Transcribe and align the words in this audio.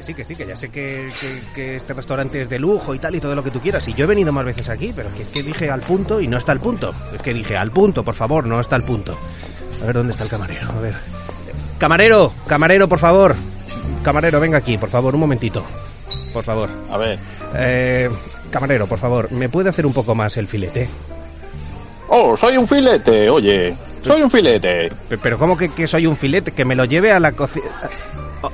Que 0.00 0.06
sí, 0.06 0.14
que 0.14 0.24
sí, 0.24 0.34
que 0.34 0.46
ya 0.46 0.56
sé 0.56 0.70
que, 0.70 1.10
que, 1.54 1.76
este 1.76 1.92
restaurante 1.92 2.40
es 2.40 2.48
de 2.48 2.58
lujo 2.58 2.94
y 2.94 2.98
tal 2.98 3.14
y 3.14 3.20
todo 3.20 3.34
lo 3.34 3.44
que 3.44 3.50
tú 3.50 3.60
quieras. 3.60 3.86
Y 3.86 3.92
yo 3.92 4.06
he 4.06 4.08
venido 4.08 4.32
más 4.32 4.46
veces 4.46 4.66
aquí, 4.70 4.94
pero 4.96 5.12
que 5.12 5.24
es 5.24 5.28
que 5.28 5.42
dije 5.42 5.68
al 5.68 5.82
punto 5.82 6.22
y 6.22 6.26
no 6.26 6.38
está 6.38 6.52
al 6.52 6.60
punto. 6.60 6.94
Es 7.14 7.20
que 7.20 7.34
dije 7.34 7.54
al 7.54 7.70
punto, 7.70 8.02
por 8.02 8.14
favor, 8.14 8.46
no 8.46 8.58
está 8.58 8.76
al 8.76 8.82
punto. 8.82 9.14
A 9.82 9.84
ver 9.84 9.96
dónde 9.96 10.12
está 10.12 10.24
el 10.24 10.30
camarero, 10.30 10.70
a 10.70 10.80
ver. 10.80 10.94
Camarero, 11.76 12.32
camarero, 12.46 12.88
por 12.88 12.98
favor. 12.98 13.36
Camarero, 14.02 14.40
venga 14.40 14.56
aquí, 14.56 14.78
por 14.78 14.88
favor, 14.88 15.12
un 15.12 15.20
momentito. 15.20 15.62
Por 16.32 16.44
favor. 16.44 16.70
A 16.90 16.96
ver. 16.96 17.18
Eh, 17.54 18.08
camarero, 18.50 18.86
por 18.86 18.98
favor, 18.98 19.30
¿me 19.30 19.50
puede 19.50 19.68
hacer 19.68 19.84
un 19.84 19.92
poco 19.92 20.14
más 20.14 20.34
el 20.38 20.48
filete? 20.48 20.88
Oh, 22.08 22.38
soy 22.38 22.56
un 22.56 22.66
filete, 22.66 23.28
oye. 23.28 23.76
Soy 24.02 24.22
un 24.22 24.30
filete. 24.30 24.90
Pero 25.22 25.38
¿cómo 25.38 25.58
que, 25.58 25.86
soy 25.86 26.06
un 26.06 26.16
filete? 26.16 26.52
Que 26.52 26.64
me 26.64 26.74
lo 26.74 26.86
lleve 26.86 27.12
a 27.12 27.20
la 27.20 27.32
cocina... 27.32 27.66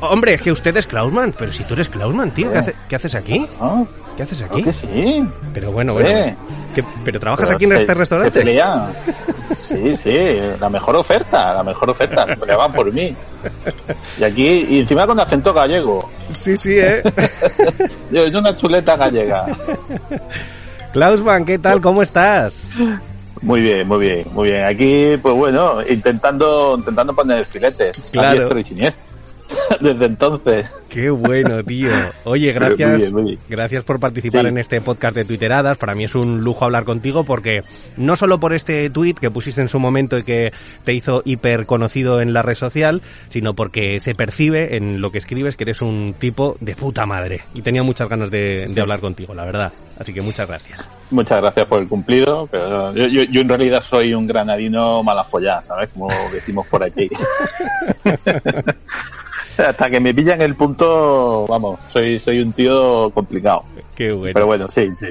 Hombre, 0.01 0.35
es 0.35 0.43
que 0.43 0.51
usted 0.51 0.77
es 0.77 0.87
Klausman, 0.87 1.33
pero 1.39 1.53
si 1.53 1.63
tú 1.65 1.75
eres 1.75 1.89
Klausman, 1.89 2.33
tío, 2.33 2.51
¿qué, 2.89 2.97
haces 2.97 3.15
aquí? 3.15 3.47
Ah, 3.61 3.85
¿Qué 4.17 4.25
haces 4.25 4.43
aquí? 4.43 4.63
Que 4.63 4.73
sí. 4.73 5.25
Pero 5.55 5.71
bueno, 5.71 5.93
bueno. 5.93 6.37
¿Pero 7.05 7.21
trabajas 7.21 7.51
aquí 7.51 7.65
en 7.65 7.73
este 7.73 7.95
restaurante? 7.95 8.41
Sí, 9.63 9.97
sí, 9.97 10.17
la 10.61 10.69
mejor 10.69 10.95
oferta, 10.95 11.55
la 11.55 11.65
mejor 11.65 11.91
oferta. 11.91 12.25
Se 12.25 12.37
peleaban 12.37 12.73
por 12.73 12.93
mí. 12.93 13.17
Y 14.17 14.23
aquí, 14.23 14.65
y 14.69 14.79
encima 14.79 15.09
con 15.09 15.19
acento 15.19 15.53
gallego. 15.53 16.09
Sí, 16.39 16.57
sí, 16.57 16.79
¿eh? 16.79 17.03
Yo, 18.13 18.25
es 18.27 18.33
una 18.33 18.57
chuleta 18.57 18.97
gallega. 18.97 19.47
Klausman, 20.93 21.45
¿qué 21.45 21.59
tal? 21.59 21.81
¿Cómo 21.81 22.03
estás? 22.03 22.55
Muy 23.43 23.61
bien, 23.61 23.89
muy 23.89 24.07
bien, 24.07 24.27
muy 24.33 24.51
bien. 24.51 24.65
Aquí, 24.65 25.17
pues 25.21 25.35
bueno, 25.35 25.79
intentando, 25.89 26.77
intentando 26.79 27.13
poner 27.13 27.45
filetes. 27.45 28.01
Claro. 28.13 28.49
Desde 29.81 30.07
entonces. 30.07 30.71
Qué 30.89 31.11
bueno, 31.11 31.63
tío. 31.63 31.91
Oye, 32.25 32.53
gracias, 32.55 33.13
gracias 33.49 33.85
por 33.85 34.01
participar 34.01 34.47
en 34.47 34.59
este 34.59 34.81
podcast 34.81 35.17
de 35.17 35.25
Twitteradas. 35.25 35.77
Para 35.79 35.95
mí 35.95 36.05
es 36.05 36.15
un 36.15 36.41
lujo 36.41 36.65
hablar 36.65 36.85
contigo 36.85 37.25
porque 37.25 37.61
no 37.97 38.17
solo 38.17 38.41
por 38.41 38.55
este 38.55 38.89
tweet 38.91 39.15
que 39.15 39.31
pusiste 39.31 39.61
en 39.61 39.69
su 39.69 39.79
momento 39.79 40.19
y 40.19 40.25
que 40.25 40.53
te 40.85 40.95
hizo 40.95 41.23
hiper 41.25 41.67
conocido 41.67 42.21
en 42.21 42.33
la 42.33 42.43
red 42.43 42.55
social, 42.55 43.03
sino 43.29 43.55
porque 43.55 44.01
se 44.01 44.15
percibe 44.15 44.77
en 44.77 45.01
lo 45.01 45.11
que 45.11 45.19
escribes 45.19 45.57
que 45.57 45.65
eres 45.65 45.83
un 45.83 46.15
tipo 46.19 46.57
de 46.61 46.75
puta 46.75 47.07
madre. 47.07 47.43
Y 47.55 47.63
tenía 47.63 47.83
muchas 47.83 48.09
ganas 48.09 48.31
de, 48.31 48.67
hablar 48.81 49.01
contigo, 49.01 49.35
la 49.35 49.45
verdad. 49.45 49.73
Así 49.99 50.13
que 50.13 50.21
muchas 50.21 50.49
gracias. 50.49 50.89
Muchas 51.11 51.41
gracias 51.41 51.67
por 51.67 51.81
el 51.81 51.89
cumplido. 51.89 52.47
Pero 52.51 52.95
yo, 52.95 53.41
en 53.41 53.49
realidad 53.49 53.83
soy 53.83 54.15
un 54.15 54.27
granadino 54.27 55.03
malafollá, 55.03 55.63
¿sabes? 55.63 55.91
Como 55.93 56.09
decimos 56.33 56.67
por 56.67 56.83
aquí. 56.83 57.09
Hasta 59.69 59.91
que 59.91 60.01
me 60.01 60.15
pillan 60.15 60.43
el 60.43 60.55
punto, 60.55 61.47
vamos, 61.49 61.81
soy, 61.89 62.19
soy 62.19 62.41
un 62.41 62.53
tío 62.53 63.11
complicado. 63.11 63.65
Qué 63.95 64.13
bueno. 64.13 64.35
Pero 64.35 64.47
bueno, 64.47 64.69
sí, 64.69 64.91
sí. 64.95 65.07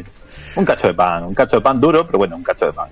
Un 0.56 0.66
cacho 0.66 0.88
de 0.88 0.94
pan, 0.94 1.24
un 1.24 1.34
cacho 1.34 1.58
de 1.58 1.62
pan 1.62 1.82
duro, 1.82 2.06
pero 2.06 2.20
bueno, 2.20 2.36
un 2.36 2.44
cacho 2.44 2.68
de 2.68 2.74
pan. 2.74 2.90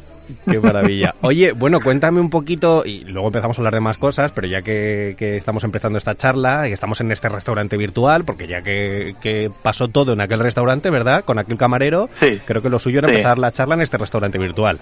Qué 0.50 0.60
maravilla. 0.60 1.16
Oye, 1.22 1.52
bueno, 1.52 1.80
cuéntame 1.82 2.20
un 2.20 2.30
poquito, 2.30 2.84
y 2.86 3.04
luego 3.06 3.28
empezamos 3.28 3.58
a 3.58 3.62
hablar 3.62 3.74
de 3.74 3.80
más 3.80 3.98
cosas, 3.98 4.32
pero 4.32 4.48
ya 4.48 4.62
que, 4.62 5.16
estamos 5.20 5.64
empezando 5.64 5.98
esta 5.98 6.16
charla 6.16 6.68
y 6.68 6.74
estamos 6.74 7.00
en 7.02 7.12
este 7.12 7.30
restaurante 7.30 7.78
virtual, 7.78 8.24
porque 8.26 8.48
ya 8.48 8.62
que, 8.62 9.52
pasó 9.62 9.88
todo 9.88 10.14
en 10.14 10.22
aquel 10.22 10.40
restaurante, 10.40 10.90
¿verdad? 10.90 11.24
Con 11.24 11.40
aquel 11.40 11.58
camarero, 11.58 12.10
sí. 12.14 12.42
creo 12.46 12.62
que 12.62 12.70
lo 12.70 12.80
suyo 12.80 13.00
era 13.00 13.10
empezar 13.10 13.38
la 13.38 13.52
charla 13.52 13.76
en 13.76 13.82
este 13.82 13.98
restaurante 13.98 14.38
virtual. 14.38 14.80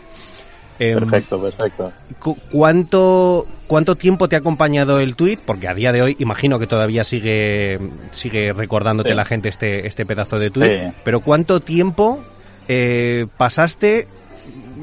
Em, 0.81 0.97
perfecto, 0.97 1.39
perfecto. 1.39 1.93
¿Cuánto, 2.51 3.45
¿Cuánto 3.67 3.95
tiempo 3.97 4.27
te 4.27 4.35
ha 4.35 4.39
acompañado 4.39 4.99
el 4.99 5.15
tweet? 5.15 5.37
Porque 5.45 5.67
a 5.67 5.75
día 5.75 5.91
de 5.91 6.01
hoy 6.01 6.15
imagino 6.17 6.57
que 6.57 6.65
todavía 6.65 7.03
sigue, 7.03 7.79
sigue 8.09 8.51
recordándote 8.51 9.13
la 9.13 9.23
gente 9.23 9.47
este, 9.49 9.85
este 9.85 10.07
pedazo 10.07 10.39
de 10.39 10.49
tweet. 10.49 10.93
Pero 11.03 11.19
¿cuánto 11.19 11.59
tiempo 11.59 12.23
eh, 12.67 13.27
pasaste 13.37 14.07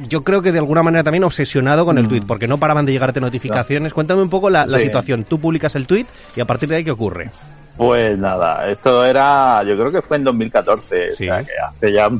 yo 0.08 0.22
creo 0.22 0.40
que 0.40 0.52
de 0.52 0.60
alguna 0.60 0.84
manera 0.84 1.02
también 1.02 1.24
obsesionado 1.24 1.84
con 1.84 1.98
el 1.98 2.04
mm. 2.04 2.08
tweet, 2.08 2.22
porque 2.22 2.46
no 2.46 2.58
paraban 2.58 2.86
de 2.86 2.92
llegarte 2.92 3.20
notificaciones. 3.20 3.92
Cuéntame 3.92 4.22
un 4.22 4.30
poco 4.30 4.50
la, 4.50 4.66
la 4.66 4.78
situación. 4.78 5.24
Tú 5.24 5.40
publicas 5.40 5.74
el 5.74 5.88
tweet 5.88 6.06
y 6.36 6.40
a 6.40 6.44
partir 6.44 6.68
de 6.68 6.76
ahí, 6.76 6.84
¿qué 6.84 6.92
ocurre? 6.92 7.32
Pues 7.78 8.18
nada, 8.18 8.68
esto 8.68 9.04
era, 9.04 9.62
yo 9.62 9.78
creo 9.78 9.92
que 9.92 10.02
fue 10.02 10.16
en 10.16 10.24
2014, 10.24 11.12
o 11.12 11.16
sea, 11.16 11.44
que 11.44 11.52
hace 11.56 11.92
ya 11.92 12.10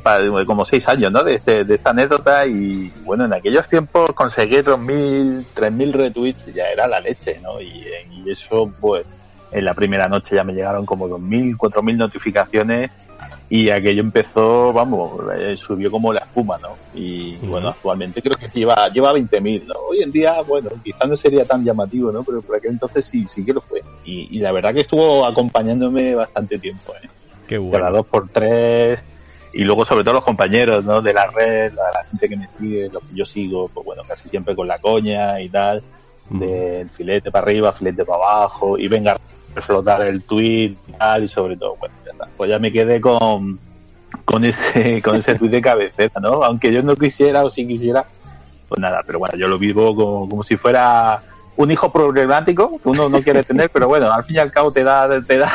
como 0.47 0.65
seis 0.65 0.87
años, 0.87 1.11
¿no? 1.11 1.25
De, 1.25 1.35
este, 1.35 1.65
de 1.65 1.75
esta 1.75 1.91
anécdota 1.91 2.47
y 2.47 2.93
bueno, 3.03 3.25
en 3.25 3.35
aquellos 3.35 3.69
tiempos 3.69 4.13
conseguir 4.13 4.65
2.000, 4.65 5.45
3.000 5.57 5.93
retweets 5.93 6.55
ya 6.55 6.67
era 6.69 6.87
la 6.87 7.01
leche, 7.01 7.41
¿no? 7.43 7.61
Y, 7.61 7.85
y 8.09 8.31
eso, 8.31 8.73
pues, 8.81 9.05
en 9.51 9.65
la 9.65 9.75
primera 9.75 10.07
noche 10.09 10.37
ya 10.37 10.45
me 10.45 10.53
llegaron 10.53 10.87
como 10.87 11.09
2.000, 11.09 11.57
4.000 11.57 11.97
notificaciones 11.97 12.93
y 13.51 13.71
aquello 13.71 14.03
empezó, 14.03 14.73
vamos, 14.73 15.21
eh, 15.41 15.57
subió 15.57 15.91
como 15.91 16.13
la 16.13 16.21
espuma, 16.21 16.59
¿no? 16.59 16.77
Y 16.95 17.37
bueno, 17.37 17.69
actualmente 17.71 18.21
creo 18.21 18.37
que 18.37 18.49
lleva, 18.49 18.89
lleva 18.91 19.13
20.000, 19.13 19.65
¿no? 19.67 19.75
Hoy 19.89 20.03
en 20.03 20.13
día, 20.13 20.41
bueno, 20.43 20.69
quizás 20.85 21.09
no 21.09 21.17
sería 21.17 21.45
tan 21.47 21.65
llamativo, 21.65 22.13
¿no? 22.13 22.23
Pero 22.23 22.43
por 22.43 22.57
aquel 22.57 22.73
entonces 22.73 23.07
sí, 23.07 23.27
sí 23.27 23.45
que 23.45 23.55
lo 23.55 23.63
fue. 23.63 23.78
Y, 24.11 24.39
la 24.39 24.53
verdad 24.53 24.73
que 24.73 24.81
estuvo 24.81 25.27
acompañándome 25.27 26.15
bastante 26.15 26.59
tiempo, 26.59 26.95
¿eh? 27.03 27.09
Qué 27.47 27.59
bueno. 27.59 27.79
Cada 27.79 27.91
dos 27.99 28.07
por 28.07 28.29
tres, 28.29 29.05
y 29.53 29.65
luego 29.65 29.85
sobre 29.85 30.03
todo 30.03 30.15
los 30.15 30.25
compañeros, 30.25 30.85
¿no? 30.85 31.03
De 31.03 31.13
la 31.13 31.27
red, 31.27 31.73
la, 31.75 32.05
gente 32.05 32.29
que 32.29 32.37
me 32.37 32.49
sigue, 32.49 32.89
los 32.91 33.03
que 33.03 33.15
yo 33.15 33.27
sigo, 33.27 33.69
pues 33.69 33.85
bueno, 33.85 34.03
casi 34.07 34.29
siempre 34.29 34.55
con 34.55 34.67
la 34.67 34.79
coña 34.79 35.41
y 35.41 35.49
tal, 35.51 35.83
del 36.31 36.89
filete 36.91 37.31
para 37.31 37.45
arriba, 37.45 37.73
filete 37.73 38.05
para 38.05 38.23
abajo, 38.25 38.79
y 38.79 38.89
venga 38.89 39.19
flotar 39.61 40.03
el 40.03 40.23
tweet 40.23 40.77
y 40.87 40.93
tal, 40.93 41.25
y 41.25 41.29
sobre 41.29 41.57
todo, 41.57 41.77
bueno, 41.77 41.95
ya 42.05 42.13
está. 42.13 42.29
Pues 42.37 42.51
ya 42.51 42.59
me 42.59 42.73
quedé 42.73 43.01
con, 43.01 43.59
con 44.25 44.45
ese, 44.45 45.03
con 45.05 45.17
ese 45.17 45.35
tweet 45.35 45.51
de 45.51 45.61
cabecera, 45.61 46.21
¿no? 46.21 46.45
Aunque 46.45 46.73
yo 46.73 46.83
no 46.83 46.97
quisiera 46.97 47.45
o 47.45 47.51
si 47.51 47.67
quisiera, 47.67 48.07
pues 48.69 48.81
nada, 48.81 49.03
pero 49.07 49.19
bueno, 49.19 49.37
yo 49.37 49.49
lo 49.49 49.59
vivo 49.59 49.95
como, 49.95 50.29
como 50.29 50.43
si 50.43 50.57
fuera 50.57 51.23
un 51.59 51.71
hijo 51.73 51.93
problemático 51.93 52.79
que 52.81 52.89
uno 52.89 53.09
no 53.09 53.21
quiere 53.21 53.43
tener, 53.43 53.69
pero 53.69 53.89
bueno, 53.89 54.11
al 54.13 54.23
fin 54.23 54.37
y 54.37 54.39
al 54.39 54.53
cabo 54.53 54.73
te 54.73 54.85
da, 54.85 55.21
te 55.21 55.39
da, 55.39 55.53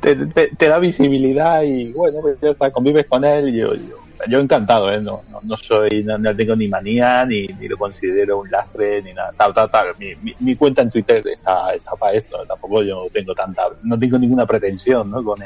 te, 0.56 0.68
da 0.68 0.78
visibilidad 0.78 1.62
y 1.62 1.92
bueno, 1.92 2.20
pues 2.20 2.36
ya 2.40 2.50
está, 2.50 2.70
convives 2.70 3.06
con 3.06 3.24
él 3.24 3.52
yo, 3.52 3.74
yo 3.74 4.00
yo 4.28 4.38
encantado, 4.38 4.92
¿eh? 4.92 5.00
no, 5.00 5.22
no, 5.42 5.56
soy, 5.56 6.04
no, 6.04 6.36
tengo 6.36 6.54
ni 6.54 6.68
manía, 6.68 7.24
ni, 7.24 7.46
lo 7.46 7.78
considero 7.78 8.40
un 8.40 8.50
lastre, 8.50 9.00
ni 9.02 9.14
nada, 9.14 9.32
tal, 9.34 9.54
tal, 9.54 9.70
tal. 9.70 9.86
Mi, 9.98 10.14
mi, 10.38 10.56
cuenta 10.56 10.82
en 10.82 10.90
Twitter 10.90 11.26
está, 11.26 11.72
está 11.74 11.92
para 11.92 12.12
esto, 12.12 12.44
tampoco 12.46 12.82
yo 12.82 13.06
tengo 13.14 13.34
tanta, 13.34 13.62
no 13.82 13.98
tengo 13.98 14.18
ninguna 14.18 14.44
pretensión, 14.44 15.10
¿no? 15.10 15.24
Con, 15.24 15.38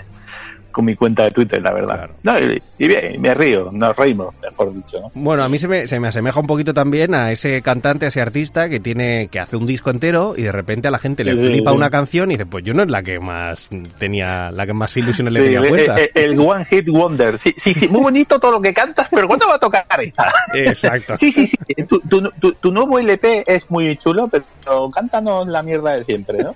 con 0.74 0.84
mi 0.84 0.96
cuenta 0.96 1.22
de 1.22 1.30
Twitter, 1.30 1.62
la 1.62 1.72
verdad. 1.72 2.10
No, 2.24 2.34
y, 2.38 2.60
bien, 2.78 3.20
me 3.20 3.32
río, 3.32 3.70
nos 3.72 3.96
reímos, 3.96 4.34
mejor 4.42 4.74
dicho. 4.74 5.10
Bueno, 5.14 5.44
a 5.44 5.48
mí 5.48 5.58
se 5.58 5.68
me, 5.68 5.86
se 5.86 6.00
me 6.00 6.08
asemeja 6.08 6.40
un 6.40 6.46
poquito 6.46 6.74
también 6.74 7.14
a 7.14 7.30
ese 7.30 7.62
cantante, 7.62 8.06
a 8.06 8.08
ese 8.08 8.20
artista 8.20 8.68
que 8.68 8.80
tiene 8.80 9.28
que 9.28 9.38
hace 9.38 9.56
un 9.56 9.66
disco 9.66 9.90
entero 9.90 10.34
y 10.36 10.42
de 10.42 10.52
repente 10.52 10.88
a 10.88 10.90
la 10.90 10.98
gente 10.98 11.22
le 11.22 11.36
flipa 11.36 11.72
una 11.72 11.88
canción 11.90 12.30
y 12.30 12.34
dice, 12.34 12.44
pues 12.44 12.64
yo 12.64 12.74
no 12.74 12.82
es 12.82 12.90
la 12.90 13.02
que 13.02 13.20
más 13.20 13.68
tenía, 13.98 14.50
la 14.50 14.66
que 14.66 14.74
más 14.74 14.96
ilusiones 14.96 15.32
le 15.32 15.40
tenía 15.44 15.60
puesta. 15.60 15.96
El, 16.14 16.32
el, 16.32 16.40
One 16.40 16.64
Hit 16.64 16.88
Wonder. 16.88 17.38
Sí, 17.38 17.54
sí, 17.56 17.72
sí, 17.72 17.88
muy 17.88 18.02
bonito 18.02 18.41
todo 18.41 18.50
lo 18.50 18.60
que 18.60 18.74
cantas, 18.74 19.06
pero 19.10 19.28
¿cuándo 19.28 19.46
va 19.46 19.54
a 19.54 19.58
tocar 19.60 19.86
esta? 19.98 20.32
Exacto. 20.54 21.16
Sí, 21.16 21.30
sí, 21.30 21.46
sí. 21.46 21.56
Tu, 21.86 22.00
tu, 22.00 22.52
tu, 22.54 22.72
nuevo 22.72 22.98
LP 22.98 23.44
es 23.46 23.70
muy 23.70 23.96
chulo, 23.96 24.28
pero 24.28 24.91
cántanos 24.91 25.46
la 25.46 25.62
mierda 25.62 25.92
de 25.92 26.04
siempre, 26.04 26.42
¿no? 26.42 26.54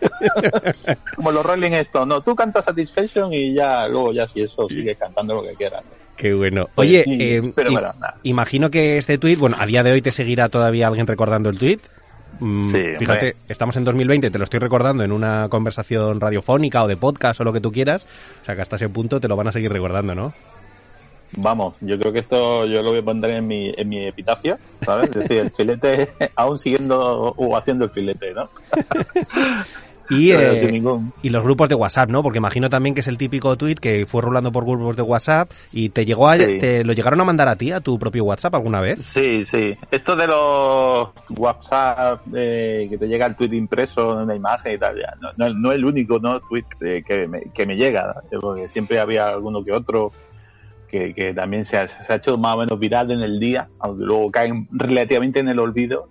Como 1.14 1.30
los 1.30 1.46
Rolling 1.46 1.72
Stones, 1.72 2.08
¿no? 2.08 2.20
Tú 2.22 2.34
cantas 2.34 2.64
Satisfaction 2.64 3.32
y 3.32 3.54
ya 3.54 3.86
luego 3.86 4.07
si 4.28 4.42
eso 4.42 4.68
sigue 4.68 4.94
cantando 4.96 5.34
lo 5.34 5.42
que 5.42 5.54
quiera. 5.54 5.82
Qué 6.16 6.34
bueno. 6.34 6.68
Oye, 6.74 7.04
eh, 7.06 7.42
imagino 8.24 8.70
que 8.70 8.98
este 8.98 9.18
tweet, 9.18 9.36
bueno, 9.36 9.56
a 9.58 9.66
día 9.66 9.82
de 9.82 9.92
hoy 9.92 10.02
te 10.02 10.10
seguirá 10.10 10.48
todavía 10.48 10.88
alguien 10.88 11.06
recordando 11.06 11.48
el 11.48 11.58
tweet. 11.58 11.78
Mm, 12.40 12.64
sí, 12.64 12.84
fíjate, 12.98 13.36
estamos 13.48 13.76
en 13.76 13.84
2020, 13.84 14.30
te 14.30 14.38
lo 14.38 14.44
estoy 14.44 14.60
recordando 14.60 15.02
en 15.04 15.12
una 15.12 15.48
conversación 15.48 16.20
radiofónica 16.20 16.82
o 16.82 16.88
de 16.88 16.96
podcast 16.96 17.40
o 17.40 17.44
lo 17.44 17.52
que 17.52 17.60
tú 17.60 17.70
quieras. 17.70 18.06
O 18.42 18.44
sea 18.44 18.56
que 18.56 18.62
hasta 18.62 18.76
ese 18.76 18.88
punto 18.88 19.20
te 19.20 19.28
lo 19.28 19.36
van 19.36 19.48
a 19.48 19.52
seguir 19.52 19.72
recordando, 19.72 20.14
¿no? 20.14 20.34
Vamos, 21.36 21.74
yo 21.80 21.98
creo 21.98 22.12
que 22.12 22.20
esto 22.20 22.64
yo 22.64 22.82
lo 22.82 22.90
voy 22.90 23.00
a 23.00 23.02
poner 23.02 23.30
en 23.32 23.46
mi, 23.46 23.72
en 23.76 23.88
mi 23.88 24.06
epitafio, 24.06 24.58
¿sabes? 24.84 25.10
Es 25.10 25.16
decir, 25.16 25.38
el 25.38 25.50
filete, 25.50 26.08
aún 26.36 26.58
siguiendo 26.58 27.34
o 27.36 27.56
haciendo 27.56 27.84
el 27.84 27.90
filete, 27.90 28.32
¿no? 28.32 28.50
Y, 30.18 30.30
eh, 30.32 30.82
y 31.22 31.28
los 31.30 31.42
grupos 31.42 31.68
de 31.68 31.74
WhatsApp, 31.74 32.08
¿no? 32.08 32.22
Porque 32.22 32.38
imagino 32.38 32.70
también 32.70 32.94
que 32.94 33.00
es 33.00 33.06
el 33.08 33.18
típico 33.18 33.56
tweet 33.56 33.76
que 33.76 34.06
fue 34.06 34.22
rolando 34.22 34.50
por 34.52 34.64
grupos 34.64 34.96
de 34.96 35.02
WhatsApp 35.02 35.50
y 35.72 35.90
te 35.90 36.04
llegó 36.04 36.28
a, 36.28 36.36
te 36.36 36.84
lo 36.84 36.92
llegaron 36.92 37.20
a 37.20 37.24
mandar 37.24 37.48
a 37.48 37.56
ti, 37.56 37.72
a 37.72 37.80
tu 37.80 37.98
propio 37.98 38.24
WhatsApp 38.24 38.54
alguna 38.54 38.80
vez. 38.80 39.04
Sí, 39.04 39.44
sí. 39.44 39.76
Esto 39.90 40.16
de 40.16 40.26
los 40.26 41.10
WhatsApp 41.36 42.22
eh, 42.34 42.86
que 42.88 42.98
te 42.98 43.06
llega 43.06 43.26
el 43.26 43.36
tweet 43.36 43.54
impreso 43.54 44.12
en 44.12 44.24
una 44.24 44.34
imagen 44.34 44.74
y 44.74 44.78
tal, 44.78 44.96
ya. 44.96 45.14
No, 45.36 45.48
no, 45.50 45.72
es 45.72 45.78
el 45.78 45.84
único 45.84 46.18
no 46.18 46.40
tweet 46.40 46.64
eh, 46.80 47.02
que, 47.06 47.26
me, 47.28 47.42
que 47.54 47.66
me 47.66 47.76
llega, 47.76 48.22
porque 48.40 48.68
siempre 48.68 48.98
había 48.98 49.28
alguno 49.28 49.64
que 49.64 49.72
otro 49.72 50.12
que, 50.88 51.14
que 51.14 51.34
también 51.34 51.64
se 51.64 51.76
ha, 51.76 51.86
se 51.86 52.12
ha 52.12 52.16
hecho 52.16 52.38
más 52.38 52.54
o 52.54 52.58
menos 52.58 52.78
viral 52.78 53.10
en 53.10 53.20
el 53.20 53.38
día, 53.38 53.68
aunque 53.78 54.04
luego 54.04 54.30
caen 54.30 54.68
relativamente 54.72 55.40
en 55.40 55.48
el 55.48 55.58
olvido 55.58 56.08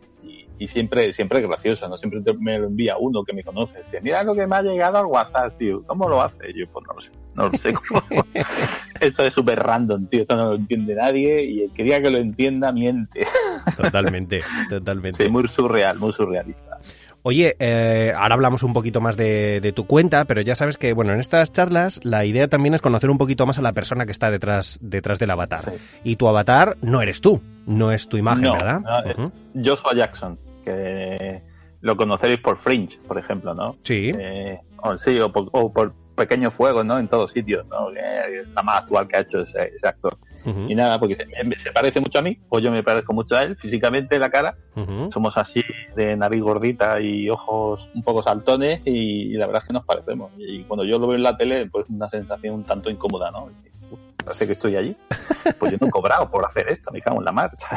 y 0.60 0.68
siempre, 0.68 1.12
siempre 1.14 1.40
es 1.40 1.48
gracioso, 1.48 1.88
¿no? 1.88 1.98
Siempre 1.98 2.22
me 2.40 2.58
lo 2.58 2.68
envía 2.68 2.98
uno 2.98 3.24
que 3.24 3.34
me 3.34 3.44
conoce. 3.44 3.80
Dice, 3.80 4.02
mira 4.02 4.24
lo 4.24 4.34
que 4.34 4.48
me 4.48 4.56
ha 4.56 4.62
llegado 4.62 4.98
al 4.98 5.06
WhatsApp, 5.06 5.58
tío. 5.58 5.84
¿Cómo 5.86 6.10
lo 6.10 6.22
hace? 6.22 6.54
yo, 6.54 6.66
pues 6.72 6.86
no 6.88 6.94
lo 6.94 7.02
sé. 7.02 7.12
No 7.36 7.50
lo 7.50 7.58
sé 7.58 7.74
cómo. 7.74 8.02
Esto 9.00 9.24
es 9.24 9.34
súper 9.34 9.60
random, 9.60 10.08
tío. 10.08 10.22
Esto 10.22 10.36
no 10.36 10.50
lo 10.50 10.56
entiende 10.56 10.96
nadie 10.96 11.44
y 11.44 11.62
el 11.64 11.74
que 11.74 11.84
diga 11.84 12.02
que 12.02 12.10
lo 12.10 12.18
entienda 12.18 12.72
miente. 12.72 13.28
Totalmente, 13.76 14.42
totalmente. 14.70 15.24
Sí, 15.24 15.30
muy 15.30 15.48
surreal, 15.48 16.00
muy 16.00 16.14
surrealista. 16.14 16.80
Oye, 17.24 17.58
eh, 17.60 18.14
ahora 18.16 18.36
hablamos 18.36 18.64
un 18.64 18.72
poquito 18.72 19.02
más 19.02 19.18
de, 19.18 19.74
tu 19.76 19.86
cuenta, 19.86 20.24
pero 20.24 20.40
ya 20.40 20.56
sabes 20.56 20.78
que, 20.78 20.94
bueno, 20.94 21.12
en 21.12 21.20
estas 21.20 21.52
charlas 21.52 22.00
la 22.04 22.24
idea 22.24 22.48
también 22.48 22.74
es 22.74 22.82
conocer 22.82 23.10
un 23.10 23.18
poquito 23.18 23.46
más 23.46 23.58
a 23.58 23.62
la 23.62 23.74
persona 23.74 24.06
que 24.06 24.14
está 24.14 24.32
detrás, 24.32 24.78
detrás 24.82 25.20
del 25.20 25.32
avatar. 25.32 25.74
Y 26.06 26.16
tu 26.16 26.30
avatar 26.30 26.78
no 26.82 27.02
eres 27.02 27.20
tú, 27.20 27.42
no 27.66 27.92
es 27.92 28.08
tu 28.08 28.16
imagen, 28.16 28.54
¿verdad? 28.54 28.80
No, 29.18 29.34
Yo 29.56 29.76
soy 29.76 29.98
Jackson, 29.98 30.40
que 30.68 31.42
lo 31.82 31.96
conoceréis 31.96 32.40
por 32.40 32.58
Fringe, 32.58 33.00
por 33.08 33.18
ejemplo, 33.18 33.54
¿no? 33.54 33.78
Sí. 33.84 34.12
Eh, 34.18 34.60
o, 34.84 34.98
sí, 34.98 35.20
o 35.20 35.32
por, 35.32 35.94
Pequeño 36.16 36.50
Fuego, 36.50 36.84
¿no? 36.84 36.98
En 36.98 37.08
todos 37.08 37.32
sitios, 37.32 37.66
¿no? 37.68 37.92
es 37.92 38.48
la 38.50 38.64
más 38.64 38.84
actual 38.84 39.08
que 39.08 39.18
ha 39.18 39.20
hecho 39.22 39.42
ese 39.42 39.88
actor. 39.88 40.18
Y 40.68 40.76
nada, 40.76 40.98
porque 40.98 41.18
se, 41.58 41.72
parece 41.74 42.00
mucho 42.00 42.20
a 42.20 42.22
mí, 42.22 42.40
o 42.48 42.60
yo 42.60 42.72
me 42.72 42.82
parezco 42.82 43.12
mucho 43.12 43.36
a 43.36 43.44
él, 43.44 43.58
físicamente 43.58 44.18
la 44.18 44.30
cara. 44.30 44.56
Somos 45.12 45.38
así, 45.38 45.62
de 45.96 46.16
nariz 46.16 46.42
gordita 46.42 47.02
y 47.02 47.30
ojos 47.30 47.90
un 47.94 48.02
poco 48.02 48.24
saltones, 48.24 48.82
y, 48.86 49.34
la 49.34 49.46
verdad 49.46 49.62
es 49.64 49.68
que 49.68 49.74
nos 49.74 49.86
parecemos. 49.86 50.32
Y 50.38 50.64
cuando 50.64 50.86
yo 50.86 51.00
lo 51.00 51.08
veo 51.08 51.18
en 51.18 51.24
la 51.24 51.36
tele, 51.36 51.66
pues 51.68 51.90
una 51.90 52.08
sensación 52.10 52.56
un 52.56 52.64
tanto 52.64 52.90
incómoda, 52.90 53.30
¿no? 53.30 53.50
parece 54.24 54.46
que 54.46 54.54
estoy 54.54 54.76
allí. 54.76 54.96
Pues 55.58 55.72
yo 55.72 55.78
no 55.80 55.88
he 55.88 55.92
cobrado 55.92 56.30
por 56.30 56.46
hacer 56.46 56.68
esto, 56.70 56.92
me 56.92 57.02
cago 57.02 57.20
en 57.20 57.26
la 57.26 57.32
marcha. 57.32 57.68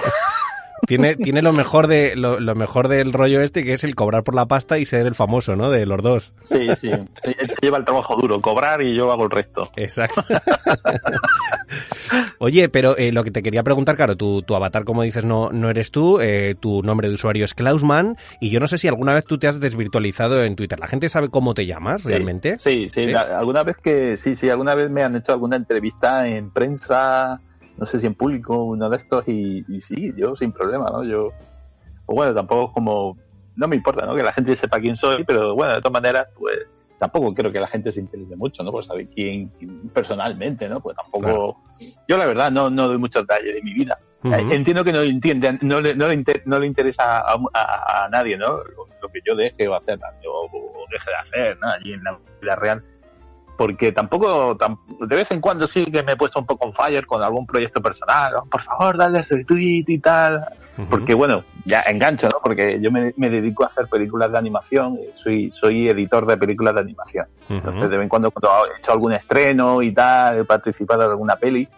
Tiene, 0.87 1.17
tiene 1.17 1.43
lo 1.43 1.53
mejor 1.53 1.87
de 1.87 2.17
lo, 2.17 2.39
mejor 2.55 2.89
del 2.89 3.13
rollo 3.13 3.43
este, 3.43 3.65
que 3.65 3.73
es 3.73 3.85
el 3.85 3.95
cobrar 3.95 4.25
por 4.25 4.35
la 4.35 4.47
pasta 4.47 4.79
y 4.79 4.85
ser 4.85 5.07
el 5.07 5.15
famoso, 5.15 5.57
¿no? 5.57 5.71
De 5.71 5.87
los 5.87 6.03
dos. 6.03 6.33
Sí, 6.43 6.69
sí. 6.77 6.91
Él 6.91 7.49
se 7.49 7.55
lleva 7.63 7.79
el 7.79 7.85
trabajo 7.85 8.17
duro, 8.17 8.41
cobrar 8.41 8.83
y 8.83 8.97
yo 8.97 9.11
hago 9.13 9.25
el 9.25 9.31
resto. 9.31 9.71
Exacto. 9.77 10.25
Oye, 12.39 12.69
pero 12.69 12.97
eh, 12.97 13.13
lo 13.13 13.23
que 13.23 13.31
te 13.31 13.43
quería 13.43 13.63
preguntar, 13.63 13.97
claro, 13.97 14.17
tu, 14.17 14.43
tu 14.43 14.55
avatar, 14.55 14.85
como 14.85 15.03
dices, 15.03 15.25
no, 15.25 15.51
no 15.53 15.71
eres 15.71 15.91
tú, 15.91 16.21
eh, 16.21 16.55
tu 16.59 16.83
nombre 16.83 17.09
de 17.09 17.15
usuario 17.15 17.45
es 17.45 17.55
Klausman, 17.55 18.17
y 18.41 18.51
yo 18.51 18.61
no 18.61 18.67
sé 18.67 18.79
si 18.79 18.89
alguna 18.89 19.15
vez 19.15 19.25
tú 19.25 19.39
te 19.39 19.47
has 19.47 19.61
desvirtualizado 19.61 20.43
en 20.43 20.57
Twitter. 20.57 20.79
¿La 20.79 20.89
gente 20.89 21.09
sabe 21.09 21.29
cómo 21.29 21.55
te 21.55 21.67
llamas 21.67 22.05
realmente? 22.05 22.59
Sí, 22.59 22.89
sí, 22.89 23.13
alguna 23.15 23.63
vez 23.63 23.79
que, 23.79 24.17
sí, 24.17 24.35
sí, 24.35 24.49
alguna 24.49 24.75
vez 24.75 24.91
me 24.91 25.03
han 25.03 25.17
hecho 25.17 25.33
alguna 25.33 25.57
entrevista 25.57 26.27
en 26.27 26.51
prensa 26.51 27.41
no 27.81 27.87
sé 27.87 27.99
si 27.99 28.07
en 28.07 28.15
público, 28.15 28.63
uno 28.63 28.91
de 28.91 28.97
estos, 28.99 29.27
y, 29.27 29.65
sí, 29.81 30.13
yo 30.15 30.37
sin 30.37 30.53
problema, 30.53 30.85
¿no? 30.93 31.03
Yo, 31.03 31.31
pues 32.05 32.15
bueno, 32.15 32.35
tampoco 32.35 32.75
como, 32.75 33.17
no 33.57 33.69
me 33.69 33.77
importa, 33.77 34.05
¿no? 34.05 34.15
Que 34.15 34.23
la 34.23 34.35
gente 34.35 34.55
sepa 34.55 34.79
quién 34.79 34.97
soy, 34.97 35.25
pero 35.25 35.55
bueno, 35.55 35.73
de 35.73 35.81
todas 35.81 35.95
maneras, 35.95 36.27
pues 36.39 36.59
tampoco 36.99 37.33
creo 37.33 37.51
que 37.51 37.59
la 37.59 37.69
gente 37.69 37.91
se 37.91 38.01
interese 38.01 38.37
mucho, 38.37 38.63
¿no? 38.63 38.71
Por 38.71 38.85
saber 38.85 39.09
quién, 39.09 39.51
personalmente, 39.95 40.69
¿no? 40.69 40.81
Pues 40.81 40.95
tampoco, 40.95 41.63
yo 42.07 42.19
la 42.19 42.27
verdad 42.27 42.51
no, 42.51 42.69
no 42.69 42.87
doy 42.87 42.99
muchos 42.99 43.23
detalles 43.23 43.55
de 43.55 43.63
mi 43.63 43.73
vida. 43.73 43.99
Eh, 44.25 44.49
entiendo 44.51 44.85
que 44.85 44.93
no, 44.93 45.01
entiende, 45.01 45.59
no, 45.63 45.81
le, 45.81 45.95
no, 45.95 46.07
le 46.07 46.23
no 46.45 46.59
le 46.59 46.67
interesa 46.67 47.25
a, 47.25 48.09
nadie, 48.13 48.37
¿no? 48.37 48.59
Lo, 48.59 49.09
que 49.11 49.21
yo 49.27 49.35
deje 49.35 49.67
o 49.67 49.75
hacer, 49.75 49.99
o, 50.29 50.51
deje 50.91 51.11
de 51.11 51.17
hacer, 51.17 51.59
¿no? 51.59 51.69
Allí 51.69 51.95
en 51.95 52.05
la 52.05 52.19
vida 52.43 52.57
real 52.57 52.85
porque 53.61 53.93
tampoco, 53.93 54.57
de 55.01 55.17
vez 55.17 55.31
en 55.33 55.43
cuando 55.43 55.69
sí 55.69 55.85
que 55.85 56.03
me 56.03 56.13
he 56.13 56.17
puesto 56.17 56.41
un 56.41 56.47
poco 56.47 56.67
en 56.67 56.73
fire 56.73 57.07
con 57.07 57.23
algún 57.23 57.47
proyecto 57.47 57.83
personal, 57.83 58.33
por 58.51 58.63
favor, 58.63 58.97
dale 58.97 59.21
retweet 59.21 59.85
y 59.87 59.99
tal, 59.99 60.47
porque 60.89 61.13
bueno, 61.13 61.45
ya 61.67 61.83
engancho, 61.83 62.27
¿no? 62.29 62.39
Porque 62.43 62.81
yo 62.81 62.91
me, 62.91 63.13
dedico 63.29 63.65
a 63.65 63.67
hacer 63.67 63.87
películas 63.87 64.33
de 64.33 64.39
animación, 64.39 64.99
soy, 65.13 65.51
soy 65.53 65.91
editor 65.91 66.25
de 66.25 66.39
películas 66.39 66.75
de 66.75 66.81
animación, 66.81 67.27
entonces 67.51 67.91
de 67.91 67.99
vez 67.99 68.05
en 68.05 68.09
cuando 68.09 68.31
cuando 68.31 68.65
he 68.65 68.79
hecho 68.79 68.93
algún 68.93 69.13
estreno 69.13 69.83
y 69.83 69.93
tal, 69.93 70.39
he 70.39 70.45
participado 70.45 71.03
en 71.03 71.11
alguna 71.11 71.37
peli, 71.37 71.69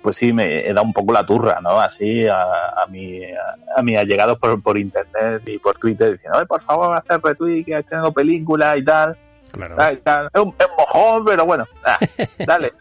pues 0.00 0.16
sí 0.16 0.32
me 0.32 0.66
he 0.66 0.72
dado 0.72 0.86
un 0.86 0.94
poco 0.94 1.12
la 1.12 1.26
turra, 1.26 1.60
¿no? 1.60 1.78
Así 1.78 2.26
a, 2.26 2.40
a, 2.82 2.86
mi, 2.88 3.20
a, 3.76 3.82
mis 3.82 3.98
allegados 3.98 4.38
por, 4.38 4.62
por 4.62 4.78
internet 4.78 5.42
y 5.44 5.58
por 5.58 5.76
Twitter 5.76 6.12
diciendo, 6.12 6.46
por 6.46 6.62
favor, 6.62 6.96
hacer 6.96 7.20
retweet, 7.22 7.62
que 7.62 7.82
tengo 7.82 8.10
películas 8.10 8.78
y 8.78 8.84
tal 8.86 9.18
es, 9.52 10.42
un, 10.42 10.54
mojón, 10.78 11.24
pero 11.24 11.44
bueno, 11.46 11.64
ah, 11.84 11.98
dale. 12.46 12.72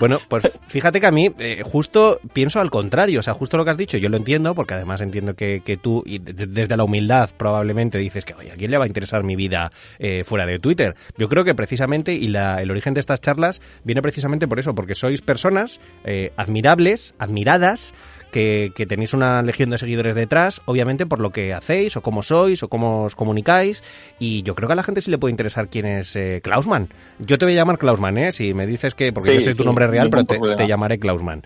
Bueno, 0.00 0.18
pues 0.28 0.48
fíjate 0.68 0.98
que 0.98 1.06
a 1.06 1.10
mí 1.10 1.30
eh, 1.38 1.62
justo 1.62 2.20
pienso 2.32 2.58
al 2.58 2.70
contrario, 2.70 3.20
o 3.20 3.22
sea, 3.22 3.34
justo 3.34 3.58
lo 3.58 3.66
que 3.66 3.70
has 3.72 3.76
dicho, 3.76 3.98
yo 3.98 4.08
lo 4.08 4.16
entiendo, 4.16 4.54
porque 4.54 4.72
además 4.72 5.02
entiendo 5.02 5.34
que, 5.34 5.60
que 5.60 5.76
tú, 5.76 6.02
y 6.06 6.18
desde 6.18 6.74
la 6.74 6.84
humildad 6.84 7.28
probablemente 7.36 7.98
dices 7.98 8.24
que, 8.24 8.32
oye, 8.32 8.50
¿a 8.50 8.54
quién 8.54 8.70
le 8.70 8.78
va 8.78 8.84
a 8.84 8.86
interesar 8.86 9.24
mi 9.24 9.36
vida 9.36 9.68
eh, 9.98 10.24
fuera 10.24 10.46
de 10.46 10.58
Twitter? 10.58 10.94
Yo 11.18 11.28
creo 11.28 11.44
que 11.44 11.54
precisamente, 11.54 12.14
y 12.14 12.28
la, 12.28 12.62
el 12.62 12.70
origen 12.70 12.94
de 12.94 13.00
estas 13.00 13.20
charlas 13.20 13.60
viene 13.84 14.00
precisamente 14.00 14.48
por 14.48 14.58
eso, 14.58 14.74
porque 14.74 14.94
sois 14.94 15.20
personas 15.20 15.82
eh, 16.04 16.32
admirables, 16.38 17.14
admiradas, 17.18 17.92
que, 18.30 18.72
tenéis 18.88 19.14
una 19.14 19.42
legión 19.42 19.70
de 19.70 19.78
seguidores 19.78 20.14
detrás, 20.14 20.60
obviamente 20.64 21.06
por 21.06 21.20
lo 21.20 21.30
que 21.30 21.52
hacéis, 21.52 21.96
o 21.96 22.02
cómo 22.02 22.22
sois, 22.22 22.62
o 22.62 22.68
cómo 22.68 23.04
os 23.04 23.14
comunicáis, 23.14 23.82
y 24.18 24.42
yo 24.42 24.54
creo 24.54 24.68
que 24.68 24.72
a 24.72 24.76
la 24.76 24.82
gente 24.82 25.02
sí 25.02 25.10
le 25.10 25.18
puede 25.18 25.32
interesar 25.32 25.68
quién 25.68 25.86
es 25.86 26.16
eh, 26.16 26.40
Klausman. 26.42 26.88
Yo 27.18 27.38
te 27.38 27.44
voy 27.44 27.54
a 27.54 27.58
llamar 27.58 27.78
Klausman, 27.78 28.18
¿eh? 28.18 28.32
Si 28.32 28.54
me 28.54 28.66
dices 28.66 28.94
que, 28.94 29.12
porque 29.12 29.34
yo 29.34 29.40
sé 29.40 29.54
tu 29.54 29.64
nombre 29.64 29.86
real, 29.86 30.10
pero 30.10 30.24
te, 30.24 30.66
llamaré 30.66 30.98
Klausman. 30.98 31.42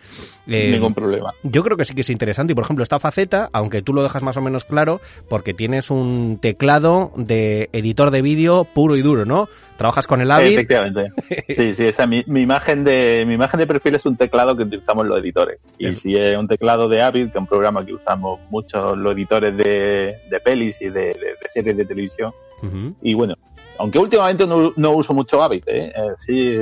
Eh, 0.46 0.70
ningún 0.70 0.94
problema. 0.94 1.32
Yo 1.42 1.62
creo 1.62 1.76
que 1.76 1.84
sí 1.84 1.94
que 1.94 2.02
es 2.02 2.10
interesante, 2.10 2.52
y 2.52 2.54
por 2.54 2.64
ejemplo, 2.64 2.82
esta 2.82 3.00
faceta, 3.00 3.48
aunque 3.52 3.82
tú 3.82 3.92
lo 3.92 4.02
dejas 4.02 4.22
más 4.22 4.36
o 4.36 4.40
menos 4.40 4.64
claro, 4.64 5.00
porque 5.28 5.54
tienes 5.54 5.90
un 5.90 6.38
teclado 6.40 7.12
de 7.16 7.70
editor 7.72 8.10
de 8.10 8.22
vídeo 8.22 8.64
puro 8.64 8.96
y 8.96 9.02
duro, 9.02 9.24
¿no? 9.24 9.48
Trabajas 9.76 10.06
con 10.06 10.20
el 10.20 10.30
Avid. 10.30 10.54
Efectivamente. 10.54 11.12
Sí, 11.48 11.74
sí, 11.74 11.84
esa 11.86 12.06
mi, 12.06 12.24
mi, 12.26 12.40
imagen 12.40 12.84
de 12.84 13.24
mi 13.26 13.34
imagen 13.34 13.58
de 13.58 13.66
perfil 13.66 13.94
es 13.94 14.06
un 14.06 14.16
teclado 14.16 14.56
que 14.56 14.62
utilizamos 14.62 15.06
los 15.06 15.18
editores. 15.18 15.58
Y 15.78 15.94
si 15.94 16.16
es 16.16 16.36
un 16.36 16.48
teclado 16.48 16.73
de 16.76 17.02
Avid, 17.02 17.24
que 17.30 17.38
es 17.38 17.40
un 17.40 17.46
programa 17.46 17.84
que 17.84 17.94
usamos 17.94 18.40
muchos 18.50 18.96
los 18.96 19.12
editores 19.12 19.56
de, 19.56 20.18
de 20.30 20.40
pelis 20.40 20.76
y 20.80 20.88
de, 20.88 21.16
series 21.52 21.76
de 21.76 21.84
televisión. 21.84 22.32
Y 23.02 23.12
bueno, 23.14 23.34
aunque 23.78 23.98
últimamente 23.98 24.46
no, 24.46 24.72
no 24.76 24.90
uso 24.92 25.12
mucho 25.12 25.42
Avid, 25.42 25.64
¿eh? 25.66 25.92
eh 25.94 26.14
sí, 26.24 26.58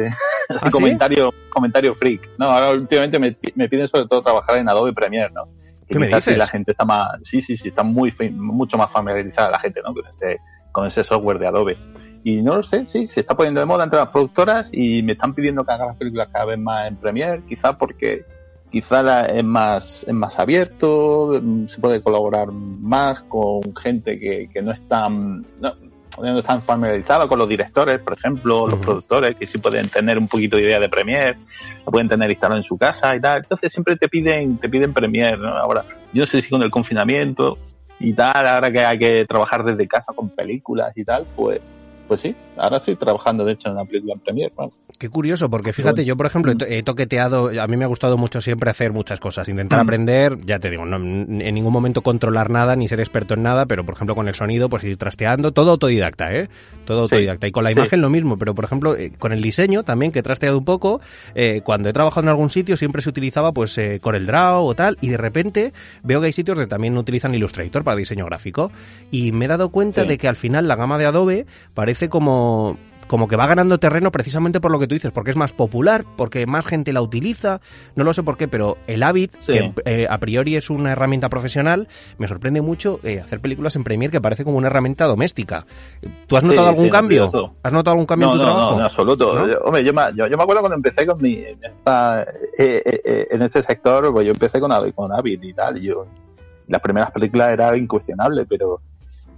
¿Ah, 0.49 0.69
comentario, 0.70 1.32
comentario 1.49 1.94
freak. 1.94 2.31
No, 2.38 2.47
ahora 2.47 2.70
últimamente 2.73 3.19
me, 3.19 3.37
me, 3.55 3.69
piden 3.69 3.88
sobre 3.88 4.06
todo 4.06 4.23
trabajar 4.23 4.56
en 4.56 4.69
Adobe 4.69 4.93
Premiere, 4.93 5.31
¿no? 5.32 5.44
Que 5.87 5.94
¿Qué 5.94 5.99
me 5.99 6.09
dices? 6.09 6.37
la 6.37 6.47
gente 6.47 6.73
está 6.73 6.85
más, 6.85 7.19
sí, 7.23 7.41
sí, 7.41 7.56
sí, 7.56 7.69
está 7.69 7.82
muy, 7.82 8.12
mucho 8.32 8.79
más 8.79 8.91
familiarizada 8.91 9.50
la 9.50 9.61
gente, 9.61 9.81
¿no? 9.85 9.93
Con 9.93 10.05
ese, 10.06 10.41
con 10.73 10.87
ese 10.87 11.05
software 11.05 11.38
de 11.38 11.47
Adobe. 11.47 11.76
Y 12.25 12.41
no 12.41 12.56
lo 12.56 12.63
sé, 12.63 12.86
sí, 12.86 13.06
se 13.06 13.20
está 13.20 13.36
poniendo 13.36 13.60
de 13.60 13.67
moda 13.67 13.84
entre 13.84 13.98
las 13.98 14.08
productoras 14.08 14.67
y 14.72 15.03
me 15.03 15.13
están 15.13 15.34
pidiendo 15.34 15.65
que 15.65 15.72
haga 15.72 15.86
las 15.86 15.96
películas 15.96 16.29
cada 16.32 16.46
vez 16.46 16.58
más 16.58 16.89
en 16.89 16.96
Premiere, 16.96 17.43
quizá 17.48 17.77
porque 17.77 18.25
quizá 18.72 19.26
es 19.26 19.44
más 19.44 20.05
es 20.06 20.14
más 20.14 20.38
abierto, 20.38 21.41
se 21.67 21.79
puede 21.79 22.00
colaborar 22.00 22.50
más 22.50 23.20
con 23.22 23.62
gente 23.76 24.19
que, 24.19 24.48
que 24.52 24.62
no 24.62 24.72
están 24.72 25.44
no, 25.60 25.74
no 26.19 26.38
están 26.38 26.62
familiarizados 26.62 27.26
con 27.29 27.38
los 27.38 27.48
directores, 27.48 28.00
por 28.00 28.14
ejemplo, 28.14 28.67
los 28.67 28.81
productores, 28.81 29.36
que 29.36 29.46
sí 29.46 29.58
pueden 29.58 29.88
tener 29.88 30.19
un 30.19 30.26
poquito 30.26 30.56
de 30.56 30.64
idea 30.64 30.81
de 30.81 30.88
Premiere, 30.88 31.38
lo 31.84 31.93
pueden 31.93 32.08
tener 32.08 32.31
instalado 32.31 32.58
en 32.58 32.64
su 32.64 32.76
casa 32.76 33.14
y 33.14 33.20
tal. 33.20 33.38
Entonces 33.38 33.72
siempre 33.72 33.96
te 33.96 34.08
piden 34.08 34.56
te 34.56 34.69
piden 34.69 34.93
Premiere, 34.93 35.36
¿no? 35.36 35.56
Ahora, 35.56 35.84
yo 36.12 36.22
no 36.22 36.26
sé 36.26 36.41
si 36.41 36.48
con 36.48 36.62
el 36.62 36.70
confinamiento 36.70 37.58
y 38.00 38.14
tal, 38.14 38.46
ahora 38.46 38.72
que 38.72 38.81
hay 38.81 38.98
que 38.98 39.26
trabajar 39.26 39.64
desde 39.64 39.86
casa 39.86 40.12
con 40.14 40.31
películas 40.31 40.93
y 40.96 41.05
tal, 41.05 41.26
pues 41.36 41.60
pues 42.09 42.21
sí, 42.21 42.35
ahora 42.56 42.79
estoy 42.79 42.97
trabajando 42.97 43.44
de 43.44 43.53
hecho 43.53 43.69
en 43.69 43.75
una 43.75 43.85
película 43.85 44.15
en 44.15 44.21
Premiere. 44.21 44.53
Qué 44.99 45.09
curioso, 45.09 45.49
porque 45.51 45.73
fíjate, 45.73 46.05
yo 46.05 46.17
por 46.17 46.27
ejemplo 46.27 46.53
he 46.67 46.82
toqueteado, 46.82 47.51
a 47.61 47.67
mí 47.67 47.77
me 47.77 47.85
ha 47.85 47.89
gustado 47.89 48.17
mucho 48.17 48.41
siempre 48.41 48.71
hacer 48.71 48.93
muchas 48.93 49.21
cosas, 49.21 49.49
intentar 49.49 49.79
mm. 49.79 49.82
aprender, 49.82 50.39
ya 50.44 50.59
te 50.59 50.71
digo, 50.71 50.85
no, 50.85 50.97
en 50.97 51.55
ningún 51.55 51.73
momento 51.73 52.03
controlar 52.03 52.51
nada 52.51 52.77
ni 52.77 52.89
ser 52.89 53.01
experto 53.01 53.35
en 53.35 53.43
nada, 53.43 53.67
pero 53.67 53.85
por 53.85 53.94
ejemplo 53.94 54.15
con 54.15 54.29
el 54.29 54.35
sonido 54.35 54.69
pues 54.69 54.85
ir 54.85 54.97
trasteando, 54.97 55.53
todo 55.53 55.73
autodidacta, 55.73 56.32
¿eh? 56.35 56.49
Todo 56.85 57.03
autodidacta. 57.03 57.47
Y 57.47 57.53
con 57.53 57.65
la 57.65 57.73
imagen 57.73 58.01
lo 58.01 58.11
mismo, 58.11 58.39
pero 58.39 58.55
por 58.55 58.65
ejemplo 58.65 58.97
eh, 58.97 59.13
con 59.19 59.32
el 59.32 59.43
diseño 59.43 59.82
también, 59.82 60.13
que 60.13 60.21
he 60.21 60.23
trasteado 60.23 60.59
un 60.59 60.65
poco, 60.65 61.01
eh, 61.35 61.63
cuando 61.63 61.89
he 61.89 61.93
trabajado 61.93 62.23
en 62.23 62.29
algún 62.29 62.51
sitio 62.51 62.77
siempre 62.77 63.03
se 63.03 63.09
utilizaba 63.09 63.53
pues 63.53 63.77
eh, 63.79 64.01
el 64.03 64.27
Draw 64.27 64.65
o 64.65 64.75
tal, 64.75 64.99
y 65.01 65.09
de 65.09 65.17
repente 65.17 65.73
veo 66.03 66.21
que 66.21 66.27
hay 66.27 66.32
sitios 66.32 66.59
que 66.59 66.67
también 66.67 66.97
utilizan 66.97 67.35
Illustrator 67.35 67.82
para 67.82 67.97
diseño 67.97 68.27
gráfico. 68.27 68.71
Y 69.11 69.32
me 69.32 69.47
he 69.47 69.49
dado 69.49 69.71
cuenta 69.71 70.05
de 70.05 70.19
que 70.19 70.29
al 70.29 70.37
final 70.37 70.69
la 70.69 70.77
gama 70.77 70.99
de 70.99 71.06
Adobe 71.06 71.47
parece 71.75 71.92
como 72.08 72.77
como 73.13 73.29
que 73.29 73.37
va 73.37 73.46
ganando 73.46 73.77
terreno 73.77 74.11
precisamente 74.11 74.58
por 74.58 74.70
lo 74.70 74.79
que 74.79 74.87
tú 74.87 74.94
dices, 74.94 75.13
porque 75.13 75.31
es 75.31 75.37
más 75.37 75.53
popular, 75.53 76.06
porque 76.17 76.46
más 76.46 76.65
gente 76.65 76.94
la 76.94 77.03
utiliza, 77.03 77.61
no 77.94 78.05
lo 78.05 78.15
sé 78.15 78.22
por 78.22 78.39
qué, 78.39 78.49
pero 78.49 78.79
el 78.87 79.03
Avid, 79.03 79.32
que 79.46 79.70
eh, 79.84 80.06
a 80.08 80.17
priori 80.17 80.56
es 80.56 80.70
una 80.70 80.93
herramienta 80.93 81.29
profesional, 81.29 81.89
me 82.17 82.27
sorprende 82.27 82.63
mucho 82.63 83.01
eh, 83.03 83.20
hacer 83.20 83.41
películas 83.41 83.77
en 83.77 83.84
Premiere 83.84 84.13
que 84.13 84.20
parece 84.22 84.44
como 84.44 84.56
una 84.56 84.69
herramienta 84.69 85.05
doméstica. 85.05 85.67
¿Tú 86.27 86.39
has 86.39 86.43
notado 86.43 86.69
algún 86.69 86.89
cambio? 86.89 87.27
¿Has 87.63 87.72
notado 87.75 87.93
algún 87.93 88.06
cambio 88.06 88.29
en 88.29 88.39
tu 88.39 88.44
trabajo? 88.44 88.70
No, 88.70 88.79
en 88.79 88.84
absoluto. 88.84 89.46
Yo, 89.46 89.58
hombre, 89.58 89.84
yo 89.84 89.93
me, 89.93 90.03
yo, 90.17 90.27
me, 90.31 90.43
acuerdo 90.43 90.63
cuando 90.63 90.77
empecé 90.77 91.05
con 91.06 91.20
mi, 91.20 91.34
en, 91.34 91.58
eh, 92.58 93.29
en 93.31 93.43
este 93.43 93.63
sector, 93.63 94.11
pues 94.11 94.25
yo 94.25 94.32
empecé 94.32 94.58
con, 94.58 94.70
con 94.93 95.13
Avid 95.13 95.43
y 95.43 95.53
tal, 95.53 95.77
y 95.77 95.89
yo 95.89 96.06
Las 96.67 96.81
primeras 96.81 97.11
películas 97.11 97.53
era 97.53 97.77
incuestionable, 97.77 98.46
pero 98.46 98.81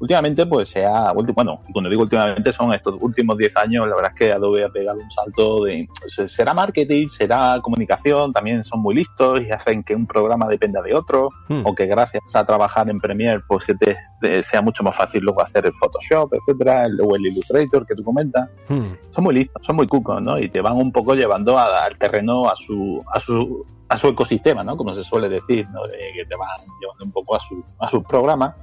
últimamente 0.05 0.45
pues 0.45 0.69
se 0.69 0.85
ha 0.85 1.13
bueno 1.13 1.63
y 1.67 1.73
cuando 1.73 1.89
digo 1.89 2.03
últimamente 2.03 2.53
son 2.53 2.75
estos 2.75 2.95
últimos 3.01 3.39
10 3.39 3.57
años 3.57 3.89
la 3.89 3.97
verdad 3.97 4.13
es 4.13 4.19
que 4.19 4.33
Adobe 4.33 4.63
ha 4.63 4.69
pegado 4.69 4.99
un 4.99 5.11
salto 5.11 5.65
de 5.65 5.89
pues, 5.99 6.31
será 6.31 6.53
marketing 6.53 7.09
será 7.09 7.59
comunicación 7.63 8.31
también 8.35 8.63
son 8.65 8.81
muy 8.81 8.97
listos 8.97 9.41
y 9.41 9.51
hacen 9.51 9.83
que 9.83 9.95
un 9.95 10.07
programa 10.07 10.47
dependa 10.47 10.83
de 10.83 10.95
otro 10.95 11.31
hmm. 11.49 11.63
o 11.65 11.75
que 11.75 11.87
gracias 11.87 12.23
a 12.35 12.45
trabajar 12.45 12.91
en 12.91 13.01
Premiere 13.01 13.41
pues 13.49 13.65
te, 13.79 14.43
sea 14.43 14.61
mucho 14.61 14.83
más 14.85 14.95
fácil 14.95 15.23
luego 15.23 15.41
hacer 15.43 15.65
el 15.65 15.73
Photoshop 15.73 16.35
etcétera 16.35 16.87
o 17.03 17.17
el 17.17 17.27
Illustrator 17.27 17.87
que 17.87 17.95
tú 17.95 18.05
comentas 18.05 18.51
hmm. 18.69 18.93
son 19.11 19.25
muy 19.25 19.35
listos 19.35 19.65
son 19.65 19.77
muy 19.77 19.87
cucos 19.87 20.21
no 20.21 20.39
y 20.39 20.51
te 20.51 20.61
van 20.61 20.75
un 20.75 20.93
poco 20.93 21.15
llevando 21.15 21.59
al 21.59 21.97
terreno 21.97 22.47
a 22.47 22.55
su 22.57 23.03
a 23.11 23.21
su 23.21 23.65
a 23.87 23.99
su 23.99 24.09
ecosistema, 24.09 24.65
¿no? 24.65 24.79
Como 24.79 24.95
se 24.95 25.05
suele 25.05 25.29
decir, 25.29 25.69
¿no? 25.69 25.83
que 25.83 26.25
te 26.27 26.35
van 26.35 26.49
llevando 26.81 27.05
un 27.05 27.13
poco 27.13 27.37
a 27.37 27.39
su, 27.39 27.63
a 27.79 27.89
sus 27.91 28.03
programas 28.03 28.55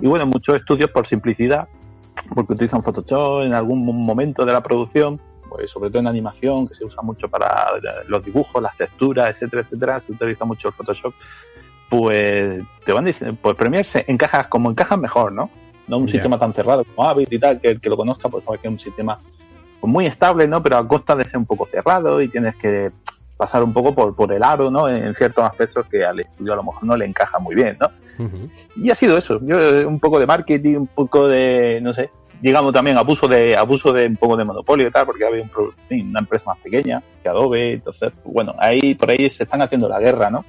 y 0.00 0.06
bueno, 0.06 0.26
muchos 0.26 0.56
estudios 0.56 0.90
por 0.90 1.06
simplicidad, 1.06 1.68
porque 2.34 2.52
utilizan 2.52 2.82
Photoshop 2.82 3.42
en 3.42 3.54
algún 3.54 3.84
momento 3.84 4.44
de 4.44 4.52
la 4.52 4.62
producción, 4.62 5.20
pues 5.48 5.70
sobre 5.70 5.90
todo 5.90 6.00
en 6.00 6.06
animación, 6.06 6.68
que 6.68 6.74
se 6.74 6.84
usa 6.84 7.02
mucho 7.02 7.28
para 7.28 7.66
los 8.08 8.24
dibujos, 8.24 8.62
las 8.62 8.76
texturas, 8.76 9.30
etcétera, 9.30 9.62
etcétera, 9.62 10.02
se 10.06 10.12
utiliza 10.12 10.44
mucho 10.44 10.68
el 10.68 10.74
Photoshop, 10.74 11.14
pues 11.88 12.62
te 12.84 12.92
van 12.92 13.04
diciendo, 13.04 13.36
pues 13.40 13.56
Premiere 13.56 13.88
se 13.88 14.04
encaja 14.08 14.48
como 14.48 14.70
encaja 14.70 14.96
mejor, 14.96 15.32
¿no? 15.32 15.50
No 15.88 15.98
un 15.98 16.08
sistema 16.08 16.38
tan 16.38 16.52
cerrado 16.52 16.84
como 16.84 17.08
Avid 17.08 17.28
y 17.30 17.38
tal, 17.38 17.60
que 17.60 17.68
el 17.68 17.80
que 17.80 17.88
lo 17.88 17.96
conozca, 17.96 18.28
pues 18.28 18.44
sabe 18.44 18.58
que 18.58 18.66
es 18.66 18.72
un 18.72 18.78
sistema 18.78 19.20
pues, 19.80 19.92
muy 19.92 20.06
estable, 20.06 20.48
¿no? 20.48 20.62
Pero 20.62 20.78
a 20.78 20.86
costa 20.86 21.14
de 21.14 21.24
ser 21.24 21.38
un 21.38 21.46
poco 21.46 21.66
cerrado 21.66 22.20
y 22.20 22.28
tienes 22.28 22.56
que 22.56 22.90
pasar 23.36 23.62
un 23.62 23.72
poco 23.72 23.94
por, 23.94 24.16
por 24.16 24.32
el 24.32 24.42
aro, 24.42 24.70
¿no? 24.70 24.88
En 24.88 25.14
ciertos 25.14 25.44
aspectos 25.44 25.86
que 25.86 26.04
al 26.04 26.18
estudio 26.18 26.54
a 26.54 26.56
lo 26.56 26.64
mejor 26.64 26.84
no 26.84 26.96
le 26.96 27.04
encaja 27.04 27.38
muy 27.38 27.54
bien, 27.54 27.76
¿no? 27.80 27.88
Y 28.76 28.90
ha 28.90 28.94
sido 28.94 29.18
eso. 29.18 29.40
Yo, 29.42 29.58
eh, 29.58 29.86
un 29.86 30.00
poco 30.00 30.18
de 30.18 30.26
marketing, 30.26 30.76
un 30.76 30.86
poco 30.86 31.28
de, 31.28 31.80
no 31.80 31.92
sé, 31.92 32.10
digamos 32.40 32.72
también 32.72 32.98
abuso 32.98 33.26
de 33.28 33.56
abuso 33.56 33.92
de 33.92 34.06
un 34.06 34.16
poco 34.16 34.36
de 34.36 34.44
monopolio 34.44 34.88
y 34.88 34.90
tal, 34.90 35.06
porque 35.06 35.24
había 35.24 35.42
un, 35.42 36.08
una 36.08 36.20
empresa 36.20 36.44
más 36.46 36.58
pequeña 36.58 37.02
que 37.22 37.28
Adobe, 37.28 37.74
entonces, 37.74 38.12
bueno, 38.24 38.54
ahí 38.58 38.94
por 38.94 39.10
ahí 39.10 39.30
se 39.30 39.44
están 39.44 39.62
haciendo 39.62 39.88
la 39.88 40.00
guerra, 40.00 40.30
¿no? 40.30 40.44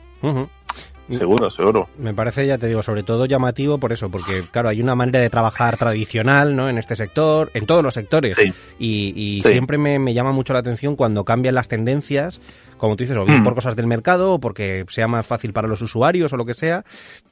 Seguro, 1.10 1.50
seguro. 1.50 1.88
Me 1.98 2.14
parece, 2.14 2.46
ya 2.46 2.58
te 2.58 2.68
digo, 2.68 2.84
sobre 2.84 3.04
todo 3.04 3.26
llamativo 3.26 3.78
por 3.78 3.94
eso, 3.94 4.10
porque 4.10 4.44
claro, 4.52 4.68
hay 4.70 4.82
una 4.82 4.94
manera 4.94 5.22
de 5.22 5.30
trabajar 5.30 5.78
tradicional, 5.78 6.56
¿no? 6.56 6.68
En 6.68 6.78
este 6.78 6.98
sector, 6.98 7.50
en 7.54 7.66
todos 7.66 7.82
los 7.82 7.94
sectores. 7.94 8.36
Y, 8.78 9.42
siempre 9.42 9.78
me, 9.78 10.00
me, 10.00 10.14
llama 10.14 10.34
mucho 10.34 10.52
la 10.52 10.60
atención 10.60 10.98
cuando 10.98 11.24
cambian 11.24 11.56
las 11.56 11.70
tendencias, 11.70 12.42
como 12.78 12.96
tú 12.96 13.04
dices, 13.04 13.18
o 13.18 13.26
bien 13.26 13.42
mm. 13.42 13.44
por 13.44 13.56
cosas 13.56 13.76
del 13.76 13.88
mercado, 13.88 14.34
o 14.34 14.40
porque 14.40 14.86
sea 14.90 15.08
más 15.08 15.26
fácil 15.26 15.54
para 15.54 15.68
los 15.68 15.82
usuarios, 15.82 16.32
o 16.34 16.38
lo 16.38 16.46
que 16.46 16.54
sea, 16.54 16.84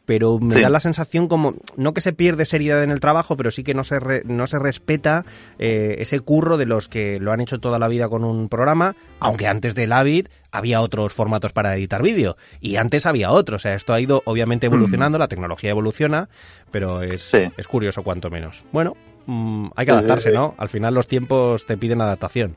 pero 0.06 0.40
me 0.40 0.62
da 0.62 0.70
la 0.70 0.80
sensación 0.80 1.28
como, 1.28 1.56
no 1.78 1.94
que 1.94 2.02
se 2.02 2.14
pierde 2.14 2.46
seriedad 2.46 2.84
en 2.84 2.92
el 2.92 3.00
trabajo, 3.00 3.38
pero 3.38 3.52
sí 3.52 3.64
que 3.64 3.74
no 3.74 3.84
se, 3.84 4.24
no 4.26 4.48
se 4.48 4.60
respeta 4.60 5.26
eh, 5.60 5.96
ese 6.00 6.20
curro 6.20 6.58
de 6.58 6.66
los 6.66 6.88
que 6.88 7.20
lo 7.20 7.32
han 7.32 7.42
hecho 7.42 7.60
toda 7.60 7.80
la 7.80 7.88
vida 7.88 8.10
con 8.10 8.24
un 8.24 8.50
programa, 8.50 8.96
aunque 9.20 9.48
antes 9.48 9.76
del 9.76 9.94
Avid 9.94 10.28
había 10.52 10.82
otros 10.82 11.14
formatos 11.14 11.52
para 11.54 11.76
editar 11.76 12.02
vídeo, 12.02 12.38
y 12.62 12.78
antes 12.78 13.06
había 13.06 13.32
otros, 13.32 13.62
o 13.62 13.64
sea, 13.64 13.76
esto 13.76 13.94
ha 13.94 14.00
ido 14.00 14.22
obviamente 14.26 14.68
evolucionando, 14.68 15.18
mm. 15.18 15.22
la 15.22 15.28
tecnología 15.28 15.70
evoluciona, 15.70 16.30
pero 16.72 17.02
es, 17.02 17.34
es 17.34 17.68
curioso 17.68 18.04
cuanto 18.04 18.30
menos. 18.30 18.64
Bueno, 18.72 18.96
mm, 19.26 19.68
hay 19.76 19.86
que 19.86 19.92
adaptarse, 19.92 20.32
¿no? 20.32 20.56
Al 20.58 20.70
final 20.70 20.94
los 20.94 21.08
tiempos 21.08 21.66
te 21.66 21.78
piden 21.78 22.02
adaptación. 22.02 22.56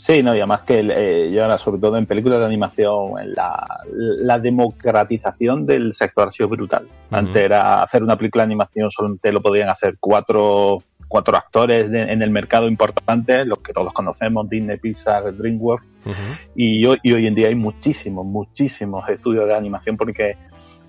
Sí, 0.00 0.22
no, 0.22 0.34
y 0.34 0.38
además 0.38 0.62
que 0.62 0.80
eh, 0.80 1.30
yo 1.30 1.42
ahora, 1.42 1.58
sobre 1.58 1.78
todo 1.78 1.98
en 1.98 2.06
películas 2.06 2.38
de 2.38 2.46
animación, 2.46 3.12
la, 3.36 3.82
la 3.92 4.38
democratización 4.38 5.66
del 5.66 5.92
sector 5.92 6.28
ha 6.28 6.32
sido 6.32 6.48
brutal. 6.48 6.88
Antes 7.10 7.42
era 7.42 7.82
hacer 7.82 8.02
una 8.02 8.16
película 8.16 8.42
de 8.42 8.46
animación, 8.46 8.90
solo 8.90 9.14
te 9.20 9.30
lo 9.30 9.42
podían 9.42 9.68
hacer 9.68 9.98
cuatro, 10.00 10.78
cuatro 11.06 11.36
actores 11.36 11.90
en 11.92 12.22
el 12.22 12.30
mercado 12.30 12.66
importante, 12.66 13.44
los 13.44 13.58
que 13.58 13.74
todos 13.74 13.92
conocemos, 13.92 14.48
Disney, 14.48 14.78
Pixar, 14.78 15.36
DreamWorks. 15.36 15.84
y, 16.54 16.82
hoy, 16.86 16.98
y 17.02 17.12
hoy 17.12 17.26
en 17.26 17.34
día 17.34 17.48
hay 17.48 17.54
muchísimos, 17.54 18.24
muchísimos 18.24 19.06
estudios 19.06 19.48
de 19.48 19.54
animación 19.54 19.98
porque 19.98 20.38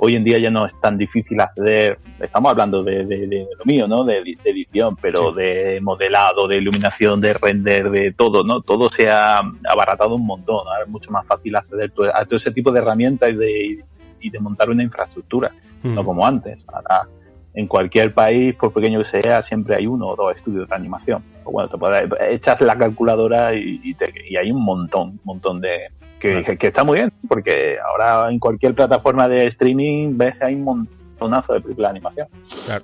hoy 0.03 0.15
en 0.15 0.23
día 0.23 0.39
ya 0.39 0.49
no 0.49 0.65
es 0.65 0.73
tan 0.81 0.97
difícil 0.97 1.39
acceder, 1.39 1.99
estamos 2.19 2.49
hablando 2.49 2.83
de, 2.83 3.47
lo 3.55 3.65
mío, 3.65 3.87
¿no? 3.87 4.03
De, 4.03 4.17
edición, 4.43 4.97
pero 4.99 5.31
de 5.31 5.79
modelado, 5.79 6.47
de 6.47 6.57
iluminación, 6.57 7.21
de 7.21 7.33
render, 7.33 7.91
de 7.91 8.11
todo, 8.11 8.43
¿no? 8.43 8.61
Todo 8.61 8.89
se 8.89 9.11
ha 9.11 9.43
abaratado 9.63 10.15
un 10.15 10.25
montón, 10.25 10.67
ahora 10.67 10.85
es 10.85 10.89
mucho 10.89 11.11
más 11.11 11.23
fácil 11.27 11.55
acceder 11.55 11.93
a 12.15 12.25
todo 12.25 12.35
ese 12.35 12.49
tipo 12.49 12.71
de 12.71 12.79
herramientas 12.79 13.29
y 13.29 13.35
de, 13.35 13.85
y 14.19 14.29
de 14.31 14.39
montar 14.39 14.71
una 14.71 14.81
infraestructura, 14.81 15.51
no 15.83 16.03
como 16.03 16.25
antes. 16.25 16.65
Ahora, 16.67 17.07
en 17.53 17.67
cualquier 17.67 18.11
país, 18.11 18.55
por 18.55 18.73
pequeño 18.73 19.03
que 19.03 19.21
sea, 19.21 19.43
siempre 19.43 19.75
hay 19.75 19.85
uno 19.85 20.07
o 20.07 20.15
dos 20.15 20.35
estudios 20.35 20.67
de 20.67 20.75
animación. 20.75 21.23
O 21.43 21.51
bueno, 21.51 21.69
te 21.69 21.77
puedes, 21.77 22.09
echas 22.27 22.59
la 22.61 22.75
calculadora 22.75 23.53
y, 23.53 23.79
y 23.83 24.35
hay 24.35 24.51
un 24.51 24.63
montón, 24.63 25.09
un 25.09 25.21
montón 25.25 25.61
de, 25.61 25.89
que, 26.21 26.67
está 26.67 26.83
muy 26.83 26.99
bien, 26.99 27.11
porque 27.27 27.77
ahora 27.79 28.31
en 28.31 28.39
cualquier 28.39 28.73
plataforma 28.75 29.27
de 29.27 29.47
streaming 29.47 30.17
ves 30.17 30.35
hay 30.41 30.55
un 30.55 30.87
montonazo 31.21 31.53
de 31.53 31.61
películas 31.61 31.89
de 31.89 31.97
animación. 31.97 32.27
Claro, 32.65 32.83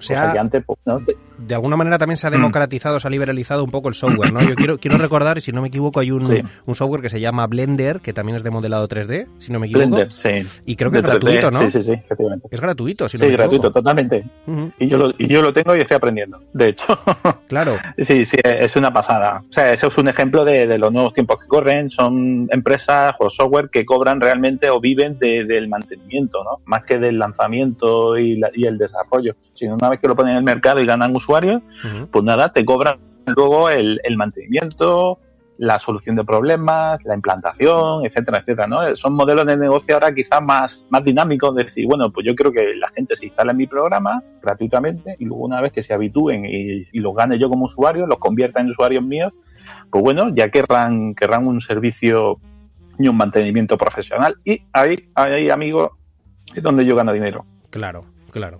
pues, 1.05 1.17
de 1.37 1.55
alguna 1.55 1.75
manera 1.75 1.97
también 1.97 2.17
se 2.17 2.27
ha 2.27 2.29
democratizado, 2.29 2.99
se 2.99 3.07
ha 3.07 3.11
liberalizado 3.11 3.63
un 3.63 3.71
poco 3.71 3.89
el 3.89 3.95
software, 3.95 4.33
¿no? 4.33 4.41
Yo 4.41 4.55
quiero, 4.55 4.77
quiero 4.79 4.97
recordar, 4.97 5.41
si 5.41 5.51
no 5.51 5.61
me 5.61 5.67
equivoco, 5.67 5.99
hay 5.99 6.11
un, 6.11 6.47
un 6.65 6.75
software 6.75 7.01
que 7.01 7.09
se 7.09 7.19
llama 7.19 7.45
Blender, 7.47 7.99
que 7.99 8.13
también 8.13 8.37
es 8.37 8.43
de 8.43 8.49
modelado 8.51 8.87
3D, 8.87 9.27
si 9.39 9.51
no 9.51 9.59
me 9.59 9.67
equivoco. 9.67 9.87
Blender, 9.87 10.11
sí. 10.11 10.47
Y 10.65 10.75
creo 10.75 10.91
que 10.91 10.97
es 10.97 11.03
gratuito, 11.03 11.51
¿no? 11.51 11.61
Sí, 11.61 11.71
sí, 11.71 11.83
sí, 11.83 11.91
efectivamente. 11.93 12.47
Es 12.51 12.61
gratuito, 12.61 13.07
si 13.09 13.17
no 13.17 13.25
Sí, 13.25 13.31
gratuito, 13.31 13.71
totalmente. 13.71 14.23
y, 14.79 14.87
yo 14.87 14.97
lo, 14.97 15.11
y 15.17 15.27
yo 15.27 15.41
lo 15.41 15.53
tengo 15.53 15.75
y 15.75 15.81
estoy 15.81 15.95
aprendiendo, 15.95 16.39
de 16.53 16.69
hecho. 16.69 16.85
Claro. 17.47 17.77
sí, 17.97 18.25
sí, 18.25 18.37
es 18.43 18.75
una 18.75 18.91
pasada. 18.91 19.43
O 19.49 19.53
sea, 19.53 19.71
eso 19.71 19.87
es 19.87 19.97
un 19.97 20.09
ejemplo 20.09 20.43
de, 20.43 20.67
de 20.67 20.77
los 20.77 20.91
nuevos 20.91 21.13
tiempos 21.13 21.39
que 21.39 21.47
corren. 21.47 21.89
Son 21.89 22.47
empresas 22.51 23.13
o 23.19 23.29
software 23.29 23.69
que 23.69 23.85
cobran 23.85 24.19
realmente 24.19 24.69
o 24.69 24.81
viven 24.81 25.17
del 25.19 25.67
mantenimiento, 25.69 26.43
¿no? 26.43 26.59
Más 26.65 26.83
que 26.83 26.97
del 26.97 27.19
lanzamiento 27.19 28.17
y, 28.17 28.26
y 28.53 28.65
el 28.65 28.77
desarrollo. 28.77 29.35
Sino 29.53 29.75
una 29.75 29.89
vez 29.89 29.99
que 29.99 30.07
lo 30.07 30.15
ponen 30.15 30.33
en 30.33 30.37
el 30.39 30.43
mercado 30.43 30.81
y 30.81 30.85
ganan 30.85 31.15
usuarios, 31.15 31.61
pues 32.11 32.23
nada, 32.23 32.51
te 32.51 32.65
cobran 32.65 32.99
luego 33.35 33.69
el, 33.69 33.99
mantenimiento, 34.15 35.19
la 35.57 35.79
solución 35.79 36.15
de 36.15 36.23
problemas, 36.23 37.03
la 37.03 37.15
implantación, 37.15 38.05
etcétera, 38.05 38.39
etcétera, 38.39 38.67
¿no? 38.67 38.95
Son 38.95 39.13
modelos 39.13 39.45
de 39.45 39.57
negocio 39.57 39.95
ahora 39.95 40.13
quizás 40.13 40.41
más, 40.41 40.85
más 40.89 41.03
dinámicos, 41.03 41.55
de 41.55 41.63
decir, 41.65 41.85
bueno, 41.87 42.11
pues 42.11 42.25
yo 42.25 42.35
creo 42.35 42.51
que 42.51 42.75
la 42.75 42.89
gente 42.89 43.17
se 43.17 43.25
instala 43.25 43.51
en 43.51 43.57
mi 43.57 43.67
programa 43.67 44.23
gratuitamente 44.41 45.15
y 45.19 45.25
luego 45.25 45.45
una 45.45 45.61
vez 45.61 45.71
que 45.71 45.83
se 45.83 45.93
habitúen 45.93 46.45
y, 46.45 46.85
los 46.99 47.15
gane 47.15 47.39
yo 47.39 47.49
como 47.49 47.65
usuario, 47.65 48.07
los 48.07 48.19
convierta 48.19 48.61
en 48.61 48.69
usuarios 48.69 49.03
míos, 49.03 49.33
pues 49.91 50.03
bueno, 50.03 50.33
ya 50.33 50.49
querrán, 50.49 51.15
querrán 51.15 51.47
un 51.47 51.61
servicio 51.61 52.39
y 52.99 53.07
un 53.07 53.17
mantenimiento 53.17 53.77
profesional 53.77 54.37
y 54.43 54.61
ahí, 54.73 55.09
ahí, 55.15 55.49
amigo, 55.49 55.97
es 56.55 56.63
donde 56.63 56.85
yo 56.85 56.95
gano 56.95 57.13
dinero. 57.13 57.45
Claro, 57.69 58.05
claro. 58.31 58.59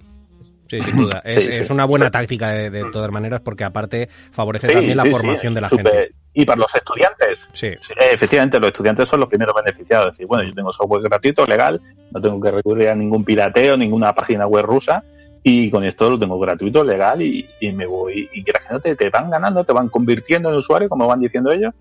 Sí, 0.70 0.82
sin 0.82 0.98
duda. 0.98 1.22
Es, 1.24 1.70
una 1.70 1.86
buena 1.86 2.12
táctica 2.12 2.50
de, 2.50 2.84
todas 2.92 3.10
maneras 3.10 3.42
porque 3.42 3.64
aparte 3.64 4.10
favorece 4.32 4.74
también 4.74 4.98
la 4.98 5.06
formación 5.06 5.54
de 5.54 5.62
la 5.62 5.70
gente. 5.70 6.12
Y 6.34 6.46
para 6.46 6.60
los 6.60 6.76
estudiantes. 6.76 7.48
Sí. 7.54 7.70
Efectivamente, 8.12 8.60
los 8.60 8.68
estudiantes 8.68 9.10
son 9.10 9.22
los 9.22 9.30
primeros 9.30 9.56
beneficiados. 9.56 10.08
Es 10.08 10.14
decir, 10.14 10.28
bueno, 10.28 10.44
yo 10.44 10.54
tengo 10.54 10.72
software 10.72 11.02
gratuito, 11.04 11.46
legal, 11.46 11.82
no 12.12 12.22
tengo 12.22 12.40
que 12.40 12.52
recurrir 12.52 12.90
a 12.90 12.96
ningún 12.96 13.24
pirateo, 13.24 13.78
ninguna 13.78 14.14
página 14.14 14.46
web 14.46 14.66
rusa 14.66 15.04
y 15.50 15.72
con 15.72 15.86
esto 15.86 16.10
lo 16.10 16.20
tengo 16.20 16.38
gratuito, 16.38 16.84
legal 16.84 17.22
y, 17.22 17.48
me 17.74 17.86
voy. 17.86 18.30
Y 18.34 18.44
que 18.44 18.54
te, 18.96 19.10
van 19.10 19.30
ganando, 19.30 19.64
te 19.64 19.72
van 19.72 19.88
convirtiendo 19.88 20.50
en 20.50 20.56
usuario, 20.56 20.90
como 20.90 21.08
van 21.08 21.22
diciendo 21.22 21.52
ellos, 21.52 21.74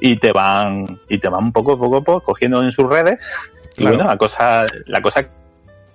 y 0.00 0.16
te 0.16 0.32
van 0.32 0.86
y 1.06 1.18
te 1.18 1.28
van 1.28 1.52
poco 1.52 1.72
a 1.72 1.78
poco, 1.78 2.02
poco 2.02 2.20
cogiendo 2.22 2.62
en 2.62 2.72
sus 2.72 2.86
redes. 2.86 3.20
Y 3.76 3.84
bueno, 3.84 4.04
la 4.04 4.16
cosa, 4.16 4.64
la 4.86 5.02
cosa 5.02 5.28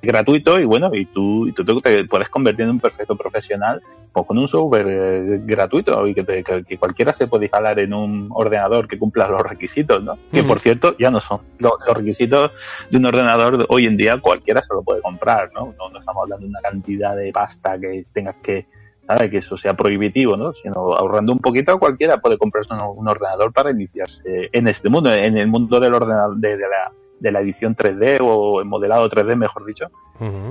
gratuito 0.06 0.60
y 0.60 0.66
bueno, 0.66 0.92
y 0.94 1.06
tú, 1.06 1.48
y 1.48 1.52
tú 1.52 1.66
te 1.66 2.06
puedes 2.06 2.30
convertir 2.30 2.64
en 2.66 2.72
un 2.72 2.80
perfecto 2.80 3.16
profesional 3.16 3.82
pues 4.16 4.28
con 4.28 4.38
un 4.38 4.48
software 4.48 4.88
eh, 4.88 5.42
gratuito 5.44 6.08
y 6.08 6.14
que, 6.14 6.24
que, 6.24 6.78
cualquiera 6.78 7.12
se 7.12 7.28
puede 7.28 7.46
instalar 7.46 7.80
en 7.80 7.94
un 7.94 8.30
ordenador 8.32 8.88
que 8.88 8.98
cumpla 8.98 9.28
los 9.28 9.42
requisitos, 9.42 10.02
¿no? 10.02 10.18
Que 10.32 10.42
por 10.42 10.60
cierto 10.60 10.96
ya 10.98 11.12
no 11.12 11.20
son 11.20 11.42
los, 11.60 11.74
requisitos 11.94 12.52
de 12.90 12.98
un 12.98 13.06
ordenador 13.06 13.66
hoy 13.68 13.86
en 13.86 13.98
día 13.98 14.18
cualquiera 14.22 14.62
se 14.62 14.74
lo 14.74 14.84
puede 14.84 15.02
comprar, 15.02 15.52
¿no? 15.54 15.74
No, 15.78 16.00
estamos 16.00 16.24
hablando 16.24 16.46
de 16.46 16.50
una 16.50 16.62
cantidad 16.62 17.14
de 17.14 17.34
pasta 17.34 17.78
que 17.78 18.06
tengas 18.14 18.36
que 18.42 18.66
¿sabes? 19.06 19.30
que 19.30 19.38
eso 19.40 19.58
sea 19.58 19.74
prohibitivo, 19.74 20.38
¿no? 20.38 20.54
Sino 20.54 20.96
ahorrando 20.96 21.34
un 21.34 21.40
poquito, 21.40 21.78
cualquiera 21.78 22.18
puede 22.18 22.38
comprarse 22.38 22.74
un, 22.74 23.08
ordenador 23.08 23.52
para 23.52 23.72
iniciarse 23.72 24.50
en 24.54 24.68
este 24.70 24.90
mundo, 24.90 25.14
en 25.14 25.38
el 25.38 25.48
mundo 25.48 25.80
del 25.82 25.94
ordenador, 25.94 26.38
de 26.38 26.58
la 26.58 26.92
de 27.20 27.32
la 27.32 27.42
edición 27.42 27.76
3D 27.76 28.20
o 28.22 28.60
el 28.60 28.66
modelado 28.66 29.10
3D, 29.10 29.36
mejor 29.36 29.66
dicho, 29.66 29.88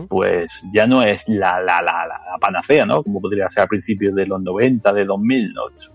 pues 0.08 0.48
ya 0.72 0.86
no 0.86 1.02
es 1.02 1.22
la, 1.28 1.60
la, 1.60 1.80
la, 1.82 2.06
la, 2.06 2.38
panacea, 2.40 2.84
¿no? 2.84 3.02
Como 3.02 3.20
podría 3.20 3.48
ser 3.50 3.64
a 3.64 3.66
principios 3.66 4.14
de 4.14 4.26
los 4.26 4.42
90, 4.42 4.92
de 4.92 5.04
2000, 5.04 5.52
¿no? 5.52 5.62
Es 5.76 5.88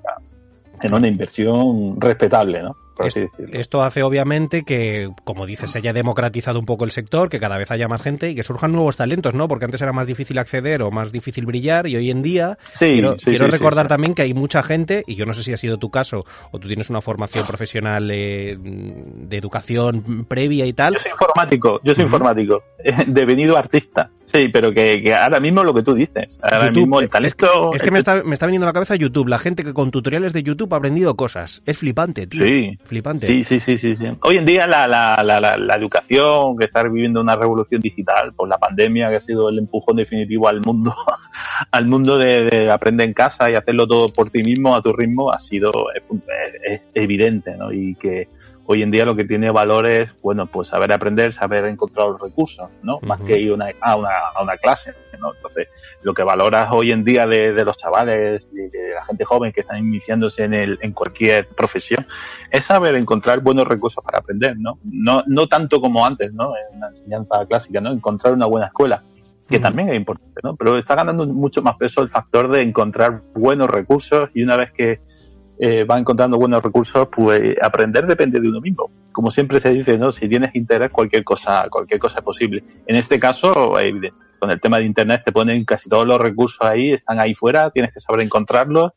una, 0.81 0.97
una 0.97 1.07
inversión 1.07 1.99
respetable, 1.99 2.63
¿no? 2.63 2.75
Por 2.99 3.07
así 3.07 3.21
decirlo. 3.21 3.57
Esto 3.57 3.81
hace 3.81 4.03
obviamente 4.03 4.63
que, 4.63 5.09
como 5.23 5.45
dices, 5.45 5.71
se 5.71 5.77
haya 5.77 5.93
democratizado 5.93 6.59
un 6.59 6.65
poco 6.65 6.83
el 6.83 6.91
sector, 6.91 7.29
que 7.29 7.39
cada 7.39 7.57
vez 7.57 7.71
haya 7.71 7.87
más 7.87 8.01
gente 8.01 8.29
y 8.29 8.35
que 8.35 8.43
surjan 8.43 8.73
nuevos 8.73 8.97
talentos, 8.97 9.33
¿no? 9.33 9.47
Porque 9.47 9.63
antes 9.63 9.81
era 9.81 9.93
más 9.93 10.05
difícil 10.05 10.37
acceder 10.37 10.83
o 10.83 10.91
más 10.91 11.13
difícil 11.13 11.45
brillar 11.45 11.87
y 11.87 11.95
hoy 11.95 12.11
en 12.11 12.21
día 12.21 12.57
quiero, 12.77 13.15
recordar 13.47 13.87
también 13.87 14.15
que 14.15 14.23
hay 14.23 14.33
mucha 14.33 14.63
gente, 14.63 15.05
y 15.07 15.15
yo 15.15 15.25
no 15.25 15.31
sé 15.31 15.43
si 15.43 15.53
ha 15.53 15.57
sido 15.57 15.77
tu 15.77 15.89
caso 15.89 16.25
o 16.51 16.59
tú 16.59 16.67
tienes 16.67 16.89
una 16.89 16.99
formación 16.99 17.47
profesional 17.47 18.11
eh, 18.11 18.57
de 18.59 19.37
educación 19.37 20.25
previa 20.25 20.65
y 20.65 20.73
tal. 20.73 20.95
Yo 20.95 20.99
soy 20.99 21.11
informático, 21.11 21.79
yo 21.81 21.95
soy 21.95 22.03
informático, 22.03 22.63
devenido 23.07 23.55
artista. 23.55 24.11
Sí, 24.31 24.47
pero 24.49 24.71
que, 24.71 25.13
ahora 25.13 25.39
mismo 25.39 25.63
lo 25.63 25.73
que 25.73 25.81
tú 25.81 25.95
dices, 25.95 26.37
ahora 26.41 26.69
mismo 26.69 26.99
el 26.99 27.09
talento... 27.09 27.73
Es 27.73 27.81
que, 27.81 27.89
me, 27.89 27.97
está, 27.97 28.23
me 28.23 28.33
está 28.33 28.45
viniendo 28.45 28.65
a 28.65 28.69
la 28.69 28.73
cabeza 28.73 28.95
YouTube, 28.95 29.27
la 29.27 29.39
gente 29.39 29.63
que 29.63 29.73
con 29.73 29.89
tutoriales 29.89 30.33
de 30.33 30.43
YouTube 30.43 30.71
ha 30.73 30.77
aprendido 30.77 31.15
cosas. 31.15 31.63
Es 31.65 31.79
flipante, 31.79 32.27
tío. 32.27 32.47
Sí. 32.47 32.77
Flipante. 32.83 33.25
Sí, 33.25 33.43
sí, 33.43 33.59
sí, 33.59 33.79
sí. 33.79 33.95
sí. 33.95 34.05
Hoy 34.21 34.35
en 34.35 34.45
día 34.45 34.67
la, 34.67 34.87
la, 34.87 35.23
la, 35.23 35.57
la, 35.57 35.75
educación, 35.75 36.57
que 36.57 36.65
está 36.65 36.83
viviendo 36.83 37.21
una 37.21 37.35
revolución 37.35 37.81
digital, 37.81 38.33
por 38.33 38.47
la 38.47 38.59
pandemia 38.59 39.09
que 39.09 39.15
ha 39.15 39.21
sido 39.21 39.49
el 39.49 39.57
empujón 39.57 39.97
definitivo 39.97 40.47
al 40.47 40.61
mundo, 40.61 40.95
al 41.71 41.87
mundo 41.87 42.19
de, 42.19 42.69
aprender 42.69 43.07
en 43.07 43.13
casa 43.15 43.49
y 43.49 43.55
hacerlo 43.55 43.87
todo 43.87 44.09
por 44.09 44.29
ti 44.29 44.43
mismo, 44.43 44.75
a 44.75 44.81
tu 44.83 44.93
ritmo, 44.93 45.31
ha 45.31 45.39
sido 45.39 45.71
evidente, 46.93 47.57
¿no? 47.57 47.73
Y 47.73 47.95
que 47.95 48.27
hoy 48.71 48.83
en 48.83 48.91
día 48.91 49.03
lo 49.03 49.15
que 49.15 49.25
tiene 49.25 49.49
valor 49.49 49.87
es, 49.87 50.11
bueno, 50.21 50.45
pues 50.45 50.67
saber 50.67 50.93
aprender, 50.93 51.33
saber 51.33 51.65
encontrar 51.65 52.09
los 52.09 52.21
recursos, 52.21 52.69
¿no? 52.83 52.99
Más 53.01 53.19
que 53.19 53.39
ir 53.39 53.49
a, 53.81 53.95
una, 53.95 54.11
a 54.35 54.43
una 54.43 54.57
clase, 54.57 54.93
¿no? 55.19 55.33
Entonces, 55.33 55.69
lo 56.03 56.13
que 56.13 56.21
valoras 56.21 56.69
hoy 56.71 56.91
en 56.91 57.03
día 57.03 57.25
de, 57.25 57.51
los 57.65 57.75
chavales, 57.77 58.53
de, 58.53 58.69
de, 58.69 58.93
la 58.93 59.03
gente 59.05 59.25
joven 59.25 59.51
que 59.51 59.61
están 59.61 59.79
iniciándose 59.79 60.43
en, 60.43 60.53
el, 60.53 60.77
en 60.83 60.91
cualquier 60.91 61.47
profesión, 61.47 62.05
es 62.51 62.65
saber 62.65 62.93
encontrar 62.93 63.39
buenos 63.39 63.67
recursos 63.67 64.03
para 64.03 64.19
aprender, 64.19 64.55
¿no? 64.55 64.77
No, 64.83 65.23
no 65.25 65.47
tanto 65.47 65.81
como 65.81 66.05
antes, 66.05 66.31
¿no? 66.31 66.53
En 66.71 66.79
la 66.79 66.89
enseñanza 66.89 67.43
clásica, 67.47 67.81
¿no? 67.81 67.91
Encontrar 67.91 68.35
una 68.35 68.45
buena 68.45 68.67
escuela 68.67 69.03
que 69.49 69.59
también 69.59 69.89
es 69.89 69.97
importante, 69.97 70.41
¿no? 70.43 70.55
Pero 70.55 70.77
está 70.77 70.93
ganando 70.93 71.25
mucho 71.25 71.63
más 71.63 71.75
peso 71.75 72.03
el 72.03 72.09
factor 72.09 72.51
de 72.51 72.61
encontrar 72.61 73.23
buenos 73.33 73.67
recursos 73.67 74.29
y 74.35 74.43
una 74.43 74.55
vez 74.55 74.71
que 74.71 74.99
eh, 75.59 75.83
va 75.83 75.99
encontrando 75.99 76.37
buenos 76.37 76.63
recursos, 76.63 77.07
pues 77.11 77.55
aprender 77.61 78.07
depende 78.07 78.39
de 78.39 78.47
uno 78.47 78.61
mismo. 78.61 78.89
Como 79.11 79.29
siempre 79.29 79.59
se 79.59 79.69
dice, 79.69 79.97
¿no? 79.97 80.11
Si 80.11 80.29
tienes 80.29 80.55
interés, 80.55 80.89
cualquier 80.89 81.25
cosa, 81.25 81.67
cualquier 81.69 81.99
cosa 81.99 82.19
es 82.19 82.23
posible. 82.23 82.63
En 82.87 82.95
este 82.95 83.19
caso, 83.19 83.75
con 84.39 84.51
el 84.51 84.61
tema 84.61 84.77
de 84.77 84.85
internet 84.85 85.23
te 85.25 85.33
ponen 85.33 85.65
casi 85.65 85.89
todos 85.89 86.07
los 86.07 86.19
recursos 86.19 86.61
ahí, 86.61 86.91
están 86.91 87.19
ahí 87.19 87.35
fuera, 87.35 87.69
tienes 87.71 87.93
que 87.93 87.99
saber 87.99 88.21
encontrarlos. 88.21 88.93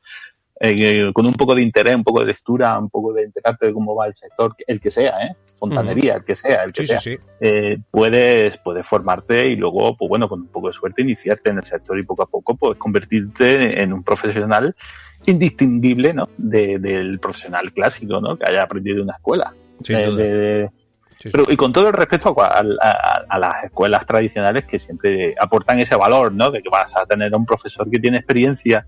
Eh, 0.60 1.10
con 1.12 1.26
un 1.26 1.34
poco 1.34 1.54
de 1.54 1.62
interés, 1.62 1.94
un 1.96 2.04
poco 2.04 2.20
de 2.20 2.26
lectura, 2.26 2.78
un 2.78 2.88
poco 2.88 3.12
de 3.12 3.24
enterarte 3.24 3.66
de 3.66 3.72
cómo 3.72 3.94
va 3.96 4.06
el 4.06 4.14
sector, 4.14 4.54
el 4.66 4.80
que 4.80 4.90
sea, 4.90 5.26
¿eh? 5.26 5.34
fontanería, 5.58 6.14
el 6.16 6.24
que 6.24 6.34
sea, 6.34 6.64
el 6.64 6.72
que 6.72 6.84
sea, 6.84 7.00
Eh, 7.40 7.78
puedes, 7.90 8.58
puedes 8.58 8.86
formarte 8.86 9.48
y 9.48 9.56
luego, 9.56 9.96
pues 9.96 10.08
bueno, 10.08 10.28
con 10.28 10.42
un 10.42 10.48
poco 10.48 10.68
de 10.68 10.74
suerte 10.74 11.02
iniciarte 11.02 11.50
en 11.50 11.58
el 11.58 11.64
sector 11.64 11.98
y 11.98 12.04
poco 12.04 12.22
a 12.22 12.26
poco 12.26 12.56
pues 12.56 12.78
convertirte 12.78 13.82
en 13.82 13.92
un 13.92 14.02
profesional 14.02 14.74
indistinguible 15.26 16.12
¿no? 16.12 16.28
del 16.36 17.18
profesional 17.20 17.72
clásico 17.72 18.20
¿no? 18.20 18.36
que 18.36 18.46
haya 18.46 18.62
aprendido 18.62 18.96
en 18.96 19.02
una 19.04 19.14
escuela. 19.14 19.54
Pero, 21.30 21.44
y 21.48 21.56
con 21.56 21.72
todo 21.72 21.88
el 21.88 21.92
respeto 21.92 22.34
a, 22.40 22.62
las 22.62 23.64
escuelas 23.64 24.06
tradicionales 24.06 24.64
que 24.64 24.78
siempre 24.78 25.34
aportan 25.38 25.78
ese 25.78 25.94
valor, 25.96 26.32
¿no? 26.32 26.50
De 26.50 26.62
que 26.62 26.68
vas 26.68 26.96
a 26.96 27.06
tener 27.06 27.32
a 27.32 27.36
un 27.36 27.46
profesor 27.46 27.88
que 27.90 27.98
tiene 27.98 28.18
experiencia 28.18 28.86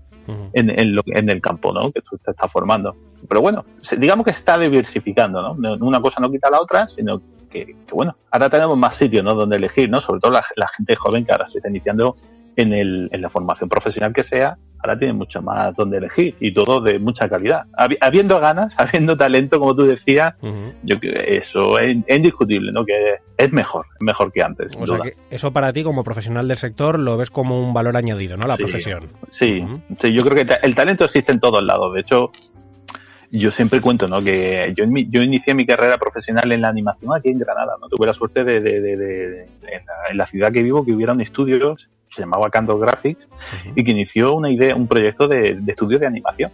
en, 0.53 0.69
en, 0.69 1.29
el 1.29 1.41
campo, 1.41 1.71
¿no? 1.71 1.91
Que 1.91 2.01
tú 2.01 2.17
te 2.17 2.31
estás 2.31 2.51
formando. 2.51 2.95
Pero 3.27 3.41
bueno, 3.41 3.65
digamos 3.97 4.25
que 4.25 4.33
se 4.33 4.39
está 4.39 4.57
diversificando, 4.57 5.55
¿no? 5.55 5.75
Una 5.85 6.01
cosa 6.01 6.19
no 6.19 6.31
quita 6.31 6.49
la 6.49 6.61
otra, 6.61 6.87
sino 6.87 7.21
que, 7.49 7.75
bueno, 7.91 8.17
ahora 8.31 8.49
tenemos 8.49 8.77
más 8.77 8.95
sitios, 8.95 9.23
¿no? 9.23 9.33
Donde 9.33 9.55
elegir, 9.57 9.89
¿no? 9.89 10.01
Sobre 10.01 10.19
todo 10.19 10.31
la, 10.31 10.43
la 10.55 10.67
gente 10.67 10.95
joven 10.95 11.25
que 11.25 11.31
ahora 11.31 11.47
se 11.47 11.59
está 11.59 11.69
iniciando 11.69 12.17
en, 12.55 12.73
el, 12.73 13.09
en 13.11 13.21
la 13.21 13.29
formación 13.29 13.69
profesional 13.69 14.13
que 14.13 14.23
sea, 14.23 14.57
ahora 14.79 14.97
tiene 14.97 15.13
mucho 15.13 15.41
más 15.41 15.75
donde 15.75 15.97
elegir 15.97 16.35
y 16.39 16.53
todo 16.53 16.81
de 16.81 16.99
mucha 16.99 17.27
calidad. 17.27 17.63
Habiendo 18.01 18.39
ganas, 18.39 18.73
habiendo 18.77 19.17
talento, 19.17 19.59
como 19.59 19.75
tú 19.75 19.83
decías, 19.83 20.35
yo 20.83 20.99
creo 20.99 21.13
que 21.13 21.37
eso 21.37 21.79
es, 21.79 21.97
indiscutible, 22.07 22.71
¿no? 22.71 22.85
Que 22.85 23.15
es 23.37 23.51
mejor, 23.51 23.85
es 23.95 24.01
mejor 24.01 24.31
que 24.31 24.43
antes. 24.43 24.73
O 24.79 24.85
sea 24.85 24.99
que 24.99 25.15
eso 25.29 25.51
para 25.51 25.73
ti 25.73 25.83
como 25.83 26.03
profesional 26.03 26.47
del 26.47 26.57
sector 26.57 26.99
lo 26.99 27.17
ves 27.17 27.29
como 27.29 27.59
un 27.59 27.73
valor 27.73 27.97
añadido, 27.97 28.37
¿no? 28.37 28.47
La 28.47 28.57
profesión. 28.57 29.05
Sí, 29.31 29.65
sí, 29.99 30.13
yo 30.13 30.23
creo 30.23 30.45
que 30.45 30.55
el 30.61 30.75
talento 30.75 31.05
existe 31.05 31.31
en 31.31 31.39
todos 31.39 31.63
lados. 31.63 31.93
De 31.93 32.01
hecho, 32.01 32.31
yo 33.31 33.51
siempre 33.51 33.81
cuento, 33.81 34.07
¿no? 34.07 34.21
Que 34.21 34.73
yo, 34.75 34.85
yo 35.09 35.21
inicié 35.21 35.53
mi 35.53 35.65
carrera 35.65 35.97
profesional 35.97 36.51
en 36.51 36.61
la 36.61 36.69
animación 36.69 37.13
aquí 37.15 37.29
en 37.29 37.39
Granada, 37.39 37.73
¿no? 37.79 37.87
Tuve 37.87 38.07
la 38.07 38.13
suerte 38.13 38.43
de, 38.43 38.61
de, 38.61 38.81
de, 38.81 39.47
en, 40.09 40.17
la, 40.17 40.27
ciudad 40.27 40.51
que 40.51 40.63
vivo, 40.63 40.85
que 40.85 40.93
hubiera 40.93 41.13
un 41.13 41.21
estudio 41.21 41.57
se 42.09 42.21
llamaba 42.21 42.49
Candor 42.49 42.79
Graphics 42.79 43.27
y 43.75 43.83
que 43.83 43.91
inició 43.91 44.35
una 44.35 44.49
idea, 44.49 44.75
un 44.75 44.87
proyecto 44.87 45.27
de, 45.27 45.61
estudio 45.67 45.99
de 45.99 46.07
animación. 46.07 46.51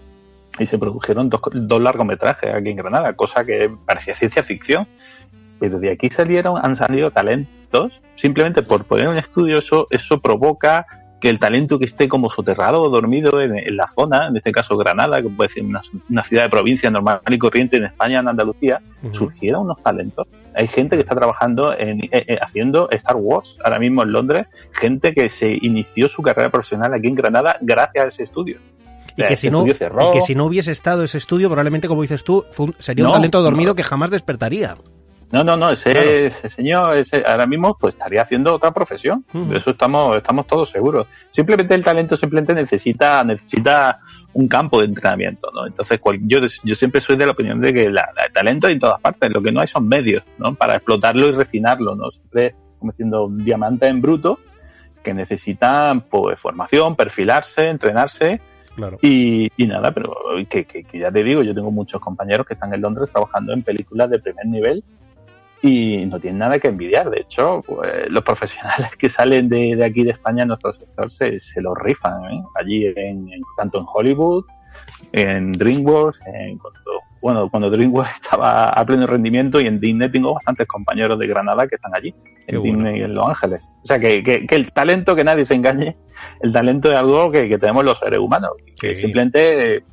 Y 0.59 0.65
se 0.65 0.77
produjeron 0.77 1.29
dos, 1.29 1.41
dos 1.53 1.81
largometrajes 1.81 2.53
aquí 2.53 2.69
en 2.69 2.77
Granada, 2.77 3.13
cosa 3.13 3.45
que 3.45 3.71
parecía 3.85 4.15
ciencia 4.15 4.43
ficción. 4.43 4.87
Pero 5.59 5.79
de 5.79 5.91
aquí 5.91 6.09
salieron, 6.09 6.59
han 6.61 6.75
salido 6.75 7.11
talentos, 7.11 7.93
simplemente 8.15 8.63
por 8.63 8.83
poner 8.85 9.07
un 9.07 9.17
estudio, 9.17 9.59
eso, 9.59 9.87
eso 9.91 10.19
provoca 10.19 10.85
que 11.21 11.29
el 11.29 11.39
talento 11.39 11.77
que 11.77 11.85
esté 11.85 12.09
como 12.09 12.29
soterrado 12.29 12.81
o 12.81 12.89
dormido 12.89 13.39
en, 13.39 13.77
la 13.77 13.87
zona, 13.87 14.27
en 14.27 14.37
este 14.37 14.51
caso 14.51 14.75
Granada, 14.75 15.21
que 15.21 15.29
puede 15.29 15.49
ser 15.51 15.63
una, 15.63 16.23
ciudad 16.23 16.43
de 16.43 16.49
provincia 16.49 16.89
normal 16.89 17.21
y 17.29 17.37
corriente 17.37 17.77
en 17.77 17.85
España, 17.85 18.19
en 18.19 18.27
Andalucía, 18.27 18.81
surgieron 19.11 19.65
unos 19.65 19.81
talentos. 19.83 20.27
Hay 20.55 20.67
gente 20.67 20.95
que 20.95 21.03
está 21.03 21.15
trabajando 21.15 21.77
en, 21.77 22.03
eh, 22.05 22.09
eh, 22.11 22.37
haciendo 22.41 22.89
Star 22.89 23.15
Wars 23.15 23.55
ahora 23.63 23.79
mismo 23.79 24.03
en 24.03 24.11
Londres, 24.11 24.47
gente 24.71 25.13
que 25.13 25.29
se 25.29 25.57
inició 25.61 26.09
su 26.09 26.23
carrera 26.23 26.49
profesional 26.49 26.93
aquí 26.93 27.07
en 27.07 27.15
Granada 27.15 27.57
gracias 27.61 28.05
a 28.05 28.07
ese 28.09 28.23
estudio. 28.23 28.57
Y 29.15 29.23
que, 29.23 29.35
si 29.35 29.51
no, 29.51 29.65
y 29.67 29.73
que 30.13 30.21
si 30.21 30.35
no 30.35 30.45
hubiese 30.45 30.71
estado 30.71 31.03
ese 31.03 31.17
estudio, 31.17 31.49
probablemente, 31.49 31.87
como 31.87 32.01
dices 32.01 32.23
tú, 32.23 32.45
sería 32.79 33.05
un 33.05 33.11
talento 33.11 33.41
dormido 33.41 33.75
que 33.75 33.83
jamás 33.83 34.09
despertaría. 34.09 34.75
No, 35.31 35.43
no, 35.45 35.55
no, 35.55 35.69
ese, 35.71 36.29
señor 36.49 36.97
ese, 36.97 37.23
ahora 37.25 37.47
mismo 37.47 37.77
pues 37.79 37.95
estaría 37.95 38.21
haciendo 38.21 38.53
otra 38.53 38.71
profesión. 38.71 39.25
De 39.31 39.57
eso 39.57 39.71
estamos, 39.71 40.17
estamos 40.17 40.45
todos 40.45 40.69
seguros. 40.69 41.07
Simplemente 41.29 41.73
el 41.73 41.83
talento 41.83 42.17
simplemente 42.17 42.53
necesita, 42.53 43.23
necesita 43.23 43.99
un 44.33 44.47
campo 44.47 44.79
de 44.79 44.87
entrenamiento, 44.87 45.49
¿no? 45.53 45.67
Entonces, 45.67 45.99
yo, 46.23 46.39
yo 46.63 46.75
siempre 46.75 46.99
soy 46.99 47.15
de 47.15 47.25
la 47.25 47.31
opinión 47.31 47.61
de 47.61 47.73
que 47.73 47.83
el 47.85 47.99
talento 48.33 48.67
hay 48.67 48.73
en 48.73 48.79
todas 48.79 48.99
partes, 48.99 49.33
lo 49.33 49.41
que 49.41 49.51
no 49.51 49.61
hay 49.61 49.67
son 49.67 49.87
medios, 49.87 50.23
¿no? 50.37 50.53
Para 50.55 50.75
explotarlo 50.75 51.27
y 51.27 51.31
refinarlo, 51.31 51.95
¿no? 51.95 52.11
Siempre 52.11 52.55
como 52.79 52.91
siendo 52.91 53.25
un 53.25 53.43
diamante 53.43 53.87
en 53.87 54.01
bruto 54.01 54.39
que 55.03 55.13
necesita 55.13 55.93
pues 56.09 56.39
formación, 56.39 56.95
perfilarse, 56.95 57.69
entrenarse 57.69 58.41
Claro. 58.75 58.97
Y, 59.01 59.51
y, 59.57 59.67
nada, 59.67 59.91
pero 59.91 60.15
que, 60.49 60.65
que, 60.65 60.85
ya 60.93 61.11
te 61.11 61.23
digo, 61.23 61.43
yo 61.43 61.53
tengo 61.53 61.71
muchos 61.71 61.99
compañeros 61.99 62.45
que 62.45 62.53
están 62.53 62.73
en 62.73 62.81
Londres 62.81 63.09
trabajando 63.11 63.53
en 63.53 63.63
películas 63.63 64.09
de 64.09 64.19
primer 64.19 64.45
nivel 64.45 64.83
y 65.61 66.05
no 66.07 66.19
tienen 66.19 66.39
nada 66.39 66.59
que 66.59 66.69
envidiar. 66.69 67.09
De 67.09 67.21
hecho, 67.21 67.63
pues, 67.65 68.09
los 68.09 68.23
profesionales 68.23 68.95
que 68.97 69.09
salen 69.09 69.47
de, 69.49 69.75
de, 69.75 69.85
aquí 69.85 70.03
de 70.03 70.11
España 70.11 70.43
en 70.43 70.49
nuestro 70.49 70.73
sector 70.73 71.11
se, 71.11 71.39
se 71.39 71.61
lo 71.61 71.75
rifan. 71.75 72.23
¿eh? 72.25 72.43
Allí, 72.55 72.85
en, 72.95 73.27
tanto 73.57 73.79
en 73.79 73.85
Hollywood, 73.93 74.45
en 75.11 75.51
DreamWorks, 75.51 76.19
en, 76.25 76.57
cuando, 76.57 76.79
bueno, 77.21 77.49
cuando 77.49 77.69
DreamWorks 77.69 78.15
estaba 78.23 78.69
a 78.69 78.85
pleno 78.85 79.05
rendimiento 79.05 79.61
y 79.61 79.67
en 79.67 79.79
Disney 79.79 80.11
tengo 80.11 80.33
bastantes 80.33 80.65
compañeros 80.67 81.19
de 81.19 81.27
Granada 81.27 81.67
que 81.67 81.75
están 81.75 81.91
allí, 81.95 82.13
en 82.47 82.63
Disney 82.63 82.99
y 82.99 83.03
en 83.03 83.13
Los 83.13 83.29
Ángeles. 83.29 83.63
O 83.83 83.87
sea, 83.87 83.99
que, 83.99 84.23
que, 84.23 84.47
que, 84.47 84.55
el 84.55 84.71
talento, 84.71 85.15
que 85.15 85.23
nadie 85.23 85.45
se 85.45 85.53
engañe, 85.53 85.95
el 86.41 86.51
talento 86.51 86.91
es 86.91 86.97
algo 86.97 87.31
que, 87.31 87.47
que 87.47 87.59
tenemos 87.59 87.85
los 87.85 87.99
seres 87.99 88.19
humanos, 88.19 88.51
que 88.79 88.95
simplemente 88.95 89.83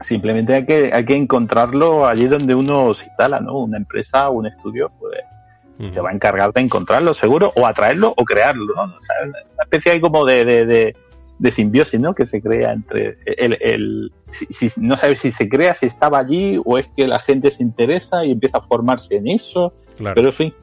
Simplemente 0.00 0.54
hay 0.54 0.66
que, 0.66 0.90
hay 0.92 1.04
que 1.04 1.14
encontrarlo 1.14 2.06
allí 2.06 2.26
donde 2.26 2.54
uno 2.54 2.92
se 2.94 3.06
instala, 3.06 3.40
¿no? 3.40 3.58
Una 3.60 3.78
empresa 3.78 4.28
o 4.28 4.34
un 4.34 4.46
estudio, 4.46 4.90
pues 4.98 5.92
se 5.92 6.00
va 6.00 6.10
a 6.10 6.12
encargar 6.12 6.52
de 6.54 6.62
encontrarlo 6.62 7.12
seguro, 7.12 7.52
o 7.54 7.66
atraerlo 7.66 8.14
o 8.16 8.24
crearlo, 8.24 8.74
¿no? 8.74 8.84
O 8.84 9.02
sea, 9.02 9.16
una 9.24 9.62
especie 9.62 9.92
ahí 9.92 10.00
como 10.00 10.24
de, 10.24 10.44
de, 10.44 10.96
de, 11.38 11.52
simbiosis, 11.52 12.00
¿no? 12.00 12.14
Que 12.14 12.24
se 12.24 12.40
crea 12.40 12.72
entre 12.72 13.18
el, 13.26 13.58
el 13.60 14.12
si, 14.30 14.72
no 14.76 14.96
sabes 14.96 15.20
si 15.20 15.30
se 15.30 15.48
crea, 15.48 15.74
si 15.74 15.86
estaba 15.86 16.18
allí, 16.18 16.58
o 16.64 16.78
es 16.78 16.88
que 16.96 17.06
la 17.06 17.18
gente 17.18 17.50
se 17.50 17.62
interesa 17.62 18.24
y 18.24 18.32
empieza 18.32 18.58
a 18.58 18.62
formarse 18.62 19.16
en 19.16 19.28
eso, 19.28 19.74
pero 20.14 20.28
en 20.28 20.32
fin, 20.32 20.54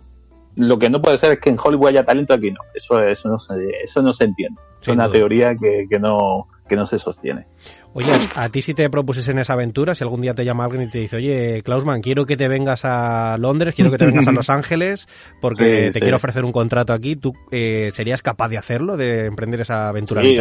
lo 0.56 0.80
que 0.80 0.89
no 0.89 1.02
puede 1.02 1.17
ser 1.17 1.34
es 1.34 1.39
que 1.39 1.50
en 1.50 1.58
Hollywood 1.63 1.89
haya 1.89 2.06
talento, 2.06 2.34
aquí 2.34 2.52
no. 2.52 2.62
Eso, 2.74 3.02
eso, 3.02 3.30
no, 3.30 3.38
se, 3.39 3.69
eso 3.84 4.02
no 4.02 4.13
se 4.13 4.26
entiende. 4.26 4.60
Es 4.82 4.88
una 4.88 5.10
teoría 5.10 5.56
que, 5.56 5.88
que, 5.89 6.00
no, 6.00 6.48
que 6.67 6.76
no 6.76 6.86
se 6.86 7.00
sostiene. 7.00 7.48
Oye, 7.95 8.12
a 8.36 8.49
ti 8.49 8.62
si 8.63 8.73
te 8.73 8.84
en 8.86 9.39
esa 9.39 9.53
aventura, 9.53 9.93
si 9.93 10.03
algún 10.03 10.21
día 10.21 10.34
te 10.34 10.43
llama 10.43 10.65
alguien 10.65 10.84
y 10.84 10.89
te 10.89 10.97
dice, 10.97 11.17
oye, 11.17 11.62
Klausman, 11.62 12.01
quiero 12.01 12.25
que 12.25 12.36
te 12.36 12.47
vengas 12.47 12.86
a 12.86 13.38
Londres, 13.38 13.75
quiero 13.75 13.91
que 13.91 13.97
te 13.97 14.06
vengas 14.06 14.27
a 14.27 14.32
Los 14.32 14.49
Ángeles, 14.49 15.08
porque 15.39 15.91
te 15.93 15.99
quiero 15.99 16.17
ofrecer 16.17 16.43
un 16.43 16.51
contrato 16.51 16.91
aquí, 16.91 17.15
¿tú 17.15 17.34
eh, 17.51 17.91
serías 17.93 18.23
capaz 18.23 18.49
de 18.49 18.58
hacerlo, 18.58 18.97
de 18.97 19.27
emprender 19.27 19.62
esa 19.62 19.89
aventura 19.89 20.23
sí, 20.23 20.36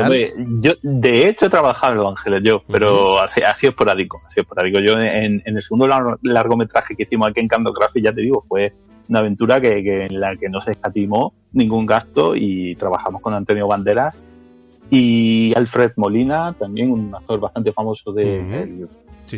yo, 0.61 0.73
de 0.83 1.29
hecho, 1.29 1.47
he 1.47 1.51
trabajado 1.51 1.93
en 1.93 1.99
Los 1.99 2.09
Ángeles 2.09 2.41
yo, 2.43 2.63
pero 2.67 3.21
así, 3.21 3.43
así 3.43 3.67
esporádico, 3.67 4.23
así 4.27 4.41
esporádico. 4.41 4.79
Yo 4.81 4.99
en, 4.99 5.43
el 5.45 5.63
segundo 5.63 5.87
largometraje 6.23 6.97
que 6.97 7.03
hicimos 7.03 7.29
aquí 7.29 7.41
en 7.41 7.49
Candography, 7.49 8.01
ya 8.01 8.13
te 8.13 8.23
digo, 8.23 8.41
fue 8.41 8.73
una 9.09 9.21
aventura 9.21 9.61
que, 9.61 10.07
en 10.07 10.21
la 10.21 10.37
que 10.37 10.49
no 10.49 10.61
se 10.63 10.71
escatimó 10.71 11.35
ningún 11.53 11.85
gasto 11.85 12.35
y 12.35 12.75
trabajamos 12.77 13.21
con 13.21 13.35
Antonio 13.35 13.67
Banderas 13.67 14.17
y 14.95 15.55
Alfred 15.57 15.93
Molina, 15.97 16.55
también 16.59 16.91
un 16.91 17.15
actor 17.15 17.41
bastante 17.41 17.73
famoso 17.73 18.13
de, 18.13 18.87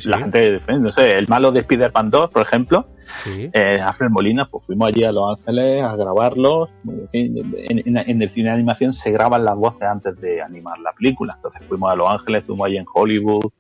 la 0.04 0.18
gente, 0.18 0.60
no 0.80 0.90
sé, 0.90 1.16
el 1.16 1.28
malo 1.28 1.52
de 1.52 1.60
Spider-Man 1.60 2.10
2, 2.10 2.30
por 2.30 2.42
ejemplo. 2.42 2.88
Eh, 3.24 3.78
Alfred 3.80 4.10
Molina, 4.10 4.46
pues 4.46 4.66
fuimos 4.66 4.88
allí 4.88 5.04
a 5.04 5.12
Los 5.12 5.38
Ángeles 5.38 5.80
a 5.84 5.94
grabarlos. 5.94 6.70
En, 7.12 8.20
el 8.20 8.30
cine 8.30 8.48
de 8.48 8.54
animación 8.54 8.92
se 8.92 9.12
graban 9.12 9.44
las 9.44 9.54
voces 9.54 9.82
antes 9.82 10.20
de 10.20 10.42
animar 10.42 10.80
la 10.80 10.92
película. 10.92 11.34
Entonces 11.36 11.64
fuimos 11.64 11.92
a 11.92 11.94
Los 11.94 12.12
Ángeles, 12.12 12.42
fuimos 12.44 12.66
allí 12.66 12.78
en 12.78 12.86
Hollywood, 12.92 13.52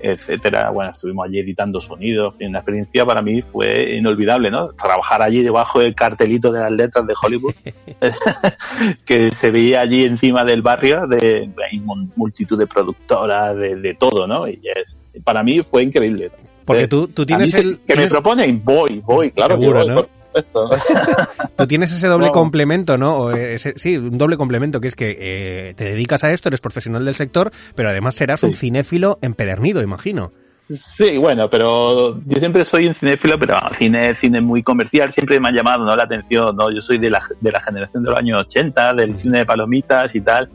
etcétera. 0.00 0.70
Bueno, 0.70 0.92
estuvimos 0.92 1.26
allí 1.26 1.38
editando 1.38 1.80
sonidos. 1.80 2.34
Y 2.38 2.46
una 2.46 2.58
experiencia 2.58 3.04
para 3.04 3.22
mí 3.22 3.42
fue 3.42 3.96
inolvidable, 3.96 4.50
¿no? 4.50 4.68
Trabajar 4.72 5.22
allí 5.22 5.42
debajo 5.42 5.80
del 5.80 5.94
cartelito 5.94 6.52
de 6.52 6.60
las 6.60 6.72
letras 6.72 7.06
de 7.06 7.14
Hollywood, 7.20 7.54
que 9.04 9.30
se 9.30 9.50
veía 9.50 9.80
allí 9.80 10.04
encima 10.04 10.44
del 10.44 10.62
barrio, 10.62 11.06
de 11.06 11.50
hay 11.70 11.80
multitud 12.16 12.58
de 12.58 12.66
productoras, 12.66 13.56
de, 13.56 13.96
todo, 13.98 14.26
¿no? 14.26 14.48
Y 14.48 14.60
es, 14.74 14.98
para 15.24 15.42
mí 15.42 15.62
fue 15.62 15.82
increíble. 15.82 16.30
Porque 16.64 16.86
tú, 16.86 17.08
tú 17.08 17.24
tienes 17.24 17.54
el... 17.54 17.80
Que 17.86 17.96
me 17.96 18.06
proponen, 18.08 18.62
voy, 18.62 19.02
voy, 19.04 19.30
claro 19.30 19.58
que 19.58 19.66
voy, 19.66 20.04
Tú 21.56 21.66
tienes 21.66 21.92
ese 21.92 22.06
doble 22.06 22.30
complemento, 22.30 22.98
¿no? 22.98 23.30
sí, 23.56 23.96
un 23.96 24.18
doble 24.18 24.36
complemento, 24.36 24.80
que 24.80 24.88
es 24.88 24.94
que 24.94 25.16
eh, 25.18 25.74
te 25.74 25.84
dedicas 25.84 26.24
a 26.24 26.32
esto, 26.32 26.48
eres 26.48 26.60
profesional 26.60 27.04
del 27.04 27.14
sector, 27.14 27.50
pero 27.74 27.90
además 27.90 28.14
serás 28.14 28.42
un 28.42 28.54
cinéfilo 28.54 29.18
empedernido, 29.22 29.82
imagino. 29.82 30.32
Sí, 30.70 31.16
bueno, 31.16 31.48
pero 31.48 32.20
yo 32.26 32.38
siempre 32.38 32.64
soy 32.64 32.88
un 32.88 32.94
cinéfilo, 32.94 33.38
pero 33.38 33.58
cine, 33.78 34.14
cine 34.16 34.40
muy 34.40 34.62
comercial, 34.62 35.12
siempre 35.12 35.40
me 35.40 35.48
ha 35.48 35.52
llamado 35.52 35.84
¿no? 35.84 35.96
la 35.96 36.02
atención, 36.02 36.54
¿no? 36.56 36.70
Yo 36.70 36.82
soy 36.82 36.98
de 36.98 37.10
la, 37.10 37.22
de 37.40 37.50
la 37.50 37.62
generación 37.62 38.02
de 38.02 38.10
los 38.10 38.18
años 38.18 38.40
80, 38.40 38.92
del 38.94 39.12
mm. 39.12 39.18
cine 39.18 39.38
de 39.38 39.46
palomitas 39.46 40.14
y 40.14 40.20
tal. 40.20 40.50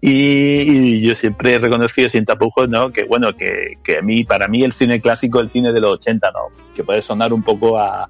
Y, 0.00 1.00
yo 1.02 1.14
siempre 1.14 1.56
he 1.56 1.58
reconocido 1.58 2.08
sin 2.08 2.24
tapujos, 2.24 2.68
¿no? 2.68 2.90
Que 2.92 3.04
bueno, 3.04 3.32
que, 3.36 3.74
que 3.82 3.98
a 3.98 4.02
mí, 4.02 4.24
para 4.24 4.46
mí 4.46 4.62
el 4.62 4.72
cine 4.72 5.00
clásico 5.00 5.40
el 5.40 5.50
cine 5.50 5.72
de 5.72 5.80
los 5.80 5.94
80, 5.94 6.30
¿no? 6.30 6.72
Que 6.74 6.84
puede 6.84 7.02
sonar 7.02 7.32
un 7.32 7.42
poco 7.42 7.78
a, 7.78 8.08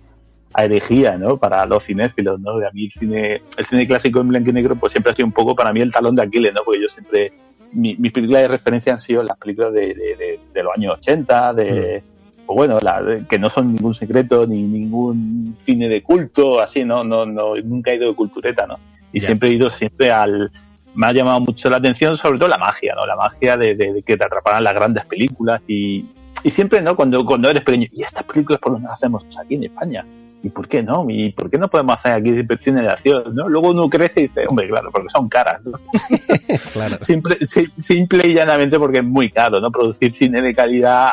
a 0.54 0.64
herejía, 0.64 1.16
¿no? 1.16 1.36
Para 1.36 1.64
los 1.66 1.84
cinéfilos, 1.84 2.40
¿no? 2.40 2.52
A 2.52 2.70
mí 2.72 2.86
el 2.86 2.92
cine, 2.92 3.42
el 3.56 3.66
cine 3.66 3.86
clásico 3.86 4.20
en 4.20 4.28
blanco 4.28 4.50
y 4.50 4.52
negro, 4.52 4.76
pues 4.76 4.92
siempre 4.92 5.12
ha 5.12 5.14
sido 5.14 5.26
un 5.26 5.32
poco 5.32 5.54
para 5.54 5.72
mí 5.72 5.80
el 5.80 5.92
talón 5.92 6.14
de 6.14 6.22
Aquiles, 6.22 6.52
¿no? 6.52 6.62
Porque 6.64 6.82
yo 6.82 6.88
siempre, 6.88 7.32
mi, 7.72 7.96
mis 7.96 8.12
películas 8.12 8.42
de 8.42 8.48
referencia 8.48 8.92
han 8.92 8.98
sido 8.98 9.22
las 9.22 9.38
películas 9.38 9.72
de, 9.72 9.94
de, 9.94 10.40
de, 10.52 10.62
los 10.62 10.74
años 10.76 10.94
80, 10.98 11.54
de, 11.54 12.02
mm. 12.02 12.46
pues 12.46 12.56
bueno, 12.56 12.78
la, 12.80 13.24
que 13.28 13.38
no 13.38 13.48
son 13.48 13.72
ningún 13.72 13.94
secreto 13.94 14.46
ni 14.46 14.62
ningún 14.62 15.56
cine 15.64 15.88
de 15.88 16.02
culto, 16.02 16.60
así, 16.60 16.84
¿no? 16.84 17.04
No, 17.04 17.24
no, 17.24 17.54
nunca 17.56 17.92
he 17.92 17.96
ido 17.96 18.08
de 18.08 18.14
cultureta, 18.14 18.66
¿no? 18.66 18.78
Y 19.12 19.20
siempre 19.20 19.48
he 19.48 19.54
ido 19.54 19.70
siempre 19.70 20.10
al, 20.10 20.50
me 20.94 21.06
ha 21.06 21.12
llamado 21.12 21.40
mucho 21.40 21.70
la 21.70 21.76
atención, 21.76 22.16
sobre 22.16 22.38
todo 22.38 22.48
la 22.48 22.58
magia, 22.58 22.94
¿no? 22.94 23.06
La 23.06 23.16
magia 23.16 23.56
de, 23.56 23.74
de 23.74 24.02
que 24.02 24.16
te 24.16 24.24
atraparan 24.24 24.64
las 24.64 24.74
grandes 24.74 25.04
películas 25.04 25.60
y, 25.68 26.04
y 26.42 26.50
siempre, 26.50 26.80
¿no? 26.80 26.96
Cuando, 26.96 27.24
cuando 27.24 27.50
eres 27.50 27.62
pequeño, 27.62 27.86
y 27.92 28.02
estas 28.02 28.24
películas 28.24 28.60
por 28.60 28.72
lo 28.72 28.78
menos 28.78 28.94
hacemos 28.94 29.24
aquí 29.38 29.54
en 29.54 29.64
España. 29.64 30.04
¿Y 30.42 30.48
por 30.48 30.68
qué 30.68 30.82
no? 30.82 31.06
¿Y 31.08 31.32
por 31.32 31.50
qué 31.50 31.58
no 31.58 31.68
podemos 31.68 31.98
hacer 31.98 32.12
aquí 32.12 32.34
cine 32.62 32.82
de 32.82 32.88
acción? 32.88 33.34
¿no? 33.34 33.48
Luego 33.48 33.70
uno 33.70 33.88
crece 33.88 34.20
y 34.20 34.28
dice, 34.28 34.46
hombre, 34.48 34.68
claro, 34.68 34.90
porque 34.90 35.08
son 35.10 35.28
caras. 35.28 35.60
¿no? 35.64 35.78
claro. 36.72 36.98
simple, 37.00 37.38
simple 37.76 38.28
y 38.28 38.34
llanamente 38.34 38.78
porque 38.78 38.98
es 38.98 39.04
muy 39.04 39.30
caro, 39.30 39.60
¿no? 39.60 39.70
Producir 39.70 40.16
cine 40.16 40.40
de 40.40 40.54
calidad 40.54 41.10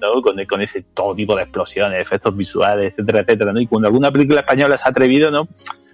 ¿no? 0.00 0.22
con, 0.22 0.36
con, 0.44 0.62
ese 0.62 0.84
todo 0.94 1.14
tipo 1.14 1.36
de 1.36 1.42
explosiones, 1.42 2.00
efectos 2.00 2.36
visuales, 2.36 2.92
etcétera, 2.92 3.20
etcétera, 3.20 3.52
¿no? 3.52 3.60
Y 3.60 3.66
cuando 3.66 3.88
alguna 3.88 4.10
película 4.10 4.40
española 4.40 4.76
se 4.76 4.84
ha 4.84 4.90
atrevido, 4.90 5.30
¿no? 5.30 5.48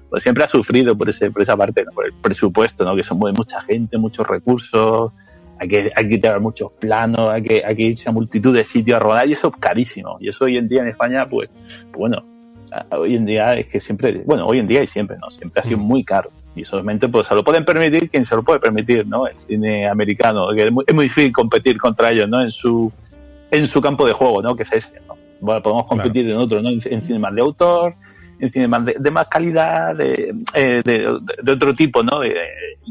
Pues 0.08 0.22
siempre 0.22 0.44
ha 0.44 0.48
sufrido 0.48 0.96
por, 0.96 1.10
ese, 1.10 1.30
por 1.30 1.42
esa 1.42 1.56
parte, 1.56 1.84
¿no? 1.84 1.92
por 1.92 2.06
el 2.06 2.14
presupuesto, 2.14 2.84
¿no? 2.84 2.96
Que 2.96 3.02
mueve 3.14 3.36
mucha 3.36 3.60
gente, 3.60 3.98
muchos 3.98 4.26
recursos, 4.26 5.12
hay 5.58 5.68
que, 5.68 5.92
hay 5.94 6.08
que 6.08 6.18
tener 6.18 6.40
muchos 6.40 6.72
planos, 6.72 7.28
hay 7.28 7.42
que, 7.42 7.62
hay 7.64 7.76
que 7.76 7.82
irse 7.82 8.08
a 8.08 8.12
multitud 8.12 8.54
de 8.54 8.64
sitios 8.64 8.96
a 8.96 9.00
rodar 9.00 9.28
y 9.28 9.32
eso 9.32 9.48
es 9.48 9.60
carísimo. 9.60 10.16
Y 10.20 10.28
eso 10.28 10.44
hoy 10.44 10.56
en 10.56 10.68
día 10.68 10.82
en 10.82 10.88
España, 10.88 11.28
pues, 11.28 11.50
pues 11.50 11.96
bueno, 11.96 12.24
hoy 12.90 13.16
en 13.16 13.26
día 13.26 13.54
es 13.54 13.66
que 13.66 13.80
siempre, 13.80 14.22
bueno, 14.24 14.46
hoy 14.46 14.58
en 14.58 14.66
día 14.66 14.82
y 14.82 14.88
siempre, 14.88 15.16
¿no? 15.18 15.30
Siempre 15.30 15.60
ha 15.60 15.64
sido 15.64 15.78
muy 15.78 16.04
caro. 16.04 16.30
Y 16.54 16.64
solamente 16.64 17.08
pues 17.08 17.26
se 17.26 17.34
lo 17.34 17.44
pueden 17.44 17.64
permitir 17.64 18.10
quien 18.10 18.24
se 18.24 18.34
lo 18.34 18.42
puede 18.42 18.58
permitir, 18.58 19.06
¿no? 19.06 19.26
El 19.26 19.38
cine 19.38 19.88
americano, 19.88 20.48
que 20.54 20.66
es 20.66 20.72
muy, 20.72 20.84
difícil 21.04 21.32
competir 21.32 21.78
contra 21.78 22.10
ellos, 22.10 22.28
¿no? 22.28 22.40
En 22.40 22.50
su, 22.50 22.90
en 23.50 23.66
su 23.66 23.80
campo 23.80 24.06
de 24.06 24.12
juego, 24.12 24.42
¿no? 24.42 24.56
Que 24.56 24.64
es 24.64 24.72
ese, 24.72 25.00
¿no? 25.06 25.16
Bueno, 25.40 25.62
podemos 25.62 25.86
competir 25.86 26.28
en 26.28 26.36
otro, 26.36 26.60
¿no? 26.60 26.68
En, 26.68 27.02
cine 27.02 27.18
más 27.18 27.34
de 27.34 27.40
autor, 27.40 27.94
en 28.40 28.50
cine 28.50 28.66
más 28.66 28.84
de, 28.84 29.10
más 29.10 29.28
calidad, 29.28 29.94
de, 29.94 30.34
eh, 30.54 30.82
de, 30.84 31.52
otro 31.52 31.72
tipo, 31.72 32.02
¿no? 32.02 32.20
De, 32.20 32.34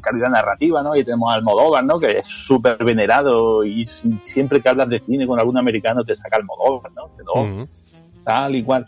calidad 0.02 0.30
narrativa, 0.30 0.82
¿no? 0.84 0.96
Y 0.96 1.04
tenemos 1.04 1.32
a 1.32 1.36
Almodóvar, 1.36 1.84
¿no? 1.84 2.00
Que 2.00 2.20
es 2.20 2.28
súper 2.28 2.78
venerado 2.78 3.66
y 3.66 3.86
siempre 4.22 4.62
que 4.62 4.70
hablas 4.70 4.88
de 4.88 5.00
cine 5.00 5.28
con 5.28 5.40
algún 5.40 5.58
americano 5.58 6.06
te 6.06 6.16
saca 6.16 6.38
Almodóvar, 6.38 6.92
¿no? 6.94 7.10
¿no? 7.26 7.68
Tal 8.24 8.56
y 8.56 8.64
cual 8.64 8.86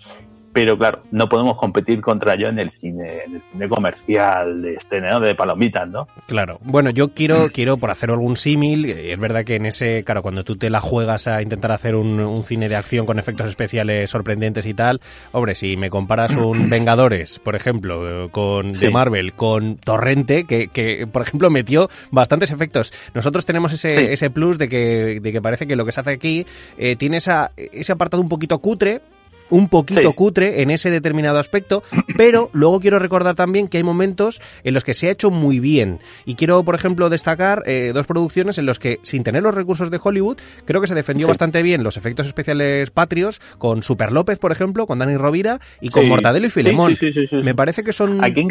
pero 0.54 0.78
claro, 0.78 1.04
no 1.12 1.28
podemos 1.28 1.58
competir 1.58 2.02
contra 2.02 2.34
ello 2.34 2.50
en 2.50 2.60
el 2.60 2.72
cine, 2.80 3.24
en 3.26 3.36
el 3.36 3.42
cine 3.52 3.70
comercial 3.70 4.62
de 4.62 4.74
este, 4.74 5.00
De 5.00 5.36
palomitas, 5.36 5.88
¿no? 5.88 6.08
Claro. 6.28 6.60
Bueno, 6.64 6.90
yo 6.90 7.10
quiero, 7.10 7.50
quiero 7.50 7.78
por 7.78 7.92
hacer 7.92 8.10
algún 8.10 8.36
símil, 8.36 8.86
eh, 8.86 9.14
es 9.14 9.20
verdad 9.20 9.44
que 9.44 9.56
en 9.56 9.66
ese, 9.66 10.04
claro, 10.04 10.22
cuando 10.22 10.44
tú 10.44 10.56
te 10.56 10.70
la 10.70 10.82
juegas 10.82 11.28
a 11.28 11.42
intentar 11.42 11.72
hacer 11.72 11.96
un, 11.96 12.44
cine 12.44 12.70
de 12.70 12.76
acción 12.76 13.06
con 13.06 13.20
efectos 13.20 13.48
especiales 13.48 14.10
sorprendentes 14.10 14.66
y 14.66 14.74
tal, 14.74 15.02
hombre, 15.32 15.56
si 15.56 15.78
me 15.78 15.90
comparas 15.90 16.36
un 16.36 16.70
Vengadores, 16.70 17.40
por 17.40 17.56
ejemplo, 17.56 18.26
eh, 18.26 18.30
con 18.32 18.74
de 18.74 18.90
Marvel, 18.90 19.34
con 19.34 19.78
Torrente, 19.78 20.46
que, 20.46 20.68
que, 20.68 21.06
por 21.08 21.22
ejemplo 21.22 21.50
metió 21.50 21.90
bastantes 22.12 22.52
efectos. 22.52 22.94
Nosotros 23.14 23.46
tenemos 23.46 23.74
ese, 23.74 24.14
ese 24.14 24.30
plus 24.30 24.58
de 24.58 24.68
que, 24.68 25.20
de 25.22 25.32
que 25.32 25.42
parece 25.42 25.68
que 25.68 25.76
lo 25.76 25.86
que 25.86 25.92
se 25.92 26.02
hace 26.02 26.12
aquí 26.12 26.46
eh, 26.78 26.96
tiene 26.96 27.18
esa, 27.18 27.52
ese 27.56 27.92
apartado 27.92 28.22
un 28.22 28.30
poquito 28.30 28.60
cutre, 28.60 29.02
un 29.50 29.70
poquito 29.70 30.14
cutre 30.14 30.62
en 30.62 30.72
ese 30.72 30.90
determinado 30.90 31.40
aspecto, 31.40 31.84
pero 32.18 32.50
luego 32.54 32.80
quiero 32.80 33.00
recordar 33.00 33.36
también 33.36 33.68
que 33.68 33.78
hay 33.78 33.84
momentos 33.84 34.42
en 34.64 34.74
los 34.74 34.84
que 34.84 34.94
se 34.94 35.08
ha 35.08 35.12
hecho 35.12 35.32
muy 35.32 35.60
bien. 35.60 36.00
Y 36.26 36.36
quiero, 36.36 36.64
por 36.64 36.76
ejemplo, 36.76 37.10
destacar 37.10 37.64
eh, 37.66 37.92
dos 37.94 38.08
producciones 38.08 38.58
en 38.58 38.66
los 38.66 38.80
que, 38.80 39.00
sin 39.04 39.24
tener 39.24 39.44
los 39.44 39.56
recursos 39.56 39.92
de 39.92 40.00
Hollywood, 40.02 40.38
creo 40.66 40.82
que 40.82 40.88
se 40.88 40.96
defendió 40.96 41.28
bastante 41.28 41.62
bien 41.64 41.84
los 41.84 41.98
efectos 41.98 42.28
especiales 42.28 42.92
patrios, 42.92 43.42
con 43.58 43.84
Super 43.84 44.12
López, 44.12 44.40
por 44.40 44.52
ejemplo, 44.52 44.88
con 44.88 45.00
Dani 45.00 45.18
Rovira, 45.18 45.60
y 45.82 45.90
con 45.90 46.08
Mortadelo 46.08 46.48
y 46.48 46.50
Filemón. 46.50 46.96
Me 47.44 47.56
parece 47.56 47.84
que 47.84 47.94
son... 47.94 48.24
Aquí 48.24 48.48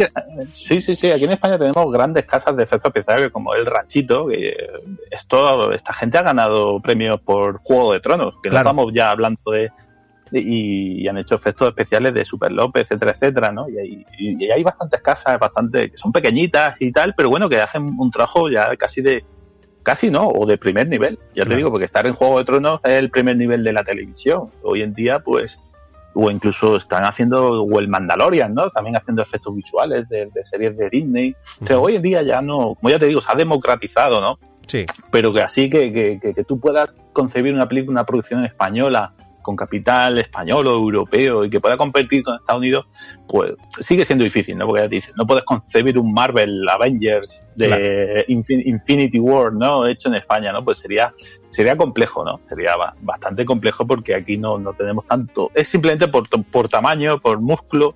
sí, 0.53 0.81
sí, 0.81 0.95
sí. 0.95 1.11
Aquí 1.11 1.25
en 1.25 1.33
España 1.33 1.59
tenemos 1.59 1.91
grandes 1.93 2.25
casas 2.25 2.57
de 2.57 2.65
efectos 2.65 2.93
especiales 2.95 3.31
como 3.31 3.55
El 3.55 3.67
Ranchito, 3.67 4.27
que 4.27 4.55
esto, 5.11 5.73
esta 5.73 5.93
gente 5.95 6.19
ha 6.19 6.23
ganado 6.23 6.81
premios 6.81 7.21
por 7.21 7.59
Juego 7.59 7.93
de 7.93 8.01
Tronos, 8.01 8.35
que 8.43 8.51
no 8.51 8.59
estamos 8.59 8.93
ya 8.95 9.11
hablando 9.11 9.51
de 9.53 9.71
y, 10.33 11.07
han 11.09 11.19
hecho 11.19 11.35
efectos 11.35 11.69
especiales 11.69 12.15
de 12.15 12.25
Super 12.25 12.53
López, 12.53 12.85
etcétera, 12.85 13.13
etcétera, 13.13 13.53
¿no? 13.53 13.69
Y 13.69 13.79
hay, 13.79 14.07
y 14.19 14.51
hay 14.51 14.63
bastantes 14.63 15.01
casas, 15.01 15.39
bastante, 15.39 15.91
que 15.91 15.97
son 15.97 16.13
pequeñitas 16.13 16.77
y 16.81 16.93
tal, 16.93 17.15
pero 17.17 17.31
bueno, 17.31 17.49
que 17.49 17.61
hacen 17.61 17.95
un 17.99 18.11
trabajo 18.11 18.51
ya 18.51 18.77
casi 18.77 19.01
de, 19.01 19.25
casi 19.89 20.11
no, 20.11 20.29
o 20.29 20.45
de 20.45 20.59
primer 20.59 20.87
nivel, 20.87 21.19
ya 21.35 21.47
te 21.47 21.57
digo, 21.57 21.71
porque 21.71 21.87
estar 21.87 22.07
en 22.07 22.13
Juego 22.13 22.39
de 22.39 22.45
Tronos 22.45 22.81
es 22.85 22.93
el 22.93 23.09
primer 23.09 23.39
nivel 23.39 23.65
de 23.65 23.73
la 23.73 23.83
televisión. 23.85 24.51
Hoy 24.63 24.83
en 24.83 24.93
día, 24.93 25.21
pues, 25.21 25.59
o 26.13 26.31
incluso 26.31 26.77
están 26.77 27.05
haciendo, 27.05 27.63
o 27.63 27.81
el 27.81 27.89
Mandalorian, 27.89 28.53
¿no? 28.53 28.69
También 28.69 28.97
haciendo 28.97 29.23
efectos 29.23 29.55
visuales 29.55 30.07
de, 30.11 30.31
series 30.45 30.77
de 30.77 30.91
Disney. 30.91 31.35
O 31.63 31.67
sea, 31.67 31.79
hoy 31.79 31.97
en 31.97 32.03
día 32.03 32.23
ya 32.23 32.43
no, 32.43 32.75
como 32.75 32.91
ya 32.91 32.99
te 32.99 33.07
digo, 33.07 33.23
se 33.23 33.33
ha 33.33 33.35
democratizado, 33.35 34.21
¿no? 34.21 34.39
Sí. 34.67 34.85
Pero 35.11 35.33
que 35.33 35.41
así 35.41 35.71
que, 35.71 35.91
que, 35.91 36.21
que, 36.21 36.35
que 36.35 36.45
tú 36.45 36.61
puedas 36.61 36.91
concebir 37.15 37.55
una 37.55 37.67
película, 37.67 37.93
una 37.93 38.05
producción 38.05 38.45
española 38.45 39.15
con 39.49 39.57
capital 39.57 40.19
español 40.19 40.67
o 40.67 40.73
europeo 40.73 41.43
y 41.43 41.49
que 41.49 41.59
pueda 41.59 41.79
competir 41.79 42.23
con 42.23 42.35
Estados 42.35 42.61
Unidos, 42.61 42.87
pues 43.27 43.55
sigue 43.81 44.05
siendo 44.05 44.23
difícil, 44.23 44.59
¿no? 44.59 44.67
Porque 44.67 44.83
ya 44.83 44.89
dices, 44.89 45.15
no 45.17 45.27
puedes 45.27 45.43
concebir 45.45 45.99
un 45.99 46.13
Marvel 46.13 46.69
Avengers 46.69 47.47
de 47.57 48.27
Infinity 48.29 49.19
War, 49.19 49.55
¿no? 49.55 49.87
Hecho 49.87 50.11
en 50.11 50.17
España, 50.17 50.53
¿no? 50.53 50.63
Pues 50.63 50.81
sería 50.81 51.15
sería 51.49 51.79
complejo, 51.79 52.27
¿no? 52.27 52.41
Sería 52.47 52.75
bastante 53.01 53.47
complejo 53.47 53.87
porque 53.87 54.15
aquí 54.15 54.37
no, 54.37 54.59
no 54.59 54.75
tenemos 54.75 55.07
tanto. 55.07 55.51
Es 55.55 55.69
simplemente 55.69 56.09
por, 56.09 56.29
por 56.29 56.69
tamaño, 56.69 57.19
por 57.19 57.41
músculo 57.41 57.95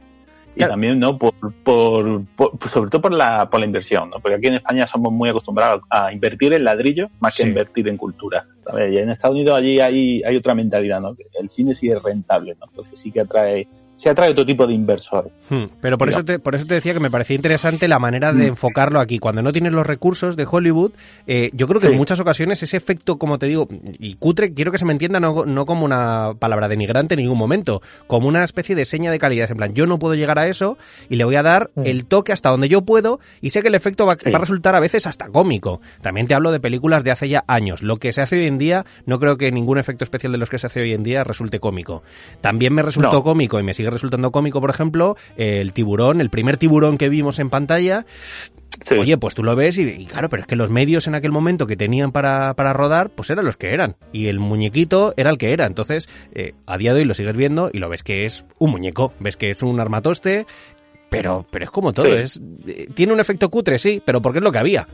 y 0.54 0.60
también 0.60 0.98
no 0.98 1.18
por, 1.18 1.34
por, 1.64 2.24
sobre 2.66 2.90
todo 2.90 3.00
por 3.00 3.12
la, 3.12 3.48
por 3.48 3.60
la 3.60 3.66
inversión, 3.66 4.10
¿no? 4.10 4.20
porque 4.20 4.36
aquí 4.36 4.46
en 4.48 4.54
España 4.54 4.86
somos 4.86 5.12
muy 5.12 5.28
acostumbrados 5.30 5.82
a 5.88 6.12
invertir 6.12 6.52
en 6.52 6.64
ladrillo 6.64 7.10
más 7.20 7.36
que 7.36 7.42
invertir 7.44 7.88
en 7.88 7.96
cultura. 7.96 8.46
Y 8.90 8.98
en 8.98 9.10
Estados 9.10 9.34
Unidos 9.34 9.58
allí 9.58 9.80
hay, 9.80 10.22
hay 10.22 10.36
otra 10.36 10.54
mentalidad, 10.54 11.00
¿no? 11.00 11.16
el 11.40 11.48
cine 11.48 11.74
sí 11.74 11.90
es 11.90 12.02
rentable, 12.02 12.54
¿no? 12.60 12.66
entonces 12.68 12.98
sí 12.98 13.10
que 13.10 13.20
atrae 13.20 13.66
se 14.02 14.10
atrae 14.10 14.32
otro 14.32 14.44
tipo 14.44 14.66
de 14.66 14.74
inversor. 14.74 15.30
Hmm, 15.48 15.66
pero 15.80 15.96
por 15.96 16.08
eso, 16.08 16.24
te, 16.24 16.40
por 16.40 16.56
eso 16.56 16.66
te 16.66 16.74
decía 16.74 16.92
que 16.92 16.98
me 16.98 17.08
parecía 17.08 17.36
interesante 17.36 17.86
la 17.86 18.00
manera 18.00 18.32
de 18.32 18.46
hmm. 18.46 18.48
enfocarlo 18.48 18.98
aquí. 18.98 19.20
Cuando 19.20 19.42
no 19.42 19.52
tienes 19.52 19.72
los 19.72 19.86
recursos 19.86 20.34
de 20.34 20.44
Hollywood, 20.50 20.90
eh, 21.28 21.50
yo 21.52 21.68
creo 21.68 21.80
que 21.80 21.86
en 21.86 21.96
muchas 21.96 22.18
ocasiones 22.18 22.60
ese 22.64 22.76
efecto, 22.76 23.16
como 23.16 23.38
te 23.38 23.46
digo, 23.46 23.68
y 24.00 24.16
cutre, 24.16 24.54
quiero 24.54 24.72
que 24.72 24.78
se 24.78 24.84
me 24.84 24.90
entienda 24.90 25.20
no, 25.20 25.44
no 25.44 25.66
como 25.66 25.84
una 25.84 26.32
palabra 26.36 26.66
denigrante 26.66 27.14
en 27.14 27.20
ningún 27.20 27.38
momento, 27.38 27.80
como 28.08 28.26
una 28.26 28.42
especie 28.42 28.74
de 28.74 28.86
seña 28.86 29.12
de 29.12 29.20
calidad. 29.20 29.48
En 29.52 29.56
plan, 29.56 29.72
yo 29.72 29.86
no 29.86 30.00
puedo 30.00 30.16
llegar 30.16 30.40
a 30.40 30.48
eso 30.48 30.78
y 31.08 31.14
le 31.14 31.22
voy 31.22 31.36
a 31.36 31.44
dar 31.44 31.70
hmm. 31.76 31.82
el 31.84 32.04
toque 32.04 32.32
hasta 32.32 32.50
donde 32.50 32.68
yo 32.68 32.82
puedo 32.82 33.20
y 33.40 33.50
sé 33.50 33.62
que 33.62 33.68
el 33.68 33.76
efecto 33.76 34.04
va, 34.04 34.14
a 34.14 34.38
resultar 34.38 34.74
a 34.74 34.80
veces 34.80 35.06
hasta 35.06 35.28
cómico. 35.28 35.80
También 36.00 36.26
te 36.26 36.34
hablo 36.34 36.50
de 36.50 36.58
películas 36.58 37.04
de 37.04 37.12
hace 37.12 37.28
ya 37.28 37.44
años. 37.46 37.84
Lo 37.84 37.98
que 37.98 38.12
se 38.12 38.20
hace 38.20 38.34
hoy 38.34 38.48
en 38.48 38.58
día, 38.58 38.84
no 39.06 39.20
creo 39.20 39.36
que 39.36 39.52
ningún 39.52 39.78
efecto 39.78 40.02
especial 40.02 40.32
de 40.32 40.38
los 40.38 40.50
que 40.50 40.58
se 40.58 40.66
hace 40.66 40.80
hoy 40.80 40.92
en 40.92 41.04
día 41.04 41.22
resulte 41.22 41.60
cómico. 41.60 42.02
También 42.40 42.74
me 42.74 42.82
resultó 42.82 43.22
cómico 43.22 43.60
y 43.60 43.62
me 43.62 43.74
sigue 43.74 43.91
resultando 43.92 44.32
cómico, 44.32 44.60
por 44.60 44.70
ejemplo, 44.70 45.16
el 45.36 45.72
tiburón, 45.72 46.20
el 46.20 46.30
primer 46.30 46.56
tiburón 46.56 46.98
que 46.98 47.08
vimos 47.08 47.38
en 47.38 47.50
pantalla. 47.50 48.04
Oye, 48.98 49.16
pues 49.16 49.34
tú 49.34 49.42
lo 49.42 49.54
ves 49.54 49.78
y, 49.78 50.06
claro, 50.06 50.28
pero 50.28 50.42
es 50.42 50.46
que 50.46 50.56
los 50.56 50.70
medios 50.70 51.06
en 51.06 51.14
aquel 51.14 51.30
momento 51.30 51.66
que 51.66 51.76
tenían 51.76 52.12
para, 52.12 52.54
para 52.54 52.72
rodar, 52.72 53.10
pues 53.10 53.30
eran 53.30 53.44
los 53.44 53.56
que 53.56 53.72
eran. 53.72 53.96
Y 54.12 54.26
el 54.26 54.40
muñequito 54.40 55.14
era 55.16 55.30
el 55.30 55.38
que 55.38 55.52
era. 55.52 55.66
Entonces, 55.66 56.08
eh, 56.34 56.54
a 56.66 56.76
día 56.78 56.92
de 56.92 57.00
hoy 57.00 57.04
lo 57.04 57.14
sigues 57.14 57.36
viendo 57.36 57.70
y 57.72 57.78
lo 57.78 57.88
ves 57.88 58.02
que 58.02 58.24
es 58.24 58.44
un 58.58 58.72
muñeco. 58.72 59.12
Ves 59.20 59.36
que 59.36 59.50
es 59.50 59.62
un 59.62 59.78
armatoste, 59.78 60.46
pero, 61.08 61.46
pero 61.50 61.64
es 61.64 61.70
como 61.70 61.92
todo. 61.92 62.16
Es, 62.16 62.40
eh, 62.66 62.88
tiene 62.94 63.12
un 63.12 63.20
efecto 63.20 63.50
cutre, 63.50 63.78
sí, 63.78 64.02
pero 64.04 64.20
porque 64.20 64.38
es 64.38 64.44
lo 64.44 64.52
que 64.52 64.58
había. 64.58 64.86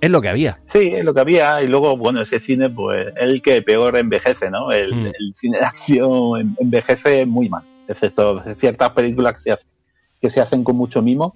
Es 0.00 0.10
lo 0.10 0.20
que 0.20 0.28
había. 0.28 0.60
Sí, 0.66 0.92
es 0.94 1.04
lo 1.04 1.14
que 1.14 1.20
había. 1.20 1.62
Y 1.62 1.66
luego, 1.66 1.96
bueno, 1.96 2.22
ese 2.22 2.40
cine, 2.40 2.70
pues, 2.70 3.08
el 3.16 3.42
que 3.42 3.62
peor 3.62 3.96
envejece, 3.96 4.50
¿no? 4.50 4.70
El, 4.70 4.94
mm. 4.94 5.06
el 5.06 5.34
cine 5.34 5.58
de 5.58 5.66
acción 5.66 6.56
envejece 6.58 7.26
muy 7.26 7.48
mal 7.48 7.64
excepto 7.88 8.42
ciertas 8.58 8.90
películas 8.90 9.34
que 9.34 9.40
se, 9.40 9.52
hacen, 9.52 9.68
que 10.20 10.30
se 10.30 10.40
hacen 10.40 10.64
con 10.64 10.76
mucho 10.76 11.02
mimo. 11.02 11.34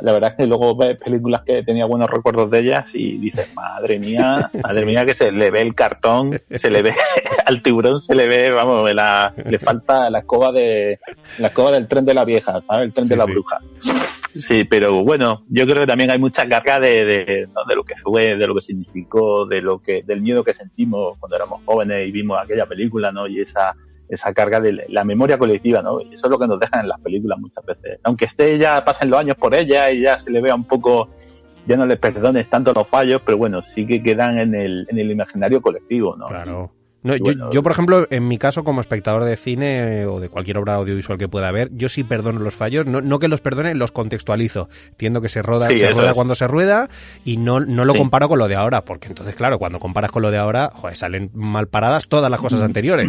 La 0.00 0.12
verdad 0.12 0.32
es 0.32 0.36
que 0.36 0.46
luego 0.46 0.76
ves 0.76 0.98
películas 0.98 1.42
que 1.46 1.62
tenía 1.62 1.86
buenos 1.86 2.10
recuerdos 2.10 2.50
de 2.50 2.58
ellas 2.58 2.84
y 2.92 3.16
dices, 3.16 3.48
madre 3.54 3.98
mía, 3.98 4.50
madre 4.62 4.84
mía 4.84 5.06
que 5.06 5.14
se 5.14 5.32
le 5.32 5.50
ve 5.50 5.62
el 5.62 5.74
cartón, 5.74 6.38
se 6.50 6.70
le 6.70 6.82
ve 6.82 6.94
al 7.46 7.62
tiburón, 7.62 7.98
se 7.98 8.14
le 8.14 8.26
ve, 8.26 8.50
vamos, 8.50 8.92
la, 8.92 9.32
le 9.44 9.58
falta 9.58 10.10
la 10.10 10.18
escoba 10.18 10.52
de 10.52 11.00
la 11.38 11.48
escoba 11.48 11.72
del 11.72 11.86
tren 11.86 12.04
de 12.04 12.14
la 12.14 12.24
vieja, 12.24 12.60
¿sabes? 12.66 12.86
El 12.86 12.92
tren 12.92 13.08
de 13.08 13.16
la 13.16 13.24
bruja. 13.24 13.58
Sí, 14.38 14.64
pero 14.64 15.02
bueno, 15.02 15.44
yo 15.48 15.64
creo 15.64 15.80
que 15.80 15.86
también 15.86 16.10
hay 16.10 16.18
mucha 16.18 16.46
carga 16.46 16.78
de, 16.78 17.04
de, 17.06 17.24
de, 17.24 17.74
lo 17.74 17.84
que 17.84 17.94
fue, 17.96 18.36
de 18.36 18.46
lo 18.46 18.54
que 18.54 18.60
significó, 18.60 19.46
de 19.46 19.62
lo 19.62 19.78
que, 19.78 20.02
del 20.02 20.20
miedo 20.20 20.44
que 20.44 20.52
sentimos 20.52 21.16
cuando 21.18 21.36
éramos 21.36 21.62
jóvenes 21.64 22.06
y 22.06 22.12
vimos 22.12 22.38
aquella 22.38 22.66
película, 22.66 23.12
¿no? 23.12 23.26
Y 23.26 23.40
esa, 23.40 23.74
esa 24.08 24.32
carga 24.32 24.60
de 24.60 24.86
la 24.88 25.04
memoria 25.04 25.38
colectiva, 25.38 25.82
¿no? 25.82 26.00
Eso 26.00 26.26
es 26.26 26.30
lo 26.30 26.38
que 26.38 26.46
nos 26.46 26.60
dejan 26.60 26.82
en 26.82 26.88
las 26.88 27.00
películas 27.00 27.38
muchas 27.38 27.64
veces. 27.64 27.98
Aunque 28.04 28.26
esté 28.26 28.58
ya, 28.58 28.84
pasen 28.84 29.10
los 29.10 29.20
años 29.20 29.36
por 29.36 29.54
ella 29.54 29.90
y 29.90 30.02
ya 30.02 30.18
se 30.18 30.30
le 30.30 30.40
vea 30.40 30.54
un 30.54 30.64
poco, 30.64 31.08
ya 31.66 31.76
no 31.76 31.86
le 31.86 31.96
perdones 31.96 32.48
tanto 32.48 32.72
los 32.72 32.86
fallos, 32.86 33.22
pero 33.24 33.38
bueno, 33.38 33.62
sí 33.62 33.86
que 33.86 34.02
quedan 34.02 34.38
en 34.38 34.54
el, 34.54 34.86
en 34.88 34.98
el 34.98 35.10
imaginario 35.10 35.60
colectivo, 35.60 36.16
¿no? 36.16 36.28
Claro. 36.28 36.70
No, 37.06 37.50
yo, 37.50 37.62
por 37.62 37.72
ejemplo, 37.72 38.06
en 38.10 38.26
mi 38.26 38.36
caso, 38.38 38.64
como 38.64 38.80
espectador 38.80 39.24
de 39.24 39.36
cine 39.36 40.06
o 40.06 40.18
de 40.18 40.28
cualquier 40.28 40.58
obra 40.58 40.74
audiovisual 40.74 41.18
que 41.18 41.28
pueda 41.28 41.48
haber, 41.48 41.68
yo 41.72 41.88
sí 41.88 42.02
perdono 42.02 42.40
los 42.40 42.54
fallos. 42.54 42.86
No, 42.86 43.00
no 43.00 43.18
que 43.18 43.28
los 43.28 43.40
perdone, 43.40 43.74
los 43.74 43.92
contextualizo. 43.92 44.68
Entiendo 44.90 45.20
que 45.20 45.28
se 45.28 45.42
roda, 45.42 45.68
se 45.68 45.90
rueda 45.92 46.14
cuando 46.14 46.34
se 46.34 46.48
rueda 46.48 46.88
y 47.24 47.36
no, 47.36 47.60
no 47.60 47.84
lo 47.84 47.94
comparo 47.94 48.28
con 48.28 48.38
lo 48.38 48.48
de 48.48 48.56
ahora, 48.56 48.82
porque 48.82 49.08
entonces, 49.08 49.34
claro, 49.34 49.58
cuando 49.58 49.78
comparas 49.78 50.10
con 50.10 50.22
lo 50.22 50.30
de 50.30 50.38
ahora, 50.38 50.70
joder, 50.74 50.96
salen 50.96 51.30
mal 51.32 51.68
paradas 51.68 52.08
todas 52.08 52.30
las 52.30 52.40
cosas 52.40 52.60
anteriores. 52.62 53.08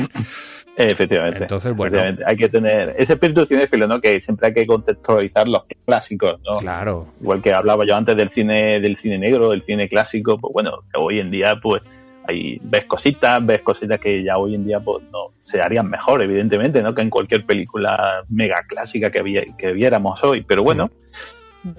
Efectivamente. 0.77 1.39
Entonces, 1.41 1.75
bueno. 1.75 1.99
Hay 2.25 2.37
que 2.37 2.49
tener 2.49 2.95
ese 2.99 3.13
espíritu 3.13 3.45
cinéfilo, 3.45 3.87
¿no? 3.87 3.99
Que 3.99 4.21
siempre 4.21 4.47
hay 4.47 4.53
que 4.53 4.67
contextualizar 4.67 5.47
los 5.47 5.63
clásicos, 5.85 6.39
¿no? 6.45 6.59
Claro. 6.59 7.07
Igual 7.19 7.41
que 7.41 7.51
hablaba 7.51 7.83
yo 7.85 7.95
antes 7.95 8.15
del 8.15 8.29
cine, 8.29 8.79
del 8.79 8.95
cine 8.97 9.17
negro, 9.17 9.49
del 9.49 9.63
cine 9.63 9.89
clásico, 9.89 10.37
pues 10.37 10.53
bueno, 10.53 10.83
hoy 10.95 11.19
en 11.19 11.31
día, 11.31 11.55
pues, 11.61 11.81
hay, 12.27 12.59
ves 12.61 12.85
cositas, 12.85 13.45
ves 13.45 13.61
cositas 13.61 13.99
que 13.99 14.23
ya 14.23 14.37
hoy 14.37 14.55
en 14.55 14.65
día 14.65 14.79
pues, 14.79 15.03
no 15.11 15.33
se 15.41 15.61
harían 15.61 15.89
mejor, 15.89 16.21
evidentemente, 16.21 16.81
¿no? 16.81 16.93
Que 16.93 17.01
en 17.01 17.09
cualquier 17.09 17.45
película 17.45 18.23
mega 18.29 18.63
clásica 18.67 19.09
que, 19.09 19.53
que 19.57 19.71
viéramos 19.73 20.23
hoy. 20.23 20.41
Pero 20.41 20.63
bueno, 20.63 20.89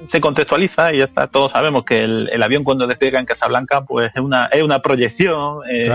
se 0.06 0.20
contextualiza 0.20 0.92
y 0.92 0.98
ya 0.98 1.04
está. 1.04 1.26
Todos 1.26 1.52
sabemos 1.52 1.84
que 1.84 2.00
el, 2.00 2.42
avión 2.42 2.64
cuando 2.64 2.86
despega 2.86 3.18
en 3.18 3.26
Casablanca, 3.26 3.84
pues 3.84 4.10
es 4.14 4.20
una, 4.20 4.46
es 4.46 4.62
una 4.62 4.80
proyección 4.80 5.60
eh, 5.70 5.88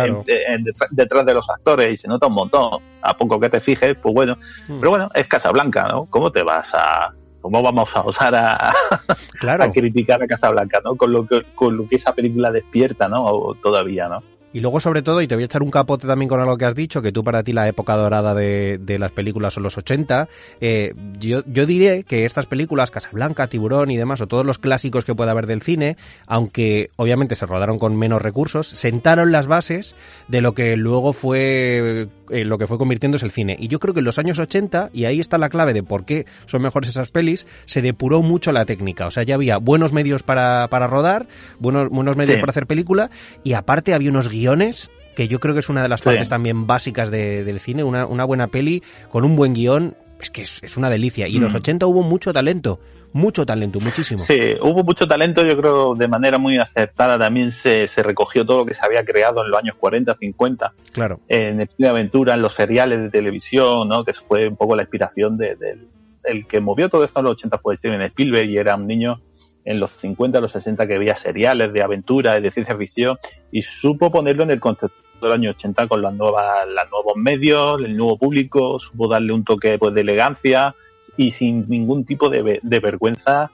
detrás 0.92 1.26
de 1.26 1.34
los 1.34 1.50
actores 1.50 1.94
y 1.94 1.98
se 1.98 2.08
nota 2.08 2.28
un 2.28 2.34
montón. 2.34 2.82
A 3.02 3.18
poco 3.18 3.40
que 3.40 3.50
te 3.50 3.60
fijes, 3.60 3.96
pues 4.02 4.14
bueno. 4.14 4.38
Hmm. 4.68 4.80
Pero 4.80 4.90
bueno, 4.90 5.10
es 5.14 5.28
Casablanca, 5.28 5.88
¿no? 5.92 6.06
¿Cómo 6.06 6.32
te 6.32 6.44
vas 6.44 6.74
a, 6.74 7.14
cómo 7.42 7.62
vamos 7.62 7.96
a 7.96 8.02
osar 8.02 8.34
a, 8.36 8.70
a 9.60 9.72
criticar 9.72 10.24
a 10.24 10.28
Casablanca, 10.28 10.80
¿no? 10.84 10.96
Con 10.96 11.12
lo 11.12 11.28
que, 11.28 11.44
con 11.54 11.76
lo 11.78 11.88
que 11.88 11.98
esa 11.98 12.14
película 12.14 12.52
despierta, 12.52 13.08
¿no? 13.08 13.54
todavía, 13.62 14.08
¿no? 14.08 14.24
Y 14.54 14.60
luego, 14.60 14.80
sobre 14.80 15.02
todo, 15.02 15.22
y 15.22 15.28
te 15.28 15.36
voy 15.36 15.44
a 15.44 15.46
echar 15.46 15.64
un 15.64 15.72
capote 15.72 16.08
también 16.08 16.30
con 16.30 16.40
algo 16.40 16.58
que 16.58 16.66
has 16.66 16.76
dicho, 16.76 17.02
que 17.02 17.12
tú 17.12 17.24
para 17.24 17.44
ti 17.44 17.54
la 17.54 17.68
época 17.68 17.96
dorada 17.96 18.34
de, 18.34 18.78
de 18.80 19.00
las 19.00 19.12
películas 19.12 19.54
son 19.54 19.64
los 19.64 19.78
80, 19.78 20.30
eh, 20.62 20.94
yo, 21.20 21.42
yo 21.46 21.66
diré 21.66 22.04
que 22.04 22.26
estas 22.26 22.46
películas, 22.46 22.92
Casablanca, 22.92 23.48
Tiburón 23.48 23.92
y 23.92 23.98
demás, 23.98 24.22
o 24.22 24.28
todos 24.28 24.46
los 24.46 24.60
clásicos 24.60 25.06
que 25.06 25.16
pueda 25.16 25.32
haber 25.32 25.48
del 25.48 25.62
cine, 25.62 25.98
aunque 26.28 26.92
obviamente 26.96 27.36
se 27.36 27.46
rodaron 27.46 27.80
con 27.80 27.98
menos 27.98 28.22
recursos, 28.22 28.68
sentaron 28.68 29.32
las 29.32 29.48
bases 29.48 29.96
de 30.28 30.42
lo 30.42 30.54
que 30.54 30.78
luego 30.78 31.14
fue 31.14 32.08
eh, 32.34 32.46
lo 32.46 32.58
que 32.58 32.68
fue 32.68 32.78
convirtiéndose 32.78 33.26
el 33.26 33.32
cine. 33.32 33.56
Y 33.60 33.68
yo 33.68 33.80
creo 33.80 33.94
que 33.94 34.00
en 34.00 34.06
los 34.06 34.20
años 34.20 34.40
80, 34.40 34.90
y 34.94 35.06
ahí 35.06 35.20
está 35.20 35.38
la 35.38 35.50
clave 35.50 35.74
de 35.74 35.84
por 35.84 36.06
qué 36.06 36.26
son 36.46 36.62
mejores 36.62 36.90
esas 36.90 37.10
pelis, 37.10 37.46
se 37.66 37.82
depuró 37.82 38.22
mucho 38.22 38.52
la 38.52 38.66
técnica. 38.66 39.08
O 39.08 39.12
sea, 39.12 39.24
ya 39.24 39.36
había 39.36 39.58
buenos 39.58 39.94
medios 39.94 40.24
para, 40.24 40.68
para 40.70 40.88
rodar, 40.88 41.28
buenos, 41.60 41.90
buenos 41.90 42.18
medios 42.18 42.40
para 42.40 42.50
hacer 42.50 42.68
película, 42.68 43.10
y 43.44 43.54
aparte 43.54 43.94
había 43.94 44.10
unos 44.10 44.30
guiones 44.30 44.90
que 45.16 45.28
yo 45.28 45.40
creo 45.40 45.54
que 45.54 45.60
es 45.60 45.70
una 45.70 45.84
de 45.84 45.90
las 45.90 46.02
partes 46.02 46.28
también 46.28 46.66
básicas 46.66 47.12
del 47.12 47.60
cine, 47.60 47.84
una, 47.84 48.06
una, 48.06 48.26
buena 48.26 48.48
peli 48.48 48.82
con 49.12 49.24
un 49.24 49.36
buen 49.36 49.54
guion, 49.54 49.96
es 50.20 50.30
que 50.30 50.42
es, 50.42 50.78
una 50.78 50.90
delicia. 50.90 51.28
Y 51.28 51.36
en 51.36 51.44
los 51.44 51.54
80 51.54 51.86
mm. 51.86 51.90
hubo 51.90 52.02
mucho 52.02 52.34
talento, 52.34 52.80
mucho 53.14 53.46
talento, 53.46 53.80
muchísimo. 53.80 54.20
Sí, 54.20 54.56
hubo 54.62 54.84
mucho 54.84 55.08
talento, 55.08 55.46
yo 55.46 55.56
creo, 55.56 55.96
de 55.96 56.08
manera 56.08 56.38
muy 56.38 56.58
acertada. 56.58 57.18
También 57.18 57.52
se, 57.52 57.88
se 57.88 58.04
recogió 58.04 58.46
todo 58.46 58.60
lo 58.60 58.66
que 58.66 58.74
se 58.74 58.86
había 58.86 59.06
creado 59.06 59.44
en 59.44 59.52
los 59.52 59.60
años 59.60 59.76
40, 59.76 60.16
50. 60.20 60.74
Claro. 60.92 61.20
En 61.28 61.62
el 61.62 61.68
cine 61.68 61.88
de 61.88 61.90
aventura, 61.90 62.34
en 62.34 62.42
los 62.42 62.54
seriales 62.54 63.00
de 63.00 63.10
televisión, 63.10 63.88
¿no? 63.88 64.04
Que 64.04 64.14
fue 64.14 64.48
un 64.48 64.58
poco 64.58 64.76
la 64.76 64.84
inspiración 64.84 65.38
del 65.38 65.58
de, 65.60 66.46
que 66.48 66.60
movió 66.60 66.90
todo 66.90 67.04
esto 67.04 67.20
en 67.20 67.26
los 67.26 67.34
80 67.34 67.58
fue 67.60 67.78
Steven 67.78 68.02
Spielberg 68.02 68.50
y 68.50 68.58
era 68.58 68.76
un 68.76 68.88
niño 68.88 69.22
en 69.66 69.80
los 69.80 69.92
50, 69.92 70.40
los 70.42 70.52
60 70.52 70.88
que 70.88 70.98
veía 70.98 71.16
seriales 71.16 71.72
de 71.74 71.82
aventura, 71.82 72.40
de 72.40 72.52
ciencia 72.52 72.76
ficción 72.76 73.18
y 73.52 73.62
supo 73.62 74.12
ponerlo 74.12 74.44
en 74.44 74.52
el 74.52 74.60
concepto 74.60 74.96
del 75.22 75.32
año 75.32 75.52
80 75.52 75.88
con 75.88 76.02
las 76.02 76.14
nuevas, 76.14 76.68
los 76.68 76.92
nuevos 76.92 77.14
medios, 77.16 77.80
el 77.80 77.96
nuevo 77.96 78.18
público, 78.18 78.80
supo 78.80 79.08
darle 79.08 79.34
un 79.34 79.44
toque 79.44 79.78
pues, 79.78 79.94
de 79.94 80.02
elegancia 80.02 80.76
y 81.18 81.32
sin 81.32 81.68
ningún 81.70 82.06
tipo 82.06 82.30
de, 82.30 82.60
vergüenza 82.64 83.52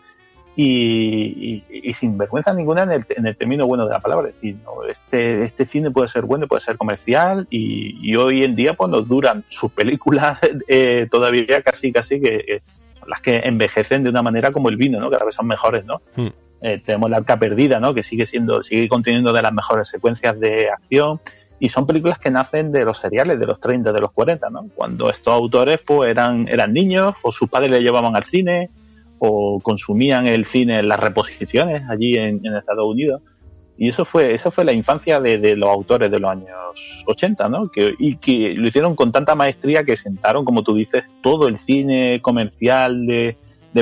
y, 0.55 1.63
sin 1.93 2.17
vergüenza 2.17 2.53
ninguna 2.53 2.83
en 2.83 2.91
el, 2.91 3.05
en 3.09 3.27
el, 3.27 3.35
término 3.35 3.65
bueno 3.65 3.85
de 3.85 3.93
la 3.93 3.99
palabra. 3.99 4.29
Es 4.29 4.35
decir, 4.35 4.57
este, 4.89 5.43
este 5.45 5.65
cine 5.65 5.91
puede 5.91 6.09
ser 6.09 6.25
bueno, 6.25 6.47
puede 6.47 6.61
ser 6.61 6.77
comercial 6.77 7.47
y, 7.49 8.15
hoy 8.15 8.43
en 8.43 8.55
día 8.55 8.73
pues 8.73 8.89
nos 8.89 9.07
duran 9.07 9.43
sus 9.49 9.71
películas 9.71 10.39
eh, 10.67 11.07
todavía 11.09 11.61
casi 11.61 11.91
casi 11.91 12.19
que 12.19 12.61
las 13.07 13.21
que 13.21 13.37
envejecen 13.37 14.03
de 14.03 14.09
una 14.09 14.21
manera 14.21 14.51
como 14.51 14.69
el 14.69 14.77
vino, 14.77 14.99
¿no? 14.99 15.09
Cada 15.09 15.25
vez 15.25 15.35
son 15.35 15.47
mejores, 15.47 15.83
¿no? 15.85 16.01
Hmm. 16.15 16.27
Eh, 16.61 16.81
tenemos 16.85 17.09
La 17.09 17.17
Arca 17.17 17.37
Perdida, 17.37 17.79
¿no? 17.79 17.93
Que 17.93 18.03
sigue 18.03 18.25
siendo, 18.25 18.61
sigue 18.63 18.87
conteniendo 18.87 19.31
de 19.33 19.41
las 19.41 19.53
mejores 19.53 19.87
secuencias 19.87 20.39
de 20.39 20.69
acción 20.69 21.19
y 21.59 21.69
son 21.69 21.85
películas 21.85 22.19
que 22.19 22.31
nacen 22.31 22.71
de 22.71 22.85
los 22.85 22.97
seriales 22.99 23.39
de 23.39 23.45
los 23.45 23.59
30, 23.59 23.91
de 23.91 23.99
los 23.99 24.11
40, 24.11 24.49
¿no? 24.49 24.67
Cuando 24.75 25.09
estos 25.09 25.33
autores 25.33 25.79
pues 25.85 26.11
eran, 26.11 26.47
eran 26.47 26.73
niños 26.73 27.15
o 27.21 27.31
sus 27.31 27.49
padres 27.49 27.71
le 27.71 27.81
llevaban 27.81 28.15
al 28.15 28.25
cine 28.25 28.69
o 29.19 29.59
consumían 29.59 30.27
el 30.27 30.45
cine 30.45 30.79
en 30.79 30.87
las 30.87 30.99
reposiciones 30.99 31.83
allí 31.89 32.15
en 32.15 32.41
Estados 32.45 32.85
Unidos 32.85 33.21
y 33.81 33.87
eso 33.87 34.03
fue, 34.03 34.33
esa 34.33 34.51
fue 34.51 34.65
la 34.65 34.73
infancia 34.73 35.21
de, 35.21 35.55
los 35.55 35.69
autores 35.69 36.11
de 36.11 36.19
los 36.19 36.29
años 36.29 36.49
80, 37.05 37.47
¿no? 37.47 37.71
Que, 37.71 37.95
y 37.97 38.17
que 38.17 38.53
lo 38.53 38.67
hicieron 38.67 38.93
con 38.93 39.13
tanta 39.13 39.35
maestría 39.35 39.85
que 39.85 39.95
sentaron, 39.95 40.43
como 40.43 40.63
tú 40.63 40.75
dices, 40.75 41.05
todo 41.23 41.47
el 41.47 41.57
cine 41.59 42.19
comercial 42.21 43.07
de, 43.07 43.37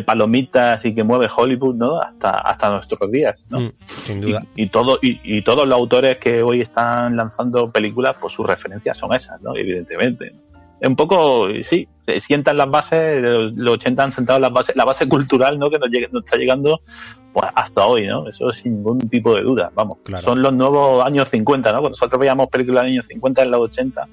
palomitas 0.06 0.84
y 0.86 0.93
que 0.93 1.04
mueve 1.04 1.28
Hollywood, 1.36 1.76
¿no? 1.76 2.00
Hasta, 2.00 2.32
hasta 2.32 2.71
nuestros 2.71 3.12
días, 3.12 3.43
¿no? 3.50 3.60
Mm, 3.60 3.71
sin 4.06 4.21
duda. 4.21 4.45
Y, 4.56 4.67
todo, 4.67 5.00
y, 5.02 5.41
todos 5.43 5.67
los 5.67 5.78
autores 5.78 6.17
que 6.17 6.41
hoy 6.41 6.62
están 6.62 7.15
lanzando 7.15 7.71
películas, 7.71 8.15
pues 8.19 8.34
sus 8.34 8.45
referencias 8.45 8.97
son 8.97 9.13
esas, 9.13 9.41
¿no? 9.41 9.56
Evidentemente. 9.56 10.34
Un 10.82 10.95
poco, 10.95 11.47
sí, 11.63 11.88
sientan 12.19 12.58
las 12.58 12.69
bases, 12.69 13.21
los, 13.56 13.73
80 13.76 14.04
han 14.04 14.12
sentado 14.12 14.39
las 14.39 14.52
bases, 14.52 14.76
la 14.76 14.86
base 14.86 15.08
cultural, 15.08 15.58
¿no? 15.58 15.69
Que 15.69 15.80
nos, 15.80 15.89
nos 16.12 16.23
está 16.23 16.38
llegando 16.38 16.82
pues, 17.34 17.47
hasta 17.56 17.86
hoy, 17.86 18.08
¿no? 18.08 18.28
Eso 18.28 18.52
sin 18.52 18.76
ningún 18.76 19.00
tipo 19.10 19.34
de 19.36 19.41
duda, 19.41 19.71
vamos. 19.73 20.00
Son 20.21 20.41
los 20.41 20.54
nuevos 20.54 21.06
años 21.06 21.30
50, 21.30 21.71
¿no? 21.71 21.80
Cuando 21.80 21.89
nosotros 21.89 22.19
veíamos 22.19 22.47
películas 22.50 22.84
de 22.84 22.91
años 22.91 23.06
50 23.08 23.43
en 23.43 23.52
los 23.52 23.62
80, 23.62 24.08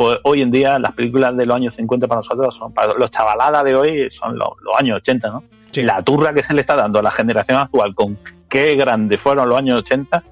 pues 0.00 0.18
hoy 0.22 0.40
en 0.40 0.50
día 0.50 0.78
las 0.78 0.94
películas 0.94 1.36
de 1.36 1.44
los 1.44 1.54
años 1.54 1.74
50 1.74 2.08
para 2.08 2.20
nosotros 2.20 2.54
son, 2.54 2.72
para 2.72 2.94
los 2.94 3.10
chavaladas 3.10 3.62
de 3.64 3.74
hoy 3.74 4.10
son 4.10 4.38
los, 4.38 4.48
años 4.78 4.96
80, 4.96 5.28
¿no? 5.28 5.44
La 5.74 6.02
turra 6.02 6.32
que 6.32 6.42
se 6.42 6.54
le 6.54 6.62
está 6.62 6.74
dando 6.74 7.00
a 7.00 7.02
la 7.02 7.10
generación 7.10 7.58
actual 7.58 7.94
con 7.94 8.18
qué 8.48 8.76
grandes 8.76 9.20
fueron 9.20 9.50
los 9.50 9.58
años 9.58 9.80
80, 9.80 10.24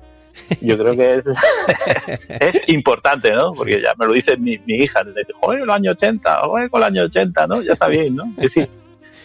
yo 0.63 0.79
creo 0.79 0.97
que 0.97 1.23
es, 2.41 2.63
importante, 2.69 3.31
¿no? 3.31 3.53
Porque 3.53 3.83
ya 3.83 3.93
me 3.99 4.07
lo 4.07 4.15
dice 4.15 4.39
mi, 4.39 4.59
hija, 4.69 5.05
desde, 5.05 5.27
joder, 5.39 5.67
los 5.67 5.77
años 5.77 5.97
80, 5.97 6.35
joder, 6.45 6.71
con 6.71 6.81
los 6.81 6.87
años 6.87 7.05
80, 7.05 7.47
¿no? 7.47 7.61
Ya 7.61 7.75
está 7.75 7.89
bien, 7.89 8.17
¿no? 8.17 8.33
Que 8.41 8.49
sí, 8.49 8.67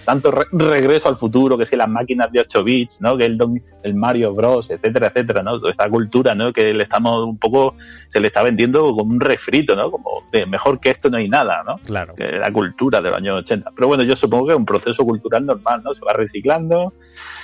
tanto 0.05 0.31
regreso 0.51 1.09
al 1.09 1.15
futuro, 1.15 1.57
que 1.57 1.65
si 1.65 1.75
las 1.75 1.89
máquinas 1.89 2.31
de 2.31 2.41
8 2.41 2.63
bits, 2.63 3.01
¿no? 3.01 3.17
Que 3.17 3.25
el, 3.25 3.37
el 3.83 3.95
Mario 3.95 4.33
Bros, 4.33 4.69
etcétera, 4.69 5.07
etcétera, 5.07 5.43
¿no? 5.43 5.59
Toda 5.59 5.71
esta 5.71 5.89
cultura, 5.89 6.35
¿no? 6.35 6.51
Que 6.53 6.73
le 6.73 6.83
estamos 6.83 7.23
un 7.23 7.37
poco, 7.37 7.75
se 8.07 8.19
le 8.19 8.27
está 8.27 8.43
vendiendo 8.43 8.81
como 8.95 9.11
un 9.11 9.19
refrito, 9.19 9.75
¿no? 9.75 9.91
Como 9.91 10.23
mejor 10.47 10.79
que 10.79 10.89
esto 10.89 11.09
no 11.09 11.17
hay 11.17 11.29
nada, 11.29 11.63
¿no? 11.65 11.77
Claro. 11.79 12.15
Que 12.15 12.23
la 12.33 12.51
cultura 12.51 13.01
de 13.01 13.09
los 13.09 13.17
años 13.17 13.39
80. 13.39 13.71
Pero 13.75 13.87
bueno, 13.87 14.03
yo 14.03 14.15
supongo 14.15 14.47
que 14.47 14.53
es 14.53 14.57
un 14.59 14.65
proceso 14.65 15.03
cultural 15.05 15.45
normal, 15.45 15.81
¿no? 15.83 15.93
Se 15.93 16.01
va 16.05 16.13
reciclando, 16.13 16.93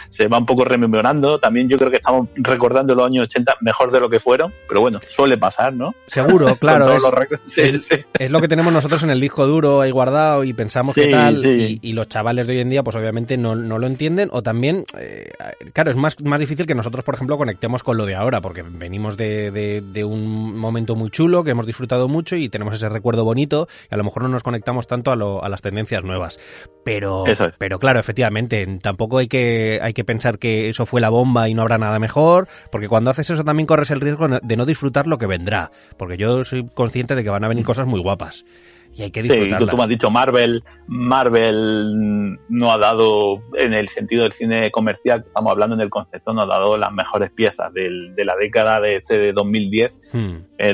se 0.09 0.27
va 0.27 0.37
un 0.37 0.45
poco 0.45 0.65
rememorando. 0.65 1.39
También 1.39 1.69
yo 1.69 1.77
creo 1.77 1.89
que 1.89 1.97
estamos 1.97 2.27
recordando 2.35 2.95
los 2.95 3.05
años 3.05 3.23
80 3.23 3.57
mejor 3.61 3.91
de 3.91 3.99
lo 3.99 4.09
que 4.09 4.19
fueron, 4.19 4.53
pero 4.67 4.81
bueno, 4.81 4.99
suele 5.07 5.37
pasar, 5.37 5.73
¿no? 5.73 5.93
Seguro, 6.07 6.55
claro. 6.59 6.95
es, 6.95 8.31
lo 8.31 8.41
que 8.41 8.47
tenemos 8.47 8.73
nosotros 8.73 9.03
en 9.03 9.09
el 9.09 9.19
disco 9.19 9.47
duro 9.47 9.81
ahí 9.81 9.91
guardado 9.91 10.43
y 10.43 10.53
pensamos 10.53 10.95
que 10.95 11.07
tal, 11.07 11.45
y, 11.45 11.93
los 11.93 12.07
chavales 12.07 12.47
de 12.47 12.53
hoy 12.53 12.59
en 12.61 12.69
día 12.69 12.83
pues 12.83 12.95
obviamente 12.95 13.37
no, 13.37 13.55
lo 13.55 13.87
entienden 13.87 14.29
o 14.31 14.41
también, 14.41 14.85
eh, 14.97 15.31
claro, 15.73 15.91
es 15.91 15.97
más, 15.97 16.19
más 16.23 16.39
difícil 16.39 16.65
que 16.65 16.75
nosotros, 16.75 17.03
por 17.03 17.15
ejemplo, 17.15 17.37
conectemos 17.37 17.83
con 17.83 17.97
lo 17.97 18.05
de 18.05 18.15
ahora, 18.15 18.41
porque 18.41 18.63
venimos 18.63 19.17
de, 19.17 19.51
de, 19.51 20.03
un 20.03 20.57
momento 20.57 20.95
muy 20.95 21.09
chulo 21.09 21.43
que 21.43 21.51
hemos 21.51 21.65
disfrutado 21.65 22.07
mucho 22.07 22.35
y 22.35 22.49
tenemos 22.49 22.73
ese 22.73 22.89
recuerdo 22.89 23.23
bonito 23.23 23.67
y 23.91 23.93
a 23.93 23.97
lo 23.97 24.03
mejor 24.03 24.23
no 24.23 24.29
nos 24.29 24.43
conectamos 24.43 24.87
tanto 24.87 25.11
a, 25.11 25.15
lo, 25.15 25.43
a 25.43 25.49
las 25.49 25.61
tendencias 25.61 26.03
nuevas. 26.03 26.39
Pero, 26.83 27.25
pero 27.57 27.79
claro, 27.79 27.99
efectivamente, 27.99 28.65
tampoco 28.81 29.17
hay 29.17 29.27
que, 29.27 29.79
hay 29.81 29.93
que 29.93 29.98
pensar 30.03 30.39
que 30.39 30.69
eso 30.69 30.85
fue 30.85 31.01
la 31.01 31.09
bomba 31.09 31.49
y 31.49 31.53
no 31.53 31.61
habrá 31.61 31.77
nada 31.77 31.99
mejor, 31.99 32.47
porque 32.71 32.87
cuando 32.87 33.11
haces 33.11 33.29
eso 33.29 33.43
también 33.43 33.67
corres 33.67 33.91
el 33.91 34.01
riesgo 34.01 34.27
de 34.27 34.57
no 34.57 34.65
disfrutar 34.65 35.07
lo 35.07 35.17
que 35.17 35.27
vendrá, 35.27 35.71
porque 35.97 36.17
yo 36.17 36.43
soy 36.43 36.67
consciente 36.73 37.15
de 37.15 37.23
que 37.23 37.29
van 37.29 37.43
a 37.43 37.47
venir 37.47 37.65
cosas 37.65 37.87
muy 37.87 37.99
guapas 37.99 38.45
y 38.95 39.03
hay 39.03 39.11
que 39.11 39.21
disfrutarlas. 39.21 39.61
Sí, 39.61 39.69
tú, 39.69 39.77
me 39.77 39.83
has 39.83 39.89
dicho 39.89 40.11
Marvel, 40.11 40.63
Marvel 40.87 42.37
no 42.49 42.71
ha 42.71 42.77
dado 42.77 43.41
en 43.55 43.73
el 43.73 43.87
sentido 43.89 44.23
del 44.23 44.33
cine 44.33 44.71
comercial, 44.71 45.23
estamos 45.25 45.51
hablando 45.51 45.75
en 45.75 45.81
el 45.81 45.89
concepto, 45.89 46.33
no 46.33 46.41
ha 46.41 46.45
dado 46.45 46.77
las 46.77 46.91
mejores 46.91 47.31
piezas 47.31 47.73
de 47.73 48.25
la 48.25 48.35
década 48.35 48.79
de 48.79 48.97
este 48.97 49.17
de 49.17 49.33
2010, 49.33 49.91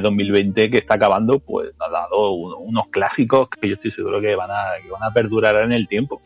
2020 0.01 0.61
hmm. 0.61 0.63
eh, 0.63 0.71
que 0.71 0.77
está 0.77 0.95
acabando, 0.95 1.39
pues 1.39 1.71
ha 1.79 1.89
dado 1.89 2.31
unos 2.31 2.88
clásicos 2.89 3.49
que 3.49 3.69
yo 3.69 3.75
estoy 3.75 3.91
seguro 3.91 4.21
que 4.21 4.35
van 4.35 4.51
a 4.51 4.81
que 4.81 4.89
van 4.89 5.03
a 5.03 5.13
perdurar 5.13 5.61
en 5.61 5.71
el 5.71 5.88
tiempo 5.88 6.21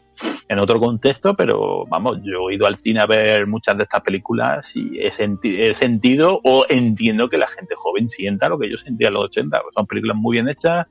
en 0.47 0.59
otro 0.59 0.79
contexto, 0.79 1.35
pero 1.35 1.85
vamos, 1.89 2.19
yo 2.23 2.49
he 2.49 2.55
ido 2.55 2.65
al 2.65 2.77
cine 2.77 3.01
a 3.01 3.05
ver 3.05 3.45
muchas 3.45 3.77
de 3.77 3.83
estas 3.83 4.01
películas 4.01 4.69
y 4.75 4.99
he, 4.99 5.11
sentido 5.73 6.41
o 6.43 6.65
entiendo 6.69 7.29
que 7.29 7.37
la 7.37 7.47
gente 7.47 7.75
joven 7.75 8.09
sienta 8.09 8.49
lo 8.49 8.57
que 8.57 8.69
yo 8.69 8.77
sentía 8.77 9.09
en 9.09 9.13
los 9.13 9.25
80. 9.25 9.61
Son 9.75 9.85
películas 9.85 10.17
muy 10.17 10.37
bien 10.37 10.49
hechas, 10.49 10.87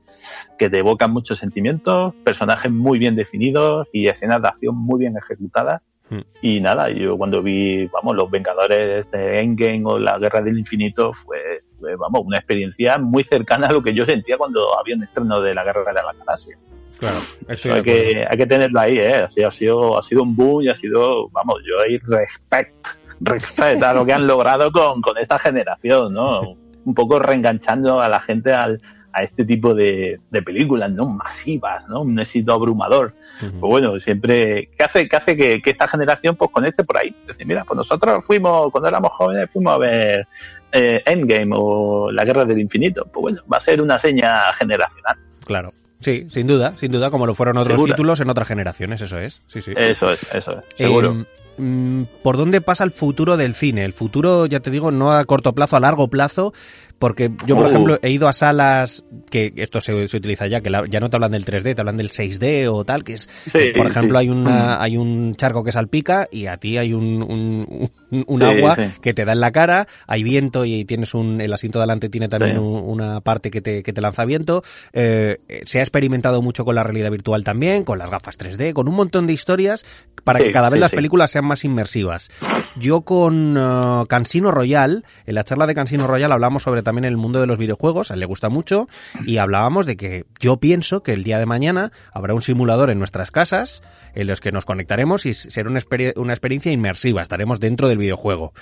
que 0.57 0.69
te 0.69 0.79
evocan 0.79 1.11
muchos 1.11 1.39
sentimientos, 1.39 2.13
personajes 2.23 2.71
muy 2.71 2.99
bien 2.99 3.15
definidos 3.15 3.87
y 3.91 4.07
escenas 4.07 4.41
de 4.41 4.47
acción 4.47 4.75
muy 4.77 4.99
bien 4.99 5.17
ejecutadas. 5.17 5.81
Hmm. 6.09 6.21
Y 6.41 6.61
nada, 6.61 6.89
yo 6.89 7.17
cuando 7.17 7.43
vi, 7.43 7.85
vamos, 7.87 8.15
Los 8.15 8.31
Vengadores 8.31 9.11
de 9.11 9.39
Endgame 9.39 9.83
o 9.83 9.99
La 9.99 10.17
Guerra 10.17 10.41
del 10.41 10.57
Infinito 10.57 11.13
fue, 11.13 11.63
vamos, 11.97 12.21
una 12.25 12.37
experiencia 12.37 12.97
muy 12.97 13.23
cercana 13.25 13.67
a 13.67 13.73
lo 13.73 13.83
que 13.83 13.93
yo 13.93 14.05
sentía 14.05 14.37
cuando 14.37 14.77
había 14.79 14.95
un 14.95 15.03
estreno 15.03 15.41
de 15.41 15.53
La 15.53 15.63
Guerra 15.63 15.83
de 15.85 15.93
la 15.93 16.13
Galaxia. 16.13 16.57
Claro, 16.99 17.19
hay, 17.47 17.83
que, 17.83 18.27
hay 18.29 18.37
que 18.37 18.45
tenerlo 18.45 18.79
ahí, 18.79 18.97
¿eh? 18.97 19.27
ha, 19.45 19.51
sido, 19.51 19.97
ha 19.97 20.03
sido 20.03 20.23
un 20.23 20.35
boom 20.35 20.63
y 20.63 20.69
ha 20.69 20.75
sido, 20.75 21.29
vamos, 21.29 21.61
yo 21.65 21.79
hay 21.81 21.97
respect, 21.99 22.87
respect 23.21 23.81
a 23.81 23.93
lo 23.93 24.05
que 24.05 24.11
han 24.11 24.27
logrado 24.27 24.69
con, 24.71 25.01
con 25.01 25.17
esta 25.17 25.39
generación, 25.39 26.13
¿no? 26.13 26.57
Un 26.83 26.93
poco 26.93 27.19
reenganchando 27.19 28.01
a 28.01 28.09
la 28.09 28.19
gente 28.19 28.51
al, 28.51 28.81
a 29.13 29.23
este 29.23 29.45
tipo 29.45 29.73
de, 29.73 30.19
de, 30.29 30.41
películas, 30.41 30.91
¿no? 30.91 31.05
Masivas, 31.07 31.87
¿no? 31.87 32.01
Un 32.01 32.19
éxito 32.19 32.53
abrumador. 32.53 33.13
Pues 33.39 33.59
bueno, 33.61 33.97
siempre, 33.99 34.69
¿qué 34.77 34.83
hace, 34.83 35.07
qué 35.07 35.15
hace 35.15 35.37
que, 35.37 35.61
esta 35.63 35.87
generación 35.87 36.35
pues 36.35 36.51
conecte 36.51 36.83
por 36.83 36.97
ahí? 36.97 37.15
decir, 37.25 37.47
mira, 37.47 37.63
pues 37.63 37.77
nosotros 37.77 38.25
fuimos, 38.25 38.69
cuando 38.71 38.89
éramos 38.89 39.11
jóvenes, 39.13 39.49
fuimos 39.51 39.73
a 39.73 39.77
ver 39.77 40.27
eh, 40.73 41.01
Endgame 41.05 41.55
o 41.55 42.11
La 42.11 42.25
Guerra 42.25 42.43
del 42.43 42.59
Infinito. 42.59 43.05
Pues 43.05 43.21
bueno, 43.21 43.41
va 43.51 43.57
a 43.57 43.61
ser 43.61 43.81
una 43.81 43.97
seña 43.97 44.51
generacional. 44.53 45.17
Claro. 45.45 45.73
Sí, 45.99 46.27
sin 46.31 46.47
duda, 46.47 46.75
sin 46.77 46.91
duda, 46.91 47.11
como 47.11 47.25
lo 47.25 47.35
fueron 47.35 47.57
otros 47.57 47.83
títulos 47.83 48.19
en 48.21 48.29
otras 48.29 48.47
generaciones, 48.47 49.01
eso 49.01 49.19
es. 49.19 49.41
Sí, 49.47 49.61
sí. 49.61 49.73
Eso 49.75 50.11
es, 50.11 50.23
eso 50.33 50.59
es, 50.59 50.65
seguro. 50.75 51.25
Em, 51.57 52.01
mm, 52.01 52.05
¿Por 52.23 52.37
dónde 52.37 52.61
pasa 52.61 52.85
el 52.85 52.91
futuro 52.91 53.35
del 53.35 53.53
cine? 53.53 53.83
El 53.83 53.91
futuro, 53.91 54.45
ya 54.45 54.61
te 54.61 54.71
digo, 54.71 54.91
no 54.91 55.11
a 55.11 55.25
corto 55.25 55.53
plazo, 55.53 55.75
a 55.75 55.81
largo 55.81 56.07
plazo, 56.07 56.53
porque 56.99 57.31
yo, 57.47 57.55
por 57.55 57.65
oh. 57.65 57.69
ejemplo, 57.69 57.99
he 58.01 58.11
ido 58.11 58.27
a 58.27 58.33
salas 58.33 59.03
que 59.31 59.53
esto 59.55 59.79
se, 59.79 59.93
utiliza 59.93 60.47
ya, 60.47 60.61
que 60.61 60.69
ya 60.89 60.99
no 60.99 61.09
te 61.09 61.15
hablan 61.15 61.31
del 61.31 61.45
3D, 61.45 61.75
te 61.75 61.81
hablan 61.81 61.97
del 61.97 62.09
6D 62.09 62.69
o 62.71 62.83
tal, 62.83 63.03
que 63.03 63.13
es, 63.13 63.29
por 63.75 63.87
ejemplo, 63.87 64.19
hay 64.19 64.29
una 64.29 64.77
mm. 64.77 64.81
hay 64.81 64.97
un 64.97 65.35
charco 65.35 65.63
que 65.63 65.71
salpica 65.71 66.27
y 66.31 66.47
a 66.47 66.57
ti 66.57 66.77
hay 66.77 66.93
un, 66.93 67.89
un, 68.11 68.43
agua 68.43 68.77
que 69.01 69.13
te 69.13 69.25
da 69.25 69.33
en 69.33 69.39
la 69.39 69.51
cara, 69.51 69.87
hay 70.07 70.23
viento 70.23 70.65
y 70.65 70.85
tienes 70.85 71.13
un 71.13 71.39
el 71.41 71.53
asiento 71.53 71.79
delante 71.79 72.09
tiene 72.09 72.27
también 72.27 72.59
una 72.59 73.21
parte 73.21 73.51
que 73.51 73.61
te, 73.61 73.83
que 73.83 73.93
te 73.93 74.01
lanza 74.01 74.25
viento. 74.25 74.63
Eh, 74.93 75.37
se 75.65 75.79
ha 75.79 75.81
experimentado 75.81 76.41
mucho 76.41 76.65
con 76.65 76.75
la 76.75 76.83
realidad 76.83 77.11
virtual 77.11 77.43
también, 77.43 77.83
con 77.83 77.97
las 77.97 78.09
gafas 78.09 78.37
3D, 78.37 78.73
con 78.73 78.87
un 78.87 78.95
montón 78.95 79.27
de 79.27 79.33
historias 79.33 79.85
para 80.23 80.39
que 80.39 80.51
cada 80.51 80.69
vez 80.69 80.79
las 80.79 80.91
películas 80.91 81.31
sean 81.31 81.45
más 81.45 81.63
inmersivas. 81.63 82.29
Yo 82.75 83.01
con 83.01 83.57
uh, 83.57 84.05
Cansino 84.07 84.51
Royal, 84.51 85.05
en 85.25 85.35
la 85.35 85.43
charla 85.43 85.65
de 85.65 85.75
Cansino 85.75 86.07
Royal 86.07 86.31
hablamos 86.31 86.63
sobre 86.63 86.83
también 86.89 87.05
el 87.05 87.17
mundo 87.17 87.39
de 87.39 87.45
los 87.45 87.59
videojuegos, 87.59 88.09
a 88.09 88.15
él 88.15 88.19
le 88.19 88.25
gusta 88.25 88.49
mucho, 88.49 88.87
y 89.23 89.37
hablábamos 89.37 89.85
de 89.85 89.95
que 89.95 90.25
yo 90.39 90.57
pienso 90.57 91.03
que 91.03 91.13
el 91.13 91.23
día 91.23 91.37
de 91.37 91.45
mañana 91.45 91.91
habrá 92.11 92.33
un 92.33 92.41
simulador 92.41 92.89
en 92.89 92.97
nuestras 92.97 93.29
casas 93.29 93.83
en 94.15 94.25
los 94.25 94.41
que 94.41 94.51
nos 94.51 94.65
conectaremos 94.65 95.27
y 95.27 95.35
será 95.35 95.69
una, 95.69 95.81
una 96.15 96.33
experiencia 96.33 96.71
inmersiva, 96.71 97.21
estaremos 97.21 97.59
dentro 97.59 97.87
del 97.87 97.99
videojuego 97.99 98.53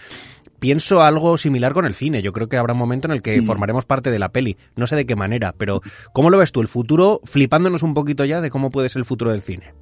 pienso 0.59 1.01
algo 1.01 1.37
similar 1.37 1.73
con 1.73 1.85
el 1.85 1.93
cine. 1.93 2.23
Yo 2.23 2.33
creo 2.33 2.49
que 2.49 2.57
habrá 2.57 2.73
un 2.73 2.79
momento 2.79 3.07
en 3.07 3.13
el 3.13 3.21
que 3.21 3.43
formaremos 3.43 3.85
parte 3.85 4.09
de 4.09 4.17
la 4.17 4.29
peli. 4.29 4.57
No 4.75 4.87
sé 4.87 4.95
de 4.95 5.05
qué 5.05 5.15
manera, 5.15 5.53
pero 5.55 5.81
¿cómo 6.13 6.31
lo 6.31 6.39
ves 6.39 6.51
tú? 6.51 6.61
El 6.61 6.67
futuro, 6.67 7.21
flipándonos 7.25 7.83
un 7.83 7.93
poquito 7.93 8.25
ya 8.25 8.41
de 8.41 8.49
cómo 8.49 8.71
puede 8.71 8.89
ser 8.89 9.01
el 9.01 9.05
futuro 9.05 9.29
del 9.29 9.43
cine. 9.43 9.73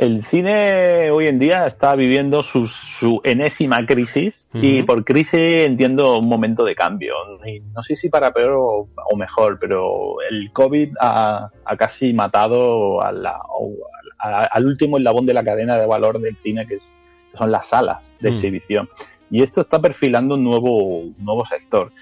El 0.00 0.24
cine 0.24 1.10
hoy 1.10 1.26
en 1.26 1.38
día 1.38 1.66
está 1.66 1.94
viviendo 1.94 2.42
su, 2.42 3.20
enésima 3.22 3.84
crisis 3.84 4.34
y 4.54 4.82
por 4.82 5.04
crisis 5.04 5.34
entiendo 5.34 6.20
un 6.20 6.26
momento 6.26 6.64
de 6.64 6.74
cambio. 6.74 7.12
no 7.74 7.82
sé 7.82 7.96
si 7.96 8.08
para 8.08 8.32
peor 8.32 8.88
o, 8.96 9.16
mejor, 9.18 9.58
pero 9.60 10.22
el 10.30 10.50
COVID 10.54 10.94
ha, 10.98 11.50
casi 11.76 12.14
matado 12.14 13.02
al 13.02 14.64
último 14.64 14.96
eslabón 14.96 15.26
de 15.26 15.34
la 15.34 15.44
cadena 15.44 15.76
de 15.76 15.84
valor 15.84 16.18
del 16.18 16.34
cine, 16.38 16.66
que, 16.66 16.78
son 17.34 17.52
las 17.52 17.66
salas 17.66 18.10
de 18.20 18.30
mm. 18.30 18.32
exhibición. 18.32 18.88
Y 19.30 19.42
esto 19.42 19.60
está 19.60 19.82
perfilando 19.82 20.36
un 20.36 20.44
nuevo, 20.44 21.00
un 21.00 21.14
nuevo 21.18 21.44
sector. 21.44 21.92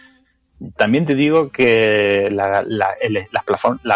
También 0.77 1.07
te 1.07 1.15
digo 1.15 1.51
que 1.51 2.31
las, 2.33 2.65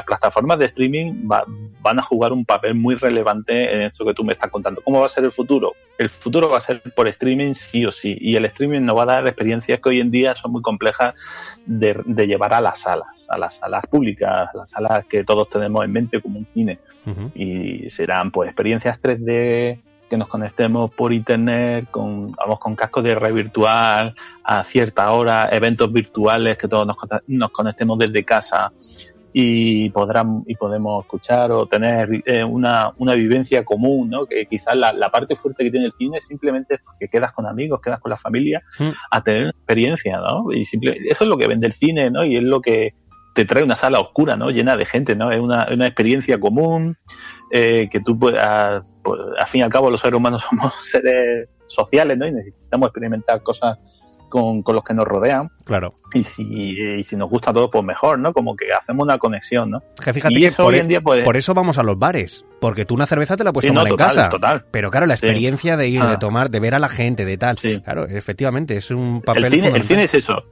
plataformas 0.06 0.58
de 0.60 0.66
streaming 0.66 1.26
van 1.26 1.98
a 1.98 2.02
jugar 2.02 2.32
un 2.32 2.44
papel 2.44 2.74
muy 2.74 2.94
relevante 2.94 3.74
en 3.74 3.82
esto 3.82 4.06
que 4.06 4.14
tú 4.14 4.22
me 4.22 4.32
estás 4.32 4.50
contando. 4.50 4.80
¿Cómo 4.82 5.00
va 5.00 5.06
a 5.06 5.10
ser 5.10 5.24
el 5.24 5.32
futuro? 5.32 5.72
El 5.98 6.08
futuro 6.08 6.48
va 6.48 6.58
a 6.58 6.60
ser 6.60 6.80
por 6.94 7.08
streaming 7.08 7.54
sí 7.54 7.84
o 7.84 7.90
sí. 7.90 8.16
Y 8.20 8.36
el 8.36 8.44
streaming 8.44 8.82
nos 8.82 8.96
va 8.96 9.02
a 9.02 9.06
dar 9.06 9.26
experiencias 9.26 9.80
que 9.80 9.88
hoy 9.88 10.00
en 10.00 10.12
día 10.12 10.36
son 10.36 10.52
muy 10.52 10.62
complejas 10.62 11.14
de, 11.66 11.96
llevar 12.26 12.54
a 12.54 12.60
las 12.60 12.78
salas, 12.78 13.26
a 13.28 13.38
las 13.38 13.56
salas 13.56 13.84
públicas, 13.86 14.48
a 14.54 14.56
las 14.56 14.70
salas 14.70 15.04
que 15.06 15.24
todos 15.24 15.48
tenemos 15.50 15.84
en 15.84 15.90
mente 15.90 16.20
como 16.20 16.38
un 16.38 16.44
cine. 16.44 16.78
Y 17.34 17.90
serán 17.90 18.30
pues 18.30 18.48
experiencias 18.48 19.02
3D 19.02 19.80
que 20.12 20.18
nos 20.18 20.28
conectemos 20.28 20.90
por 20.90 21.10
internet 21.10 21.86
con, 21.90 22.32
vamos, 22.32 22.60
con 22.60 22.76
cascos 22.76 23.02
de 23.02 23.14
red 23.14 23.32
virtual 23.32 24.14
a 24.44 24.62
cierta 24.62 25.10
hora, 25.10 25.48
eventos 25.50 25.90
virtuales 25.90 26.58
que 26.58 26.68
todos 26.68 26.86
nos, 27.28 27.50
conectemos 27.50 27.98
desde 27.98 28.22
casa 28.22 28.70
y 29.32 29.88
podrán 29.88 30.42
y 30.46 30.54
podemos 30.56 31.02
escuchar 31.04 31.50
o 31.50 31.64
tener 31.64 32.10
eh, 32.26 32.44
una, 32.44 32.92
una, 32.98 33.14
vivencia 33.14 33.64
común, 33.64 34.10
¿no? 34.10 34.26
Que 34.26 34.44
quizás 34.44 34.76
la, 34.76 35.10
parte 35.10 35.34
fuerte 35.34 35.64
que 35.64 35.70
tiene 35.70 35.86
el 35.86 35.92
cine 35.96 36.18
es 36.18 36.26
simplemente 36.26 36.80
que 37.00 37.08
quedas 37.08 37.32
con 37.32 37.46
amigos, 37.46 37.80
quedas 37.80 37.98
con 37.98 38.10
la 38.10 38.18
familia 38.18 38.62
mm. 38.78 38.90
a 39.12 39.22
tener 39.22 39.46
experiencia, 39.46 40.18
¿no? 40.18 40.52
Y 40.52 40.66
simple, 40.66 40.98
eso 41.08 41.24
es 41.24 41.30
lo 41.30 41.38
que 41.38 41.48
vende 41.48 41.68
el 41.68 41.72
cine, 41.72 42.10
¿no? 42.10 42.22
Y 42.22 42.36
es 42.36 42.42
lo 42.42 42.60
que 42.60 42.92
te 43.34 43.46
trae 43.46 43.64
una 43.64 43.76
sala 43.76 43.98
oscura, 43.98 44.36
¿no? 44.36 44.50
Llena 44.50 44.76
de 44.76 44.84
gente, 44.84 45.16
¿no? 45.16 45.32
Es 45.32 45.40
una, 45.40 45.68
una 45.72 45.86
experiencia 45.86 46.38
común 46.38 46.98
eh, 47.54 47.90
que 47.92 48.00
tú 48.00 48.18
puedas, 48.18 48.82
pues, 49.02 49.20
al 49.38 49.46
fin 49.46 49.60
y 49.60 49.62
al 49.62 49.70
cabo 49.70 49.90
los 49.90 50.00
seres 50.00 50.16
humanos 50.16 50.42
somos 50.48 50.74
seres 50.82 51.48
sociales, 51.66 52.16
¿no? 52.16 52.26
Y 52.26 52.32
necesitamos 52.32 52.88
experimentar 52.88 53.42
cosas 53.42 53.78
con, 54.30 54.64
los 54.66 54.82
que 54.82 54.94
nos 54.94 55.04
rodean. 55.06 55.50
Claro. 55.64 55.94
Y 56.14 56.24
si, 56.24 56.42
y 56.42 57.04
si 57.04 57.16
nos 57.16 57.28
gusta 57.28 57.52
todo, 57.52 57.70
pues 57.70 57.84
mejor, 57.84 58.18
¿no? 58.18 58.32
Como 58.32 58.56
que 58.56 58.72
hacemos 58.72 59.04
una 59.04 59.18
conexión, 59.18 59.70
¿no? 59.70 59.82
fíjate 60.00 60.32
y 60.32 60.46
eso 60.46 60.64
hoy 60.64 60.76
en 60.76 60.86
e- 60.86 60.88
día, 60.88 61.00
pues... 61.02 61.22
Por 61.22 61.36
eso 61.36 61.52
vamos 61.52 61.76
a 61.76 61.82
los 61.82 61.98
bares, 61.98 62.42
porque 62.58 62.86
tú 62.86 62.94
una 62.94 63.06
cerveza 63.06 63.36
te 63.36 63.44
la 63.44 63.52
puedes 63.52 63.68
tomar 63.68 63.86
en 63.86 63.96
casa. 63.96 64.30
Total. 64.30 64.64
Pero 64.70 64.90
claro, 64.90 65.04
la 65.04 65.12
experiencia 65.12 65.76
de 65.76 65.88
ir, 65.88 66.00
de 66.00 66.14
ah. 66.14 66.18
tomar, 66.18 66.48
de 66.48 66.58
ver 66.60 66.74
a 66.74 66.78
la 66.78 66.88
gente, 66.88 67.26
de 67.26 67.36
tal. 67.36 67.58
Claro, 67.58 68.06
efectivamente, 68.06 68.78
es 68.78 68.90
un 68.90 69.20
papel. 69.20 69.44
El 69.44 69.52
cine, 69.52 69.68
el 69.68 69.82
cine 69.82 70.04
es 70.04 70.14
eso 70.14 70.42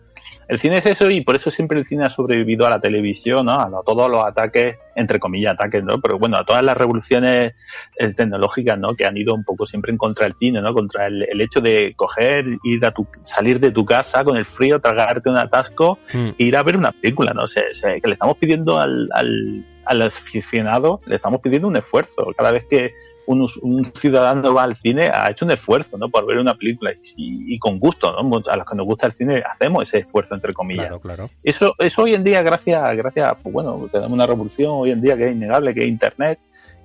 el 0.51 0.59
cine 0.59 0.79
es 0.79 0.87
eso 0.87 1.09
y 1.09 1.21
por 1.21 1.37
eso 1.37 1.49
siempre 1.49 1.79
el 1.79 1.87
cine 1.87 2.05
ha 2.05 2.11
sobrevivido 2.11 2.67
a 2.67 2.71
la 2.71 2.81
televisión, 2.81 3.47
¿no? 3.47 3.53
A, 3.53 3.71
todos 3.87 4.11
los 4.11 4.25
ataques, 4.25 4.77
entre 4.97 5.21
comillas, 5.21 5.55
ataques, 5.55 5.85
¿no? 5.85 6.01
Pero 6.01 6.19
bueno, 6.19 6.39
a 6.39 6.45
todas 6.45 6.65
las 6.65 6.77
revoluciones 6.77 7.55
eh, 7.97 8.15
tecnológicas, 8.15 8.77
¿no? 8.77 8.97
Que 8.97 9.07
han 9.07 9.17
ido 9.17 9.33
un 9.33 9.45
poco 9.45 9.65
siempre 9.65 9.93
en 9.93 9.97
contra 9.97 10.25
del 10.25 10.35
cine, 10.41 10.61
¿no? 10.61 10.75
Contra 10.75 11.07
el, 11.07 11.41
hecho 11.41 11.61
de 11.61 11.95
coger, 11.95 12.45
ir 12.65 12.85
a 12.85 12.91
tu, 12.91 13.07
salir 13.23 13.61
de 13.61 13.71
tu 13.71 13.85
casa 13.85 14.25
con 14.25 14.37
el 14.37 14.45
frío, 14.45 14.81
tragarte 14.81 15.31
un 15.31 15.37
atasco 15.37 16.01
hmm. 16.13 16.31
e 16.37 16.45
ir 16.45 16.57
a 16.57 16.65
ver 16.65 16.77
una 16.77 16.91
película, 16.91 17.33
¿no? 17.33 17.43
O 17.43 17.49
sea, 17.49 17.63
que 17.83 18.09
le 18.09 18.15
estamos 18.15 18.37
pidiendo 18.39 18.81
al, 18.81 19.09
al, 19.13 19.65
al 19.85 20.03
aficionado, 20.03 21.01
le 21.07 21.15
estamos 21.15 21.41
pidiendo 21.41 21.69
un 21.69 21.77
esfuerzo. 21.77 22.27
Cada 22.37 22.51
vez 22.51 22.65
que 22.69 22.93
un, 23.27 23.93
ciudadano 23.95 24.55
va 24.55 24.65
al 24.65 24.77
cine 24.77 25.11
ha 25.13 25.31
hecho 25.31 25.45
un 25.45 25.53
esfuerzo 25.53 25.97
¿no? 25.99 26.09
por 26.09 26.27
ver 26.27 26.39
una 26.39 26.55
película 26.55 26.93
y, 27.17 27.59
con 27.59 27.79
gusto. 27.79 28.11
¿no? 28.13 28.43
A 28.51 28.57
los 28.57 28.67
que 28.67 28.77
nos 28.77 28.87
gusta 28.87 29.07
el 29.07 29.13
cine 29.13 29.43
hacemos 29.49 29.89
ese 29.89 29.99
esfuerzo, 29.99 30.35
entre 30.35 30.53
comillas. 30.53 30.87
Claro, 30.87 31.01
claro. 31.01 31.31
Eso, 31.43 31.75
eso 31.79 32.03
hoy 32.03 32.15
en 32.15 32.25
día, 32.25 32.43
gracias, 32.43 32.97
gracias 32.97 33.35
pues 33.43 33.53
bueno, 33.53 33.89
tenemos 33.91 34.13
una 34.13 34.27
revolución 34.27 34.73
hoy 34.73 34.91
en 34.91 35.01
día 35.01 35.17
que 35.17 35.25
es 35.25 35.33
innegable, 35.33 35.75
que 35.75 35.81
es 35.81 35.89
Internet 35.89 36.39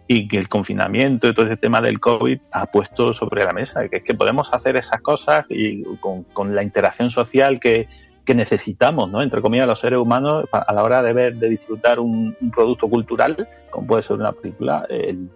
y 0.08 0.28
que 0.28 0.38
el 0.38 0.48
confinamiento 0.48 1.28
y 1.28 1.34
todo 1.34 1.48
ese 1.48 1.58
tema 1.58 1.82
del 1.82 2.00
COVID 2.00 2.40
ha 2.52 2.68
puesto 2.68 3.14
sobre 3.14 3.44
la 3.44 3.54
mesa, 3.54 3.88
que 3.90 3.98
es 3.98 4.04
que 4.04 4.14
podemos 4.14 4.54
hacer 4.54 4.76
esas 4.76 5.02
cosas 5.02 5.46
y 5.50 5.84
con, 6.34 6.54
la 6.54 6.62
interacción 6.62 7.10
social 7.10 7.60
que, 7.60 7.88
que 8.24 8.36
necesitamos, 8.36 9.10
¿no? 9.10 9.22
Entre 9.22 9.42
comillas, 9.42 9.68
los 9.68 9.80
seres 9.80 10.00
humanos 10.00 10.46
a 10.52 10.74
la 10.74 10.84
hora 10.84 11.02
de 11.02 11.14
ver, 11.14 11.36
de 11.36 11.50
disfrutar 11.50 12.00
un, 12.00 12.36
producto 12.54 12.88
cultural, 12.88 13.48
como 13.72 13.88
puede 13.88 14.04
ser 14.04 14.18
una 14.18 14.32
película, 14.32 14.86
el, 14.90 15.30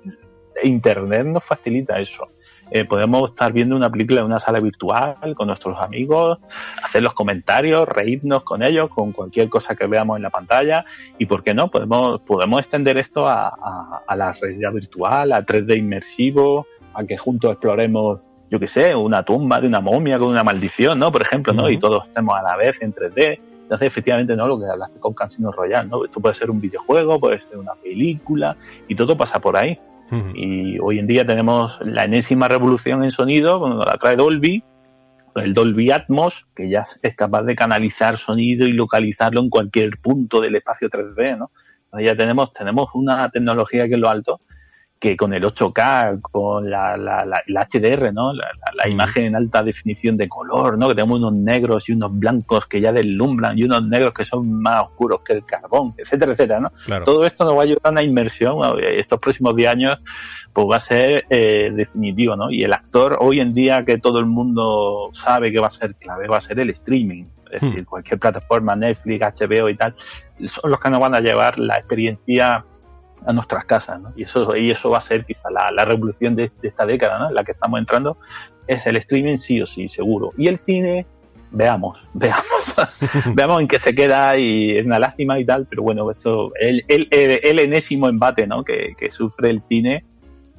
Internet 0.64 1.26
nos 1.26 1.43
facilita 1.43 1.99
eso. 1.99 2.28
Eh, 2.72 2.86
podemos 2.86 3.32
estar 3.32 3.51
viendo 3.51 3.76
una 3.76 3.89
película 3.89 4.22
en 4.22 4.28
una 4.28 4.39
sala 4.39 4.60
virtual 4.60 5.18
con 5.36 5.47
nuestros 5.47 5.80
amigos, 5.82 6.38
hacer 6.84 7.01
los 7.01 7.14
comentarios, 7.14 7.88
reírnos 7.88 8.43
con 8.43 8.62
ellos, 8.62 8.89
con 8.89 9.12
cualquier 9.12 9.49
cosa 9.49 9.76
que 9.76 9.88
veamos 9.88 10.18
en 10.18 10.24
la 10.24 10.30
pantalla 10.30 10.86
y, 11.18 11.26
¿por 11.26 11.43
qué 11.43 11.55
no? 11.55 11.72
Podemos, 11.72 12.22
podemos 12.22 12.60
extender 12.60 12.97
esto 12.97 13.28
a, 13.28 14.03
la 14.16 14.34
realidad 14.34 14.72
virtual, 14.72 15.32
a 15.32 15.43
3D 15.43 15.80
inmersivo, 15.80 16.68
a 16.93 17.03
que 17.03 17.18
juntos 17.18 17.51
exploremos, 17.51 18.20
yo 18.51 18.60
qué 18.60 18.68
sé, 18.68 18.95
una 18.95 19.24
tumba 19.24 19.60
de 19.60 19.68
una 19.68 19.80
momia 19.80 20.20
con 20.20 20.28
una 20.28 20.43
maldición, 20.43 20.99
¿no? 20.99 21.12
Por 21.12 21.24
ejemplo, 21.24 21.53
¿no? 21.53 21.70
Y 21.70 21.80
todos 21.80 22.07
estemos 22.07 22.38
a 22.38 22.43
la 22.43 22.55
vez 22.55 22.80
en 22.82 22.93
3D. 22.93 23.39
Entonces, 23.64 23.88
efectivamente, 23.88 24.36
¿no? 24.36 24.47
Lo 24.47 24.60
que 24.60 24.66
hablaste 24.66 24.99
con 24.99 25.14
Casino 25.14 25.51
Royale, 25.51 25.89
¿no? 25.89 26.05
Esto 26.05 26.20
puede 26.20 26.36
ser 26.36 26.51
un 26.51 26.62
videojuego, 26.62 27.20
puede 27.20 27.39
ser 27.41 27.57
una 27.57 27.74
película 27.74 28.55
y 28.88 28.95
todo 28.95 29.18
pasa 29.18 29.39
por 29.39 29.57
ahí. 29.57 29.80
Y 30.34 30.80
hoy 30.80 30.99
en 30.99 31.07
día 31.07 31.26
tenemos 31.26 31.78
la 31.82 32.05
enésima 32.05 32.47
revolución 32.47 33.03
en 33.03 33.12
sonido, 33.12 33.60
cuando 33.60 33.86
la 33.86 33.97
trae 33.97 34.16
Dolby, 34.16 34.64
el 35.36 35.53
Dolby 35.53 35.91
Atmos, 35.91 36.47
que 36.55 36.70
ya 36.70 36.86
es 37.01 37.16
capaz 37.16 37.43
de 37.43 37.55
canalizar 37.55 38.18
sonido 38.18 38.66
y 38.66 38.74
localizarlo 38.74 39.39
en 39.39 39.49
cualquier 39.49 39.97
punto 39.99 40.41
del 40.41 40.55
espacio 40.55 40.89
3D, 40.89 41.38
¿no? 41.38 41.51
Ya 41.99 42.16
tenemos, 42.16 42.53
tenemos 42.53 42.89
una 42.93 43.30
tecnología 43.30 43.88
que 43.88 43.95
es 43.95 43.99
lo 43.99 44.10
alto, 44.10 44.39
que 45.00 45.16
con 45.16 45.34
el 45.34 45.43
8K, 45.43 46.20
con 46.22 46.70
la, 46.70 46.97
la, 46.97 47.26
la, 47.26 47.68
HDR, 47.72 48.14
¿no? 48.14 48.34
La, 48.34 48.89
imagen 48.89 49.26
en 49.26 49.36
alta 49.36 49.64
definición 49.64 50.18
de 50.18 50.28
color, 50.28 50.78
¿no? 50.78 50.89
Que 50.89 50.95
tenemos 50.95 51.20
unos 51.20 51.34
negros 51.34 51.88
y 51.88 51.93
unos 51.93 52.18
blancos 52.18 52.66
que 52.68 52.82
ya 52.82 52.91
deslumbran 52.91 53.58
y 53.58 53.64
unos 53.64 53.88
negros 53.88 54.14
que 54.14 54.26
son 54.26 54.62
más 54.62 54.84
oscuros 54.84 55.22
que 55.22 55.34
el 55.34 55.45
carbón, 55.45 55.93
etcétera, 55.97 56.34
etcétera, 56.34 56.60
¿no? 56.60 56.72
Todo 57.04 57.26
esto 57.26 57.45
nos 57.45 57.56
va 57.56 57.60
a 57.60 57.64
ayudar 57.64 57.82
a 57.84 57.89
una 57.91 58.04
inmersión. 58.04 58.58
Estos 58.82 59.20
próximos 59.20 59.56
10 59.56 59.70
años, 59.70 60.00
pues 60.52 60.68
va 60.70 60.76
a 60.76 60.82
ser 60.82 61.26
eh, 61.30 61.72
definitivo, 61.74 62.36
¿no? 62.36 62.52
Y 62.52 62.64
el 62.64 62.74
actor 62.74 63.18
hoy 63.22 63.39
en 63.39 63.54
día 63.54 63.86
que 63.86 64.00
todo 64.00 64.20
el 64.20 64.26
mundo 64.26 65.12
sabe 65.14 65.52
que 65.52 65.60
va 65.60 65.68
a 65.68 65.72
ser 65.72 65.95
clave, 65.95 66.28
va 66.28 66.38
a 66.38 66.41
ser 66.41 66.60
el 66.60 66.72
streaming. 66.72 67.26
Es 67.52 67.62
decir, 67.62 67.82
hmm. 67.82 67.86
cualquier 67.86 68.20
plataforma, 68.20 68.76
Netflix, 68.76 69.26
HBO 69.39 69.70
y 69.70 69.76
tal, 69.76 69.95
son 70.45 70.72
los 70.72 70.80
que 70.80 70.89
nos 70.89 71.00
van 71.00 71.16
a 71.16 71.20
llevar 71.20 71.58
la 71.58 71.78
experiencia 71.78 72.64
a 73.26 73.34
nuestras 73.34 73.66
casas, 73.66 74.02
¿no? 74.02 74.12
Y 74.16 74.24
eso, 74.24 74.56
y 74.56 74.72
eso 74.72 74.90
va 74.90 75.00
a 75.00 75.02
ser 75.02 75.26
quizá 75.26 75.50
la, 75.50 75.72
la 75.72 75.86
revolución 75.86 76.36
de, 76.36 76.52
esta 76.62 76.86
década, 76.86 77.20
¿no? 77.20 77.32
La 77.32 77.44
que 77.44 77.52
estamos 77.52 77.80
entrando, 77.80 78.18
es 78.68 78.86
el 78.88 78.98
streaming 78.98 79.38
sí 79.38 79.62
o 79.62 79.68
sí, 79.68 79.90
seguro. 79.90 80.32
Y 80.38 80.48
el 80.48 80.58
cine, 80.60 81.06
veamos, 81.52 82.00
veamos, 82.14 82.76
veamos 83.34 83.62
en 83.62 83.68
qué 83.68 83.80
se 83.80 83.94
queda 83.94 84.38
y 84.38 84.78
es 84.78 84.86
una 84.86 85.00
lástima 85.00 85.40
y 85.40 85.46
tal, 85.46 85.66
pero 85.70 85.84
bueno, 85.84 86.10
esto, 86.12 86.52
el, 86.60 86.84
el, 86.88 87.08
el, 87.12 87.60
enésimo 87.60 88.08
embate, 88.08 88.48
¿no? 88.48 88.64
Que, 88.64 88.96
que, 88.98 89.12
sufre 89.12 89.50
el 89.50 89.62
cine 89.68 90.04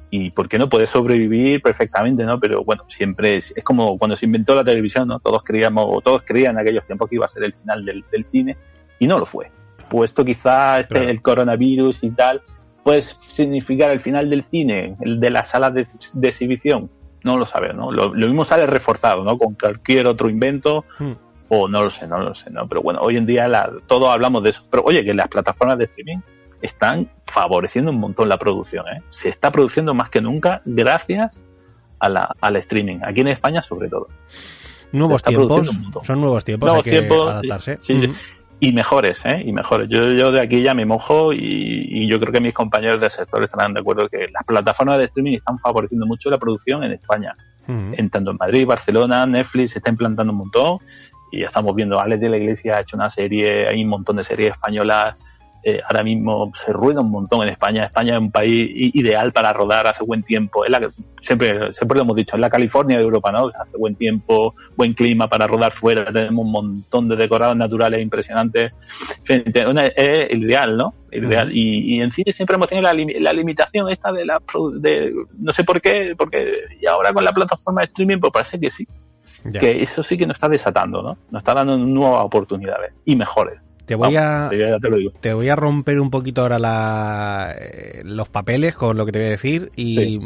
y 0.09 0.29
por 0.31 0.49
qué 0.49 0.59
no 0.59 0.67
puede 0.67 0.87
sobrevivir 0.87 1.61
perfectamente, 1.61 2.23
¿no? 2.23 2.39
Pero 2.39 2.63
bueno, 2.63 2.85
siempre 2.89 3.37
es, 3.37 3.53
es, 3.55 3.63
como 3.63 3.97
cuando 3.97 4.17
se 4.17 4.25
inventó 4.25 4.55
la 4.55 4.63
televisión, 4.63 5.07
¿no? 5.07 5.19
Todos 5.19 5.43
creíamos, 5.43 5.85
o 5.87 6.01
todos 6.01 6.23
creían 6.23 6.55
en 6.55 6.59
aquellos 6.59 6.85
tiempos 6.85 7.09
que 7.09 7.15
iba 7.15 7.25
a 7.25 7.29
ser 7.29 7.43
el 7.43 7.53
final 7.53 7.85
del, 7.85 8.03
del 8.11 8.25
cine 8.25 8.57
y 8.99 9.07
no 9.07 9.17
lo 9.17 9.25
fue 9.25 9.49
puesto 9.91 10.23
quizá 10.23 10.79
este, 10.79 11.09
el 11.09 11.21
coronavirus 11.21 12.01
y 12.03 12.11
tal, 12.11 12.41
puede 12.83 13.01
significar 13.01 13.91
el 13.91 13.99
final 13.99 14.29
del 14.29 14.43
cine, 14.49 14.95
el 15.01 15.19
de 15.19 15.29
las 15.29 15.49
salas 15.49 15.73
de, 15.73 15.87
exhibición. 16.21 16.89
No 17.23 17.37
lo 17.37 17.45
sabe, 17.45 17.73
¿no? 17.73 17.91
Lo, 17.91 18.11
mismo 18.11 18.45
sale 18.45 18.65
reforzado, 18.65 19.23
¿no? 19.23 19.37
Con 19.37 19.53
cualquier 19.53 20.07
otro 20.07 20.29
invento. 20.29 20.85
Hmm. 20.97 21.11
O 21.53 21.67
no 21.67 21.83
lo 21.83 21.91
sé, 21.91 22.07
no 22.07 22.17
lo 22.19 22.33
sé, 22.33 22.49
¿no? 22.49 22.67
Pero 22.67 22.81
bueno, 22.81 23.01
hoy 23.01 23.17
en 23.17 23.25
día 23.25 23.47
la, 23.47 23.69
todos 23.85 24.09
hablamos 24.09 24.41
de 24.41 24.51
eso. 24.51 24.63
Pero 24.71 24.83
oye, 24.83 25.03
que 25.03 25.13
las 25.13 25.27
plataformas 25.27 25.77
de 25.77 25.83
streaming 25.83 26.19
están 26.61 27.09
favoreciendo 27.25 27.91
un 27.91 27.99
montón 27.99 28.29
la 28.29 28.37
producción, 28.37 28.85
¿eh? 28.87 29.01
Se 29.09 29.27
está 29.27 29.51
produciendo 29.51 29.93
más 29.93 30.09
que 30.09 30.21
nunca 30.21 30.61
gracias 30.63 31.39
a 31.99 32.09
la, 32.09 32.35
al 32.39 32.55
streaming. 32.55 32.99
Aquí 33.03 33.21
en 33.21 33.27
España, 33.27 33.61
sobre 33.61 33.89
todo. 33.89 34.07
Nuevos 34.93 35.21
tiempos. 35.23 35.69
Son 36.03 36.21
nuevos 36.21 36.43
tiempos. 36.45 36.67
Nuevos 36.67 36.85
tiempos. 36.85 37.29
Adaptarse. 37.29 37.79
Sí, 37.81 37.97
sí 37.99 38.13
y 38.63 38.71
mejores, 38.73 39.25
¿eh? 39.25 39.41
Y 39.43 39.51
mejores. 39.51 39.89
Yo, 39.89 40.11
yo 40.11 40.31
de 40.31 40.39
aquí 40.39 40.61
ya 40.61 40.75
me 40.75 40.85
mojo 40.85 41.33
y, 41.33 42.07
yo 42.07 42.19
creo 42.19 42.31
que 42.31 42.39
mis 42.39 42.53
compañeros 42.53 43.01
del 43.01 43.09
sector 43.09 43.43
estarán 43.43 43.73
de 43.73 43.79
acuerdo 43.79 44.07
que 44.07 44.27
las 44.31 44.43
plataformas 44.45 44.99
de 44.99 45.05
streaming 45.05 45.33
están 45.33 45.57
favoreciendo 45.57 46.05
mucho 46.05 46.29
la 46.29 46.37
producción 46.37 46.83
en 46.83 46.91
España. 46.93 47.35
En 47.67 48.09
tanto 48.09 48.31
en 48.31 48.37
Madrid, 48.37 48.67
Barcelona, 48.67 49.25
Netflix 49.25 49.71
se 49.71 49.79
está 49.79 49.89
implantando 49.89 50.33
un 50.33 50.39
montón 50.39 50.79
y 51.31 51.39
ya 51.39 51.45
estamos 51.45 51.73
viendo, 51.73 51.99
Alex 51.99 52.19
de 52.19 52.29
la 52.29 52.37
Iglesia 52.37 52.75
ha 52.77 52.81
hecho 52.81 52.97
una 52.97 53.09
serie, 53.09 53.65
hay 53.67 53.81
un 53.81 53.89
montón 53.89 54.17
de 54.17 54.25
series 54.25 54.51
españolas 54.51 55.15
eh, 55.63 55.79
ahora 55.87 56.03
mismo 56.03 56.51
se 56.65 56.73
rueda 56.73 57.01
un 57.01 57.11
montón 57.11 57.43
en 57.43 57.49
España. 57.49 57.83
España 57.83 58.15
es 58.15 58.19
un 58.19 58.31
país 58.31 58.69
ideal 58.95 59.31
para 59.31 59.53
rodar 59.53 59.87
hace 59.87 60.03
buen 60.03 60.23
tiempo. 60.23 60.65
Es 60.65 60.71
la, 60.71 60.89
siempre, 61.21 61.73
siempre 61.73 61.97
lo 61.97 62.03
hemos 62.03 62.15
dicho, 62.15 62.35
es 62.35 62.41
la 62.41 62.49
California 62.49 62.97
de 62.97 63.03
Europa, 63.03 63.31
¿no? 63.31 63.47
Hace 63.47 63.77
buen 63.77 63.95
tiempo, 63.95 64.55
buen 64.75 64.93
clima 64.93 65.27
para 65.27 65.47
rodar 65.47 65.71
fuera. 65.71 66.11
Tenemos 66.11 66.45
un 66.45 66.51
montón 66.51 67.09
de 67.09 67.15
decorados 67.15 67.55
naturales 67.55 68.01
impresionantes. 68.01 68.73
Es 69.27 69.43
el 69.45 70.43
ideal, 70.43 70.77
¿no? 70.77 70.95
ideal. 71.11 71.51
Y, 71.51 71.95
y, 71.95 72.01
en 72.01 72.11
cine 72.11 72.31
siempre 72.31 72.55
hemos 72.55 72.69
tenido 72.69 72.91
la, 72.91 72.93
la, 73.19 73.33
limitación 73.33 73.89
esta 73.89 74.11
de 74.11 74.25
la... 74.25 74.41
De, 74.79 75.13
no 75.37 75.51
sé 75.51 75.63
por 75.63 75.81
qué, 75.81 76.15
porque 76.17 76.53
y 76.79 76.85
ahora 76.85 77.13
con 77.13 77.23
la 77.23 77.33
plataforma 77.33 77.81
de 77.81 77.87
streaming 77.87 78.19
pues 78.19 78.31
parece 78.31 78.59
que 78.59 78.69
sí. 78.69 78.87
Que 79.59 79.81
eso 79.81 80.03
sí 80.03 80.17
que 80.17 80.27
nos 80.27 80.35
está 80.35 80.47
desatando, 80.47 81.01
¿no? 81.01 81.17
Nos 81.31 81.41
está 81.41 81.53
dando 81.55 81.75
nuevas 81.77 82.23
oportunidades 82.23 82.93
y 83.05 83.15
mejores. 83.15 83.59
Te 83.91 83.95
voy, 83.95 84.15
a, 84.15 84.49
te, 85.19 85.33
voy 85.33 85.49
a 85.49 85.55
romper 85.57 85.99
un 85.99 86.09
poquito 86.09 86.43
ahora 86.43 86.57
la, 86.57 87.53
eh, 87.59 88.03
los 88.05 88.29
papeles 88.29 88.73
con 88.73 88.95
lo 88.95 89.05
que 89.05 89.11
te 89.11 89.19
voy 89.19 89.27
a 89.27 89.31
decir 89.31 89.69
y 89.75 90.17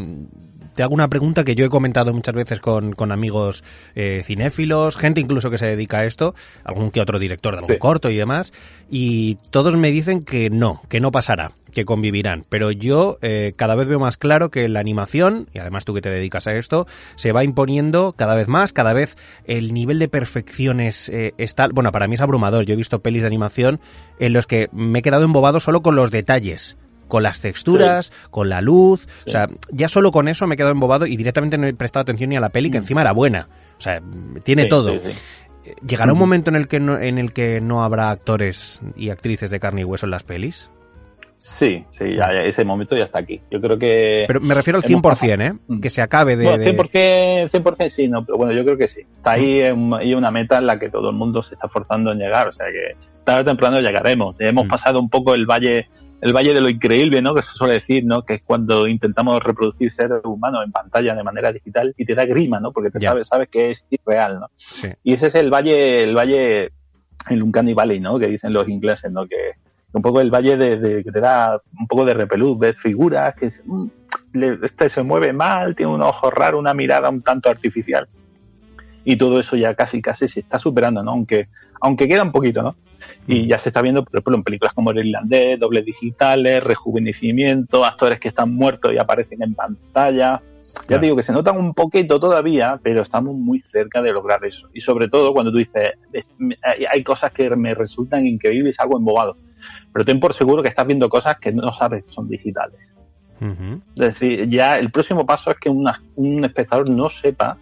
te 0.76 0.84
hago 0.84 0.94
una 0.94 1.08
pregunta 1.08 1.44
que 1.44 1.56
yo 1.56 1.66
he 1.66 1.70
comentado 1.70 2.14
muchas 2.14 2.36
veces 2.36 2.60
con, 2.60 2.94
con 2.94 3.12
amigos 3.12 3.64
eh, 3.96 4.22
cinéfilos, 4.24 4.98
gente 4.98 5.20
incluso 5.20 5.50
que 5.50 5.58
se 5.58 5.66
dedica 5.66 6.00
a 6.00 6.06
esto, 6.06 6.36
algún 6.64 6.92
que 6.92 7.02
otro 7.02 7.18
director 7.18 7.54
de 7.54 7.62
algún 7.62 7.78
corto 7.78 8.12
y 8.12 8.18
demás, 8.18 8.54
y 8.88 9.40
todos 9.50 9.76
me 9.76 9.90
dicen 9.90 10.24
que 10.24 10.52
no, 10.52 10.84
que 10.88 11.00
no 11.00 11.10
pasará, 11.12 11.54
que 11.76 11.86
convivirán. 11.86 12.46
Pero 12.50 12.72
yo 12.72 13.20
eh, 13.22 13.54
cada 13.56 13.76
vez 13.76 13.88
veo 13.88 14.00
más 14.00 14.18
claro 14.18 14.50
que 14.50 14.68
la 14.68 14.80
animación, 14.80 15.48
y 15.54 15.60
además 15.60 15.86
tú 15.86 15.94
que 15.94 16.02
te 16.02 16.10
dedicas 16.10 16.48
a 16.48 16.54
esto, 16.54 16.88
se 17.18 17.32
va 17.32 17.44
imponiendo 17.44 18.14
cada 18.14 18.34
vez 18.34 18.48
más, 18.48 18.74
cada 18.74 18.94
vez 18.94 19.16
el 19.46 19.74
nivel 19.74 20.00
de 20.00 20.08
perfección 20.08 20.80
es, 20.80 21.10
eh, 21.10 21.34
está... 21.38 21.68
Bueno, 21.68 21.92
para 21.92 22.08
mí 22.08 22.16
es 22.16 22.22
abrumador. 22.22 22.66
Yo 22.66 22.74
he 22.74 22.78
visto 22.78 23.02
pelis 23.02 23.22
de 23.22 23.28
animación 23.28 23.80
en 24.20 24.34
los 24.34 24.48
que 24.48 24.70
me 24.72 25.00
he 25.00 25.02
quedado 25.04 25.26
embobado 25.26 25.60
solo 25.60 25.82
con 25.82 25.96
los 25.96 26.10
detalles 26.10 26.78
con 27.08 27.22
las 27.22 27.40
texturas, 27.40 28.12
con 28.32 28.50
la 28.50 28.62
luz, 28.62 29.08
o 29.28 29.30
sea, 29.30 29.48
ya 29.70 29.88
solo 29.88 30.12
con 30.12 30.28
eso 30.28 30.48
me 30.48 30.56
he 30.56 30.58
quedado 30.58 30.72
embobado 30.72 31.06
y 31.06 31.16
directamente 31.16 31.56
no 31.56 31.68
he 31.68 31.74
prestado 31.76 32.02
atención 32.02 32.32
ni 32.32 32.36
a 32.36 32.40
la 32.40 32.50
peli, 32.50 32.72
que 32.72 32.80
mm. 32.80 32.82
encima 32.82 33.02
era 33.02 33.12
buena, 33.12 33.48
o 33.78 33.82
sea, 33.82 34.02
tiene 34.44 34.66
todo. 34.66 34.92
¿Llegará 35.88 36.14
un 36.14 36.20
momento 36.20 36.50
en 36.50 36.56
el 36.56 36.68
que 36.68 36.80
no, 36.80 37.00
en 37.00 37.18
el 37.18 37.34
que 37.34 37.60
no 37.60 37.84
habrá 37.84 38.10
actores 38.10 38.80
y 38.96 39.10
actrices 39.10 39.50
de 39.50 39.60
carne 39.60 39.82
y 39.82 39.84
hueso 39.84 40.06
en 40.06 40.12
las 40.12 40.24
pelis? 40.24 40.70
Sí, 41.48 41.86
sí, 41.92 42.16
ya, 42.16 42.32
ese 42.44 42.66
momento 42.66 42.98
ya 42.98 43.04
está 43.04 43.20
aquí. 43.20 43.40
Yo 43.52 43.62
creo 43.62 43.78
que... 43.78 44.24
Pero 44.26 44.42
me 44.42 44.56
refiero 44.56 44.80
al 44.80 44.84
100%, 44.84 45.42
¿eh? 45.42 45.54
Mm. 45.68 45.80
Que 45.80 45.92
se 45.92 46.02
acabe 46.02 46.36
de... 46.36 46.44
Bueno, 46.44 46.64
100%, 46.64 47.52
100% 47.52 47.90
sí, 47.90 48.08
no, 48.08 48.26
pero 48.26 48.40
bueno, 48.40 48.52
yo 48.52 48.66
creo 48.66 48.76
que 48.76 48.88
sí. 48.88 49.02
Está 49.02 49.34
ahí 49.34 49.62
hay 49.62 50.14
una 50.16 50.32
meta 50.32 50.58
en 50.58 50.66
la 50.66 50.80
que 50.80 50.90
todo 50.90 51.12
el 51.12 51.16
mundo 51.16 51.44
se 51.44 51.54
está 51.54 51.68
forzando 51.68 52.12
en 52.12 52.18
llegar, 52.18 52.48
o 52.48 52.52
sea 52.52 52.66
que 52.66 52.98
tarde 53.24 53.42
o 53.42 53.46
temprano 53.46 53.80
llegaremos. 53.80 54.36
Hemos 54.40 54.66
mm. 54.66 54.70
pasado 54.70 55.00
un 55.00 55.08
poco 55.08 55.36
el 55.36 55.46
valle 55.46 55.88
el 56.22 56.34
valle 56.34 56.56
de 56.56 56.62
lo 56.62 56.70
increíble, 56.70 57.22
¿no? 57.22 57.36
Que 57.36 57.44
se 57.44 57.52
suele 57.52 57.76
decir, 57.76 58.04
¿no? 58.06 58.24
Que 58.24 58.36
es 58.36 58.42
cuando 58.44 58.88
intentamos 58.88 59.44
reproducir 59.44 59.94
seres 59.94 60.22
humanos 60.24 60.64
en 60.66 60.72
pantalla 60.72 61.14
de 61.14 61.24
manera 61.24 61.52
digital 61.52 61.94
y 61.96 62.06
te 62.06 62.16
da 62.16 62.26
grima, 62.26 62.60
¿no? 62.60 62.72
Porque 62.72 62.90
te 62.90 63.00
sabes, 63.00 63.28
sabes 63.28 63.50
que 63.50 63.70
es 63.70 63.86
irreal, 63.92 64.40
¿no? 64.40 64.50
Y 65.04 65.14
ese 65.14 65.28
es 65.28 65.36
el 65.36 65.54
valle, 65.54 66.02
el 66.02 66.16
valle, 66.16 66.72
el 67.30 67.44
Uncanny 67.44 67.76
Valley, 67.76 68.00
¿no? 68.00 68.18
Que 68.18 68.28
dicen 68.28 68.52
los 68.52 68.68
ingleses, 68.68 69.12
¿no? 69.12 69.28
Que 69.28 69.52
un 69.96 70.02
poco 70.02 70.20
el 70.20 70.30
valle 70.30 70.58
de, 70.58 71.04
que 71.04 71.12
te 71.12 71.22
da 71.22 71.62
un 71.80 71.88
poco 71.88 72.04
de 72.04 72.14
repelús, 72.14 72.60
ves 72.60 72.76
figuras 72.78 73.34
que 73.36 73.52
mm, 73.64 73.86
este 74.64 74.90
se 74.90 75.04
mueve 75.04 75.32
mal, 75.32 75.76
tiene 75.76 75.94
un 75.94 76.02
ojo 76.02 76.30
raro, 76.30 76.60
una 76.60 76.74
mirada 76.74 77.10
un 77.10 77.22
tanto 77.22 77.50
artificial. 77.50 78.08
Y 79.06 79.16
todo 79.16 79.40
eso 79.40 79.56
ya 79.56 79.74
casi 79.74 80.02
casi 80.02 80.28
se 80.28 80.42
está 80.42 80.60
superando, 80.60 81.02
¿no? 81.02 81.12
Aunque, 81.12 81.48
aunque 81.80 82.08
queda 82.08 82.24
un 82.24 82.34
poquito, 82.34 82.62
¿no? 82.62 82.76
Y 83.26 83.44
mm. 83.44 83.48
ya 83.48 83.60
se 83.60 83.70
está 83.70 83.82
viendo, 83.82 84.04
por 84.04 84.16
ejemplo, 84.16 84.36
en 84.36 84.44
películas 84.44 84.74
como 84.74 84.92
El 84.92 85.08
Irlandés, 85.08 85.60
dobles 85.60 85.86
digitales, 85.86 86.62
rejuvenecimiento, 86.62 87.86
actores 87.86 88.20
que 88.20 88.28
están 88.28 88.54
muertos 88.54 88.92
y 88.94 88.98
aparecen 88.98 89.44
en 89.44 89.56
pantalla. 89.56 90.42
Ya 90.90 91.00
te 91.00 91.06
digo 91.06 91.16
que 91.16 91.24
se 91.24 91.32
notan 91.32 91.58
un 91.58 91.74
poquito 91.74 92.20
todavía, 92.20 92.82
pero 92.84 93.02
estamos 93.02 93.34
muy 93.34 93.64
cerca 93.72 94.02
de 94.02 94.12
lograr 94.12 94.44
eso. 94.44 94.68
Y 94.74 94.82
sobre 94.82 95.08
todo 95.08 95.32
cuando 95.32 95.54
tú 95.54 95.60
dices, 95.60 95.92
hay 96.92 97.04
cosas 97.04 97.32
que 97.32 97.50
me 97.56 97.74
resultan 97.74 98.28
increíbles, 98.28 98.78
algo 98.78 98.98
embobado 98.98 99.38
pero 99.96 100.04
ten 100.04 100.20
por 100.20 100.34
seguro 100.34 100.62
que 100.62 100.68
estás 100.68 100.86
viendo 100.86 101.08
cosas 101.08 101.38
que 101.40 101.54
no 101.54 101.74
sabes 101.74 102.04
que 102.04 102.12
son 102.12 102.28
digitales. 102.28 102.82
Es 103.40 103.96
decir, 103.96 104.50
ya 104.50 104.76
el 104.76 104.92
próximo 104.92 105.26
paso 105.26 105.52
es 105.52 105.58
que 105.58 105.70
un 105.70 106.44
espectador 106.44 106.90
no 106.90 107.10
sepa 107.10 107.58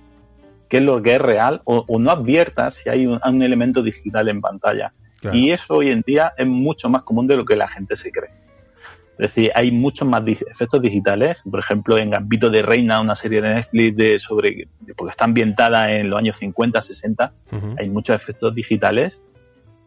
qué 0.68 0.78
es 0.78 0.84
lo 0.84 1.00
que 1.00 1.14
es 1.14 1.22
real 1.22 1.62
o, 1.66 1.86
no 2.00 2.10
advierta 2.10 2.72
si 2.72 2.90
hay 2.90 3.06
un, 3.06 3.44
elemento 3.44 3.84
digital 3.84 4.30
en 4.30 4.42
pantalla. 4.42 4.94
Y 5.32 5.52
eso 5.52 5.76
hoy 5.76 5.92
en 5.92 6.02
día 6.02 6.34
es 6.36 6.48
mucho 6.48 6.90
más 6.90 7.04
común 7.04 7.28
de 7.28 7.38
lo 7.38 7.46
que 7.46 7.56
la 7.56 7.68
gente 7.68 7.96
se 7.98 8.12
cree. 8.12 8.32
Es 9.20 9.28
decir, 9.36 9.52
hay 9.54 9.72
muchos 9.72 10.08
más 10.08 10.24
efectos 10.26 10.82
digitales. 10.82 11.40
Por 11.48 11.60
ejemplo, 11.60 12.00
en 12.00 12.10
Gambito 12.10 12.50
de 12.50 12.64
Reina, 12.64 13.00
una 13.00 13.16
serie 13.16 13.42
de 13.42 13.54
Netflix 13.54 13.96
de 13.96 14.18
sobre 14.18 14.68
porque 14.98 15.12
está 15.12 15.26
ambientada 15.26 15.92
en 15.92 16.10
los 16.10 16.18
años 16.18 16.38
50, 16.38 16.82
60, 16.82 17.32
hay 17.78 17.90
muchos 17.92 18.16
efectos 18.16 18.56
digitales 18.56 19.20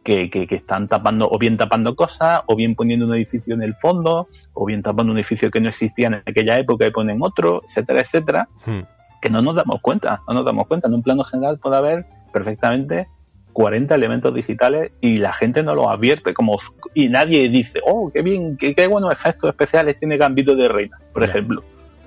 que, 0.07 0.46
están 0.50 0.86
tapando, 0.86 1.28
o 1.28 1.38
bien 1.38 1.57
tapando 1.57 1.96
cosas, 1.96 2.40
o 2.46 2.54
bien 2.54 2.76
poniendo 2.76 3.07
un 3.07 3.14
edificio 3.14 3.54
en 3.54 3.62
el 3.62 3.74
fondo, 3.74 4.28
o 4.52 4.64
bien 4.64 4.82
tapando 4.82 5.12
un 5.12 5.18
edificio 5.18 5.50
que 5.50 5.61
no 5.61 5.68
existía 5.68 6.07
en 6.07 6.14
aquella 6.14 6.59
época 6.59 6.86
y 6.86 6.90
ponen 6.92 7.18
otro, 7.20 7.62
etcétera, 7.66 8.00
etcétera, 8.00 8.48
hmm. 8.64 8.80
que 9.20 9.30
no 9.30 9.42
nos 9.42 9.57
damos 9.57 9.80
cuenta, 9.80 10.22
no 10.28 10.34
nos 10.34 10.44
damos 10.44 10.68
cuenta. 10.68 10.86
En 10.86 10.94
un 10.94 11.02
plano 11.02 11.24
general 11.24 11.59
puede 11.59 11.76
haber 11.76 12.07
perfectamente 12.32 13.09
40 13.52 13.94
elementos 13.94 14.32
digitales 14.32 14.92
y 15.00 15.16
la 15.16 15.32
gente 15.32 15.62
no 15.62 15.74
los 15.74 15.88
advierte 15.88 16.34
como 16.34 16.59
y 16.94 17.09
nadie 17.09 17.48
dice, 17.48 17.80
oh, 17.84 18.11
qué 18.12 18.22
bien, 18.22 18.57
qué, 18.57 18.74
qué 18.74 18.86
buenos 18.86 19.12
efectos 19.12 19.50
especiales 19.50 19.98
tiene 19.98 20.18
Gambito 20.18 20.54
de 20.54 20.68
Reina, 20.68 21.00
por 21.12 21.24
ejemplo. 21.24 21.64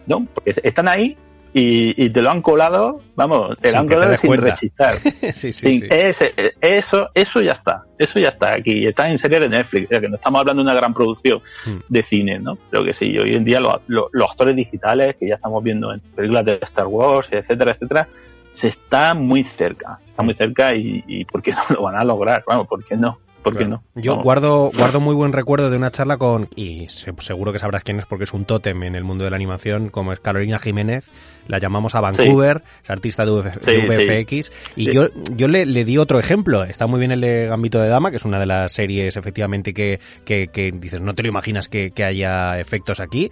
¿No? 0.08 0.26
Porque 0.34 0.56
están 0.64 0.88
ahí 0.88 1.18
y, 1.54 2.10
te 2.10 2.22
lo 2.22 2.30
han 2.30 2.42
colado, 2.42 3.02
vamos, 3.16 3.58
te 3.60 3.72
lo 3.72 3.80
han 3.80 3.88
colado 3.88 4.16
sin 4.18 4.34
rechistar. 4.38 4.98
sí, 5.34 5.52
sí, 5.52 5.84
eso, 5.90 7.10
eso 7.14 7.42
ya 7.42 7.54
está, 7.54 7.84
eso 7.98 8.20
ya 8.20 8.30
está 8.30 8.54
aquí, 8.54 8.86
está 8.86 9.10
en 9.10 9.18
serie 9.18 9.40
de 9.40 9.50
Netflix, 9.50 9.86
o 9.86 9.90
sea 9.90 10.00
que 10.00 10.10
no 10.10 10.16
estamos 10.16 10.42
hablando 10.42 10.64
de 10.64 10.70
una 10.70 10.80
gran 10.80 10.94
producción 10.94 11.42
hmm. 11.66 11.78
de 11.88 12.04
cine, 12.04 12.40
¿no? 12.40 12.58
Pero 12.70 12.84
que 12.84 12.94
sí, 12.94 13.18
hoy 13.18 13.34
en 13.34 13.44
día 13.44 13.60
los 13.60 14.30
actores 14.30 14.56
digitales 14.56 15.16
que 15.20 15.28
ya 15.28 15.36
estamos 15.36 15.64
viendo 15.64 15.92
en 15.92 16.00
películas 16.00 16.46
de 16.46 16.60
Star 16.62 16.88
Wars, 16.88 17.28
etcétera, 17.32 17.72
etcétera, 17.72 18.08
se 18.54 18.68
está 18.68 19.14
muy 19.14 19.44
cerca, 19.44 20.00
está 20.06 20.22
muy 20.22 20.36
cerca 20.36 20.76
y, 20.76 21.04
y 21.08 21.26
¿por 21.26 21.42
qué 21.42 21.52
no 21.54 21.62
lo 21.70 21.82
van 21.84 21.98
a 21.98 22.04
lograr? 22.04 22.44
Vamos, 22.48 22.68
¿por 22.68 22.84
qué 22.86 22.96
no? 22.96 23.20
¿Por 23.44 23.68
no? 23.68 23.84
Yo 23.96 24.18
guardo, 24.18 24.72
guardo 24.76 25.00
muy 25.00 25.16
buen 25.16 25.34
recuerdo 25.34 25.70
de 25.70 25.78
una 25.78 25.92
charla 25.92 26.18
con, 26.18 26.50
y 26.56 26.88
seguro 26.88 27.54
que 27.54 27.60
sabrás 27.60 27.84
quién 27.84 28.00
es 28.00 28.06
porque 28.06 28.26
es 28.26 28.34
un 28.34 28.46
tótem 28.46 28.84
en 28.84 28.96
el 28.96 29.04
mundo 29.04 29.24
de 29.24 29.30
la 29.30 29.38
animación, 29.38 29.90
como 29.90 30.12
es 30.12 30.20
Carolina 30.20 30.60
Jiménez, 30.60 31.10
la 31.48 31.58
llamamos 31.58 31.96
a 31.96 32.02
Vancouver, 32.02 32.64
es 32.84 32.90
artista 32.90 33.26
de, 33.26 33.32
VFX, 33.32 34.52
y 34.76 34.92
yo, 34.92 35.08
yo 35.36 35.48
le, 35.48 35.66
di 35.66 35.98
otro 35.98 36.20
ejemplo, 36.20 36.64
está 36.64 36.86
muy 36.86 37.00
bien 37.00 37.12
el 37.12 37.22
de 37.22 37.48
Gambito 37.48 37.80
de 37.80 37.88
Dama, 37.88 38.12
que 38.12 38.18
es 38.18 38.26
una 38.26 38.40
de 38.40 38.46
las 38.46 38.74
series 38.74 39.16
efectivamente 39.16 39.74
que, 39.74 40.00
que, 40.26 40.72
dices, 40.74 41.02
no 41.02 41.16
te 41.16 41.24
lo 41.24 41.30
imaginas 41.30 41.70
que, 41.70 41.92
que 41.92 42.04
haya 42.04 42.60
efectos 42.60 43.00
aquí, 43.00 43.32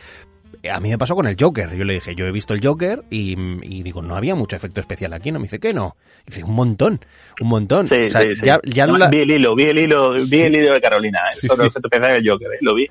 a 0.72 0.80
mí 0.80 0.90
me 0.90 0.98
pasó 0.98 1.16
con 1.16 1.28
el 1.28 1.36
Joker. 1.40 1.76
Yo 1.76 1.84
le 1.84 1.94
dije, 1.94 2.16
yo 2.16 2.26
he 2.26 2.32
visto 2.32 2.54
el 2.54 2.66
Joker 2.66 3.04
y, 3.10 3.36
digo, 3.84 4.02
no 4.02 4.16
había 4.16 4.36
mucho 4.36 4.56
efecto 4.56 4.82
especial 4.82 5.14
aquí. 5.14 5.32
No 5.32 5.40
me 5.40 5.44
dice 5.44 5.60
que 5.60 5.74
no. 5.74 5.96
Dice, 6.26 6.44
un 6.44 6.54
montón, 6.56 7.00
un 7.42 7.48
montón. 7.48 7.88
Sí, 7.88 8.10
sí, 8.10 8.36
sí. 8.36 8.50
Vi 8.64 8.80
el 8.80 9.32
hilo, 9.32 9.56
vi 9.56 9.64
el 9.64 9.80
hilo, 9.80 10.14
vi 10.14 10.42
el 10.42 10.56
hilo 10.56 10.74
de 10.74 10.82
Carolina. 10.82 11.20
Sí, 11.34 11.48
el 11.48 11.62
efecto 11.62 11.88
especial 11.88 12.14
del 12.14 12.30
Joker, 12.30 12.48
¿eh? 12.54 12.58
lo 12.62 12.76
vi. 12.76 12.88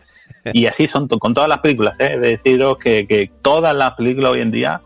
Y 0.52 0.66
así 0.66 0.86
son 0.86 1.08
con 1.08 1.34
todas 1.34 1.48
las 1.48 1.58
películas. 1.58 1.94
¿eh? 1.98 2.18
deciros 2.18 2.78
que, 2.78 3.06
que 3.06 3.30
todas 3.42 3.74
las 3.76 3.94
películas 3.94 4.32
hoy 4.32 4.40
en 4.40 4.50
día 4.50 4.80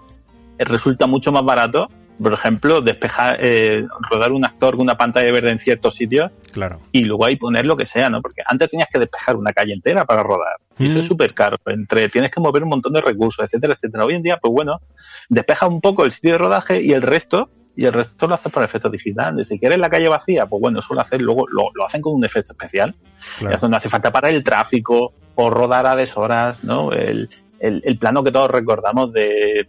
eh, 0.58 0.64
resulta 0.64 1.06
mucho 1.06 1.32
más 1.32 1.44
barato 1.44 1.88
por 2.22 2.32
ejemplo, 2.32 2.80
despejar, 2.82 3.38
eh, 3.40 3.86
rodar 4.10 4.32
un 4.32 4.44
actor 4.44 4.72
con 4.72 4.82
una 4.82 4.96
pantalla 4.96 5.32
verde 5.32 5.50
en 5.50 5.58
ciertos 5.58 5.94
sitios 5.94 6.30
claro. 6.52 6.80
y 6.92 7.04
luego 7.04 7.24
ahí 7.24 7.36
poner 7.36 7.64
lo 7.64 7.76
que 7.76 7.86
sea, 7.86 8.10
¿no? 8.10 8.20
Porque 8.20 8.42
antes 8.46 8.70
tenías 8.70 8.88
que 8.92 8.98
despejar 8.98 9.36
una 9.36 9.52
calle 9.52 9.72
entera 9.72 10.04
para 10.04 10.22
rodar. 10.22 10.56
Y 10.78 10.88
eso 10.88 10.98
es 10.98 11.04
mm. 11.04 11.08
súper 11.08 11.34
caro. 11.34 11.56
Entre 11.66 12.08
tienes 12.08 12.30
que 12.30 12.40
mover 12.40 12.62
un 12.62 12.70
montón 12.70 12.92
de 12.92 13.00
recursos, 13.00 13.44
etcétera, 13.44 13.74
etcétera. 13.74 14.04
Hoy 14.04 14.14
en 14.14 14.22
día, 14.22 14.36
pues 14.36 14.52
bueno, 14.52 14.80
despeja 15.28 15.66
un 15.66 15.80
poco 15.80 16.04
el 16.04 16.10
sitio 16.10 16.32
de 16.32 16.38
rodaje 16.38 16.82
y 16.82 16.92
el 16.92 17.02
resto 17.02 17.48
y 17.74 17.86
el 17.86 17.92
resto 17.92 18.26
lo 18.26 18.34
haces 18.34 18.52
por 18.52 18.62
efecto 18.64 18.90
digital. 18.90 19.42
Si 19.46 19.58
quieres 19.58 19.78
la 19.78 19.88
calle 19.88 20.08
vacía, 20.08 20.44
pues 20.44 20.60
bueno, 20.60 20.82
suele 20.82 21.02
hacer, 21.02 21.22
luego 21.22 21.46
lo, 21.48 21.70
hacen 21.86 22.02
con 22.02 22.14
un 22.14 22.24
efecto 22.24 22.52
especial. 22.52 22.94
Claro. 23.38 23.56
Eso 23.56 23.68
no 23.68 23.76
hace 23.76 23.88
falta 23.88 24.12
para 24.12 24.28
el 24.28 24.44
tráfico 24.44 25.14
o 25.36 25.48
rodar 25.48 25.86
a 25.86 25.96
deshoras, 25.96 26.62
¿no? 26.64 26.92
El, 26.92 27.30
el, 27.60 27.80
el 27.84 27.98
plano 27.98 28.22
que 28.22 28.32
todos 28.32 28.50
recordamos 28.50 29.12
de 29.12 29.66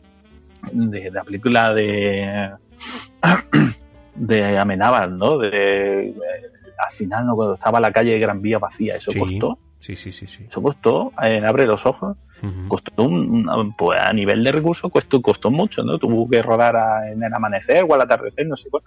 de, 0.72 1.12
la 1.12 1.24
película 1.24 1.74
de 1.74 2.52
de 4.16 4.58
Amenábar, 4.58 5.10
¿no? 5.10 5.38
De, 5.38 6.14
al 6.78 6.94
final, 6.94 7.26
¿no? 7.26 7.36
Cuando 7.36 7.56
estaba 7.56 7.80
la 7.80 7.92
calle 7.92 8.12
de 8.12 8.20
Gran 8.20 8.42
Vía 8.42 8.60
vacía, 8.60 8.96
eso 8.96 9.12
costó. 9.18 9.58
Sí, 9.80 9.96
sí, 9.96 10.12
sí, 10.12 10.28
sí. 10.28 10.46
Eso 10.50 10.62
costó, 10.62 11.12
eh, 11.24 11.44
abre 11.46 11.66
los 11.66 11.86
ojos. 11.86 12.18
Costó 12.68 13.04
un, 13.04 13.76
pues 13.78 14.00
a 14.00 14.12
nivel 14.14 14.44
de 14.44 14.52
recursos 14.52 14.92
costó, 14.92 15.22
costó 15.22 15.52
mucho, 15.52 15.84
¿no? 15.84 16.00
Tuvo 16.00 16.28
que 16.28 16.42
rodar 16.42 17.08
en 17.12 17.22
el 17.22 17.32
amanecer 17.32 17.86
o 17.88 17.94
al 17.94 18.02
atardecer, 18.02 18.48
no 18.48 18.58
sé 18.58 18.68
cuál. 18.68 18.82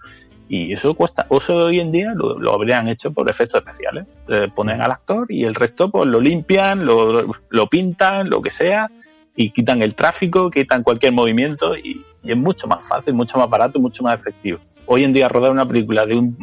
Y 0.49 0.73
eso 0.73 0.93
cuesta, 0.93 1.25
eso 1.31 1.55
hoy 1.55 1.79
en 1.79 1.89
día 1.89 2.13
lo, 2.13 2.53
habrían 2.53 2.89
hecho 2.89 3.13
por 3.13 3.29
efectos 3.31 3.63
especiales. 3.65 4.07
Eh, 4.27 4.49
ponen 4.53 4.81
al 4.81 4.91
actor 4.91 5.25
y 5.29 5.45
el 5.45 5.55
resto 5.55 5.89
pues 5.89 6.05
lo 6.05 6.19
limpian, 6.19 6.85
lo, 6.85 7.33
lo 7.49 7.67
pintan, 7.67 8.29
lo 8.29 8.41
que 8.41 8.49
sea, 8.49 8.91
y 9.35 9.51
quitan 9.51 9.81
el 9.83 9.95
tráfico, 9.95 10.49
quitan 10.49 10.83
cualquier 10.83 11.13
movimiento 11.13 11.75
y, 11.75 12.05
es 12.23 12.35
mucho 12.35 12.65
más 12.65 12.79
fácil, 12.87 13.13
mucho 13.13 13.37
más 13.37 13.47
barato, 13.47 13.79
mucho 13.79 14.01
más 14.01 14.19
efectivo. 14.19 14.59
Hoy 14.87 15.03
en 15.03 15.13
día 15.13 15.29
rodar 15.29 15.51
una 15.51 15.67
película 15.67 16.07
de 16.07 16.15
un 16.15 16.35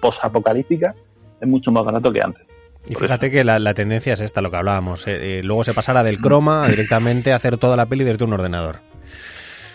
post-apocalíptica 0.00 0.94
es 1.38 1.46
mucho 1.46 1.70
más 1.70 1.84
barato 1.84 2.10
que 2.10 2.22
antes. 2.22 2.46
Y 2.88 2.94
fíjate 2.94 3.30
que 3.30 3.44
la, 3.44 3.74
tendencia 3.74 4.14
es 4.14 4.20
esta, 4.20 4.40
lo 4.40 4.50
que 4.50 4.56
hablábamos. 4.56 5.06
Eh, 5.06 5.38
eh, 5.38 5.42
luego 5.42 5.64
se 5.64 5.74
pasará 5.74 6.02
del 6.02 6.18
croma 6.18 6.66
directamente 6.66 7.32
a 7.32 7.36
hacer 7.36 7.58
toda 7.58 7.76
la 7.76 7.86
peli 7.86 8.04
desde 8.04 8.24
un 8.24 8.32
ordenador. 8.32 8.76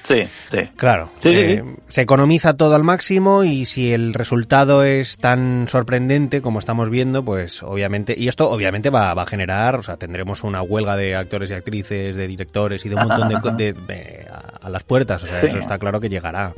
Sí, 0.08 0.24
sí. 0.50 0.58
Claro. 0.78 1.10
Eh, 1.26 1.62
se 1.90 2.02
economiza 2.02 2.54
todo 2.54 2.76
al 2.76 2.84
máximo 2.86 3.44
y 3.44 3.66
si 3.66 3.92
el 3.92 4.14
resultado 4.14 4.84
es 4.84 5.18
tan 5.18 5.68
sorprendente 5.68 6.42
como 6.42 6.60
estamos 6.60 6.90
viendo, 6.90 7.26
pues 7.26 7.62
obviamente, 7.62 8.16
y 8.18 8.30
esto 8.30 8.50
obviamente 8.50 8.90
va, 8.90 9.12
a 9.12 9.26
generar, 9.26 9.76
o 9.76 9.84
sea, 9.84 9.98
tendremos 9.98 10.46
una 10.46 10.62
huelga 10.62 10.96
de 10.96 11.14
actores 11.14 11.52
y 11.52 11.56
actrices, 11.56 12.16
de 12.16 12.26
directores 12.26 12.86
y 12.86 12.90
de 12.90 12.96
un 12.96 13.06
montón 13.06 13.58
de, 13.58 14.26
a, 14.62 14.70
las 14.70 14.84
puertas, 14.84 15.24
o 15.24 15.28
sea, 15.28 15.42
eso 15.42 15.58
está 15.58 15.78
claro 15.78 16.00
que 16.00 16.08
llegará. 16.08 16.54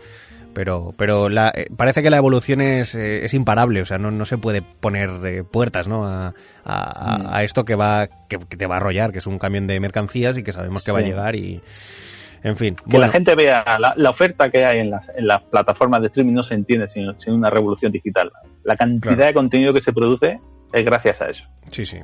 Pero, 0.54 0.94
pero 0.98 1.30
la, 1.30 1.52
eh, 1.56 1.68
parece 1.76 2.02
que 2.04 2.10
la 2.10 2.18
evolución 2.18 2.62
es, 2.62 2.94
eh, 2.94 3.24
es 3.24 3.34
imparable, 3.34 3.82
o 3.82 3.86
sea, 3.86 3.98
no, 3.98 4.12
no 4.12 4.26
se 4.26 4.38
puede 4.38 4.62
poner 4.62 5.44
puertas 5.46 5.88
¿no? 5.88 6.08
A, 6.08 6.34
a, 6.66 7.18
mm. 7.18 7.44
esto 7.44 7.66
que 7.66 7.76
va 7.76 8.08
que, 8.28 8.38
te 8.38 8.68
va 8.68 8.76
a 8.76 8.78
arrollar, 8.78 9.12
que 9.12 9.20
es 9.20 9.28
un 9.28 9.40
camión 9.40 9.68
de 9.68 9.80
mercancías 9.80 10.38
y 10.38 10.44
que 10.44 10.52
sabemos 10.52 10.84
que 10.84 10.92
va 10.92 11.00
a 11.00 11.04
llegar 11.04 11.36
y, 11.36 11.62
en 12.44 12.58
fin. 12.58 12.76
Que 12.90 12.98
la 12.98 13.10
gente 13.10 13.36
vea 13.36 13.64
la, 13.96 14.10
oferta 14.10 14.50
que 14.50 14.66
hay 14.66 14.80
en 14.80 14.92
las, 14.92 15.10
en 15.16 15.28
las, 15.28 15.42
plataformas 15.44 16.02
de 16.02 16.08
streaming 16.08 16.34
no 16.34 16.44
se 16.44 16.54
entiende 16.54 16.88
sin, 16.90 17.18
sin 17.20 17.34
una 17.34 17.50
revolución 17.50 17.92
digital. 17.92 18.32
La 18.64 18.76
cantidad 18.76 19.28
de 19.28 19.34
contenido 19.34 19.74
que 19.74 19.82
se 19.82 19.94
produce 19.94 20.40
es 20.72 20.86
gracias 20.86 21.22
a 21.22 21.30
eso. 21.30 21.44
Sí, 21.72 21.86
sí. 21.86 22.00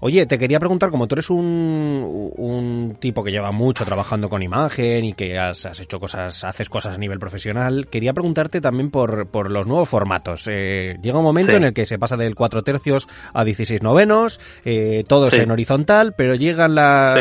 Oye, 0.00 0.26
te 0.26 0.38
quería 0.38 0.58
preguntar, 0.58 0.90
como 0.90 1.06
tú 1.06 1.14
eres 1.14 1.30
un, 1.30 2.32
un 2.36 2.96
tipo 3.00 3.24
que 3.24 3.30
lleva 3.30 3.50
mucho 3.50 3.84
trabajando 3.84 4.28
con 4.28 4.42
imagen 4.42 5.04
y 5.04 5.14
que 5.14 5.38
has, 5.38 5.64
has 5.64 5.80
hecho 5.80 5.98
cosas, 5.98 6.44
haces 6.44 6.68
cosas 6.68 6.94
a 6.94 6.98
nivel 6.98 7.18
profesional, 7.18 7.88
quería 7.88 8.12
preguntarte 8.12 8.60
también 8.60 8.90
por, 8.90 9.28
por 9.28 9.50
los 9.50 9.66
nuevos 9.66 9.88
formatos. 9.88 10.48
Eh, 10.50 10.98
llega 11.02 11.18
un 11.18 11.24
momento 11.24 11.56
en 11.56 11.64
el 11.64 11.72
que 11.72 11.86
se 11.86 11.98
pasa 11.98 12.16
del 12.16 12.34
4 12.34 12.62
tercios 12.62 13.06
a 13.32 13.44
16 13.44 13.82
novenos, 13.82 14.38
eh, 14.64 15.04
todo 15.08 15.28
es 15.28 15.34
en 15.34 15.50
horizontal, 15.50 16.14
pero 16.16 16.34
llegan 16.34 16.74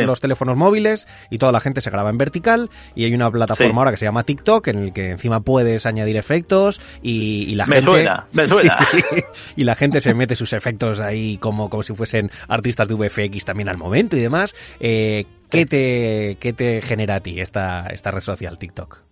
los 0.05 0.19
teléfonos 0.19 0.57
móviles 0.57 1.07
y 1.29 1.37
toda 1.37 1.53
la 1.53 1.61
gente 1.61 1.79
se 1.79 1.89
graba 1.89 2.09
en 2.09 2.17
vertical 2.17 2.69
y 2.93 3.05
hay 3.05 3.13
una 3.13 3.31
plataforma 3.31 3.81
ahora 3.81 3.91
que 3.91 3.97
se 3.97 4.05
llama 4.05 4.23
TikTok 4.23 4.67
en 4.67 4.79
el 4.79 4.93
que 4.93 5.11
encima 5.11 5.39
puedes 5.39 5.85
añadir 5.85 6.17
efectos 6.17 6.81
y, 7.01 7.55
la 7.55 7.65
gente... 7.65 7.89
me 8.33 8.47
suena. 8.47 8.77
y 9.55 9.63
la 9.63 9.75
gente 9.75 10.01
se 10.01 10.13
mete 10.13 10.35
sus 10.35 10.51
efectos 10.51 10.99
ahí 10.99 11.37
como, 11.37 11.69
como 11.69 11.83
si 11.83 11.93
fuesen 11.93 12.31
artistas 12.49 12.64
de 12.65 12.93
VFX 12.95 13.45
también 13.45 13.69
al 13.69 13.77
momento 13.77 14.17
y 14.17 14.21
demás. 14.21 14.55
Eh, 14.79 15.25
¿qué, 15.49 15.65
te, 15.65 16.37
¿Qué 16.39 16.53
te 16.53 16.81
genera 16.81 17.15
a 17.15 17.19
ti 17.19 17.39
esta, 17.39 17.87
esta 17.87 18.11
red 18.11 18.21
social, 18.21 18.57
TikTok? 18.57 19.03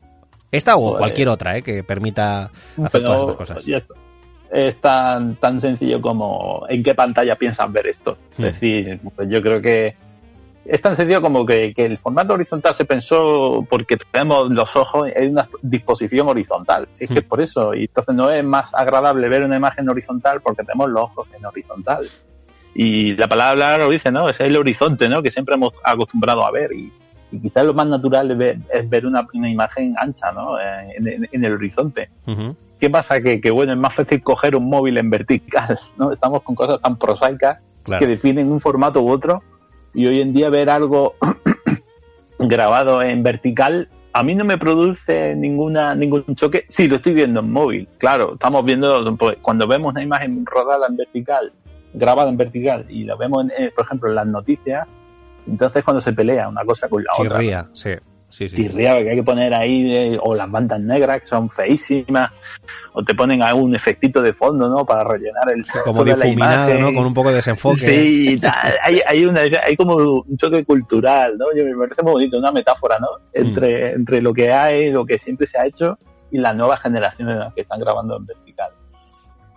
Esta 0.52 0.76
o 0.76 0.92
pues, 0.92 1.00
cualquier 1.00 1.30
otra, 1.30 1.58
¿eh? 1.58 1.62
que 1.62 1.84
permita 1.84 2.52
hacer 2.84 3.04
todas 3.04 3.22
estas 3.22 3.36
cosas. 3.36 3.66
Es 4.52 4.80
tan, 4.80 5.36
tan 5.38 5.60
sencillo 5.60 6.00
como 6.00 6.66
en 6.70 6.84
qué 6.84 6.94
pantalla 6.94 7.36
piensas 7.36 7.72
ver 7.72 7.88
esto. 7.88 8.18
Es 8.34 8.40
hmm. 8.40 8.44
decir, 8.44 9.00
pues 9.16 9.30
yo 9.30 9.42
creo 9.42 9.62
que 9.62 9.96
es 10.66 10.82
tan 10.82 10.96
sencillo 10.96 11.22
como 11.22 11.46
que, 11.46 11.74
el 11.76 11.98
formato 11.98 12.36
horizontal 12.36 12.76
se 12.76 12.86
pensó 12.86 13.66
porque 13.70 13.98
tenemos 13.98 14.50
los 14.52 14.76
ojos 14.76 15.10
en 15.16 15.32
una 15.32 15.50
disposición 15.64 16.30
horizontal. 16.30 16.88
Si 16.94 17.06
es 17.06 17.10
que 17.10 17.22
hmm. 17.22 17.28
por 17.28 17.42
eso, 17.42 17.74
y 17.74 17.86
entonces 17.86 18.14
no 18.14 18.30
es 18.30 18.44
más 18.44 18.74
agradable 18.76 19.28
ver 19.30 19.44
una 19.44 19.58
imagen 19.58 19.90
horizontal 19.90 20.40
porque 20.42 20.64
tenemos 20.64 20.90
los 20.90 21.04
ojos 21.04 21.28
en 21.36 21.46
horizontal. 21.46 22.08
Y 22.76 23.16
la 23.16 23.28
palabra 23.28 23.78
lo 23.78 23.90
dice, 23.90 24.12
¿no? 24.12 24.30
Es 24.30 24.40
el 24.40 24.58
horizonte, 24.58 25.08
¿no? 25.08 25.22
Que 25.22 25.32
siempre 25.32 25.56
hemos 25.56 25.74
acostumbrado 25.84 26.46
a 26.46 26.52
ver. 26.52 26.72
Y, 26.74 26.92
quizás 27.42 27.66
lo 27.66 27.74
más 27.74 27.88
natural 27.88 28.32
es 28.32 28.90
ver, 28.90 29.06
una, 29.06 29.26
imagen 29.34 29.96
ancha, 29.98 30.32
¿no? 30.32 30.60
En, 30.60 31.28
el 31.32 31.54
horizonte. 31.54 32.10
¿Qué 32.80 32.90
pasa? 32.90 33.22
Que, 33.22 33.40
que, 33.40 33.52
bueno, 33.52 33.74
es 33.74 33.80
más 33.80 33.96
fácil 33.96 34.22
coger 34.22 34.56
un 34.56 34.70
móvil 34.70 34.98
en 34.98 35.10
vertical, 35.10 35.80
¿no? 35.98 36.12
Estamos 36.12 36.44
con 36.44 36.56
cosas 36.56 36.82
tan 36.82 36.98
prosaicas 36.98 37.60
que 38.00 38.08
definen 38.08 38.52
un 38.52 38.60
formato 38.60 39.02
u 39.02 39.10
otro 39.10 39.44
y 39.94 40.06
hoy 40.08 40.22
en 40.22 40.34
día 40.34 40.50
ver 40.50 40.70
algo 40.70 41.16
grabado 42.40 43.02
en 43.02 43.24
vertical 43.24 43.90
a 44.14 44.24
mí 44.24 44.36
no 44.36 44.46
me 44.46 44.58
produce 44.58 45.36
ninguna 45.36 45.96
ningún 45.96 46.24
choque 46.36 46.66
si 46.70 46.88
lo 46.88 46.98
estoy 46.98 47.14
viendo 47.14 47.40
en 47.40 47.52
móvil. 47.52 47.88
Claro, 47.98 48.34
estamos 48.34 48.64
viendo 48.64 49.18
pues, 49.18 49.38
cuando 49.42 49.68
vemos 49.68 49.94
una 49.94 50.04
imagen 50.04 50.46
rodada 50.46 50.88
en 50.88 50.98
vertical, 50.98 51.52
grabada 51.94 52.30
en 52.30 52.38
vertical 52.38 52.86
y 52.90 53.04
lo 53.04 53.18
vemos, 53.18 53.46
eh, 53.58 53.72
por 53.76 53.86
ejemplo, 53.86 54.10
en 54.10 54.16
las 54.16 54.28
noticias, 54.28 54.88
entonces 55.48 55.84
cuando 55.84 56.02
se 56.02 56.14
pelea 56.14 56.48
una 56.48 56.64
cosa 56.64 56.88
con 56.90 57.04
la 57.04 57.12
otra. 57.18 57.68
sí. 57.74 57.92
Sí, 58.34 58.50
sí. 58.50 58.68
que 58.68 58.90
hay 58.90 59.16
que 59.16 59.24
poner 59.24 59.54
ahí, 59.54 59.96
eh, 59.96 60.18
o 60.20 60.34
las 60.34 60.50
bandas 60.50 60.80
negras 60.80 61.22
que 61.22 61.28
son 61.28 61.52
feísimas, 61.52 62.32
o 62.94 63.04
te 63.04 63.14
ponen 63.14 63.44
algún 63.44 63.76
efectito 63.76 64.24
de 64.24 64.34
fondo, 64.34 64.68
¿no? 64.70 64.84
Para 64.88 65.04
rellenar 65.04 65.52
el 65.52 65.64
como 65.84 66.04
difuminado, 66.04 66.80
¿no? 66.80 66.94
Con 66.96 67.06
un 67.06 67.14
poco 67.14 67.30
de 67.30 67.36
desenfoque. 67.36 67.88
Sí, 67.88 68.42
hay, 68.82 69.02
hay, 69.06 69.26
una, 69.26 69.42
hay 69.42 69.76
como 69.76 69.98
un 69.98 70.38
choque 70.38 70.66
cultural, 70.66 71.38
¿no? 71.38 71.46
Yo 71.56 71.64
me 71.64 71.76
parece 71.76 72.02
muy 72.02 72.14
bonito, 72.14 72.40
una 72.40 72.52
metáfora, 72.52 72.98
¿no? 72.98 73.08
Entre, 73.34 73.92
mm. 73.92 73.96
entre 73.98 74.22
lo 74.24 74.34
que 74.34 74.52
hay, 74.52 74.90
lo 74.92 75.06
que 75.06 75.20
siempre 75.20 75.46
se 75.46 75.60
ha 75.60 75.68
hecho 75.68 76.00
y 76.32 76.40
las 76.40 76.56
nuevas 76.56 76.82
generaciones 76.82 77.38
que 77.54 77.62
están 77.62 77.80
grabando 77.80 78.18
en 78.18 78.26
vertical. 78.26 78.72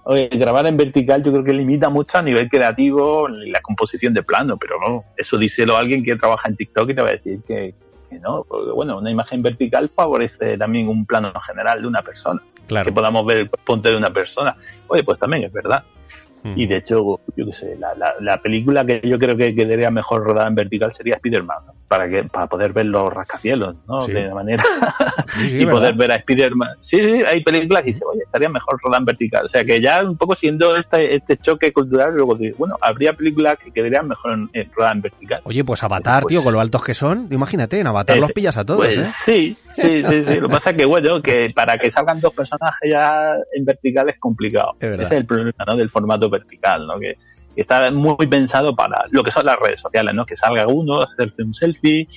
Oye, 0.09 0.29
grabar 0.29 0.65
en 0.69 0.77
vertical 0.77 1.21
yo 1.25 1.33
creo 1.33 1.43
que 1.43 1.53
limita 1.53 1.89
mucho 1.89 2.19
a 2.19 2.23
nivel 2.23 2.49
creativo 2.49 3.27
la 3.27 3.61
composición 3.61 4.15
de 4.15 4.23
plano, 4.23 4.57
pero 4.57 4.79
no, 4.79 5.05
eso 5.17 5.37
díselo 5.37 5.77
a 5.77 5.81
alguien 5.81 6.05
que 6.05 6.15
trabaja 6.15 6.49
en 6.49 6.55
TikTok 6.55 6.91
y 6.91 6.95
te 6.95 7.03
va 7.03 7.09
a 7.09 7.13
decir 7.13 7.41
que, 7.45 7.75
no, 8.23 8.45
porque 8.49 8.71
bueno, 8.71 8.99
una 8.99 9.11
imagen 9.11 9.43
vertical 9.43 9.89
favorece 9.89 10.57
también 10.59 10.87
un 10.89 11.07
plano 11.07 11.33
general 11.41 11.83
de 11.83 11.89
una 11.89 12.03
persona. 12.03 12.41
Que 12.69 12.93
podamos 12.93 13.27
ver 13.27 13.39
el 13.39 13.49
ponte 13.49 13.91
de 13.91 13.97
una 13.97 14.13
persona. 14.13 14.57
Oye, 14.87 15.03
pues 15.03 15.19
también 15.19 15.43
es 15.43 15.53
verdad. 15.53 15.83
Y 16.55 16.69
de 16.69 16.77
hecho, 16.77 17.19
yo 17.37 17.47
qué 17.47 17.53
sé, 17.53 17.77
la, 17.77 18.15
la, 18.21 18.41
película 18.41 18.87
que 18.87 19.01
yo 19.03 19.19
creo 19.19 19.37
que 19.37 19.57
quedaría 19.57 19.91
mejor 19.91 20.23
rodada 20.23 20.47
en 20.47 20.55
vertical 20.55 20.95
sería 20.95 21.17
Spider-Man 21.17 21.76
para 21.89 22.09
que 22.09 22.25
para 22.25 22.47
poder 22.47 22.73
ver 22.73 22.87
los 22.87 23.13
rascacielos, 23.13 23.77
¿no? 23.87 24.07
De 24.07 24.33
manera 24.33 24.63
y 25.51 25.65
poder 25.67 25.95
ver 25.95 26.13
a 26.13 26.17
Spider-Man. 26.17 26.77
Sí, 26.81 26.99
sí, 26.99 27.23
hay 27.27 27.43
películas 27.43 27.83
que 27.83 27.93
dicen, 27.93 28.03
oye, 28.13 28.23
estaría 28.25 28.49
mejor 28.49 28.79
rodar 28.83 29.01
en 29.01 29.05
vertical. 29.05 29.47
O 29.47 29.49
sea, 29.49 29.65
que 29.65 29.81
ya 29.81 30.03
un 30.03 30.17
poco 30.17 30.35
siendo 30.35 30.77
este, 30.77 31.15
este 31.15 31.37
choque 31.37 31.73
cultural, 31.73 32.15
luego 32.15 32.37
bueno, 32.59 32.77
habría 32.81 33.13
películas 33.13 33.59
que 33.59 33.71
quedarían 33.71 34.09
mejor 34.09 34.33
en, 34.33 34.51
en 34.53 34.71
en 34.77 35.01
vertical. 35.03 35.41
Oye, 35.45 35.65
pues 35.65 35.83
Avatar, 35.83 36.25
tío, 36.25 36.39
pues 36.39 36.45
con 36.45 36.55
lo 36.55 36.61
altos 36.61 36.85
que 36.85 36.95
son, 36.95 37.29
imagínate, 37.31 37.81
en 37.81 37.87
Avatar 37.87 38.19
los 38.19 38.31
eh, 38.31 38.35
pillas 38.35 38.57
a 38.57 38.65
todos, 38.65 38.85
pues, 38.85 38.99
¿eh? 38.99 39.05
Sí, 39.05 39.57
sí, 39.71 40.03
sí, 40.05 40.25
sí. 40.25 40.35
lo 40.35 40.49
que 40.49 40.55
pasa 40.55 40.71
es 40.71 40.77
que, 40.77 40.85
bueno, 40.85 41.23
que 41.23 41.51
para 41.55 41.79
que 41.79 41.91
salgan 41.91 42.21
dos 42.21 42.35
personajes 42.35 42.91
ya 42.91 43.35
en 43.55 43.65
vertical 43.65 44.09
es 44.09 44.19
complicado. 44.19 44.77
Ese 44.81 45.03
es 45.03 45.11
el 45.13 45.27
problema, 45.27 45.65
¿no? 45.67 45.77
Del 45.77 45.91
formato 45.91 46.29
vertical, 46.29 46.87
¿no? 46.87 46.99
Que 46.99 47.17
está 47.63 47.91
muy 47.91 48.27
pensado 48.27 48.75
para 48.75 49.07
lo 49.11 49.23
que 49.23 49.31
son 49.31 49.47
las 49.47 49.59
redes 49.59 49.81
sociales, 49.81 50.15
¿no? 50.15 50.27
Que 50.27 50.37
salga 50.37 50.67
uno, 50.67 51.03
hacerse 51.03 51.43
un 51.43 51.55
selfie, 51.55 52.09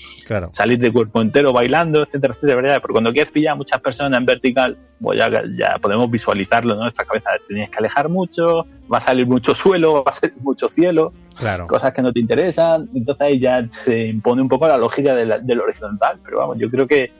salir 0.51 0.79
de 0.79 0.91
cuerpo 0.91 1.21
entero 1.21 1.53
bailando, 1.53 2.03
etcétera, 2.03 2.33
etcétera. 2.33 2.79
Pero 2.79 2.93
cuando 2.93 3.13
quieres 3.13 3.31
pillar 3.31 3.53
a 3.53 3.55
muchas 3.55 3.79
personas 3.81 4.19
en 4.19 4.25
vertical, 4.25 4.77
pues 4.99 5.17
ya, 5.17 5.29
ya 5.57 5.77
podemos 5.81 6.09
visualizarlo, 6.11 6.75
¿no? 6.75 6.81
Nuestra 6.81 7.05
cabeza 7.05 7.31
tienes 7.47 7.69
que 7.69 7.77
alejar 7.77 8.09
mucho, 8.09 8.65
va 8.91 8.97
a 8.97 9.01
salir 9.01 9.27
mucho 9.27 9.55
suelo, 9.55 10.03
va 10.07 10.11
a 10.11 10.13
salir 10.13 10.35
mucho 10.41 10.67
cielo, 10.67 11.13
cosas 11.67 11.93
que 11.93 12.01
no 12.01 12.11
te 12.11 12.19
interesan. 12.19 12.89
Entonces 12.93 13.21
ahí 13.21 13.39
ya 13.39 13.65
se 13.69 14.07
impone 14.07 14.41
un 14.41 14.49
poco 14.49 14.67
la 14.67 14.77
lógica 14.77 15.15
del 15.15 15.61
horizontal. 15.61 16.19
Pero 16.23 16.39
vamos, 16.39 16.57
yo 16.59 16.69
creo 16.69 16.87
que 16.87 17.11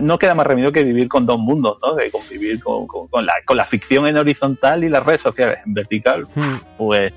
no 0.00 0.18
queda 0.18 0.34
más 0.34 0.46
remedio 0.46 0.72
que 0.72 0.84
vivir 0.84 1.08
con 1.08 1.26
dos 1.26 1.38
mundos, 1.38 1.78
¿no? 1.82 1.94
De 1.94 2.10
convivir 2.10 2.62
con, 2.62 2.86
con, 2.86 3.24
la, 3.24 3.34
con 3.44 3.56
la 3.56 3.64
ficción 3.64 4.06
en 4.06 4.16
horizontal 4.16 4.84
y 4.84 4.88
las 4.88 5.04
redes 5.04 5.22
sociales 5.22 5.58
en 5.64 5.74
vertical. 5.74 6.26
Hmm. 6.34 6.56
Pues 6.76 7.12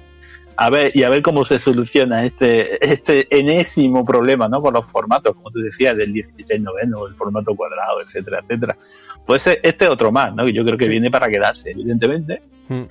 a 0.55 0.69
ver, 0.69 0.91
y 0.93 1.03
a 1.03 1.09
ver 1.09 1.21
cómo 1.21 1.45
se 1.45 1.57
soluciona 1.57 2.23
este, 2.23 2.85
este 2.85 3.27
enésimo 3.37 4.05
problema, 4.05 4.47
¿no? 4.47 4.61
Con 4.61 4.73
los 4.73 4.85
formatos, 4.85 5.35
como 5.35 5.49
tú 5.51 5.59
decías, 5.59 5.97
del 5.97 6.13
16 6.13 6.61
noveno, 6.61 7.07
el 7.07 7.15
formato 7.15 7.55
cuadrado, 7.55 8.01
etcétera, 8.01 8.39
etcétera. 8.43 8.77
Pues 9.25 9.47
este 9.47 9.87
otro 9.87 10.11
más, 10.11 10.33
¿no? 10.35 10.45
Que 10.45 10.53
yo 10.53 10.63
creo 10.63 10.77
que 10.77 10.87
viene 10.87 11.09
para 11.09 11.29
quedarse, 11.29 11.71
evidentemente. 11.71 12.41
Hmm. 12.69 12.83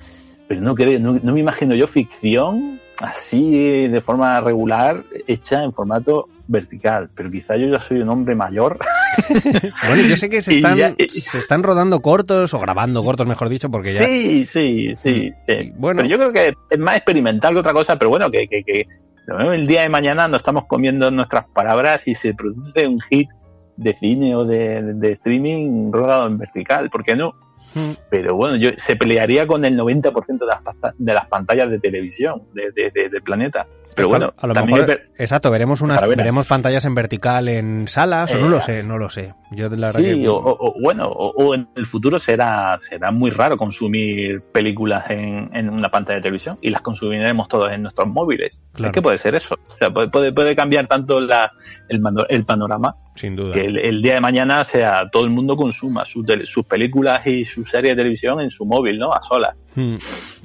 Pero 0.47 0.61
no, 0.61 0.75
no, 0.75 1.19
no 1.23 1.33
me 1.33 1.39
imagino 1.39 1.73
yo 1.73 1.87
ficción 1.87 2.81
así 2.99 3.87
de 3.87 4.01
forma 4.01 4.39
regular, 4.41 5.03
hecha 5.27 5.63
en 5.63 5.71
formato 5.71 6.27
vertical, 6.53 7.09
pero 7.13 7.29
quizá 7.29 7.57
yo 7.57 7.67
ya 7.67 7.81
soy 7.81 7.99
un 7.99 8.09
hombre 8.09 8.35
mayor. 8.35 8.79
bueno, 9.87 10.03
yo 10.03 10.15
sé 10.15 10.29
que 10.29 10.41
se 10.41 10.55
están, 10.55 10.95
se 10.97 11.37
están 11.37 11.63
rodando 11.63 11.99
cortos 12.01 12.53
o 12.53 12.59
grabando 12.59 13.03
cortos, 13.03 13.27
mejor 13.27 13.49
dicho, 13.49 13.69
porque 13.69 13.93
ya... 13.93 14.05
Sí, 14.05 14.45
sí, 14.45 14.93
sí. 14.95 15.33
Mm, 15.47 15.79
bueno. 15.81 16.01
Pero 16.01 16.09
yo 16.09 16.17
creo 16.17 16.31
que 16.31 16.53
es 16.69 16.79
más 16.79 16.95
experimental 16.95 17.53
que 17.53 17.59
otra 17.59 17.73
cosa, 17.73 17.97
pero 17.97 18.09
bueno, 18.09 18.31
que, 18.31 18.47
que, 18.47 18.63
que 18.63 18.87
el 19.27 19.67
día 19.67 19.81
de 19.81 19.89
mañana 19.89 20.29
no 20.29 20.37
estamos 20.37 20.65
comiendo 20.67 21.11
nuestras 21.11 21.45
palabras 21.53 22.07
y 22.07 22.15
se 22.15 22.33
produce 22.33 22.87
un 22.87 23.01
hit 23.01 23.29
de 23.75 23.93
cine 23.95 24.35
o 24.35 24.45
de, 24.45 24.81
de 24.93 25.11
streaming 25.13 25.91
rodado 25.91 26.27
en 26.27 26.37
vertical, 26.37 26.89
¿por 26.89 27.03
qué 27.03 27.15
no? 27.15 27.33
Mm. 27.75 27.91
Pero 28.09 28.35
bueno, 28.35 28.55
yo 28.57 28.69
se 28.77 28.95
pelearía 28.95 29.47
con 29.47 29.65
el 29.65 29.77
90% 29.77 30.37
de 30.39 30.45
las, 30.45 30.61
de 30.97 31.13
las 31.13 31.27
pantallas 31.27 31.69
de 31.69 31.79
televisión 31.79 32.43
de, 32.53 32.71
del 32.71 33.21
planeta. 33.23 33.67
Pero 33.95 34.09
bueno, 34.09 34.33
a 34.37 34.47
lo 34.47 34.53
mejor, 34.53 35.01
exacto, 35.17 35.51
veremos 35.51 35.81
unas, 35.81 36.01
veremos 36.07 36.47
pantallas 36.47 36.85
en 36.85 36.95
vertical 36.95 37.47
en 37.47 37.87
salas, 37.87 38.33
o 38.33 38.37
no 38.37 38.49
lo 38.49 38.57
eh, 38.57 38.61
sé, 38.61 38.83
no 38.83 38.97
lo 38.97 39.09
sé. 39.09 39.33
Yo 39.51 39.69
la 39.69 39.91
sí, 39.91 40.25
o, 40.27 40.73
bueno, 40.81 41.05
o, 41.05 41.53
en 41.53 41.67
el 41.75 41.85
futuro 41.85 42.19
será, 42.19 42.79
será 42.81 43.11
muy 43.11 43.31
raro 43.31 43.57
consumir 43.57 44.41
películas 44.51 45.09
en, 45.09 45.49
en 45.53 45.69
una 45.69 45.89
pantalla 45.89 46.17
de 46.17 46.23
televisión 46.23 46.57
y 46.61 46.69
las 46.69 46.81
consumiremos 46.81 47.47
todos 47.47 47.71
en 47.71 47.83
nuestros 47.83 48.07
móviles. 48.07 48.61
Es 48.77 48.91
que 48.91 49.01
puede 49.01 49.17
ser 49.17 49.35
eso. 49.35 49.55
O 49.67 49.77
sea, 49.77 49.91
puede, 49.91 50.31
puede, 50.31 50.55
cambiar 50.55 50.87
tanto 50.87 51.19
la, 51.19 51.51
el, 51.89 52.01
el 52.29 52.45
panorama 52.45 52.95
sin 53.15 53.35
duda. 53.35 53.53
Que 53.53 53.65
el, 53.65 54.01
día 54.01 54.15
de 54.15 54.21
mañana 54.21 54.63
sea 54.63 55.07
todo 55.11 55.23
el 55.23 55.29
mundo 55.29 55.55
consuma 55.55 56.03
sus, 56.05 56.25
sus 56.45 56.65
películas 56.65 57.25
y 57.27 57.45
sus 57.45 57.69
series 57.69 57.95
de 57.95 57.97
televisión 57.97 58.41
en 58.41 58.49
su 58.49 58.65
móvil, 58.65 58.97
¿no? 58.97 59.11
A 59.11 59.21
solas. 59.21 59.55
Hmm. 59.75 59.97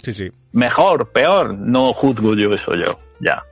Sí, 0.02 0.12
sí. 0.12 0.30
Mejor, 0.52 1.10
peor, 1.12 1.54
no 1.54 1.92
juzgo 1.92 2.34
yo 2.34 2.52
eso 2.52 2.74
yo 2.74 2.98
ya. 3.20 3.42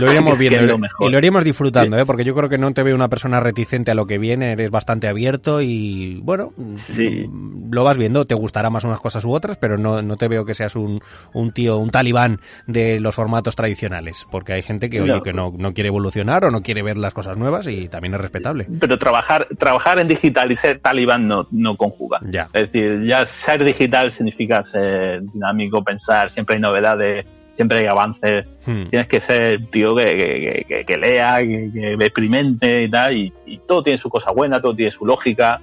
Lo 0.00 0.08
iríamos 0.08 0.38
viendo 0.38 0.76
y 1.00 1.10
lo 1.10 1.18
iríamos 1.18 1.44
disfrutando, 1.44 1.96
¿eh? 1.98 2.04
porque 2.04 2.24
yo 2.24 2.34
creo 2.34 2.48
que 2.48 2.58
no 2.58 2.72
te 2.72 2.82
veo 2.82 2.94
una 2.94 3.08
persona 3.08 3.40
reticente 3.40 3.90
a 3.90 3.94
lo 3.94 4.06
que 4.06 4.18
viene, 4.18 4.52
eres 4.52 4.70
bastante 4.70 5.08
abierto 5.08 5.60
y 5.62 6.20
bueno, 6.22 6.52
sí. 6.74 7.26
lo 7.70 7.84
vas 7.84 7.96
viendo, 7.96 8.26
te 8.26 8.34
gustará 8.34 8.70
más 8.70 8.84
unas 8.84 9.00
cosas 9.00 9.24
u 9.24 9.32
otras, 9.32 9.56
pero 9.56 9.78
no, 9.78 10.02
no 10.02 10.16
te 10.16 10.28
veo 10.28 10.44
que 10.44 10.54
seas 10.54 10.76
un, 10.76 11.00
un 11.32 11.52
tío, 11.52 11.78
un 11.78 11.90
talibán 11.90 12.40
de 12.66 13.00
los 13.00 13.14
formatos 13.14 13.56
tradicionales, 13.56 14.26
porque 14.30 14.52
hay 14.52 14.62
gente 14.62 14.90
que, 14.90 15.00
oye, 15.00 15.20
que 15.22 15.32
no, 15.32 15.52
no 15.56 15.72
quiere 15.72 15.88
evolucionar 15.88 16.44
o 16.44 16.50
no 16.50 16.60
quiere 16.60 16.82
ver 16.82 16.96
las 16.96 17.14
cosas 17.14 17.36
nuevas 17.36 17.66
y 17.66 17.88
también 17.88 18.14
es 18.14 18.20
respetable. 18.20 18.66
Pero 18.80 18.98
trabajar, 18.98 19.48
trabajar 19.58 19.98
en 19.98 20.08
digital 20.08 20.52
y 20.52 20.56
ser 20.56 20.80
talibán 20.80 21.26
no, 21.26 21.46
no 21.50 21.76
conjuga. 21.76 22.20
Ya. 22.22 22.48
Es 22.52 22.70
decir, 22.70 23.04
ya 23.04 23.24
ser 23.24 23.64
digital 23.64 24.12
significa 24.12 24.62
ser 24.64 25.22
dinámico, 25.22 25.82
pensar, 25.82 26.30
siempre 26.30 26.56
hay 26.56 26.60
novedades 26.60 27.26
siempre 27.56 27.78
hay 27.78 27.86
avances. 27.86 28.46
Hmm. 28.64 28.88
Tienes 28.90 29.08
que 29.08 29.20
ser 29.20 29.66
tío 29.70 29.96
que, 29.96 30.64
que, 30.68 30.84
que, 30.84 30.96
lea, 30.96 31.38
que, 31.38 31.94
experimente 31.94 32.84
y 32.84 32.90
tal, 32.90 33.16
y, 33.16 33.32
y, 33.46 33.58
todo 33.58 33.82
tiene 33.82 33.98
su 33.98 34.08
cosa 34.08 34.30
buena, 34.30 34.60
todo 34.60 34.76
tiene 34.76 34.92
su 34.92 35.04
lógica. 35.04 35.60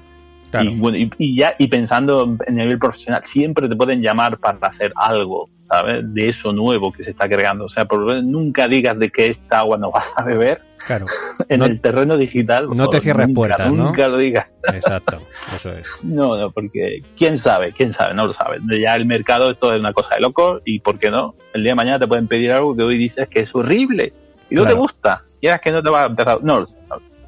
Y, 0.61 0.75
bueno, 0.75 0.97
y, 1.17 1.35
ya, 1.35 1.55
y 1.57 1.67
pensando 1.67 2.37
en 2.45 2.55
nivel 2.55 2.77
profesional, 2.77 3.23
siempre 3.25 3.67
te 3.67 3.75
pueden 3.75 4.01
llamar 4.01 4.37
para 4.37 4.59
hacer 4.61 4.93
algo, 4.95 5.49
¿sabes? 5.61 6.13
De 6.13 6.29
eso 6.29 6.53
nuevo 6.53 6.91
que 6.91 7.03
se 7.03 7.09
está 7.11 7.27
creando. 7.27 7.65
O 7.65 7.69
sea, 7.69 7.85
por 7.85 8.23
nunca 8.23 8.67
digas 8.67 8.99
de 8.99 9.09
que 9.09 9.27
esta 9.27 9.59
agua 9.59 9.77
no 9.77 9.89
vas 9.91 10.11
a 10.15 10.23
beber. 10.23 10.61
Claro. 10.88 11.05
en 11.49 11.61
el 11.61 11.81
terreno 11.81 12.17
digital. 12.17 12.69
No 12.73 12.88
te 12.89 13.01
cierres 13.01 13.29
puertas, 13.34 13.71
¿no? 13.71 13.86
Nunca 13.86 14.07
lo 14.07 14.17
digas. 14.17 14.47
Exacto, 14.73 15.19
eso 15.55 15.71
es. 15.71 15.88
No, 16.03 16.38
no, 16.38 16.51
porque 16.51 17.03
quién 17.17 17.38
sabe, 17.38 17.73
quién 17.73 17.93
sabe, 17.93 18.13
no 18.13 18.27
lo 18.27 18.34
sabe. 18.34 18.59
Ya 18.79 18.95
el 18.95 19.05
mercado 19.05 19.49
esto 19.51 19.73
es 19.73 19.79
una 19.79 19.93
cosa 19.93 20.15
de 20.15 20.21
loco 20.21 20.61
y 20.65 20.79
¿por 20.79 20.99
qué 20.99 21.09
no? 21.09 21.36
El 21.53 21.63
día 21.63 21.71
de 21.71 21.75
mañana 21.75 21.99
te 21.99 22.07
pueden 22.07 22.27
pedir 22.27 22.51
algo 22.51 22.75
que 22.75 22.84
hoy 22.84 22.97
dices 22.97 23.27
que 23.29 23.41
es 23.41 23.55
horrible 23.55 24.13
y 24.49 24.55
no 24.55 24.65
te 24.65 24.73
gusta. 24.73 25.23
Quieras 25.39 25.61
que 25.61 25.71
no 25.71 25.84
te 25.84 25.89
va 25.89 26.03
a 26.03 26.05
empezar. 26.05 26.43
No, 26.43 26.65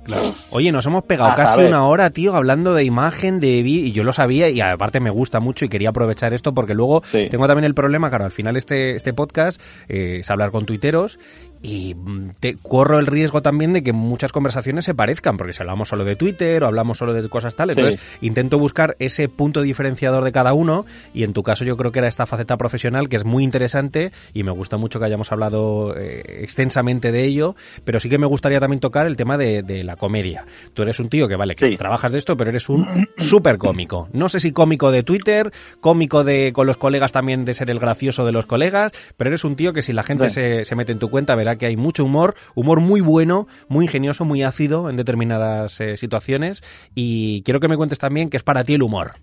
no, 0.07 0.17
Oye, 0.51 0.71
nos 0.71 0.85
hemos 0.85 1.03
pegado 1.03 1.35
casi 1.35 1.61
una 1.61 1.87
hora, 1.87 2.11
tío, 2.11 2.35
hablando 2.35 2.73
de 2.75 2.83
imagen, 2.83 3.39
de 3.39 3.57
y 3.65 3.91
yo 3.91 4.03
lo 4.03 4.13
sabía 4.13 4.49
y 4.49 4.61
aparte 4.61 4.99
me 4.99 5.09
gusta 5.09 5.39
mucho 5.39 5.65
y 5.65 5.69
quería 5.69 5.89
aprovechar 5.89 6.33
esto 6.33 6.53
porque 6.53 6.75
luego 6.75 7.01
tengo 7.11 7.47
también 7.47 7.65
el 7.65 7.73
problema, 7.73 8.09
claro, 8.09 8.25
al 8.25 8.31
final 8.31 8.55
este, 8.55 8.95
este 8.95 9.13
podcast 9.13 9.59
eh, 9.87 10.19
es 10.19 10.29
hablar 10.29 10.51
con 10.51 10.65
tuiteros 10.65 11.19
y 11.65 11.95
mm, 11.95 12.35
te 12.39 12.57
corro 12.57 12.99
el 12.99 13.07
riesgo 13.07 13.41
también 13.41 13.73
de 13.73 13.81
que 13.83 13.91
muchas 13.91 14.31
conversaciones 14.31 14.85
se 14.85 14.93
parezcan, 14.93 15.37
porque 15.37 15.53
si 15.53 15.61
hablamos 15.61 15.89
solo 15.89 16.05
de 16.05 16.15
Twitter 16.15 16.63
o 16.63 16.67
hablamos 16.67 16.99
solo 16.99 17.13
de 17.13 17.27
cosas 17.27 17.55
tales, 17.55 17.75
entonces 17.75 17.99
intento 18.21 18.59
buscar 18.59 18.95
ese 18.99 19.27
punto 19.29 19.61
diferenciador 19.63 20.23
de 20.23 20.31
cada 20.31 20.53
uno 20.53 20.85
y 21.13 21.23
en 21.23 21.33
tu 21.33 21.41
caso 21.41 21.65
yo 21.65 21.75
creo 21.75 21.91
que 21.91 21.99
era 21.99 22.07
esta 22.07 22.27
faceta 22.27 22.57
profesional 22.57 23.09
que 23.09 23.15
es 23.15 23.25
muy 23.25 23.43
interesante 23.43 24.11
y 24.33 24.43
me 24.43 24.51
gusta 24.51 24.77
mucho 24.77 24.99
que 24.99 25.05
hayamos 25.05 25.31
hablado 25.31 25.97
eh, 25.97 26.43
extensamente 26.43 27.11
de 27.11 27.23
ello, 27.23 27.55
pero 27.83 27.99
sí 27.99 28.09
que 28.09 28.19
me 28.19 28.27
gustaría 28.27 28.59
también 28.59 28.79
tocar 28.79 29.07
el 29.07 29.15
tema 29.15 29.37
de, 29.37 29.55
la 29.65 29.95
comedia. 29.95 30.45
Tú 30.73 30.83
eres 30.83 30.99
un 30.99 31.09
tío 31.09 31.27
que 31.27 31.35
vale, 31.35 31.55
que 31.55 31.75
trabajas 31.75 32.11
de 32.11 32.17
esto, 32.17 32.37
pero 32.37 32.49
eres 32.49 32.69
un 32.69 33.07
súper 33.17 33.57
cómico. 33.57 34.07
No 34.13 34.29
sé 34.29 34.39
si 34.39 34.51
cómico 34.51 34.91
de 34.91 35.03
Twitter, 35.03 35.51
cómico 35.81 36.23
de 36.23 36.53
con 36.53 36.67
los 36.67 36.77
colegas 36.77 37.11
también 37.11 37.43
de 37.43 37.53
ser 37.53 37.69
el 37.69 37.79
gracioso 37.79 38.25
de 38.25 38.31
los 38.31 38.45
colegas, 38.45 38.91
pero 39.17 39.29
eres 39.29 39.43
un 39.43 39.55
tío 39.55 39.73
que 39.73 39.81
si 39.81 39.93
la 39.93 40.03
gente 40.03 40.29
se, 40.29 40.63
se 40.65 40.75
mete 40.75 40.91
en 40.91 40.99
tu 40.99 41.09
cuenta 41.09 41.35
verá 41.35 41.54
que 41.57 41.65
hay 41.65 41.77
mucho 41.77 42.03
humor, 42.05 42.35
humor 42.53 42.79
muy 42.79 43.01
bueno, 43.01 43.47
muy 43.67 43.85
ingenioso, 43.85 44.25
muy 44.25 44.43
ácido 44.43 44.89
en 44.89 44.95
determinadas 44.95 45.79
eh, 45.81 45.97
situaciones. 45.97 46.63
Y 46.93 47.41
quiero 47.43 47.59
que 47.59 47.67
me 47.67 47.77
cuentes 47.77 47.99
también 47.99 48.29
qué 48.29 48.37
es 48.37 48.43
para 48.43 48.63
ti 48.63 48.73
el 48.73 48.83
humor. 48.83 49.13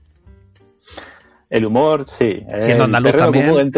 El 1.50 1.66
humor, 1.66 2.06
sí. 2.06 2.42
Siendo 2.60 2.84
andaluz 2.84 3.12
también. 3.12 3.72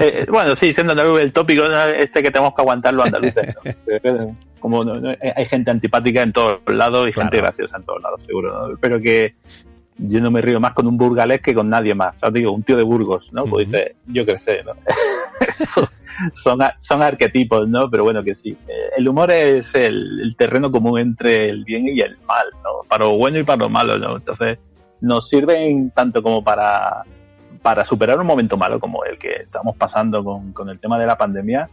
Eh, 0.00 0.26
bueno, 0.28 0.56
sí, 0.56 0.72
siendo 0.72 0.92
andaluz, 0.92 1.20
el 1.20 1.32
tópico 1.32 1.62
este 1.64 2.20
que 2.20 2.32
tenemos 2.32 2.52
que 2.52 2.62
aguantar 2.62 2.94
los 2.94 3.06
andaluces. 3.06 3.54
Como 4.58 4.82
hay 4.82 5.46
gente 5.46 5.70
antipática 5.70 6.22
en 6.22 6.32
todos 6.32 6.60
lados 6.66 7.06
y 7.08 7.12
gente 7.12 7.36
graciosa 7.36 7.76
en 7.76 7.84
todos 7.84 8.02
lados, 8.02 8.20
seguro. 8.24 8.76
Pero 8.80 9.00
que 9.00 9.36
yo 9.98 10.20
no 10.20 10.30
me 10.30 10.40
río 10.40 10.60
más 10.60 10.74
con 10.74 10.86
un 10.86 10.96
burgalés 10.96 11.40
que 11.40 11.54
con 11.54 11.68
nadie 11.68 11.94
más. 11.94 12.14
O 12.22 12.30
digo, 12.30 12.52
un 12.52 12.62
tío 12.62 12.76
de 12.76 12.82
Burgos, 12.82 13.28
¿no? 13.32 13.44
Pues 13.44 13.66
dice, 13.66 13.96
yo 14.06 14.24
crecí, 14.26 14.52
¿no? 14.64 14.72
Eso, 15.58 15.88
son, 16.32 16.60
son 16.76 17.02
arquetipos, 17.02 17.68
¿no? 17.68 17.90
Pero 17.90 18.04
bueno, 18.04 18.22
que 18.22 18.34
sí. 18.34 18.56
Eh, 18.68 18.90
el 18.98 19.08
humor 19.08 19.30
es 19.30 19.74
el, 19.74 20.34
terreno 20.36 20.70
común 20.70 20.98
entre 21.00 21.48
el 21.48 21.64
bien 21.64 21.88
y 21.88 22.00
el 22.00 22.18
mal, 22.26 22.46
¿no? 22.62 22.86
Para 22.88 23.04
lo 23.04 23.16
bueno 23.16 23.38
y 23.38 23.44
para 23.44 23.58
lo 23.58 23.68
malo, 23.68 23.98
¿no? 23.98 24.16
Entonces, 24.16 24.58
nos 25.00 25.28
sirven 25.28 25.90
tanto 25.90 26.22
como 26.22 26.44
para, 26.44 27.04
para 27.62 27.84
superar 27.84 28.18
un 28.20 28.26
momento 28.26 28.56
malo 28.56 28.78
como 28.78 29.04
el 29.04 29.18
que 29.18 29.42
estamos 29.42 29.76
pasando 29.76 30.22
con, 30.22 30.52
con 30.52 30.68
el 30.68 30.78
tema 30.78 30.98
de 30.98 31.06
la 31.06 31.16
pandemia. 31.16 31.70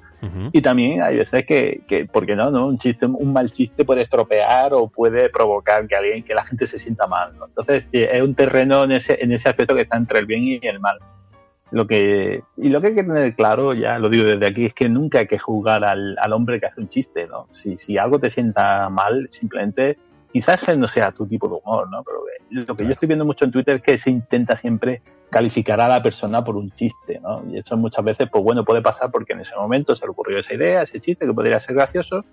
Y 0.51 0.61
también 0.61 1.01
hay 1.01 1.17
veces 1.17 1.45
que, 1.45 1.81
que 1.87 2.05
¿por 2.05 2.25
qué 2.25 2.35
no? 2.35 2.49
no? 2.49 2.67
Un, 2.67 2.77
chiste, 2.77 3.05
un 3.05 3.33
mal 3.33 3.51
chiste 3.51 3.83
puede 3.83 4.01
estropear 4.01 4.73
o 4.73 4.87
puede 4.87 5.29
provocar 5.29 5.87
que 5.87 5.95
alguien, 5.95 6.23
que 6.23 6.33
la 6.33 6.45
gente 6.45 6.65
se 6.65 6.77
sienta 6.77 7.07
mal. 7.07 7.37
¿no? 7.37 7.47
Entonces, 7.47 7.87
es 7.91 8.21
un 8.21 8.33
terreno 8.33 8.83
en 8.83 8.93
ese, 8.93 9.21
en 9.21 9.31
ese 9.31 9.49
aspecto 9.49 9.75
que 9.75 9.81
está 9.81 9.97
entre 9.97 10.19
el 10.19 10.25
bien 10.25 10.43
y 10.43 10.59
el 10.63 10.79
mal. 10.79 10.97
Lo 11.71 11.87
que, 11.87 12.43
y 12.55 12.69
lo 12.69 12.79
que 12.79 12.87
hay 12.87 12.95
que 12.95 13.03
tener 13.03 13.35
claro, 13.35 13.73
ya 13.73 13.97
lo 13.97 14.07
digo 14.07 14.25
desde 14.25 14.45
aquí, 14.45 14.65
es 14.65 14.73
que 14.73 14.87
nunca 14.87 15.19
hay 15.19 15.27
que 15.27 15.39
juzgar 15.39 15.83
al, 15.83 16.15
al 16.19 16.33
hombre 16.33 16.59
que 16.59 16.67
hace 16.67 16.79
un 16.79 16.87
chiste, 16.87 17.25
¿no? 17.27 17.47
Si, 17.51 17.77
si 17.77 17.97
algo 17.97 18.19
te 18.19 18.29
sienta 18.29 18.89
mal, 18.89 19.27
simplemente 19.31 19.97
quizás 20.31 20.77
no 20.77 20.87
sea 20.87 21.11
tu 21.11 21.25
tipo 21.27 21.47
de 21.47 21.55
humor, 21.55 21.89
¿no? 21.89 22.03
Pero 22.03 22.19
lo 22.49 22.75
que 22.75 22.85
yo 22.85 22.91
estoy 22.91 23.07
viendo 23.07 23.25
mucho 23.25 23.45
en 23.45 23.51
Twitter 23.51 23.75
es 23.75 23.81
que 23.81 23.97
se 23.97 24.09
intenta 24.09 24.55
siempre 24.55 25.01
calificar 25.33 25.81
a 25.81 25.87
la 25.87 26.03
persona 26.03 26.43
por 26.43 26.55
un 26.55 26.69
chiste, 26.69 27.19
¿no? 27.19 27.43
Y 27.51 27.57
eso 27.57 27.75
muchas 27.75 28.05
veces, 28.05 28.29
pues 28.31 28.43
bueno, 28.43 28.63
puede 28.63 28.83
pasar 28.83 29.09
porque 29.09 29.33
en 29.33 29.39
ese 29.39 29.55
momento 29.55 29.95
se 29.95 30.05
le 30.05 30.11
ocurrió 30.11 30.37
esa 30.37 30.53
idea, 30.53 30.83
ese 30.83 30.99
chiste 30.99 31.25
que 31.25 31.33
podría 31.33 31.59
ser 31.59 31.73
gracioso, 31.73 32.23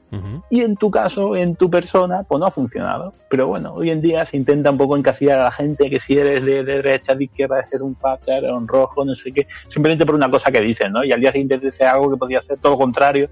y 0.51 0.61
en 0.61 0.77
tu 0.77 0.91
caso, 0.91 1.35
en 1.35 1.57
tu 1.57 1.71
persona, 1.71 2.25
pues 2.29 2.39
no 2.39 2.47
ha 2.47 2.51
funcionado. 2.51 3.15
Pero 3.31 3.47
bueno, 3.47 3.73
hoy 3.73 3.89
en 3.89 4.03
día 4.03 4.27
se 4.27 4.37
intenta 4.37 4.71
un 4.71 4.77
poco 4.77 4.99
encasillar 4.99 5.39
a 5.39 5.45
la 5.45 5.51
gente 5.51 5.89
que 5.89 5.99
si 5.99 6.19
eres 6.19 6.45
de, 6.45 6.63
derecha, 6.63 7.15
de 7.15 7.25
izquierda, 7.25 7.57
de 7.57 7.67
ser 7.69 7.83
un 7.83 7.97
facha, 7.97 8.35
un 8.53 8.69
rojo, 8.69 9.03
no 9.03 9.15
sé 9.15 9.33
qué, 9.33 9.47
simplemente 9.69 10.05
por 10.05 10.15
una 10.15 10.31
cosa 10.31 10.53
que 10.53 10.61
dicen, 10.61 10.93
¿no? 10.93 11.03
Y 11.03 11.13
al 11.13 11.21
día 11.21 11.33
siguiente 11.33 11.57
dice 11.57 11.87
algo 11.87 12.11
que 12.11 12.19
podría 12.19 12.43
ser 12.43 12.59
todo 12.59 12.73
lo 12.73 12.79
contrario 12.79 13.31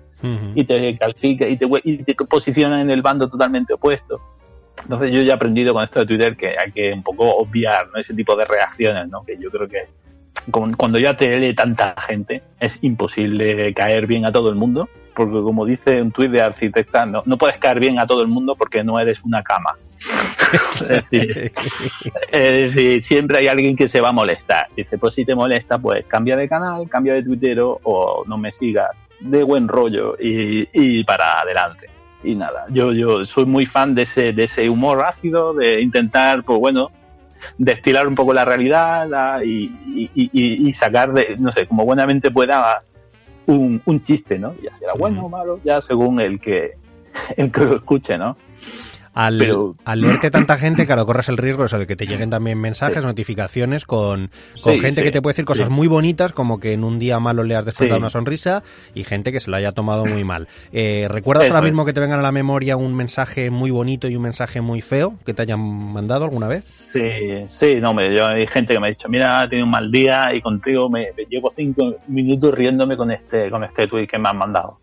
y 0.55 0.65
te 0.65 0.97
califica 0.97 1.47
y 1.47 1.59
te, 1.59 1.67
y 1.85 1.99
te 1.99 2.15
posiciona 2.15 2.81
en 2.81 2.91
el 2.91 3.03
bando 3.03 3.29
totalmente 3.29 3.75
opuesto. 3.75 4.19
Entonces 4.83 5.13
yo 5.13 5.23
ya 5.23 5.33
he 5.33 5.37
aprendido 5.37 5.75
con 5.75 5.85
esto 5.85 6.01
de 6.01 6.07
Twitter 6.07 6.37
que 6.37 6.55
hay 6.59 6.73
que 6.73 6.93
un 6.93 7.03
poco 7.03 7.25
obviar 7.37 7.89
ese 7.97 8.15
tipo 8.15 8.37
de 8.37 8.45
reacciones, 8.45 9.09
¿no? 9.09 9.25
que 9.25 9.37
yo 9.39 9.51
creo 9.51 9.69
que 9.69 9.87
cuando 10.51 10.99
ya 10.99 11.15
te 11.17 11.37
lee 11.39 11.55
tanta 11.55 11.95
gente 12.01 12.43
es 12.61 12.79
imposible 12.83 13.73
caer 13.75 14.07
bien 14.07 14.25
a 14.25 14.33
todo 14.33 14.49
el 14.51 14.55
mundo, 14.55 14.89
porque 15.15 15.43
como 15.43 15.67
dice 15.67 16.01
un 16.01 16.13
tuit 16.13 16.31
de 16.31 16.41
arquitecta, 16.41 17.05
no, 17.05 17.23
puedes 17.39 17.59
caer 17.59 17.81
bien 17.81 17.99
a 17.99 18.07
todo 18.07 18.23
el 18.23 18.29
mundo 18.29 18.55
porque 18.57 18.85
no 18.85 18.99
eres 18.99 19.23
una 19.25 19.43
cama. 19.43 19.77
es, 22.31 22.53
decir, 22.53 23.03
siempre 23.03 23.39
hay 23.39 23.49
alguien 23.49 23.75
que 23.77 23.89
se 23.89 24.01
va 24.01 24.11
a 24.11 24.13
molestar. 24.13 24.69
Dice, 24.77 24.97
pues 24.97 25.15
si 25.15 25.25
te 25.25 25.35
molesta, 25.35 25.77
pues 25.79 26.07
cambia 26.07 26.37
de 26.37 26.49
canal, 26.49 26.89
cambia 26.89 27.15
de 27.15 27.25
tuitero 27.25 27.81
o 27.83 28.23
no 28.27 28.39
me 28.39 28.53
sigas 28.53 28.91
de 29.21 29.43
buen 29.43 29.67
rollo 29.67 30.15
y, 30.21 30.69
y 30.73 31.03
para 31.03 31.41
adelante 31.41 31.98
y 32.23 32.35
nada, 32.35 32.67
yo, 32.71 32.93
yo 32.93 33.25
soy 33.25 33.47
muy 33.47 33.67
fan 33.67 33.95
de 33.95 34.03
ese, 34.03 34.33
de 34.33 34.45
ese 34.45 34.69
humor 34.69 35.05
ácido, 35.05 35.55
de 35.55 35.81
intentar, 35.81 36.43
pues 36.43 36.59
bueno, 36.59 36.91
destilar 37.57 38.09
un 38.09 38.15
poco 38.15 38.33
la 38.35 38.45
realidad 38.45 39.41
y, 39.43 39.73
y, 40.15 40.73
sacar 40.73 41.13
de, 41.13 41.37
no 41.39 41.53
sé, 41.53 41.67
como 41.67 41.85
buenamente 41.85 42.31
pueda 42.31 42.83
un, 43.47 43.81
un 43.85 44.05
chiste, 44.05 44.39
¿no? 44.39 44.55
Ya 44.63 44.75
será 44.75 44.95
bueno 44.95 45.27
o 45.27 45.29
malo, 45.29 45.61
ya 45.65 45.81
según 45.81 46.21
el 46.21 46.41
que, 46.41 46.73
el 47.37 47.53
que 47.53 47.61
lo 47.65 47.77
escuche, 47.77 48.19
¿no? 48.19 48.37
Al, 49.19 49.75
al, 49.85 50.01
leerte 50.01 50.31
tanta 50.31 50.57
gente, 50.59 50.87
claro, 50.87 51.05
corres 51.05 51.29
el 51.29 51.39
riesgo 51.39 51.65
de 51.67 51.89
que 51.89 51.97
te 51.97 52.07
lleguen 52.07 52.31
también 52.31 52.57
mensajes, 52.61 53.05
notificaciones 53.05 53.85
con, 53.85 54.31
con 54.63 54.79
gente 54.79 55.03
que 55.03 55.11
te 55.11 55.21
puede 55.21 55.33
decir 55.33 55.45
cosas 55.45 55.71
muy 55.71 55.89
bonitas, 55.89 56.33
como 56.33 56.61
que 56.61 56.73
en 56.73 56.85
un 56.85 57.01
día 57.01 57.19
malo 57.19 57.43
le 57.43 57.57
has 57.57 57.65
despertado 57.65 57.99
una 57.99 58.11
sonrisa, 58.11 58.63
y 58.95 59.03
gente 59.03 59.33
que 59.33 59.41
se 59.41 59.51
lo 59.51 59.57
haya 59.57 59.73
tomado 59.73 60.07
muy 60.07 60.23
mal. 60.23 60.47
Eh, 60.71 61.09
¿Recuerdas 61.11 61.51
ahora 61.51 61.63
mismo 61.63 61.85
que 61.85 61.93
te 61.93 61.99
vengan 61.99 62.21
a 62.21 62.23
la 62.23 62.31
memoria 62.31 62.77
un 62.77 62.95
mensaje 62.95 63.51
muy 63.51 63.73
bonito 63.73 64.07
y 64.07 64.15
un 64.15 64.23
mensaje 64.23 64.61
muy 64.61 64.83
feo 64.83 65.15
que 65.27 65.35
te 65.35 65.43
hayan 65.43 65.59
mandado 65.59 66.23
alguna 66.23 66.47
vez? 66.47 66.67
Sí, 66.67 67.03
sí, 67.49 67.81
no, 67.81 67.93
me, 67.93 68.15
yo, 68.15 68.25
hay 68.29 68.47
gente 68.47 68.75
que 68.75 68.79
me 68.79 68.87
ha 68.87 68.91
dicho, 68.91 69.09
mira, 69.09 69.43
he 69.43 69.49
tenido 69.49 69.65
un 69.65 69.73
mal 69.73 69.91
día 69.91 70.29
y 70.33 70.41
contigo 70.41 70.89
me, 70.89 71.09
llevo 71.29 71.51
cinco 71.51 71.97
minutos 72.07 72.55
riéndome 72.55 72.97
con 72.97 73.11
este, 73.11 73.51
con 73.51 73.65
este 73.65 73.89
tweet 73.89 74.07
que 74.07 74.19
me 74.21 74.29
han 74.29 74.39
mandado. 74.39 74.79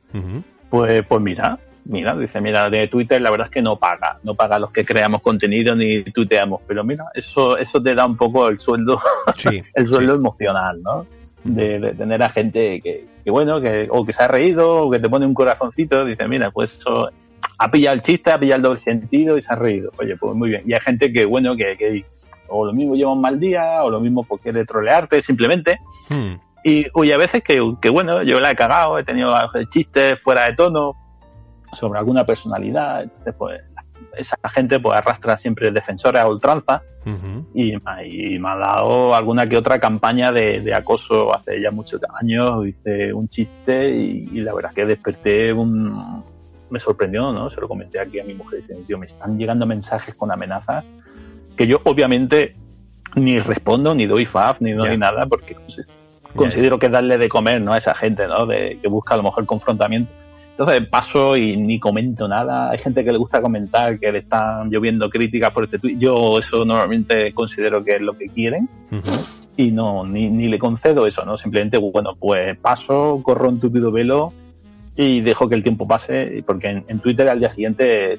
Pues, 0.70 1.06
pues 1.08 1.22
mira, 1.22 1.58
mira, 1.86 2.16
dice, 2.16 2.42
mira, 2.42 2.70
de 2.70 2.88
Twitter 2.88 3.22
la 3.22 3.32
verdad 3.32 3.48
es 3.48 3.52
que 3.52 3.62
no 3.62 3.78
paga, 3.78 4.20
no 4.24 4.36
paga 4.36 4.60
los 4.60 4.72
que 4.72 4.86
creamos 4.86 5.22
contenido 5.22 5.76
ni 5.76 6.04
tuiteamos, 6.04 6.62
pero 6.68 6.84
mira, 6.84 7.06
eso, 7.14 7.58
eso 7.58 7.82
te 7.82 7.96
da 7.96 8.06
un 8.06 8.18
poco 8.18 8.48
el 8.48 8.60
sueldo, 8.60 9.00
el 9.74 9.88
sueldo 9.88 10.16
emocional, 10.16 10.82
¿no? 10.82 11.06
De, 11.44 11.94
tener 11.94 12.24
a 12.24 12.30
gente 12.30 12.82
que, 12.82 13.06
que, 13.24 13.32
bueno, 13.32 13.62
que, 13.62 13.88
o 13.90 14.04
que 14.04 14.14
se 14.14 14.24
ha 14.24 14.28
reído, 14.28 14.88
o 14.88 14.92
que 14.92 15.00
te 15.00 15.10
pone 15.10 15.26
un 15.26 15.36
corazoncito, 15.36 16.04
dice, 16.04 16.28
mira, 16.28 16.50
pues 16.50 16.74
eso, 16.74 17.10
ha 17.58 17.72
pillado 17.72 17.96
el 17.96 18.02
chiste, 18.02 18.32
ha 18.32 18.40
pillado 18.40 18.58
el 18.58 18.64
doble 18.64 18.80
sentido 18.80 19.38
y 19.38 19.42
se 19.42 19.54
ha 19.54 19.56
reído. 19.56 19.92
Oye, 20.00 20.18
pues 20.18 20.36
muy 20.36 20.50
bien. 20.50 20.64
Y 20.66 20.74
hay 20.74 20.80
gente 20.80 21.14
que, 21.14 21.26
bueno, 21.26 21.56
que, 21.56 21.76
que 21.78 22.04
o 22.48 22.66
lo 22.66 22.74
mismo 22.74 22.96
lleva 22.96 23.14
un 23.14 23.22
mal 23.22 23.40
día, 23.40 23.84
o 23.84 23.90
lo 23.90 24.00
mismo 24.00 24.24
pues 24.24 24.42
quiere 24.42 24.66
trolearte 24.66 25.22
simplemente. 25.22 25.80
Hmm. 26.10 26.36
Y, 26.64 26.88
oye, 26.94 27.14
a 27.14 27.18
veces 27.18 27.44
que, 27.44 27.62
que, 27.82 27.90
bueno, 27.90 28.24
yo 28.24 28.40
la 28.40 28.52
he 28.52 28.56
cagado, 28.56 28.98
he 28.98 29.04
tenido 29.04 29.36
chistes 29.70 30.20
fuera 30.24 30.48
de 30.48 30.56
tono, 30.56 30.96
sobre 31.74 32.00
alguna 32.00 32.26
personalidad. 32.26 33.06
Pues, 33.38 33.62
esa 34.18 34.38
gente 34.50 34.80
pues 34.80 34.98
arrastra 34.98 35.38
siempre 35.38 35.72
defensores 35.72 36.22
a 36.22 36.28
ultranza 36.28 36.82
y, 37.54 37.74
me 38.40 38.50
ha 38.50 38.56
dado 38.56 39.14
alguna 39.16 39.48
que 39.48 39.58
otra 39.58 39.80
campaña 39.80 40.32
de, 40.32 40.74
acoso 40.74 41.34
hace 41.36 41.62
ya 41.62 41.72
muchos 41.72 42.02
años. 42.22 42.66
Hice 42.68 43.14
un 43.14 43.28
chiste 43.28 43.90
y, 43.90 44.42
la 44.42 44.54
verdad 44.54 44.72
es 44.72 44.76
que 44.76 44.86
desperté 44.86 45.54
un... 45.54 46.24
Me 46.70 46.80
sorprendió, 46.80 47.32
¿no? 47.32 47.50
Se 47.52 47.62
lo 47.62 47.68
comenté 47.68 48.00
aquí 48.00 48.20
a 48.20 48.24
mi 48.24 48.34
mujer. 48.34 48.62
Dice, 48.62 48.98
me 48.98 49.06
están 49.06 49.38
llegando 49.38 49.66
mensajes 49.66 50.16
con 50.16 50.32
amenazas 50.32 50.84
que 51.56 51.68
yo 51.68 51.80
obviamente 51.86 52.56
ni 53.16 53.40
respondo, 53.40 53.96
ni 53.96 54.06
doy 54.06 54.26
faf, 54.26 54.60
ni 54.60 54.74
doy 54.74 54.98
nada, 54.98 55.26
porque 55.26 55.56
pues, 55.56 55.86
considero 56.36 56.80
que 56.80 56.90
darle 56.90 57.18
de 57.18 57.30
comer 57.30 57.62
¿no? 57.62 57.72
a 57.72 57.78
esa 57.78 57.96
gente 57.96 58.28
¿no? 58.28 58.46
de, 58.46 58.78
que 58.82 58.88
busca 58.88 59.14
a 59.14 59.18
lo 59.18 59.24
mejor 59.24 59.46
confrontamiento. 59.46 60.12
Entonces 60.58 60.88
paso 60.88 61.36
y 61.36 61.58
ni 61.58 61.82
comento 61.82 62.30
nada. 62.30 62.72
Hay 62.72 62.78
gente 62.78 63.04
que 63.04 63.12
le 63.12 63.18
gusta 63.18 63.42
comentar 63.42 64.00
que 64.00 64.10
le 64.10 64.20
están 64.20 64.70
lloviendo 64.70 65.10
críticas 65.10 65.52
por 65.52 65.66
este 65.66 65.80
tweet. 65.80 65.98
Yo 65.98 66.40
eso 66.40 66.64
normalmente 66.64 67.34
considero 67.34 67.84
que 67.84 67.96
es 67.96 68.02
lo 68.02 68.18
que 68.18 68.30
quieren 68.30 68.70
y 69.58 69.72
no 69.72 70.06
ni, 70.06 70.30
ni, 70.30 70.48
le 70.48 70.58
concedo 70.58 71.06
eso, 71.08 71.26
¿no? 71.26 71.38
Simplemente, 71.38 71.78
bueno, 71.78 72.16
pues 72.18 72.58
paso, 72.60 73.20
corro 73.22 73.50
un 73.50 73.60
tupido 73.60 73.92
velo 73.92 74.32
y 74.96 75.20
dejo 75.20 75.50
que 75.50 75.56
el 75.56 75.64
tiempo 75.64 75.86
pase 75.86 76.42
porque 76.48 76.70
en, 76.70 76.86
en 76.88 77.00
Twitter 77.00 77.28
al 77.28 77.40
día 77.40 77.50
siguiente 77.50 78.18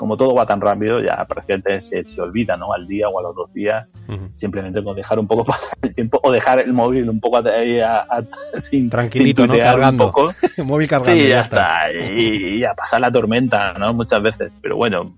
como 0.00 0.16
todo 0.16 0.34
va 0.34 0.46
tan 0.46 0.62
rápido, 0.62 1.02
ya 1.02 1.26
prácticamente 1.26 1.82
se, 1.82 2.04
se 2.04 2.22
olvida, 2.22 2.56
¿no? 2.56 2.72
Al 2.72 2.86
día 2.86 3.10
o 3.10 3.18
a 3.18 3.22
los 3.22 3.36
dos 3.36 3.52
días, 3.52 3.86
simplemente 4.34 4.82
con 4.82 4.96
dejar 4.96 5.18
un 5.18 5.26
poco 5.26 5.44
pasar 5.52 5.76
el 5.82 5.94
tiempo 5.94 6.18
o 6.22 6.32
dejar 6.32 6.58
el 6.58 6.72
móvil 6.72 7.10
un 7.10 7.20
poco 7.20 7.46
ahí 7.46 7.80
a, 7.80 8.06
sin, 8.62 8.88
tranquilito, 8.88 9.46
¿no? 9.46 9.58
Cargando. 9.58 10.06
Un 10.06 10.10
poco. 10.10 10.34
móvil 10.64 10.88
cargando. 10.88 11.20
Sí, 11.20 11.28
ya, 11.28 11.42
está. 11.42 11.92
Y, 11.92 12.64
a 12.64 12.72
pasar 12.72 13.02
la 13.02 13.12
tormenta, 13.12 13.74
¿no? 13.74 13.92
Muchas 13.92 14.22
veces. 14.22 14.50
Pero 14.62 14.78
bueno, 14.78 15.14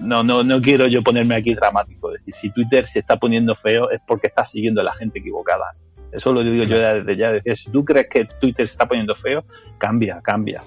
no, 0.00 0.24
no, 0.24 0.42
no 0.42 0.60
quiero 0.60 0.88
yo 0.88 1.00
ponerme 1.04 1.36
aquí 1.36 1.54
dramático. 1.54 2.12
Es 2.12 2.24
decir, 2.24 2.34
si 2.34 2.50
Twitter 2.50 2.86
se 2.86 2.98
está 2.98 3.16
poniendo 3.16 3.54
feo 3.54 3.88
es 3.90 4.00
porque 4.04 4.26
está 4.26 4.44
siguiendo 4.44 4.80
a 4.80 4.84
la 4.84 4.94
gente 4.94 5.20
equivocada. 5.20 5.76
Eso 6.10 6.32
lo 6.32 6.42
digo 6.42 6.64
yo 6.64 6.76
desde 6.76 7.16
ya. 7.16 7.30
Decir, 7.30 7.56
si 7.56 7.70
tú 7.70 7.84
crees 7.84 8.08
que 8.08 8.24
Twitter 8.40 8.66
se 8.66 8.72
está 8.72 8.88
poniendo 8.88 9.14
feo, 9.14 9.44
cambia, 9.78 10.20
cambia. 10.22 10.60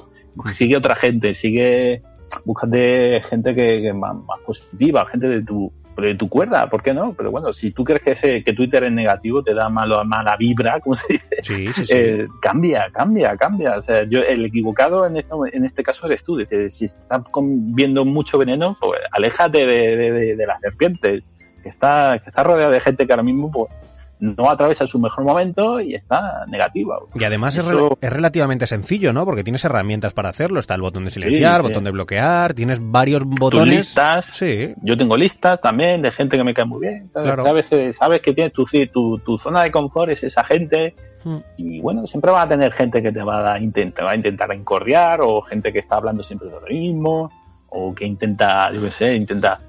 Sigue 0.53 0.77
otra 0.77 0.95
gente, 0.95 1.33
sigue 1.33 2.01
búscate 2.45 3.21
gente 3.21 3.55
que, 3.55 3.93
más, 3.93 4.15
positiva, 4.45 5.05
gente 5.05 5.27
de 5.27 5.43
tu, 5.43 5.71
de 5.97 6.15
tu 6.15 6.29
cuerda, 6.29 6.69
¿por 6.69 6.83
qué 6.83 6.93
no? 6.93 7.13
Pero 7.13 7.31
bueno, 7.31 7.53
si 7.53 7.71
tú 7.71 7.83
crees 7.83 8.01
que, 8.01 8.11
ese, 8.11 8.43
que 8.43 8.53
Twitter 8.53 8.83
es 8.83 8.91
negativo, 8.91 9.43
te 9.43 9.53
da 9.53 9.69
malo, 9.69 10.03
mala 10.05 10.37
vibra, 10.37 10.79
como 10.79 10.95
se 10.95 11.21
dice, 11.47 11.83
eh, 11.89 12.27
cambia, 12.41 12.89
cambia, 12.91 13.35
cambia. 13.35 13.77
O 13.77 13.81
sea, 13.81 14.03
yo, 14.03 14.21
el 14.21 14.45
equivocado 14.45 15.05
en 15.05 15.17
este, 15.17 15.33
en 15.53 15.65
este 15.65 15.83
caso 15.83 16.05
eres 16.07 16.23
tú. 16.23 16.39
si 16.69 16.85
estás 16.85 17.21
viendo 17.43 18.05
mucho 18.05 18.37
veneno, 18.37 18.77
pues 18.79 18.99
aléjate 19.11 19.65
de, 19.65 20.35
de, 20.35 20.45
la 20.45 20.59
serpiente, 20.59 21.23
que 21.63 21.69
está, 21.69 22.19
que 22.23 22.29
está 22.29 22.43
rodeada 22.43 22.71
de 22.71 22.79
gente 22.79 23.05
que 23.05 23.13
ahora 23.13 23.23
mismo 23.23 23.51
pues, 23.51 23.71
no 24.19 24.49
atraviesa 24.49 24.87
su 24.87 24.99
mejor 24.99 25.23
momento 25.23 25.79
y 25.79 25.95
está 25.95 26.45
negativa. 26.47 26.97
Y 27.13 27.23
además 27.23 27.55
es, 27.55 27.65
relativamente 28.01 28.65
sencillo, 28.65 29.13
¿no? 29.13 29.25
Porque 29.25 29.43
tienes 29.43 29.63
herramientas 29.65 30.13
para 30.13 30.29
hacerlo. 30.29 30.59
Está 30.59 30.75
el 30.75 30.81
botón 30.81 31.05
de 31.05 31.11
silenciar, 31.11 31.61
botón 31.61 31.83
de 31.83 31.91
bloquear, 31.91 32.53
tienes 32.53 32.79
varios 32.81 33.23
botones. 33.25 33.75
listas. 33.75 34.25
Sí. 34.31 34.73
Yo 34.81 34.97
tengo 34.97 35.15
listas 35.17 35.61
también 35.61 36.01
de 36.01 36.11
gente 36.11 36.37
que 36.37 36.43
me 36.43 36.53
cae 36.53 36.65
muy 36.65 36.81
bien. 36.81 37.09
Sabes, 37.13 37.95
sabes 37.95 38.21
que 38.21 38.33
tienes 38.33 38.53
tu, 38.53 38.65
tu, 38.91 39.19
tu, 39.19 39.37
zona 39.37 39.63
de 39.63 39.71
confort, 39.71 40.11
es 40.11 40.23
esa 40.23 40.43
gente. 40.43 40.95
Hmm. 41.23 41.37
Y 41.57 41.81
bueno, 41.81 42.07
siempre 42.07 42.31
va 42.31 42.43
a 42.43 42.49
tener 42.49 42.71
gente 42.73 43.01
que 43.01 43.11
te 43.11 43.21
va 43.21 43.53
a, 43.53 43.59
intentar, 43.59 44.05
va 44.05 44.11
a 44.11 44.15
intentar 44.15 44.51
encordiar 44.51 45.21
o 45.21 45.41
gente 45.41 45.71
que 45.71 45.79
está 45.79 45.97
hablando 45.97 46.23
siempre 46.23 46.49
de 46.49 46.55
lo 46.55 46.67
mismo 46.67 47.31
o 47.69 47.93
que 47.93 48.05
intenta, 48.05 48.71
yo 48.71 48.81
qué 48.81 48.91
sé, 48.91 49.15
intenta 49.15 49.59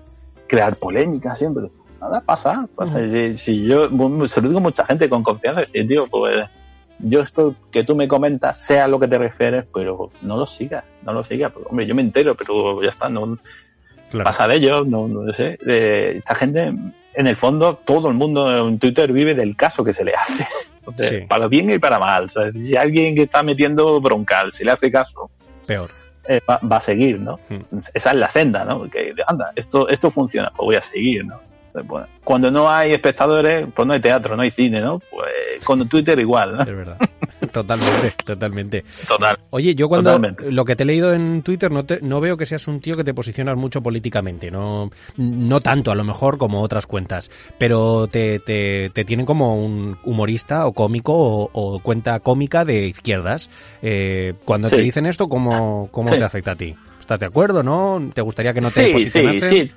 crear 0.47 0.77
polémica 0.77 1.35
siempre 1.35 1.69
nada, 2.01 2.21
pasa. 2.21 2.67
si, 3.37 3.65
yo 3.65 3.89
se 4.29 4.41
lo 4.41 4.49
digo 4.49 4.59
a 4.59 4.63
mucha 4.63 4.85
gente 4.87 5.09
con 5.09 5.23
confianza, 5.23 5.63
decir, 5.63 5.89
tío, 5.89 6.07
pues 6.07 6.37
yo 7.01 7.21
esto 7.21 7.55
que 7.71 7.85
tú 7.85 7.95
me 7.95 8.09
comentas, 8.09 8.59
sea 8.59 8.89
lo 8.89 8.99
que 8.99 9.09
te 9.09 9.19
refieres, 9.19 9.65
pero 9.73 10.11
no 10.23 10.37
lo 10.37 10.47
sigas, 10.47 10.85
no 11.03 11.13
lo 11.13 11.23
sigas. 11.23 11.53
Porque, 11.53 11.69
hombre, 11.69 11.87
yo 11.87 11.95
me 11.95 12.03
entero, 12.03 12.35
pero 12.35 12.83
ya 12.83 12.91
está, 12.91 13.09
no 13.09 13.39
pasa 14.25 14.49
de 14.49 14.57
ellos, 14.57 14.87
no, 14.87 15.07
no 15.07 15.33
sé. 15.33 15.59
esta 15.67 16.35
gente, 16.35 16.73
en 17.15 17.27
el 17.27 17.37
fondo, 17.37 17.77
todo 17.85 18.09
el 18.09 18.15
mundo 18.15 18.69
en 18.69 18.79
Twitter 18.79 19.13
vive 19.13 19.35
del 19.35 19.57
caso 19.57 19.85
que 19.85 19.95
se 19.95 20.05
le 20.05 20.13
hace. 20.15 20.47
Para 21.29 21.49
bien 21.49 21.71
y 21.71 21.79
para 21.79 21.99
mal. 21.99 22.31
Si 22.59 22.75
alguien 22.75 23.15
que 23.15 23.25
está 23.25 23.43
metiendo 23.43 24.01
broncal, 24.01 24.53
si 24.53 24.65
le 24.65 24.71
hace 24.71 24.91
caso, 24.91 25.31
peor. 25.67 25.91
Eh, 26.27 26.41
va, 26.49 26.77
a 26.77 26.81
seguir, 26.81 27.19
¿no? 27.21 27.41
Hmm. 27.49 27.79
Esa 27.95 28.11
es 28.11 28.17
la 28.17 28.29
senda, 28.29 28.65
¿no? 28.65 28.89
Que 28.91 29.15
anda, 29.27 29.51
esto, 29.57 29.89
esto 29.89 30.11
funciona, 30.11 30.51
pues 30.55 30.65
voy 30.65 30.77
a 30.77 30.83
seguir, 30.83 31.25
¿no? 31.25 31.41
Cuando 32.25 32.51
no 32.51 32.71
hay 32.71 32.93
espectadores, 32.93 33.67
pues 33.75 33.87
no 33.87 33.95
hay 33.95 34.01
teatro, 34.01 34.37
no 34.37 34.43
hay 34.43 34.51
cine, 34.51 34.81
¿no? 34.81 35.01
Pues 35.11 35.65
con 35.65 35.89
Twitter 35.89 36.19
igual, 36.19 36.57
¿no? 36.57 36.63
Es 36.63 36.77
verdad. 36.77 36.99
Totalmente, 37.53 38.15
totalmente. 38.25 38.85
Total. 39.07 39.39
Oye, 39.51 39.75
yo 39.77 39.89
cuando 39.89 40.21
lo 40.51 40.65
que 40.65 40.75
te 40.75 40.83
he 40.83 40.87
leído 40.87 41.15
en 41.15 41.43
Twitter 41.43 41.71
no, 41.71 41.85
te, 41.85 42.01
no 42.01 42.21
veo 42.21 42.37
que 42.37 42.47
seas 42.47 42.67
un 42.67 42.81
tío 42.81 42.97
que 42.97 43.05
te 43.05 43.15
posicionas 43.15 43.57
mucho 43.57 43.81
políticamente, 43.81 44.51
no, 44.51 44.91
no 45.17 45.61
tanto 45.61 45.93
a 45.93 45.95
lo 45.95 46.03
mejor 46.03 46.37
como 46.37 46.63
otras 46.63 46.87
cuentas, 46.87 47.31
pero 47.57 48.09
te, 48.09 48.41
te, 48.41 48.91
te 48.91 49.05
tienen 49.05 49.25
como 49.25 49.55
un 49.55 49.99
humorista 50.05 50.67
o 50.67 50.73
cómico 50.73 51.49
o, 51.53 51.81
cuenta 51.81 52.19
cómica 52.21 52.65
de 52.65 52.87
izquierdas. 52.87 53.51
Eh, 53.83 54.35
cuando 54.45 54.69
te 54.69 54.79
dicen 54.79 55.07
esto, 55.07 55.29
¿cómo, 55.29 55.89
cómo 55.93 56.11
te 56.11 56.25
afecta 56.25 56.53
a 56.53 56.57
ti? 56.57 56.75
¿Estás 57.01 57.21
de 57.21 57.27
acuerdo, 57.27 57.63
no? 57.63 58.11
¿Te 58.13 58.21
gustaría 58.21 58.53
que 58.53 58.61
no 58.61 58.71
te 58.71 58.85
sí, 58.85 59.09
Sí, 59.09 59.41
sí. 59.41 59.73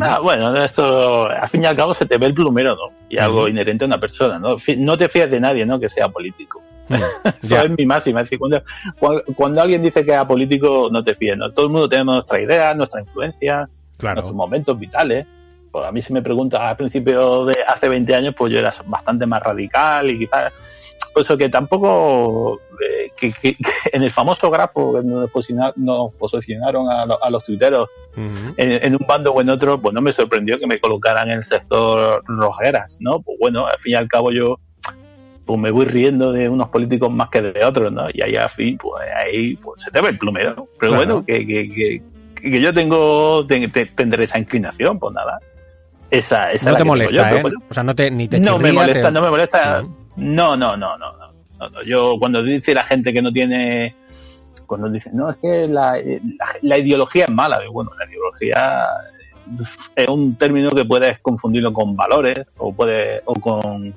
Ah, 0.00 0.18
bueno, 0.20 0.54
esto 0.54 1.28
al 1.28 1.48
fin 1.50 1.62
y 1.62 1.66
al 1.66 1.76
cabo 1.76 1.94
se 1.94 2.06
te 2.06 2.18
ve 2.18 2.26
el 2.26 2.34
plumero, 2.34 2.74
¿no? 2.74 2.94
Y 3.08 3.18
algo 3.18 3.48
inherente 3.48 3.84
a 3.84 3.86
una 3.86 3.98
persona, 3.98 4.38
¿no? 4.38 4.56
No 4.78 4.98
te 4.98 5.08
fías 5.08 5.30
de 5.30 5.40
nadie, 5.40 5.66
¿no? 5.66 5.78
Que 5.78 5.88
sea 5.88 6.08
político. 6.08 6.62
Eso 7.42 7.60
es 7.60 7.70
mi 7.70 7.86
máxima. 7.86 8.20
Es 8.20 8.26
decir, 8.26 8.38
cuando, 8.38 8.62
cuando, 9.36 9.62
alguien 9.62 9.82
dice 9.82 10.04
que 10.04 10.14
es 10.14 10.24
político, 10.24 10.88
no 10.90 11.02
te 11.02 11.14
fíes, 11.14 11.36
¿no? 11.36 11.52
Todo 11.52 11.66
el 11.66 11.72
mundo 11.72 11.88
tenemos 11.88 12.16
nuestra 12.16 12.40
idea, 12.40 12.74
nuestra 12.74 13.00
influencia, 13.00 13.68
nuestros 14.00 14.34
momentos 14.34 14.78
vitales. 14.78 15.26
Pues 15.70 15.84
a 15.86 15.92
mí 15.92 16.02
si 16.02 16.12
me 16.12 16.22
preguntas 16.22 16.60
al 16.60 16.76
principio 16.76 17.46
de 17.46 17.56
hace 17.66 17.88
20 17.88 18.14
años, 18.14 18.34
pues 18.36 18.52
yo 18.52 18.58
era 18.60 18.74
bastante 18.86 19.26
más 19.26 19.42
radical 19.42 20.08
y 20.10 20.18
quizás 20.20 20.52
pues 21.12 21.26
eso 21.26 21.36
que 21.36 21.48
tampoco 21.48 22.60
eh, 23.22 23.32
que, 23.40 23.56
en 23.92 24.02
el 24.02 24.10
famoso 24.10 24.50
grafo 24.50 24.92
donde 24.92 25.14
nos 25.76 26.14
posicionaron 26.14 26.88
a, 26.90 27.30
los 27.30 27.44
tuiteros 27.44 27.88
en, 28.16 28.92
un 28.92 29.06
bando 29.06 29.32
o 29.32 29.40
en 29.40 29.50
otro, 29.50 29.80
pues 29.80 29.94
no 29.94 30.00
me 30.00 30.12
sorprendió 30.12 30.58
que 30.58 30.66
me 30.66 30.80
colocaran 30.80 31.30
en 31.30 31.38
el 31.38 31.44
sector 31.44 32.22
rojeras, 32.26 32.96
¿no? 33.00 33.20
Pues 33.20 33.38
bueno, 33.40 33.66
al 33.66 33.78
fin 33.80 33.92
y 33.92 33.96
al 33.96 34.08
cabo 34.08 34.30
yo 34.30 34.58
pues 35.44 35.58
me 35.58 35.70
voy 35.70 35.84
riendo 35.84 36.32
de 36.32 36.48
unos 36.48 36.68
políticos 36.70 37.10
más 37.10 37.28
que 37.28 37.42
de 37.42 37.64
otros, 37.64 37.92
¿no? 37.92 38.06
Y 38.12 38.22
ahí 38.22 38.34
al 38.36 38.48
fin, 38.50 38.78
pues 38.78 39.04
ahí 39.22 39.56
pues, 39.56 39.82
se 39.82 39.90
te 39.90 40.00
ve 40.00 40.10
el 40.10 40.18
plumero. 40.18 40.68
Pero 40.80 40.94
bueno, 40.94 41.24
que, 41.24 41.46
que, 41.46 42.02
que, 42.34 42.60
yo 42.60 42.72
tengo, 42.72 43.46
tendré 43.46 44.24
esa 44.24 44.38
inclinación, 44.38 44.98
pues 44.98 45.14
nada. 45.14 45.38
Esa, 46.10 46.52
esa 46.52 46.70
no 46.70 46.76
te 46.76 46.84
molesta, 46.84 47.34
¿eh? 47.34 47.42
o 47.68 47.74
sea, 47.74 47.82
no 47.82 47.94
te, 47.94 48.10
ni 48.10 48.28
te 48.28 48.38
No 48.40 48.58
me 48.58 48.72
molesta, 48.72 49.10
no 49.10 49.20
me 49.20 49.30
molesta. 49.30 49.82
No, 50.16 50.56
no, 50.56 50.76
no, 50.76 50.96
no, 50.96 51.12
no, 51.70 51.82
Yo 51.82 52.16
cuando 52.18 52.42
dice 52.42 52.74
la 52.74 52.84
gente 52.84 53.12
que 53.12 53.22
no 53.22 53.32
tiene, 53.32 53.94
cuando 54.66 54.88
dice, 54.88 55.10
no, 55.12 55.30
es 55.30 55.36
que 55.36 55.68
la, 55.68 55.98
la, 56.62 56.78
ideología 56.78 57.24
es 57.24 57.30
mala, 57.30 57.60
bueno, 57.70 57.90
la 57.98 58.06
ideología 58.06 58.86
es 59.94 60.08
un 60.08 60.36
término 60.36 60.70
que 60.70 60.84
puedes 60.84 61.18
confundirlo 61.20 61.72
con 61.72 61.96
valores 61.96 62.46
o 62.56 62.72
puede 62.72 63.22
o 63.24 63.34
con 63.34 63.94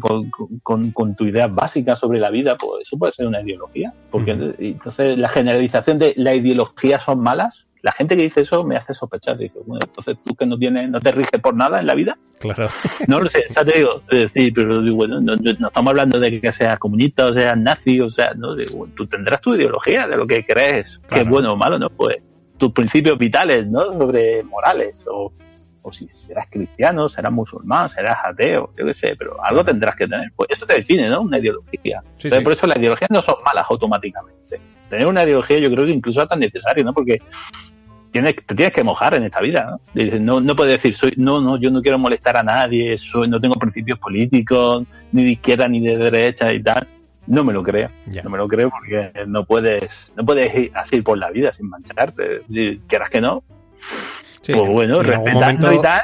con, 0.00 0.30
con, 0.62 0.90
con, 0.92 1.14
tu 1.14 1.24
idea 1.26 1.46
básica 1.46 1.94
sobre 1.94 2.18
la 2.18 2.30
vida, 2.30 2.56
pues 2.56 2.82
eso 2.82 2.96
puede 2.96 3.12
ser 3.12 3.26
una 3.26 3.40
ideología. 3.42 3.92
Porque 4.10 4.30
entonces 4.58 5.18
la 5.18 5.28
generalización 5.28 5.98
de 5.98 6.14
la 6.16 6.34
ideología 6.34 6.98
son 7.00 7.20
malas, 7.20 7.66
la 7.82 7.92
gente 7.92 8.16
que 8.16 8.22
dice 8.22 8.42
eso 8.42 8.64
me 8.64 8.76
hace 8.76 8.94
sospechar. 8.94 9.36
Dice, 9.38 9.58
bueno, 9.64 9.80
entonces 9.86 10.16
tú 10.24 10.34
que 10.34 10.46
no 10.46 10.58
tienes, 10.58 10.90
no 10.90 11.00
te 11.00 11.12
riges 11.12 11.40
por 11.40 11.54
nada 11.54 11.80
en 11.80 11.86
la 11.86 11.94
vida. 11.94 12.18
Claro. 12.38 12.68
No 13.06 13.20
lo 13.20 13.28
sé, 13.28 13.44
ya 13.54 13.64
te 13.64 13.78
digo, 13.78 14.02
sí, 14.34 14.50
pero 14.52 14.80
digo, 14.80 14.96
bueno, 14.96 15.20
no, 15.20 15.34
estamos 15.34 15.90
hablando 15.90 16.20
de 16.20 16.40
que 16.40 16.52
seas 16.52 16.78
comunista 16.78 17.26
o 17.26 17.32
seas 17.32 17.56
nazi, 17.56 18.00
o 18.00 18.10
sea, 18.10 18.32
no, 18.36 18.54
digo, 18.54 18.86
tú 18.96 19.06
tendrás 19.06 19.40
tu 19.40 19.54
ideología 19.54 20.06
de 20.06 20.16
lo 20.16 20.26
que 20.26 20.44
crees, 20.44 21.00
que 21.08 21.20
es 21.22 21.28
bueno 21.28 21.52
o 21.52 21.56
malo, 21.56 21.78
¿no? 21.78 21.90
Pues 21.90 22.18
tus 22.56 22.72
principios 22.72 23.18
vitales, 23.18 23.66
¿no? 23.66 23.82
Sobre 23.98 24.42
morales, 24.44 25.04
o, 25.10 25.32
o 25.82 25.92
si 25.92 26.08
serás 26.08 26.46
cristiano, 26.50 27.08
serás 27.08 27.32
musulmán, 27.32 27.88
serás 27.90 28.18
ateo, 28.24 28.72
yo 28.76 28.86
qué 28.86 28.94
sé, 28.94 29.16
pero 29.16 29.36
algo 29.42 29.64
tendrás 29.64 29.96
que 29.96 30.06
tener. 30.06 30.30
Pues 30.36 30.50
eso 30.50 30.66
te 30.66 30.74
define, 30.74 31.08
¿no? 31.08 31.22
Una 31.22 31.38
ideología. 31.38 32.02
Entonces, 32.04 32.42
por 32.42 32.52
eso 32.52 32.66
las 32.66 32.78
ideologías 32.78 33.10
no 33.10 33.22
son 33.22 33.36
malas 33.44 33.66
automáticamente. 33.68 34.60
Tener 34.88 35.06
una 35.06 35.24
ideología 35.24 35.58
yo 35.58 35.70
creo 35.70 35.84
que 35.84 35.92
incluso 35.92 36.22
es 36.22 36.28
tan 36.28 36.40
necesario, 36.40 36.84
¿no? 36.84 36.92
Porque 36.92 37.20
tienes, 38.10 38.34
te 38.46 38.54
tienes 38.54 38.72
que 38.72 38.82
mojar 38.82 39.14
en 39.14 39.24
esta 39.24 39.40
vida, 39.40 39.78
¿no? 39.94 40.18
No, 40.20 40.40
no 40.40 40.56
puedes 40.56 40.80
decir, 40.80 40.94
soy, 40.94 41.14
no, 41.16 41.40
no, 41.40 41.56
yo 41.56 41.70
no 41.70 41.82
quiero 41.82 41.98
molestar 41.98 42.36
a 42.36 42.42
nadie, 42.42 42.96
soy, 42.98 43.28
no 43.28 43.40
tengo 43.40 43.54
principios 43.54 43.98
políticos, 43.98 44.84
ni 45.12 45.24
de 45.24 45.30
izquierda 45.30 45.68
ni 45.68 45.80
de 45.80 45.96
derecha 45.96 46.52
y 46.52 46.62
tal. 46.62 46.86
No 47.26 47.44
me 47.44 47.52
lo 47.52 47.62
creo, 47.62 47.90
no 48.24 48.30
me 48.30 48.38
lo 48.38 48.48
creo 48.48 48.70
porque 48.70 49.12
no 49.26 49.44
puedes, 49.44 49.84
no 50.16 50.24
puedes 50.24 50.54
ir 50.54 50.72
así 50.74 51.02
por 51.02 51.18
la 51.18 51.30
vida 51.30 51.52
sin 51.52 51.68
mancharte. 51.68 52.42
Si 52.48 52.80
quieras 52.88 53.10
que 53.10 53.20
no, 53.20 53.42
pues 54.46 54.70
bueno, 54.70 55.02
respetando 55.02 55.72
y 55.74 55.82
tal, 55.82 56.00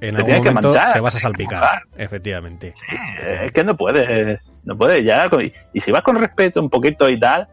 en 0.00 0.16
algún 0.16 0.44
momento 0.44 0.72
te 0.72 1.00
vas 1.00 1.14
a 1.16 1.20
salpicar, 1.20 1.82
efectivamente. 1.98 2.74
es 3.28 3.52
que 3.52 3.62
no 3.62 3.76
puedes, 3.76 4.40
no 4.64 4.76
puedes 4.76 5.04
ya, 5.04 5.28
y 5.74 5.80
si 5.80 5.90
vas 5.90 6.02
con 6.02 6.16
respeto 6.16 6.62
un 6.62 6.70
poquito 6.70 7.10
y 7.10 7.20
tal, 7.20 7.46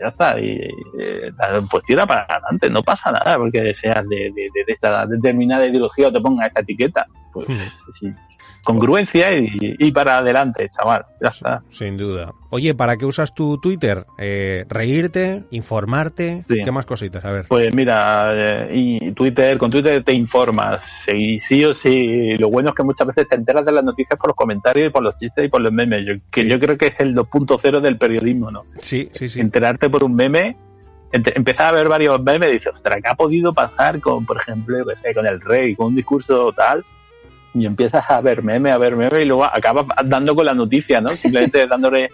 ya 0.00 0.08
está, 0.08 0.38
y, 0.40 0.58
eh, 1.00 1.32
pues 1.70 1.84
tira 1.86 2.06
para 2.06 2.22
adelante, 2.22 2.70
no 2.70 2.82
pasa 2.82 3.12
nada 3.12 3.36
porque 3.38 3.74
seas 3.74 4.06
de, 4.08 4.32
de, 4.34 4.50
esta 4.66 5.06
determinada 5.06 5.66
ideología 5.66 6.08
o 6.08 6.12
te 6.12 6.20
ponga 6.20 6.46
esta 6.46 6.60
etiqueta. 6.60 7.06
Pues 7.32 7.46
congruencia 8.66 9.28
y, 9.32 9.92
para 9.92 10.18
adelante, 10.18 10.68
chaval. 10.68 11.06
Ya 11.22 11.28
está. 11.28 11.62
Sin 11.70 11.96
duda. 11.96 12.32
Oye, 12.50 12.74
¿para 12.74 12.96
qué 12.96 13.06
usas 13.06 13.32
tu 13.32 13.58
Twitter? 13.58 14.04
Eh, 14.18 14.64
¿Reírte? 14.68 15.44
¿Informarte? 15.52 16.42
¿Qué 16.48 16.70
más 16.72 16.84
cositas? 16.84 17.24
A 17.24 17.30
ver. 17.30 17.46
Pues 17.48 17.72
mira, 17.74 18.32
eh, 18.34 18.70
y 18.74 19.12
Twitter, 19.12 19.56
con 19.56 19.70
Twitter 19.70 20.02
te 20.02 20.12
informas. 20.12 20.82
Y 21.14 21.38
sí 21.38 21.64
o 21.64 21.72
sí, 21.72 22.36
lo 22.38 22.50
bueno 22.50 22.70
es 22.70 22.74
que 22.74 22.82
muchas 22.82 23.06
veces 23.06 23.28
te 23.28 23.36
enteras 23.36 23.64
de 23.64 23.72
las 23.72 23.84
noticias 23.84 24.18
por 24.18 24.30
los 24.30 24.36
comentarios 24.36 24.88
y 24.88 24.90
por 24.90 25.04
los 25.04 25.16
chistes 25.16 25.44
y 25.44 25.48
por 25.48 25.60
los 25.60 25.72
memes. 25.72 26.04
Yo, 26.04 26.14
que 26.30 26.48
yo 26.48 26.58
creo 26.58 26.76
que 26.76 26.88
es 26.88 26.94
el 26.98 27.14
2.0 27.14 27.80
del 27.80 27.96
periodismo, 27.96 28.50
¿no? 28.50 28.64
Sí, 28.78 29.08
sí, 29.12 29.28
sí. 29.28 29.40
Enterarte 29.40 29.88
por 29.88 30.02
un 30.02 30.16
meme 30.16 30.56
empezaba 31.12 31.68
a 31.68 31.72
ver 31.72 31.88
varios 31.88 32.20
memes 32.20 32.50
y 32.50 32.52
dices, 32.54 32.72
ostras, 32.74 32.98
¿qué 33.00 33.08
ha 33.08 33.14
podido 33.14 33.54
pasar 33.54 34.00
con, 34.00 34.26
por 34.26 34.38
ejemplo, 34.38 34.76
con 35.14 35.26
el 35.26 35.40
rey, 35.40 35.76
con 35.76 35.86
un 35.86 35.94
discurso 35.94 36.52
tal? 36.52 36.84
Y 37.56 37.66
empiezas 37.66 38.10
a 38.10 38.20
ver 38.20 38.42
meme, 38.42 38.70
a 38.70 38.78
ver 38.78 38.96
meme 38.96 39.22
y 39.22 39.24
luego 39.24 39.44
acabas 39.44 39.86
dando 40.04 40.34
con 40.34 40.44
la 40.44 40.54
noticia, 40.54 41.00
¿no? 41.00 41.10
Simplemente 41.10 41.66
dándole 41.70 42.10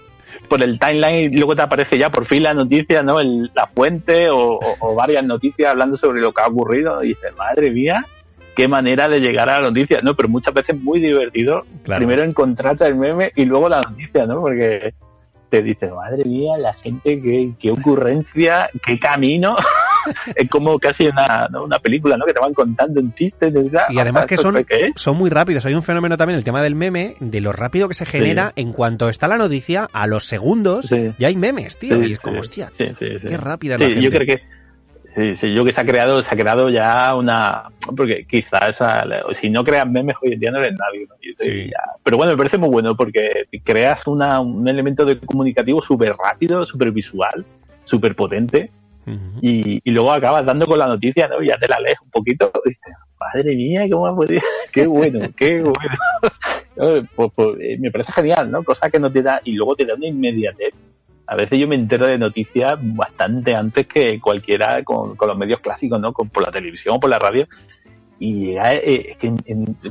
por 0.49 0.62
el 0.62 0.78
timeline 0.78 1.32
y 1.32 1.36
luego 1.36 1.57
te 1.57 1.62
aparece 1.62 1.99
ya 1.99 2.11
por 2.11 2.24
fin 2.24 2.43
la 2.43 2.55
noticia, 2.55 3.03
¿no? 3.03 3.20
la 3.22 3.66
fuente 3.66 4.28
o, 4.30 4.59
varias 4.97 5.24
noticias 5.24 5.70
hablando 5.70 5.97
sobre 5.97 6.20
lo 6.20 6.32
que 6.32 6.43
ha 6.43 6.47
ocurrido 6.47 7.03
y 7.05 7.09
dices, 7.09 7.34
madre 7.36 7.70
mía, 7.70 8.07
qué 8.55 8.68
manera 8.68 9.09
de 9.09 9.20
llegar 9.20 9.49
a 9.49 9.61
la 9.61 9.68
noticia, 9.68 10.01
¿no? 10.03 10.14
Pero 10.14 10.28
muchas 10.28 10.55
veces 10.55 10.80
muy 10.80 11.01
divertido. 11.01 11.64
Primero 11.84 12.22
encontrarte 12.22 12.86
el 12.86 12.97
meme 12.97 13.32
y 13.34 13.45
luego 13.45 13.68
la 13.68 13.80
noticia, 13.80 14.26
¿no? 14.26 14.40
Porque 14.40 14.95
te 15.49 15.62
dices, 15.62 15.93
madre 15.93 16.24
mía, 16.24 16.57
la 16.59 16.72
gente, 16.72 17.20
qué, 17.20 17.53
qué 17.59 17.70
ocurrencia, 17.70 18.70
qué 18.86 18.99
camino. 18.99 19.57
es 20.34 20.48
como 20.48 20.78
casi 20.78 21.07
una, 21.07 21.48
una 21.62 21.78
película, 21.78 22.16
¿no? 22.16 22.24
Que 22.24 22.32
te 22.32 22.40
van 22.40 22.55
contando 22.55 23.00
un 23.00 23.12
chiste. 23.12 23.53
y 23.90 23.98
además 23.98 24.26
que 24.26 24.36
son, 24.36 24.64
son 24.96 25.16
muy 25.16 25.30
rápidos. 25.30 25.66
Hay 25.66 25.74
un 25.74 25.82
fenómeno 25.82 26.16
también, 26.16 26.38
el 26.38 26.44
tema 26.44 26.62
del 26.62 26.74
meme, 26.74 27.16
de 27.20 27.40
lo 27.40 27.53
rápido 27.53 27.88
que 27.88 27.94
se 27.94 28.07
genera 28.07 28.53
en 28.57 28.72
cuanto 28.72 29.09
está 29.09 29.28
la 29.28 29.36
noticia, 29.36 29.88
a 29.92 30.07
los 30.07 30.24
segundos 30.26 30.90
ya 31.18 31.28
hay 31.28 31.36
memes, 31.36 31.78
tío. 31.78 32.03
y 32.03 32.12
es 32.12 32.18
como, 32.18 32.40
hostia, 32.40 32.70
qué 32.76 33.36
rápida 33.36 33.78
la 33.78 33.88
Yo 33.88 34.11
creo 34.11 34.26
que 34.26 34.42
Sí, 35.14 35.36
sí, 35.36 35.55
yo 35.55 35.62
que 35.62 35.72
se 35.72 35.80
ha 35.80 35.84
creado, 35.84 36.22
se 36.22 36.34
ha 36.34 36.38
creado 36.38 36.70
ya 36.70 37.14
una, 37.14 37.64
porque 37.94 38.24
quizás 38.24 38.78
si 39.32 39.50
no 39.50 39.62
creas 39.62 39.86
memes 39.86 40.16
hoy 40.22 40.32
en 40.32 40.40
día 40.40 40.50
no 40.50 40.59
eres 40.59 40.72
nadie, 40.72 41.07
pero 42.03 42.16
bueno, 42.16 42.32
me 42.32 42.38
parece 42.38 42.57
muy 42.57 42.70
bueno 42.70 42.96
porque 42.96 43.46
creas 43.62 44.07
una, 44.07 44.40
un 44.40 44.66
elemento 44.66 45.05
de 45.05 45.18
comunicativo 45.18 45.82
súper 45.82 46.14
rápido, 46.16 46.64
súper 46.64 46.92
visual, 46.92 47.44
súper 47.84 48.16
potente 48.16 48.70
y, 49.40 49.90
luego 49.90 50.12
acabas 50.12 50.44
dando 50.44 50.66
con 50.66 50.78
la 50.78 50.86
noticia, 50.86 51.28
¿no? 51.28 51.42
Ya 51.42 51.57
te 51.57 51.68
la 51.68 51.80
lees 51.80 52.00
un 52.03 52.11
poquito 52.11 52.53
y 52.64 52.72
madre 53.18 53.57
mía, 53.57 53.86
cómo 53.90 54.07
ha 54.07 54.14
podido, 54.14 54.40
qué 54.72 54.86
bueno, 54.86 55.28
qué 55.36 55.62
bueno. 55.62 57.07
pues, 57.14 57.30
pues, 57.34 57.48
eh, 57.61 57.76
me 57.78 57.90
parece 57.90 58.12
genial, 58.12 58.50
¿no? 58.50 58.62
Cosa 58.62 58.90
que 58.90 58.98
no 58.98 59.11
te 59.11 59.22
da, 59.22 59.40
y 59.44 59.53
luego 59.53 59.76
te 59.76 59.84
da 59.84 59.94
una 59.94 60.07
inmediatez 60.07 60.74
a 61.26 61.36
veces 61.36 61.59
yo 61.59 61.66
me 61.66 61.76
entero 61.76 62.07
de 62.07 62.18
noticias 62.18 62.78
bastante 62.94 63.55
antes 63.55 63.86
que 63.86 64.20
cualquiera 64.20 64.82
con, 64.84 65.16
los 65.18 65.38
medios 65.38 65.61
clásicos, 65.61 66.00
¿no? 66.00 66.12
Con, 66.12 66.28
por 66.28 66.44
la 66.44 66.53
televisión 66.53 66.96
o 66.96 67.00
por 67.00 67.09
la 67.09 67.18
radio. 67.18 67.46
Y 68.18 68.50
eh, 68.50 69.12
es 69.12 69.16
que 69.16 69.32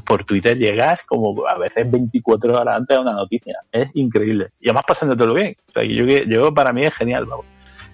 por 0.05 0.24
Twitter 0.24 0.57
llegas 0.57 1.01
como 1.03 1.47
a 1.47 1.57
veces 1.57 1.89
24 1.89 2.62
horas 2.62 2.78
antes 2.78 2.95
de 2.95 3.01
una 3.01 3.14
noticia. 3.14 3.55
Es 3.72 3.89
increíble. 3.95 4.49
Y 4.59 4.70
además 4.70 4.86
pasándotelo 4.88 5.34
bien. 5.34 5.55
O 5.70 5.72
sea, 5.72 5.84
yo, 5.84 6.05
yo 6.05 6.53
para 6.53 6.72
mí 6.74 6.82
es 6.82 6.93
genial, 6.93 7.26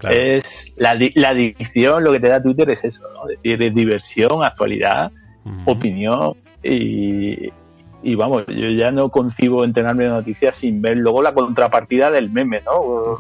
Es 0.10 0.72
la, 0.76 0.98
la 1.16 1.30
adicción, 1.30 2.04
lo 2.04 2.12
que 2.12 2.20
te 2.20 2.30
da 2.30 2.42
Twitter 2.42 2.70
es 2.70 2.84
eso, 2.84 3.02
¿no? 3.14 3.30
Es 3.30 3.42
decir, 3.42 3.64
es 3.64 3.74
diversión, 3.74 4.44
actualidad, 4.44 5.12
opinión 5.66 6.36
y, 6.64 7.50
y 8.04 8.16
vamos, 8.16 8.44
yo 8.48 8.70
ya 8.70 8.92
no 8.92 9.10
concibo 9.10 9.64
enterarme 9.64 10.04
de 10.04 10.12
noticias 10.12 10.56
sin 10.56 10.82
ver 10.82 10.98
luego 10.98 11.22
la 11.22 11.34
contrapartida 11.34 12.12
del 12.12 12.30
meme, 12.30 12.62
¿no? 12.62 13.18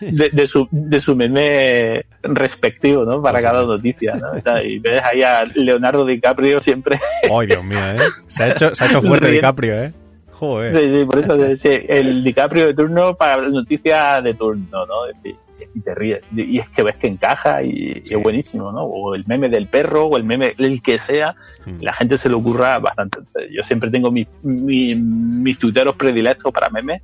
De, 0.00 0.46
su, 0.46 0.68
de 0.70 1.00
su 1.00 1.16
meme 1.16 2.04
respectivo, 2.22 3.04
¿no? 3.04 3.22
Para 3.22 3.40
cada 3.40 3.62
noticia, 3.62 4.14
¿no? 4.14 4.62
Y 4.62 4.78
ves 4.78 5.00
ahí 5.04 5.22
a 5.22 5.44
Leonardo 5.44 6.04
DiCaprio 6.04 6.60
siempre. 6.60 7.00
¡Ay, 7.32 7.46
Dios 7.46 7.64
mío, 7.64 7.78
¿eh? 7.78 7.98
Se 8.28 8.42
ha 8.44 8.48
hecho, 8.50 8.74
se 8.74 8.84
ha 8.84 8.86
hecho 8.88 9.02
fuerte 9.02 9.28
DiCaprio, 9.28 9.78
¿eh? 9.80 9.92
Joder. 10.32 10.72
Sí, 10.72 10.98
sí, 10.98 11.04
por 11.04 11.18
eso 11.18 11.34
el 11.34 12.24
DiCaprio 12.24 12.66
de 12.66 12.74
turno 12.74 13.14
para 13.14 13.48
noticias 13.48 14.22
de 14.22 14.34
turno, 14.34 14.86
¿no? 14.86 15.06
Es 15.06 15.16
decir, 15.16 15.36
y 15.74 15.80
te 15.80 15.94
ríes. 15.94 16.20
Y 16.34 16.58
es 16.58 16.68
que 16.70 16.82
ves 16.82 16.96
que 16.96 17.06
encaja 17.06 17.62
y, 17.62 18.02
es 18.04 18.22
buenísimo, 18.22 18.72
¿no? 18.72 18.82
O 18.84 19.14
el 19.14 19.24
meme 19.26 19.48
del 19.48 19.68
perro, 19.68 20.06
o 20.06 20.16
el 20.16 20.24
meme, 20.24 20.54
el 20.58 20.82
que 20.82 20.98
sea, 20.98 21.34
mm. 21.66 21.82
la 21.82 21.92
gente 21.92 22.18
se 22.18 22.28
le 22.28 22.34
ocurra 22.34 22.78
bastante. 22.78 23.20
Yo 23.50 23.62
siempre 23.64 23.90
tengo 23.90 24.10
mis, 24.10 24.26
mis 24.42 25.58
tuiteros 25.58 25.96
predilectos 25.96 26.52
para 26.52 26.70
memes 26.70 27.02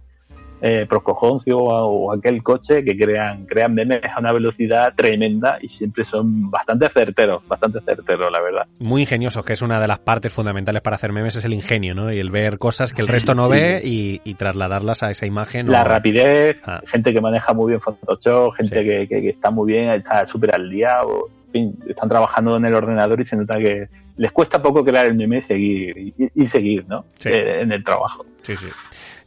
eh, 0.60 0.86
Proscojoncio 0.88 1.58
o, 1.58 2.12
aquel 2.12 2.42
coche 2.42 2.84
que 2.84 2.96
crean, 2.96 3.46
crean 3.46 3.74
memes 3.74 4.00
a 4.14 4.20
una 4.20 4.32
velocidad 4.32 4.92
tremenda 4.96 5.58
y 5.60 5.68
siempre 5.68 6.04
son 6.04 6.50
bastante 6.50 6.88
certeros, 6.88 7.46
bastante 7.46 7.80
certeros, 7.80 8.30
la 8.30 8.40
verdad. 8.40 8.66
Muy 8.78 9.02
ingeniosos, 9.02 9.44
que 9.44 9.52
es 9.52 9.62
una 9.62 9.80
de 9.80 9.88
las 9.88 10.00
partes 10.00 10.32
fundamentales 10.32 10.82
para 10.82 10.96
hacer 10.96 11.12
memes, 11.12 11.36
es 11.36 11.44
el 11.44 11.54
ingenio, 11.54 11.94
¿no? 11.94 12.12
Y 12.12 12.18
el 12.18 12.30
ver 12.30 12.58
cosas 12.58 12.92
que 12.92 13.02
el 13.02 13.08
resto 13.08 13.34
no 13.34 13.48
ve 13.48 13.80
y, 13.84 14.18
trasladarlas 14.38 15.02
a 15.02 15.10
esa 15.10 15.26
imagen. 15.26 15.68
La 15.68 15.82
rapidez, 15.82 16.58
ah. 16.64 16.80
gente 16.86 17.12
que 17.12 17.20
maneja 17.20 17.52
muy 17.54 17.70
bien 17.70 17.80
Photoshop, 17.80 18.54
gente 18.54 19.08
que, 19.08 19.28
está 19.28 19.50
muy 19.50 19.72
bien, 19.72 19.88
está 19.90 20.24
súper 20.26 20.54
al 20.54 20.70
día, 20.70 21.00
o, 21.02 21.28
están 21.52 22.08
trabajando 22.08 22.56
en 22.56 22.64
el 22.66 22.74
ordenador 22.74 23.20
y 23.20 23.24
se 23.24 23.36
nota 23.36 23.58
que 23.58 23.88
les 24.16 24.32
cuesta 24.32 24.62
poco 24.62 24.84
crear 24.84 25.06
el 25.06 25.14
meme 25.14 25.38
y 25.38 25.42
seguir, 25.42 26.14
y, 26.34 26.46
seguir, 26.46 26.86
¿no? 26.86 27.04
Eh, 27.24 27.60
en 27.62 27.72
el 27.72 27.82
trabajo. 27.82 28.24
Sí, 28.42 28.56
sí. 28.56 28.66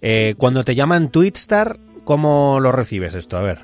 Eh, 0.02 0.36
cuando 0.38 0.64
te 0.64 0.76
llaman 0.76 1.12
Twitstar, 1.12 1.78
¿cómo 2.04 2.60
lo 2.60 2.72
recibes 2.72 3.14
esto? 3.14 3.38
A 3.38 3.42
ver. 3.42 3.60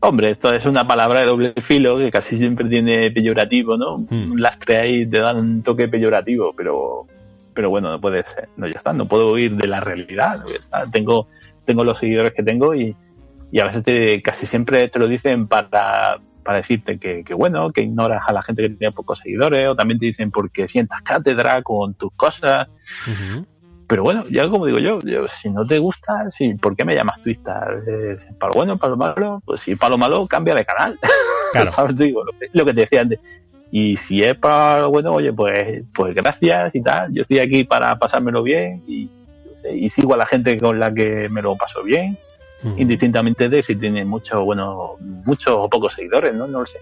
Hombre, 0.00 0.32
esto 0.32 0.52
es 0.52 0.64
una 0.66 0.86
palabra 0.86 1.20
de 1.20 1.26
doble 1.26 1.54
filo 1.62 1.98
que 1.98 2.10
casi 2.10 2.36
siempre 2.36 2.68
tiene 2.68 3.10
peyorativo, 3.10 3.76
¿no? 3.76 3.98
Hmm. 3.98 4.32
Un 4.32 4.40
lastre 4.40 4.78
ahí 4.78 5.06
te 5.06 5.20
dan 5.20 5.36
un 5.38 5.62
toque 5.62 5.88
peyorativo, 5.88 6.52
pero 6.56 7.06
pero 7.58 7.70
bueno, 7.70 7.90
no 7.90 8.00
puede 8.00 8.22
ser. 8.22 8.48
No, 8.56 8.68
ya 8.68 8.78
está, 8.78 8.92
no 8.92 9.08
puedo 9.08 9.32
huir 9.32 9.56
de 9.56 9.66
la 9.66 9.80
realidad. 9.80 10.44
Tengo, 10.92 11.26
tengo 11.64 11.82
los 11.82 11.98
seguidores 11.98 12.32
que 12.32 12.44
tengo 12.44 12.72
y, 12.72 12.94
y 13.50 13.58
a 13.58 13.64
veces 13.64 13.82
te, 13.82 14.22
casi 14.22 14.46
siempre 14.46 14.86
te 14.86 15.00
lo 15.00 15.08
dicen 15.08 15.48
para, 15.48 16.20
para 16.44 16.58
decirte 16.58 17.00
que, 17.00 17.24
que, 17.24 17.34
bueno, 17.34 17.70
que 17.70 17.82
ignoras 17.82 18.22
a 18.28 18.32
la 18.32 18.42
gente 18.42 18.62
que 18.62 18.68
tiene 18.70 18.92
pocos 18.92 19.18
seguidores, 19.18 19.68
o 19.68 19.74
también 19.74 19.98
te 19.98 20.06
dicen 20.06 20.30
porque 20.30 20.68
sientas 20.68 21.02
cátedra 21.02 21.60
con 21.62 21.94
tus 21.94 22.12
cosas. 22.12 22.68
Pero 23.88 24.02
bueno, 24.02 24.22
ya 24.30 24.46
como 24.48 24.66
digo 24.66 24.78
yo, 24.78 24.98
si 25.28 25.48
no 25.48 25.66
te 25.66 25.78
gusta, 25.78 26.30
si, 26.30 26.54
¿por 26.54 26.76
qué 26.76 26.84
me 26.84 26.94
llamas 26.94 27.22
Twitter? 27.22 28.18
¿Para 28.38 28.52
lo 28.52 28.54
bueno, 28.54 28.76
para 28.76 28.90
lo 28.90 28.96
malo? 28.98 29.42
Pues 29.46 29.62
si 29.62 29.76
para 29.76 29.92
lo 29.92 29.98
malo, 29.98 30.26
cambia 30.26 30.54
de 30.54 30.64
canal. 30.64 30.98
Claro. 31.50 31.72
Digo, 31.94 32.24
lo, 32.52 32.64
que, 32.66 32.74
te 32.74 32.80
decía 32.82 33.00
antes. 33.00 33.20
Y 33.70 33.96
si 33.96 34.22
es 34.22 34.34
para 34.34 34.82
lo 34.82 34.90
bueno, 34.90 35.12
oye, 35.12 35.32
pues, 35.32 35.82
pues 35.94 36.14
gracias 36.14 36.74
y 36.74 36.82
tal. 36.82 37.10
Yo 37.14 37.22
estoy 37.22 37.38
aquí 37.38 37.64
para 37.64 37.98
pasármelo 37.98 38.42
bien 38.42 38.82
y, 38.86 39.08
y 39.74 39.88
sigo 39.88 40.12
a 40.12 40.18
la 40.18 40.26
gente 40.26 40.58
con 40.58 40.78
la 40.78 40.92
que 40.92 41.30
me 41.30 41.40
lo 41.40 41.56
paso 41.56 41.82
bien, 41.82 42.18
indistintamente 42.76 43.48
de 43.48 43.62
si 43.62 43.76
tiene 43.76 44.04
muchos, 44.04 44.42
bueno, 44.42 44.96
muchos 45.00 45.54
o 45.56 45.70
pocos 45.70 45.94
seguidores, 45.94 46.34
¿no? 46.34 46.46
No 46.46 46.60
lo 46.60 46.66
sé. 46.66 46.78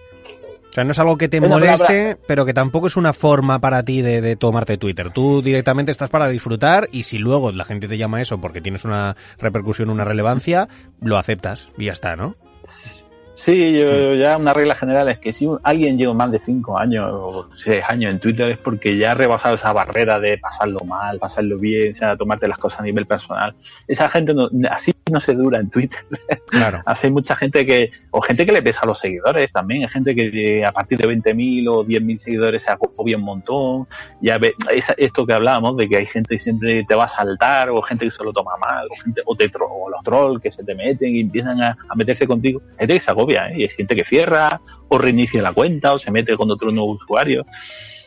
O 0.76 0.78
sea, 0.78 0.84
no 0.84 0.90
es 0.90 0.98
algo 0.98 1.16
que 1.16 1.28
te 1.28 1.40
moleste, 1.40 2.18
pero 2.28 2.44
que 2.44 2.52
tampoco 2.52 2.88
es 2.88 2.98
una 2.98 3.14
forma 3.14 3.60
para 3.60 3.82
ti 3.82 4.02
de, 4.02 4.36
tomarte 4.36 4.76
Twitter. 4.76 5.10
Tú 5.10 5.40
directamente 5.40 5.90
estás 5.90 6.10
para 6.10 6.28
disfrutar 6.28 6.90
y 6.92 7.04
si 7.04 7.16
luego 7.16 7.50
la 7.50 7.64
gente 7.64 7.88
te 7.88 7.96
llama 7.96 8.20
eso 8.20 8.42
porque 8.42 8.60
tienes 8.60 8.84
una 8.84 9.16
repercusión, 9.38 9.88
una 9.88 10.04
relevancia, 10.04 10.68
lo 11.00 11.16
aceptas 11.16 11.70
y 11.78 11.86
ya 11.86 11.92
está, 11.92 12.14
¿no? 12.14 12.36
Sí, 12.66 13.05
yo, 13.44 14.14
ya 14.14 14.36
una 14.36 14.52
regla 14.52 14.74
general 14.74 15.08
es 15.08 15.18
que 15.18 15.32
si 15.32 15.48
alguien 15.62 15.98
lleva 15.98 16.14
más 16.14 16.30
de 16.32 16.38
5 16.38 16.80
años 16.80 17.08
o 17.12 17.48
6 17.54 17.84
años 17.88 18.12
en 18.12 18.20
Twitter 18.20 18.50
es 18.50 18.58
porque 18.58 18.96
ya 18.96 19.12
ha 19.12 19.14
rebasado 19.14 19.56
esa 19.56 19.72
barrera 19.72 20.18
de 20.18 20.38
pasarlo 20.38 20.80
mal, 20.80 21.18
pasarlo 21.18 21.58
bien, 21.58 21.92
o 21.92 21.94
sea, 21.94 22.16
tomarte 22.16 22.48
las 22.48 22.58
cosas 22.58 22.80
a 22.80 22.82
nivel 22.82 23.06
personal. 23.06 23.54
Esa 23.86 24.08
gente 24.08 24.34
no, 24.34 24.48
así 24.70 24.92
no 25.10 25.20
se 25.20 25.34
dura 25.34 25.60
en 25.60 25.70
Twitter. 25.70 26.00
Claro. 26.48 26.82
Así 26.86 27.06
hay 27.06 27.12
mucha 27.12 27.36
gente 27.36 27.64
que, 27.64 27.90
o 28.10 28.20
gente 28.20 28.44
que 28.44 28.52
le 28.52 28.62
pesa 28.62 28.80
a 28.82 28.86
los 28.86 28.98
seguidores 28.98 29.52
también, 29.52 29.82
hay 29.82 29.88
gente 29.88 30.14
que 30.14 30.64
a 30.64 30.72
partir 30.72 30.98
de 30.98 31.08
20.000 31.08 31.68
o 31.70 31.84
10.000 31.84 32.18
seguidores 32.18 32.62
se 32.62 32.70
agobia 32.70 33.16
un 33.16 33.22
montón. 33.22 33.86
Ya 34.20 34.38
ve, 34.38 34.54
esto 34.96 35.26
que 35.26 35.32
hablábamos 35.32 35.76
de 35.76 35.88
que 35.88 35.96
hay 35.96 36.06
gente 36.06 36.36
que 36.36 36.42
siempre 36.42 36.84
te 36.84 36.94
va 36.94 37.04
a 37.04 37.08
saltar, 37.08 37.70
o 37.70 37.80
gente 37.82 38.04
que 38.06 38.10
se 38.10 38.24
lo 38.24 38.32
toma 38.32 38.52
mal, 38.56 38.86
o, 38.90 39.02
gente, 39.02 39.22
o, 39.24 39.36
te, 39.36 39.50
o 39.60 39.90
los 39.90 40.02
trolls 40.02 40.40
que 40.42 40.50
se 40.50 40.64
te 40.64 40.74
meten 40.74 41.14
y 41.14 41.20
empiezan 41.20 41.62
a, 41.62 41.76
meterse 41.94 42.26
contigo. 42.26 42.60
Gente 42.78 42.94
que 42.94 43.00
se 43.00 43.10
¿eh? 43.34 43.54
Y 43.56 43.62
hay 43.62 43.68
gente 43.68 43.96
que 43.96 44.04
cierra, 44.04 44.60
o 44.88 44.98
reinicia 44.98 45.42
la 45.42 45.52
cuenta, 45.52 45.92
o 45.92 45.98
se 45.98 46.10
mete 46.10 46.36
con 46.36 46.50
otro 46.50 46.70
nuevo 46.70 46.92
usuario. 46.92 47.44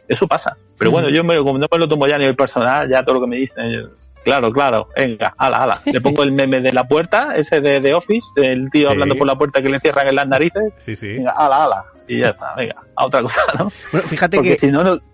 Eso 0.07 0.27
pasa. 0.27 0.57
Pero 0.77 0.91
bueno, 0.91 1.09
yo 1.09 1.23
me, 1.23 1.37
como 1.37 1.57
no 1.57 1.67
me 1.71 1.77
lo 1.77 1.87
tomo 1.87 2.07
ya 2.07 2.15
a 2.15 2.19
nivel 2.19 2.35
personal, 2.35 2.89
ya 2.89 3.03
todo 3.03 3.15
lo 3.15 3.21
que 3.21 3.27
me 3.27 3.35
dicen, 3.37 3.89
Claro, 4.23 4.51
claro, 4.51 4.89
venga, 4.95 5.33
ala, 5.37 5.57
ala. 5.57 5.81
Le 5.91 6.01
pongo 6.01 6.23
el 6.23 6.31
meme 6.31 6.59
de 6.59 6.73
la 6.73 6.87
puerta, 6.87 7.35
ese 7.35 7.61
de, 7.61 7.79
de 7.79 7.93
Office, 7.93 8.27
el 8.35 8.69
tío 8.69 8.89
hablando 8.89 9.15
por 9.15 9.27
la 9.27 9.37
puerta 9.37 9.61
que 9.61 9.69
le 9.69 9.79
cierran 9.79 10.07
en 10.07 10.15
las 10.15 10.27
narices. 10.27 10.73
Sí, 10.77 10.95
sí. 10.95 11.13
Venga, 11.13 11.31
ala, 11.31 11.63
ala. 11.63 11.85
Y 12.09 12.19
ya 12.19 12.29
está, 12.29 12.55
venga, 12.55 12.75
a 12.95 13.05
otra 13.05 13.21
cosa, 13.21 13.41
¿no? 13.57 13.71
Bueno, 13.91 14.07
fíjate 14.07 14.41
que 14.41 14.57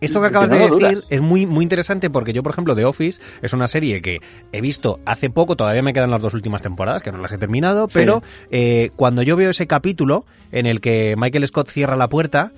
esto 0.01 0.21
que 0.21 0.27
acabas 0.27 0.49
de 0.49 0.57
decir 0.59 1.03
es 1.09 1.21
muy, 1.21 1.45
muy 1.45 1.63
interesante 1.63 2.09
porque 2.09 2.31
yo, 2.31 2.41
por 2.41 2.53
ejemplo, 2.53 2.73
The 2.73 2.85
Office 2.85 3.21
es 3.41 3.53
una 3.53 3.67
serie 3.67 4.01
que 4.01 4.19
he 4.53 4.61
visto 4.61 4.99
hace 5.05 5.29
poco, 5.29 5.57
todavía 5.57 5.83
me 5.83 5.91
quedan 5.91 6.09
las 6.09 6.21
dos 6.21 6.33
últimas 6.33 6.61
temporadas, 6.61 7.03
que 7.03 7.11
no 7.11 7.17
las 7.17 7.33
he 7.33 7.37
terminado, 7.37 7.89
pero 7.89 8.23
eh, 8.49 8.91
cuando 8.95 9.21
yo 9.23 9.35
veo 9.35 9.49
ese 9.49 9.67
capítulo 9.67 10.25
en 10.53 10.65
el 10.65 10.79
que 10.79 11.15
Michael 11.17 11.45
Scott 11.47 11.69
cierra 11.69 11.97
la 11.97 12.07
puerta, 12.07 12.53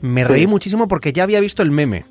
me 0.00 0.24
reí 0.24 0.46
muchísimo 0.46 0.88
porque 0.88 1.12
ya 1.12 1.22
había 1.22 1.40
visto 1.40 1.62
el 1.62 1.70
meme. 1.70 2.06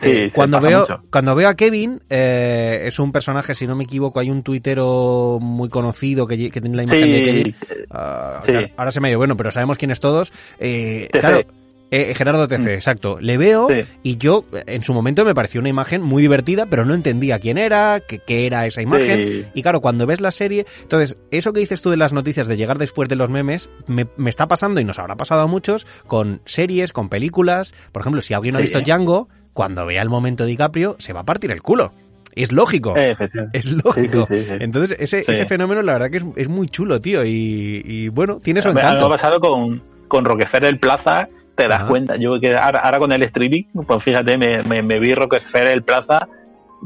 Sí, 0.00 0.10
eh, 0.10 0.30
cuando 0.34 0.60
veo 0.60 0.84
cuando 1.10 1.34
veo 1.34 1.48
a 1.48 1.54
Kevin 1.54 2.00
eh, 2.08 2.82
es 2.86 2.98
un 2.98 3.12
personaje 3.12 3.54
si 3.54 3.66
no 3.66 3.74
me 3.74 3.84
equivoco 3.84 4.20
hay 4.20 4.30
un 4.30 4.42
tuitero 4.42 5.38
muy 5.40 5.68
conocido 5.68 6.26
que, 6.26 6.36
tiene 6.36 6.76
la 6.76 6.82
imagen 6.82 7.12
de 7.12 7.22
Kevin. 7.22 7.56
ah, 7.90 8.40
ahora 8.76 8.90
se 8.90 9.00
me 9.00 9.08
ha 9.08 9.10
ido. 9.10 9.18
Bueno 9.18 9.36
pero 9.36 9.50
sabemos 9.50 9.78
quiénes 9.78 10.00
todos. 10.00 10.32
Eh, 10.58 11.08
claro 11.12 11.42
Gerardo 11.90 12.46
TC, 12.48 12.58
mm. 12.58 12.68
exacto. 12.68 13.18
Le 13.20 13.38
veo 13.38 13.68
y 14.02 14.18
yo 14.18 14.44
en 14.52 14.84
su 14.84 14.92
momento 14.92 15.24
me 15.24 15.34
pareció 15.34 15.60
una 15.60 15.70
imagen 15.70 16.02
muy 16.02 16.22
divertida, 16.22 16.66
pero 16.66 16.84
no 16.84 16.94
entendía 16.94 17.38
quién 17.38 17.56
era, 17.56 18.00
qué, 18.00 18.46
era 18.46 18.66
esa 18.66 18.82
imagen. 18.82 19.48
Y 19.54 19.62
claro, 19.62 19.80
cuando 19.80 20.06
ves 20.06 20.20
la 20.20 20.30
serie, 20.30 20.66
entonces, 20.82 21.16
eso 21.30 21.52
que 21.52 21.60
dices 21.60 21.80
tú 21.80 21.90
de 21.90 21.96
las 21.96 22.12
noticias 22.12 22.46
de 22.46 22.56
llegar 22.56 22.78
después 22.78 23.08
de 23.08 23.16
los 23.16 23.30
memes, 23.30 23.70
me, 23.86 24.06
está 24.26 24.46
pasando 24.46 24.80
y 24.80 24.84
nos 24.84 24.98
habrá 24.98 25.16
pasado 25.16 25.42
a 25.42 25.46
muchos 25.46 25.86
con 26.06 26.40
series, 26.44 26.92
con 26.92 27.08
películas. 27.08 27.74
Por 27.92 28.02
ejemplo, 28.02 28.20
si 28.20 28.34
alguien 28.34 28.56
ha 28.56 28.60
visto 28.60 28.80
Django, 28.80 29.28
cuando 29.52 29.86
vea 29.86 30.02
el 30.02 30.08
momento 30.08 30.44
de 30.44 30.50
DiCaprio, 30.50 30.96
se 30.98 31.12
va 31.12 31.20
a 31.20 31.24
partir 31.24 31.50
el 31.50 31.62
culo. 31.62 31.92
Es 32.34 32.52
lógico. 32.52 32.94
es 33.52 33.72
lógico. 33.72 34.24
Entonces, 34.30 34.96
ese, 35.00 35.24
ese, 35.26 35.46
fenómeno, 35.46 35.82
la 35.82 35.94
verdad 35.94 36.10
que 36.10 36.22
es, 36.40 36.48
muy 36.48 36.68
chulo, 36.68 37.00
tío. 37.00 37.24
Y, 37.24 38.08
bueno, 38.10 38.38
tiene 38.38 38.62
su 38.62 38.68
encanto. 38.68 38.90
Algo 38.90 39.06
ha 39.06 39.10
pasado 39.10 39.40
con, 39.40 39.82
con 40.06 40.24
el 40.62 40.78
Plaza, 40.78 41.28
te 41.56 41.66
das 41.66 41.84
cuenta. 41.84 42.16
Yo 42.16 42.38
que 42.40 42.56
ahora, 42.56 42.98
con 42.98 43.12
el 43.12 43.22
streaming, 43.24 43.64
pues 43.86 44.04
fíjate, 44.04 44.38
me, 44.38 44.62
me, 44.62 44.98
vi 45.00 45.10
el 45.10 45.82
Plaza 45.82 46.28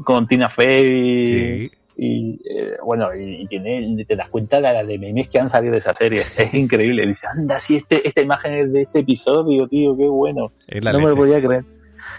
con 0.04 0.26
Tina 0.26 0.48
Fey 0.48 1.70
y, 1.96 2.40
eh, 2.48 2.76
bueno, 2.84 3.08
y, 3.14 3.46
tiene, 3.46 4.04
te 4.06 4.16
das 4.16 4.28
cuenta 4.28 4.56
de 4.56 4.62
la 4.62 4.84
de 4.84 4.98
memes 4.98 5.28
que 5.28 5.38
han 5.38 5.48
salido 5.48 5.72
de 5.72 5.78
esa 5.78 5.94
serie. 5.94 6.22
Es 6.36 6.54
increíble. 6.54 7.06
Dice, 7.06 7.26
anda, 7.26 7.58
si 7.58 7.76
este, 7.76 8.06
esta 8.06 8.22
imagen 8.22 8.54
es 8.54 8.72
de 8.72 8.82
este 8.82 9.00
episodio, 9.00 9.68
tío, 9.68 9.96
qué 9.96 10.08
bueno. 10.08 10.52
no 10.82 11.00
me 11.00 11.08
lo 11.08 11.16
podía 11.16 11.40
creer. 11.42 11.64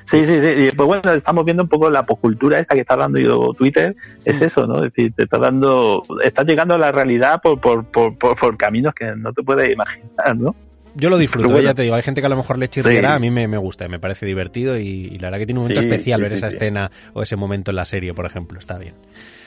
Sí, 0.06 0.28
sí, 0.28 0.40
sí. 0.40 0.48
Y 0.58 0.72
pues 0.72 0.88
bueno, 0.88 1.12
estamos 1.14 1.46
viendo 1.46 1.64
un 1.64 1.70
poco 1.70 1.90
la 1.90 2.06
poscultura 2.06 2.60
esta 2.60 2.76
que 2.76 2.82
está 2.82 2.94
hablando 2.94 3.54
Twitter. 3.54 3.96
Es 4.26 4.40
mm. 4.40 4.44
eso, 4.44 4.68
¿no? 4.68 4.78
Es 4.84 4.94
decir, 4.94 5.14
te 5.16 5.24
está 5.24 5.38
dando, 5.38 6.04
estás 6.24 6.46
llegando 6.46 6.76
a 6.76 6.78
la 6.78 6.92
realidad 6.92 7.42
por, 7.42 7.60
por, 7.60 7.86
por, 7.86 8.18
por 8.18 8.58
caminos 8.58 8.94
que 8.94 9.16
no 9.16 9.34
te 9.34 9.44
puedes 9.44 9.72
imaginar, 9.72 10.36
¿no? 10.36 10.56
Yo 10.96 11.10
lo 11.10 11.18
disfruto, 11.18 11.60
ya 11.60 11.74
te 11.74 11.84
digo, 11.84 11.96
hay 11.96 12.04
gente 12.04 12.22
que 12.22 12.28
a 12.28 12.30
lo 12.30 12.38
mejor 12.38 12.58
le 12.58 12.70
chirriará, 12.70 13.16
a 13.16 13.20
mí 13.20 13.32
me, 13.32 13.58
gusta, 13.58 13.88
me 13.88 14.00
parece 14.00 14.26
divertido 14.26 14.78
y, 14.78 15.18
la 15.18 15.28
verdad 15.28 15.40
que 15.40 15.46
tiene 15.46 15.60
un 15.60 15.66
momento 15.66 15.82
especial 15.82 16.22
ver 16.22 16.34
esa 16.34 16.48
escena 16.48 16.92
o 17.14 17.24
ese 17.24 17.36
momento 17.36 17.72
en 17.72 17.78
la 17.78 17.86
serie, 17.86 18.14
por 18.14 18.26
ejemplo, 18.26 18.60
está 18.60 18.78
bien. 18.78 18.94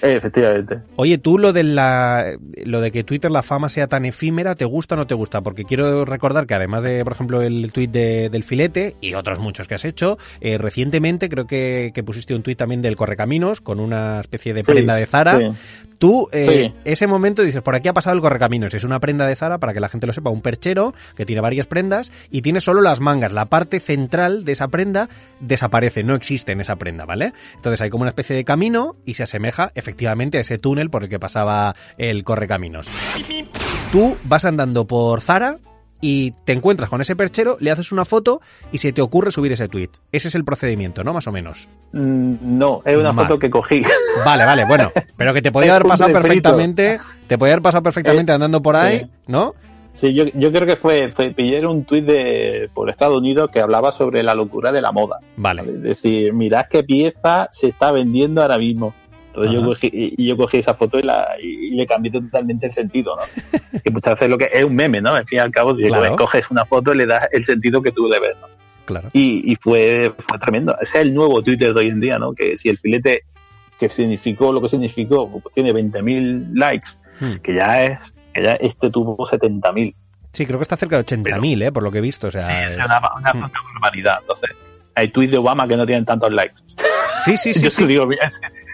Efectivamente. 0.02 0.82
Oye, 0.96 1.18
tú 1.18 1.38
lo 1.38 1.52
de 1.52 1.62
la 1.62 2.36
lo 2.64 2.80
de 2.80 2.90
que 2.90 3.02
Twitter 3.02 3.30
la 3.30 3.42
fama 3.42 3.70
sea 3.70 3.86
tan 3.86 4.04
efímera, 4.04 4.54
¿te 4.54 4.64
gusta 4.64 4.94
o 4.94 4.98
no 4.98 5.06
te 5.06 5.14
gusta? 5.14 5.40
Porque 5.40 5.64
quiero 5.64 6.04
recordar 6.04 6.46
que 6.46 6.54
además 6.54 6.82
de, 6.82 7.02
por 7.02 7.14
ejemplo, 7.14 7.42
el 7.42 7.72
tweet 7.72 7.88
del 7.88 8.44
filete 8.44 8.96
y 9.00 9.14
otros 9.14 9.38
muchos 9.38 9.68
que 9.68 9.74
has 9.74 9.84
hecho, 9.84 10.18
eh, 10.40 10.58
recientemente 10.58 11.28
creo 11.28 11.46
que, 11.46 11.92
pusiste 12.04 12.34
un 12.34 12.42
tweet 12.42 12.56
también 12.56 12.82
del 12.82 12.94
Correcaminos 12.96 13.60
con 13.60 13.80
una 13.80 14.20
especie 14.20 14.54
de 14.54 14.62
prenda 14.62 14.94
de 14.94 15.06
Zara. 15.06 15.54
Tú, 15.98 16.28
eh, 16.30 16.72
ese 16.84 17.06
momento 17.06 17.42
dices, 17.42 17.62
por 17.62 17.74
aquí 17.74 17.88
ha 17.88 17.94
pasado 17.94 18.14
el 18.14 18.20
Correcaminos, 18.20 18.74
es 18.74 18.84
una 18.84 19.00
prenda 19.00 19.26
de 19.26 19.34
Zara, 19.34 19.58
para 19.58 19.72
que 19.72 19.80
la 19.80 19.88
gente 19.88 20.06
lo 20.06 20.12
sepa, 20.12 20.28
un 20.28 20.42
perchero 20.42 20.94
que 21.16 21.24
tiene 21.24 21.35
varias 21.40 21.66
prendas 21.66 22.12
y 22.30 22.42
tiene 22.42 22.60
solo 22.60 22.80
las 22.80 23.00
mangas. 23.00 23.32
La 23.32 23.46
parte 23.46 23.80
central 23.80 24.44
de 24.44 24.52
esa 24.52 24.68
prenda 24.68 25.08
desaparece, 25.40 26.02
no 26.02 26.14
existe 26.14 26.52
en 26.52 26.60
esa 26.60 26.76
prenda, 26.76 27.04
¿vale? 27.04 27.32
Entonces 27.54 27.80
hay 27.80 27.90
como 27.90 28.02
una 28.02 28.10
especie 28.10 28.36
de 28.36 28.44
camino 28.44 28.96
y 29.04 29.14
se 29.14 29.24
asemeja 29.24 29.70
efectivamente 29.74 30.38
a 30.38 30.40
ese 30.40 30.58
túnel 30.58 30.90
por 30.90 31.04
el 31.04 31.08
que 31.08 31.18
pasaba 31.18 31.74
el 31.98 32.24
correcaminos. 32.24 32.88
Tú 33.92 34.16
vas 34.24 34.44
andando 34.44 34.86
por 34.86 35.20
Zara 35.20 35.58
y 36.00 36.32
te 36.44 36.52
encuentras 36.52 36.90
con 36.90 37.00
ese 37.00 37.16
perchero, 37.16 37.56
le 37.60 37.70
haces 37.70 37.92
una 37.92 38.04
foto 38.04 38.40
y 38.72 38.78
se 38.78 38.92
te 38.92 39.00
ocurre 39.00 39.30
subir 39.30 39.52
ese 39.52 39.68
tweet. 39.68 39.90
Ese 40.12 40.28
es 40.28 40.34
el 40.34 40.44
procedimiento, 40.44 41.02
¿no? 41.02 41.12
Más 41.12 41.26
o 41.26 41.32
menos. 41.32 41.68
Mm, 41.92 42.58
no, 42.58 42.82
es 42.84 42.96
una 42.96 43.14
foto 43.14 43.38
que 43.38 43.48
cogí. 43.48 43.82
Vale, 44.24 44.44
vale, 44.44 44.64
bueno, 44.66 44.90
pero 45.16 45.32
que 45.32 45.42
te 45.42 45.50
podía 45.50 45.70
haber 45.74 45.86
pasado 45.86 46.12
perfectamente, 46.12 46.98
te 47.26 47.38
podía 47.38 47.54
haber 47.54 47.62
pasado 47.62 47.82
perfectamente 47.82 48.32
andando 48.32 48.60
por 48.60 48.76
ahí, 48.76 49.10
¿no? 49.26 49.54
Sí, 49.96 50.12
yo, 50.12 50.24
yo 50.34 50.52
creo 50.52 50.66
que 50.66 50.76
fue, 50.76 51.08
fue 51.08 51.30
pillé 51.30 51.66
un 51.66 51.84
tuit 51.84 52.04
de 52.04 52.68
por 52.74 52.90
Estados 52.90 53.16
Unidos 53.16 53.50
que 53.50 53.60
hablaba 53.60 53.92
sobre 53.92 54.22
la 54.22 54.34
locura 54.34 54.70
de 54.70 54.82
la 54.82 54.92
moda. 54.92 55.20
Vale. 55.38 55.62
Es 55.62 55.82
decir, 55.82 56.34
mirad 56.34 56.66
qué 56.68 56.84
pieza 56.84 57.48
se 57.50 57.68
está 57.68 57.92
vendiendo 57.92 58.42
ahora 58.42 58.58
mismo. 58.58 58.94
Entonces 59.28 59.54
yo 59.54 59.64
cogí, 59.64 60.14
yo 60.18 60.36
cogí 60.36 60.58
esa 60.58 60.74
foto 60.74 60.98
y, 60.98 61.02
la, 61.02 61.28
y 61.42 61.70
le 61.70 61.86
cambié 61.86 62.12
totalmente 62.12 62.66
el 62.66 62.74
sentido, 62.74 63.16
¿no? 63.16 63.80
que 63.82 63.90
muchas 63.90 64.14
veces 64.14 64.28
lo 64.28 64.36
que 64.36 64.50
es 64.52 64.64
un 64.64 64.74
meme, 64.74 65.00
¿no? 65.00 65.14
Al 65.14 65.26
fin 65.26 65.38
y 65.38 65.40
al 65.40 65.50
cabo, 65.50 65.74
si 65.74 65.88
coges 66.18 66.50
una 66.50 66.66
foto 66.66 66.92
y 66.92 66.98
le 66.98 67.06
das 67.06 67.28
el 67.32 67.46
sentido 67.46 67.80
que 67.80 67.92
tú 67.92 68.06
le 68.06 68.20
ves, 68.20 68.36
¿no? 68.38 68.48
Claro. 68.84 69.08
Y, 69.14 69.50
y 69.50 69.56
fue, 69.56 70.12
fue 70.28 70.38
tremendo. 70.38 70.76
Ese 70.78 70.98
es 70.98 71.04
el 71.06 71.14
nuevo 71.14 71.42
Twitter 71.42 71.72
de 71.72 71.80
hoy 71.80 71.88
en 71.88 72.00
día, 72.00 72.18
¿no? 72.18 72.34
Que 72.34 72.54
si 72.58 72.68
el 72.68 72.76
filete 72.76 73.24
que 73.80 73.88
significó 73.88 74.52
lo 74.52 74.60
que 74.60 74.68
significó, 74.68 75.30
pues 75.30 75.54
tiene 75.54 75.72
20.000 75.72 76.50
likes, 76.52 76.90
hmm. 77.20 77.36
que 77.42 77.54
ya 77.54 77.84
es 77.84 77.98
ya 78.42 78.52
este 78.52 78.90
tuvo 78.90 79.16
70.000. 79.16 79.94
Sí, 80.32 80.44
creo 80.46 80.58
que 80.58 80.64
está 80.64 80.76
cerca 80.76 80.96
de 80.96 81.04
80.000, 81.04 81.66
¿eh? 81.66 81.72
por 81.72 81.82
lo 81.82 81.90
que 81.90 81.98
he 81.98 82.02
visto. 82.02 82.26
O 82.26 82.30
sea, 82.30 82.42
sí, 82.42 82.52
es 82.68 82.76
una, 82.76 83.00
una, 83.16 83.32
mm. 83.32 83.50
barbaridad. 83.74 84.18
Entonces, 84.20 84.50
hay 84.94 85.08
tweets 85.08 85.32
de 85.32 85.38
Obama 85.38 85.66
que 85.66 85.76
no 85.76 85.86
tienen 85.86 86.04
tantos 86.04 86.30
likes. 86.32 86.54
Sí, 87.24 87.36
sí, 87.36 87.54
sí. 87.54 87.62
Yo 87.62 87.70
Se, 87.70 87.82
Lo 87.82 87.88
digo, 87.88 88.08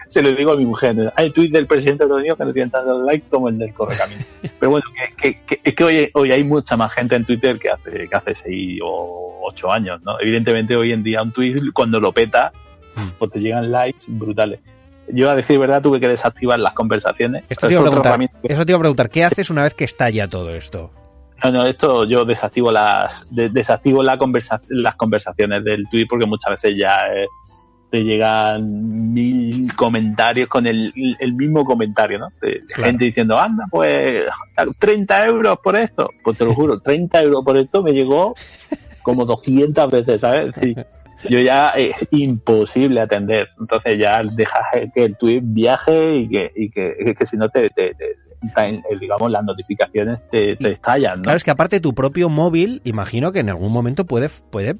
se 0.07 0.21
lo 0.21 0.31
digo 0.33 0.51
a 0.51 0.57
mi 0.57 0.65
mujer. 0.65 0.95
Hay 1.15 1.31
tweets 1.31 1.53
del 1.53 1.67
presidente 1.67 2.03
de 2.03 2.05
Estados 2.05 2.19
Unidos 2.19 2.37
que 2.37 2.45
no 2.45 2.53
tienen 2.53 2.71
tantos 2.71 3.05
likes 3.05 3.27
como 3.29 3.49
el 3.49 3.57
del 3.57 3.73
Correcamino. 3.73 4.21
Pero 4.59 4.71
bueno, 4.71 4.85
que, 5.21 5.39
que, 5.45 5.61
es 5.63 5.73
que 5.75 5.83
hoy, 5.83 6.09
hoy 6.13 6.31
hay 6.31 6.43
mucha 6.43 6.75
más 6.75 6.91
gente 6.93 7.15
en 7.15 7.23
Twitter 7.23 7.57
que 7.57 7.69
hace, 7.69 8.09
que 8.09 8.15
hace 8.15 8.35
6 8.35 8.79
o 8.83 9.41
8 9.43 9.71
años, 9.71 10.01
¿no? 10.03 10.19
Evidentemente 10.19 10.75
hoy 10.75 10.91
en 10.91 11.03
día 11.03 11.21
un 11.21 11.31
tweet 11.31 11.61
cuando 11.73 11.99
lo 11.99 12.11
peta, 12.11 12.51
mm. 12.95 13.09
pues 13.17 13.31
te 13.31 13.39
llegan 13.39 13.71
likes 13.71 14.01
brutales 14.07 14.59
yo 15.13 15.29
a 15.29 15.35
decir 15.35 15.59
verdad 15.59 15.81
tuve 15.81 15.99
que 15.99 16.09
desactivar 16.09 16.59
las 16.59 16.73
conversaciones. 16.73 17.45
Esto 17.49 17.67
te, 17.67 17.73
iba 17.73 17.81
a 17.81 17.85
preguntar, 17.85 18.19
eso 18.43 18.65
te 18.65 18.71
iba 18.71 18.77
a 18.77 18.81
preguntar, 18.81 19.09
¿qué 19.09 19.23
haces 19.23 19.49
una 19.49 19.63
vez 19.63 19.73
que 19.73 19.83
estalla 19.83 20.27
todo 20.27 20.53
esto? 20.53 20.91
No, 21.43 21.51
no, 21.51 21.65
esto 21.65 22.05
yo 22.05 22.25
desactivo 22.25 22.71
las 22.71 23.25
desactivo 23.29 24.01
la 24.01 24.17
las 24.69 24.95
conversaciones 24.95 25.63
del 25.63 25.87
tweet 25.89 26.05
porque 26.09 26.25
muchas 26.25 26.51
veces 26.51 26.77
ya 26.77 26.95
eh, 27.13 27.27
te 27.93 28.03
llegan 28.03 29.13
mil 29.13 29.71
comentarios 29.75 30.49
con 30.49 30.65
el, 30.65 30.91
mismo 31.35 31.63
comentario, 31.63 32.17
¿no? 32.17 32.29
De 32.41 32.63
gente 32.73 33.05
diciendo, 33.05 33.39
anda, 33.39 33.65
pues 33.69 34.23
30 34.79 35.27
euros 35.27 35.59
por 35.63 35.75
esto. 35.75 36.09
Pues 36.23 36.35
te 36.35 36.45
lo 36.45 36.55
juro, 36.55 36.79
30 36.79 37.21
euros 37.21 37.43
por 37.45 37.55
esto 37.55 37.83
me 37.83 37.91
llegó 37.91 38.33
como 39.03 39.25
200 39.25 39.91
veces, 39.91 40.21
¿sabes? 40.21 40.55
Yo 41.29 41.39
ya 41.39 41.69
es 41.69 41.95
imposible 42.11 43.01
atender. 43.01 43.49
Entonces 43.59 43.97
ya 43.97 44.21
dejas 44.23 44.63
que 44.93 45.05
el 45.05 45.17
tweet 45.17 45.41
viaje 45.43 46.15
y 46.17 46.29
que, 46.29 46.51
y 46.55 46.69
que, 46.69 47.15
que 47.17 47.25
si 47.25 47.37
no 47.37 47.49
te, 47.49 47.69
te, 47.69 47.95
eh, 48.57 48.81
digamos, 48.99 49.31
las 49.31 49.43
notificaciones 49.43 50.21
te, 50.29 50.55
te 50.55 50.73
estallan. 50.73 51.21
Claro, 51.21 51.35
es 51.35 51.43
que 51.43 51.51
aparte 51.51 51.79
tu 51.79 51.93
propio 51.93 52.29
móvil, 52.29 52.81
imagino 52.83 53.31
que 53.31 53.39
en 53.39 53.49
algún 53.49 53.71
momento 53.71 54.05
puede, 54.05 54.29
puede, 54.29 54.75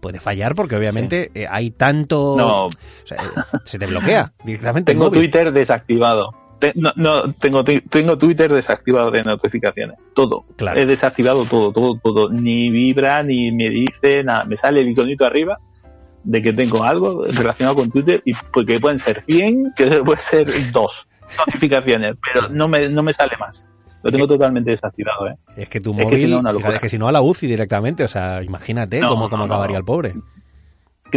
puede 0.00 0.20
fallar 0.20 0.54
porque 0.54 0.76
obviamente 0.76 1.30
eh, 1.34 1.46
hay 1.48 1.70
tanto... 1.70 2.36
No. 2.38 2.68
Eh, 3.10 3.16
se 3.64 3.78
te 3.78 3.86
bloquea 3.86 4.32
directamente. 4.44 4.92
Tengo 4.92 5.10
Twitter 5.10 5.52
desactivado 5.52 6.32
no, 6.74 6.92
no, 6.96 7.32
tengo, 7.34 7.64
tengo 7.64 8.18
Twitter 8.18 8.52
desactivado 8.52 9.10
de 9.10 9.22
notificaciones. 9.22 9.96
Todo. 10.14 10.44
He 10.74 10.86
desactivado 10.86 11.44
todo, 11.44 11.72
todo, 11.72 11.98
todo. 12.02 12.30
Ni 12.30 12.70
vibra, 12.70 13.22
ni 13.22 13.50
me 13.52 13.68
dice 13.70 14.22
nada. 14.24 14.44
Me 14.44 14.56
sale 14.56 14.80
el 14.80 14.88
iconito 14.88 15.24
arriba 15.24 15.58
de 16.24 16.42
que 16.42 16.52
tengo 16.52 16.84
algo 16.84 17.24
relacionado 17.26 17.76
con 17.76 17.90
Twitter 17.90 18.22
y 18.24 18.34
porque 18.52 18.78
pueden 18.78 18.98
ser 18.98 19.22
100, 19.22 19.72
que 19.76 19.86
puede 20.04 20.20
ser 20.20 20.72
dos 20.72 21.08
notificaciones, 21.46 22.16
pero 22.32 22.48
no 22.48 22.68
me, 22.68 22.88
no 22.88 23.02
me 23.02 23.12
sale 23.12 23.36
más. 23.38 23.64
Lo 24.02 24.10
tengo 24.10 24.26
totalmente 24.26 24.70
desactivado, 24.70 25.28
¿eh? 25.28 25.36
Es 25.56 25.68
que 25.68 25.78
tu 25.78 25.92
móvil, 25.92 26.40
es 26.72 26.80
que 26.80 26.88
si 26.88 26.96
no, 26.96 27.08
a 27.08 27.12
la 27.12 27.20
UCI 27.20 27.46
directamente, 27.46 28.02
o 28.02 28.08
sea, 28.08 28.42
imagínate 28.42 29.00
cómo, 29.00 29.28
cómo 29.28 29.44
acabaría 29.44 29.76
el 29.76 29.84
pobre 29.84 30.14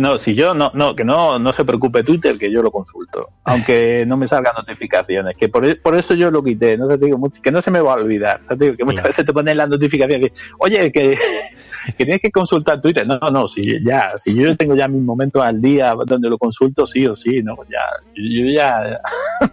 no, 0.01 0.17
si 0.17 0.33
yo 0.33 0.53
no, 0.53 0.71
no, 0.73 0.95
que 0.95 1.03
no, 1.03 1.39
no 1.39 1.53
se 1.53 1.65
preocupe 1.65 2.03
Twitter, 2.03 2.37
que 2.37 2.51
yo 2.51 2.61
lo 2.61 2.71
consulto, 2.71 3.29
aunque 3.43 4.03
no 4.07 4.17
me 4.17 4.27
salgan 4.27 4.53
notificaciones, 4.55 5.35
que 5.37 5.49
por, 5.49 5.81
por 5.81 5.95
eso 5.95 6.13
yo 6.13 6.31
lo 6.31 6.43
quité, 6.43 6.77
no 6.77 6.87
te 6.87 6.97
digo, 6.97 7.19
que 7.41 7.51
no 7.51 7.61
se 7.61 7.71
me 7.71 7.81
va 7.81 7.93
a 7.93 7.95
olvidar, 7.95 8.41
digo, 8.57 8.75
que 8.75 8.85
muchas 8.85 9.03
veces 9.03 9.25
te 9.25 9.33
ponen 9.33 9.57
las 9.57 9.69
notificaciones, 9.69 10.29
que, 10.29 10.37
oye, 10.59 10.91
que, 10.91 11.17
que 11.97 12.05
tienes 12.05 12.21
que 12.21 12.31
consultar 12.31 12.81
Twitter, 12.81 13.05
no, 13.05 13.17
no, 13.17 13.47
si 13.47 13.83
ya, 13.83 14.11
si 14.23 14.35
yo 14.35 14.55
tengo 14.57 14.75
ya 14.75 14.87
mis 14.87 15.01
momentos 15.01 15.43
al 15.43 15.61
día 15.61 15.95
donde 16.05 16.29
lo 16.29 16.37
consulto 16.37 16.87
sí 16.87 17.05
o 17.05 17.15
sí, 17.15 17.41
no, 17.43 17.55
ya, 17.69 17.81
yo 18.15 18.45
ya, 18.53 18.99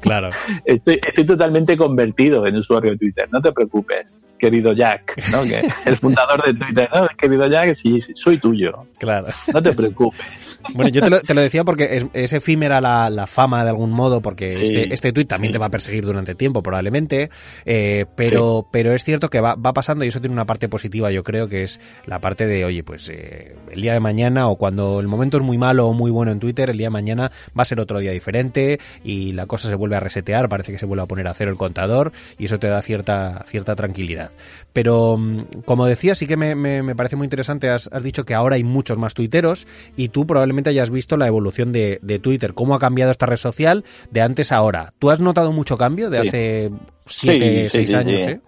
claro, 0.00 0.30
estoy, 0.64 1.00
estoy 1.06 1.24
totalmente 1.24 1.76
convertido 1.76 2.46
en 2.46 2.56
usuario 2.56 2.92
de 2.92 2.98
Twitter, 2.98 3.28
no 3.30 3.40
te 3.40 3.52
preocupes. 3.52 4.06
Querido 4.40 4.72
Jack, 4.72 5.30
¿no? 5.30 5.44
Que 5.44 5.62
el 5.84 5.96
fundador 5.98 6.42
de 6.44 6.54
Twitter, 6.54 6.88
¿no? 6.92 7.06
Querido 7.16 7.46
Jack, 7.46 7.74
sí, 7.74 8.00
soy 8.14 8.38
tuyo. 8.38 8.86
Claro. 8.98 9.28
No 9.52 9.62
te 9.62 9.72
preocupes. 9.72 10.58
Bueno, 10.74 10.90
yo 10.90 11.00
te 11.00 11.10
lo, 11.10 11.20
te 11.20 11.34
lo 11.34 11.40
decía 11.40 11.64
porque 11.64 12.08
es, 12.12 12.32
efímera 12.32 12.80
la, 12.80 13.26
fama 13.26 13.62
de 13.62 13.70
algún 13.70 13.92
modo, 13.92 14.20
porque 14.20 14.48
este, 14.48 14.92
este 14.92 15.12
tweet 15.12 15.26
también 15.26 15.52
te 15.52 15.58
va 15.58 15.66
a 15.66 15.70
perseguir 15.70 16.04
durante 16.04 16.34
tiempo, 16.34 16.62
probablemente. 16.62 17.30
Eh, 17.64 18.06
pero, 18.16 18.66
pero 18.72 18.92
es 18.94 19.04
cierto 19.04 19.28
que 19.28 19.40
va, 19.40 19.54
va, 19.54 19.72
pasando 19.72 20.04
y 20.04 20.08
eso 20.08 20.20
tiene 20.20 20.32
una 20.32 20.46
parte 20.46 20.68
positiva, 20.68 21.10
yo 21.10 21.22
creo, 21.22 21.48
que 21.48 21.62
es 21.62 21.80
la 22.06 22.18
parte 22.18 22.46
de, 22.46 22.64
oye, 22.64 22.82
pues 22.82 23.08
eh, 23.08 23.54
el 23.70 23.80
día 23.80 23.92
de 23.92 24.00
mañana 24.00 24.48
o 24.48 24.56
cuando 24.56 25.00
el 25.00 25.08
momento 25.08 25.36
es 25.36 25.42
muy 25.42 25.58
malo 25.58 25.86
o 25.86 25.92
muy 25.92 26.10
bueno 26.10 26.32
en 26.32 26.40
Twitter, 26.40 26.70
el 26.70 26.78
día 26.78 26.86
de 26.86 26.92
mañana 26.92 27.30
va 27.56 27.62
a 27.62 27.64
ser 27.64 27.80
otro 27.80 27.98
día 27.98 28.12
diferente 28.12 28.78
y 29.04 29.32
la 29.32 29.46
cosa 29.46 29.68
se 29.68 29.74
vuelve 29.74 29.96
a 29.96 30.00
resetear, 30.00 30.48
parece 30.48 30.72
que 30.72 30.78
se 30.78 30.86
vuelve 30.86 31.04
a 31.04 31.06
poner 31.06 31.28
a 31.28 31.34
cero 31.34 31.50
el 31.50 31.58
contador 31.58 32.12
y 32.38 32.46
eso 32.46 32.58
te 32.58 32.68
da 32.68 32.82
cierta, 32.82 33.44
cierta 33.46 33.74
tranquilidad. 33.74 34.29
Pero, 34.72 35.16
mm, 35.16 35.62
como 35.64 35.86
decía, 35.86 36.14
sí 36.14 36.26
que 36.26 36.36
me, 36.36 36.54
me, 36.54 36.94
parece 36.94 37.16
muy 37.16 37.24
interesante, 37.24 37.68
has, 37.70 37.88
has, 37.92 38.02
dicho 38.02 38.24
que 38.24 38.34
ahora 38.34 38.56
hay 38.56 38.64
muchos 38.64 38.98
más 38.98 39.14
tuiteros 39.14 39.66
y 39.96 40.08
tú 40.08 40.26
probablemente 40.26 40.70
hayas 40.70 40.90
visto 40.90 41.16
la 41.16 41.26
evolución 41.26 41.72
de, 41.72 41.98
de 42.02 42.18
Twitter, 42.18 42.54
cómo 42.54 42.74
ha 42.74 42.78
cambiado 42.78 43.10
esta 43.10 43.26
red 43.26 43.36
social 43.36 43.84
de 44.10 44.22
antes 44.22 44.52
a 44.52 44.60
ahora. 44.60 44.92
¿Tú 44.98 45.10
has 45.10 45.20
notado 45.20 45.52
mucho 45.52 45.76
cambio 45.76 46.10
de 46.10 46.18
hace 46.18 46.70
7, 47.06 47.68
6 47.70 47.94
años? 47.94 48.22
¿eh? 48.22 48.40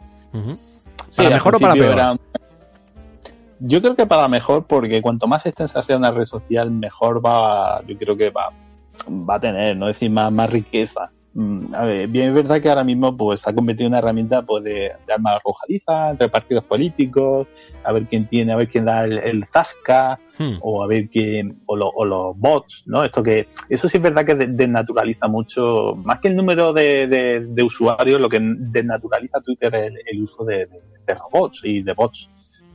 ¿Para 1.17 1.31
mejor 1.31 1.57
o 1.57 1.59
para 1.59 1.75
peor? 1.75 2.21
Yo 3.65 3.81
creo 3.81 3.95
que 3.95 4.07
para 4.07 4.29
mejor, 4.29 4.67
porque 4.67 5.01
cuanto 5.01 5.27
más 5.29 5.47
extensa 5.47 5.83
sea 5.83 5.97
una 5.97 6.11
red 6.11 6.27
social, 6.27 6.71
mejor 6.71 7.25
va, 7.25 7.83
yo 7.87 7.97
creo 7.97 8.17
que 8.17 8.31
va, 8.31 8.51
va 9.09 9.37
a 9.37 9.41
tener, 9.41 9.77
no 9.77 9.87
decir 9.87 10.11
más, 10.11 10.33
más 10.33 10.51
riqueza. 10.51 11.11
Mm, 11.35 11.75
a 11.75 11.85
ver, 11.87 12.09
bien 12.09 12.29
es 12.29 12.35
verdad 12.35 12.61
que 12.61 12.69
ahora 12.69 12.85
mismo 12.85 13.17
pues 13.17 13.47
ha 13.49 13.55
convertido 13.55 13.87
en 13.87 13.93
una 13.93 13.99
herramienta 14.01 14.43
pues, 14.43 14.65
de, 14.65 14.93
arma 15.13 15.33
arrojadiza 15.33 16.11
entre 16.11 16.29
partidos 16.29 16.65
políticos, 16.65 17.49
a 17.85 17.93
ver 17.93 18.07
quién 18.07 18.29
tiene, 18.29 18.53
a 18.53 18.57
ver 18.57 18.69
quién 18.69 18.85
da 18.85 19.05
el, 19.05 19.47
zasca, 19.51 20.21
hmm. 20.39 20.59
o 20.61 20.85
a 20.85 20.87
ver 20.87 21.09
quién, 21.09 21.63
o, 21.65 22.05
los 22.05 22.39
bots, 22.39 22.83
¿no? 22.85 23.03
Esto 23.03 23.23
que, 23.23 23.49
eso 23.71 23.89
sí 23.89 23.97
es 23.97 24.03
verdad 24.03 24.27
que 24.27 24.35
desnaturaliza 24.35 25.27
mucho, 25.27 25.97
más 26.05 26.21
que 26.21 26.29
el 26.29 26.37
número 26.37 26.75
de, 26.75 27.63
usuarios, 27.65 28.21
lo 28.21 28.29
que 28.29 28.39
desnaturaliza 28.41 29.41
Twitter 29.41 29.75
es 29.75 29.93
el, 30.05 30.23
uso 30.23 30.45
de, 30.45 30.69
robots 31.09 31.61
y 31.65 31.83
de 31.83 31.95
bots, 31.95 32.29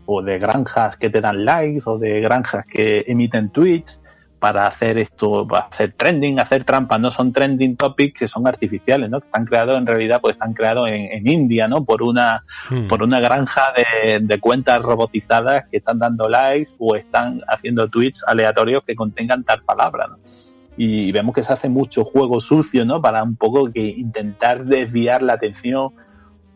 o 0.08 0.24
de 0.24 0.40
granjas 0.40 0.98
que 0.98 1.10
te 1.10 1.22
dan 1.22 1.46
likes, 1.46 1.84
o 1.86 2.00
de 2.00 2.22
granjas 2.22 2.66
que 2.66 3.04
emiten 3.08 3.50
tweets, 3.50 4.00
para 4.40 4.68
hacer 4.68 4.98
esto, 4.98 5.48
para 5.48 5.66
hacer 5.66 5.94
trending, 5.94 6.40
hacer 6.40 6.64
trampas, 6.64 7.00
no 7.00 7.12
son 7.12 7.32
trending 7.32 7.76
topics 7.76 8.20
que 8.20 8.28
son 8.28 8.48
artificiales, 8.48 9.10
¿no? 9.10 9.20
Que 9.20 9.26
están 9.28 9.46
creados 9.46 9.78
en 9.78 9.88
realidad, 9.88 10.22
pues 10.22 10.34
están 10.34 10.54
creados 10.54 10.88
en, 10.90 11.28
India, 11.28 11.68
¿no? 11.68 11.84
Por 11.84 12.04
una, 12.04 12.44
hmm. 12.70 12.88
por 12.88 13.04
una 13.04 13.20
granja 13.20 13.74
de, 14.20 14.40
cuentas 14.40 14.82
robotizadas 14.82 15.66
que 15.70 15.78
están 15.78 16.00
dando 16.00 16.30
likes 16.30 16.72
o 16.78 16.96
están 16.96 17.42
haciendo 17.48 17.88
tweets 17.90 18.24
aleatorios 18.28 18.84
que 18.84 18.96
contengan 18.96 19.44
tal 19.44 19.64
palabra, 19.64 20.08
¿no? 20.08 20.18
Y 20.80 21.12
vemos 21.12 21.34
que 21.34 21.44
se 21.44 21.52
hace 21.52 21.70
mucho 21.70 22.04
juego 22.04 22.40
sucio, 22.40 22.86
¿no? 22.86 23.02
Para 23.02 23.24
un 23.24 23.36
poco 23.36 23.72
que 23.72 23.82
intentar 23.82 24.66
desviar 24.66 25.24
la 25.24 25.34
atención 25.34 25.90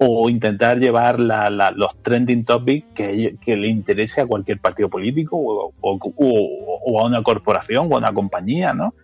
o 0.03 0.29
intentar 0.31 0.79
llevar 0.79 1.19
los 1.19 2.01
trending 2.01 2.43
topics 2.43 2.87
que, 2.95 3.55
le 3.55 3.67
interese 3.67 4.21
a 4.21 4.25
cualquier 4.25 4.59
partido 4.59 4.89
político 4.89 5.37
o, 5.37 6.99
a 6.99 7.05
una 7.05 7.21
corporación 7.21 7.87
o 7.87 7.95
a 7.95 7.99
una 7.99 8.11
compañía, 8.11 8.73
¿no? 8.73 8.95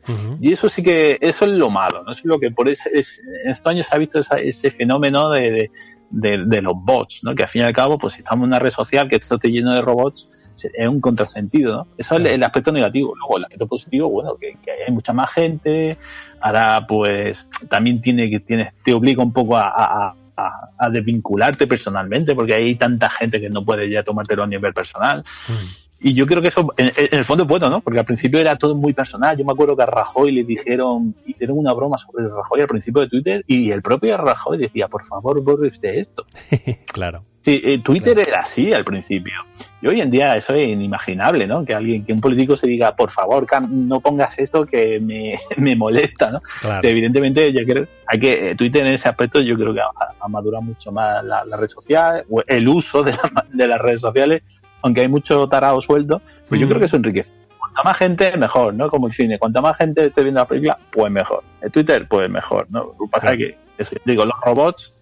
Y 0.41 0.51
eso 0.51 0.69
sí 0.69 0.81
que, 0.81 1.19
eso 1.21 1.45
es 1.45 1.51
lo 1.51 1.69
malo, 1.69 2.03
¿no? 2.03 2.11
Es 2.11 2.25
lo 2.25 2.39
que 2.39 2.49
por 2.49 2.67
ese, 2.67 2.89
estos 2.97 3.67
años 3.67 3.85
se 3.85 3.95
ha 3.95 3.99
visto 3.99 4.19
ese 4.19 4.71
fenómeno 4.71 5.29
de, 5.29 5.69
los 6.09 6.73
bots, 6.75 7.19
¿no? 7.21 7.35
Que 7.35 7.43
al 7.43 7.49
fin 7.49 7.61
y 7.61 7.65
al 7.65 7.73
cabo, 7.73 7.99
pues 7.99 8.15
si 8.15 8.21
estamos 8.21 8.45
en 8.45 8.47
una 8.47 8.59
red 8.59 8.71
social 8.71 9.07
que 9.07 9.17
esto 9.17 9.35
esté 9.35 9.49
lleno 9.49 9.75
de 9.75 9.83
robots, 9.83 10.27
es 10.55 10.89
un 10.89 10.99
contrasentido, 10.99 11.77
¿no? 11.77 11.87
Eso 11.99 12.15
es 12.15 12.25
el, 12.25 12.41
aspecto 12.41 12.71
negativo. 12.71 13.13
Luego, 13.15 13.37
el 13.37 13.43
aspecto 13.43 13.67
positivo, 13.67 14.09
bueno, 14.09 14.35
que, 14.37 14.57
hay 14.87 14.91
mucha 14.91 15.13
más 15.13 15.31
gente, 15.31 15.99
ahora 16.41 16.87
pues 16.87 17.47
también 17.69 18.01
tiene 18.01 18.31
que, 18.31 18.39
tiene, 18.39 18.73
te 18.83 18.95
obliga 18.95 19.21
un 19.21 19.31
poco 19.31 19.57
a 19.57 19.71
a, 19.75 20.15
desvincularte 20.91 21.67
personalmente, 21.67 22.35
porque 22.35 22.53
hay 22.53 22.75
tanta 22.75 23.09
gente 23.09 23.39
que 23.39 23.49
no 23.49 23.65
puede 23.65 23.89
ya 23.89 24.03
tomártelo 24.03 24.43
a 24.43 24.47
nivel 24.47 24.73
personal. 24.73 25.23
Mm. 25.47 25.87
Y 25.99 26.13
yo 26.13 26.27
creo 26.27 26.41
que 26.41 26.49
eso, 26.49 26.73
en, 26.77 26.91
el 26.95 27.25
fondo 27.25 27.43
es 27.43 27.49
bueno, 27.49 27.69
¿no? 27.69 27.81
Porque 27.81 27.99
al 27.99 28.05
principio 28.05 28.39
era 28.39 28.55
todo 28.55 28.75
muy 28.75 28.93
personal. 28.93 29.35
Yo 29.35 29.43
me 29.43 29.51
acuerdo 29.51 29.75
que 29.75 29.83
a 29.83 29.87
Rajoy 29.87 30.31
le 30.31 30.43
dijeron, 30.43 31.15
hicieron 31.25 31.57
una 31.57 31.73
broma 31.73 31.97
sobre 31.97 32.27
Rajoy 32.27 32.61
al 32.61 32.67
principio 32.67 33.01
de 33.01 33.09
Twitter 33.09 33.43
y 33.47 33.71
el 33.71 33.81
propio 33.81 34.15
Rajoy 34.17 34.59
decía, 34.59 34.87
por 34.87 35.05
favor, 35.07 35.41
borre 35.41 35.69
usted 35.69 35.95
esto. 35.95 36.25
claro. 36.85 37.23
Sí, 37.41 37.61
eh, 37.63 37.79
Twitter 37.79 38.19
era 38.19 38.41
así 38.41 38.73
al 38.73 38.85
principio. 38.85 39.33
Y 39.87 39.89
hoy 39.89 40.01
en 40.01 40.11
día 40.11 40.35
eso 40.35 40.53
es 40.53 40.67
inimaginable, 40.67 41.47
¿no? 41.47 41.63
Que 41.63 41.73
alguien, 41.73 42.03
que 42.03 42.11
un 42.11 42.19
político 42.19 42.57
se 42.57 42.67
diga, 42.67 42.93
por 42.95 43.09
favor, 43.09 43.47
no 43.69 44.01
pongas 44.01 44.37
esto 44.37 44.65
que 44.65 44.99
me, 44.99 45.39
me 45.57 45.75
molesta, 45.75 46.31
¿no? 46.31 46.41
evidentemente, 46.83 47.53
yo 47.53 47.65
creo, 47.65 47.87
hay 48.05 48.19
que, 48.19 48.51
eh, 48.51 48.55
Twitter 48.55 48.85
en 48.85 48.95
ese 48.95 49.07
aspecto 49.07 49.39
yo 49.39 49.55
creo 49.55 49.73
que 49.73 49.79
ha, 49.79 50.27
madurado 50.27 50.61
mucho 50.61 50.91
más 50.91 51.23
la, 51.23 51.43
red 51.55 51.69
social, 51.69 52.25
el 52.47 52.67
uso 52.67 53.01
de, 53.01 53.17
de 53.53 53.67
las 53.67 53.79
redes 53.79 54.01
sociales 54.01 54.41
aunque 54.81 55.01
hay 55.01 55.07
mucho 55.07 55.47
tarado 55.47 55.81
sueldo, 55.81 56.21
pues 56.47 56.59
yo 56.61 56.67
creo 56.67 56.77
mm. 56.77 56.79
que 56.79 56.85
eso 56.85 56.95
enriquece. 56.97 57.31
Cuanta 57.57 57.83
más 57.83 57.97
gente, 57.97 58.37
mejor, 58.37 58.73
¿no? 58.73 58.89
Como 58.89 59.07
el 59.07 59.13
cine. 59.13 59.39
Cuanta 59.39 59.61
más 59.61 59.77
gente 59.77 60.05
esté 60.05 60.23
viendo 60.23 60.41
la 60.41 60.47
película, 60.47 60.77
pues 60.91 61.11
mejor. 61.11 61.43
El 61.61 61.71
Twitter, 61.71 62.07
pues 62.07 62.29
mejor, 62.29 62.67
¿no? 62.69 62.95
Lo 62.99 63.05
que 63.05 63.11
pasa 63.11 63.33
es 63.33 63.37
que, 63.37 63.57
eso, 63.77 63.95
digo, 64.05 64.25
los 64.25 64.35
robots, 64.43 64.93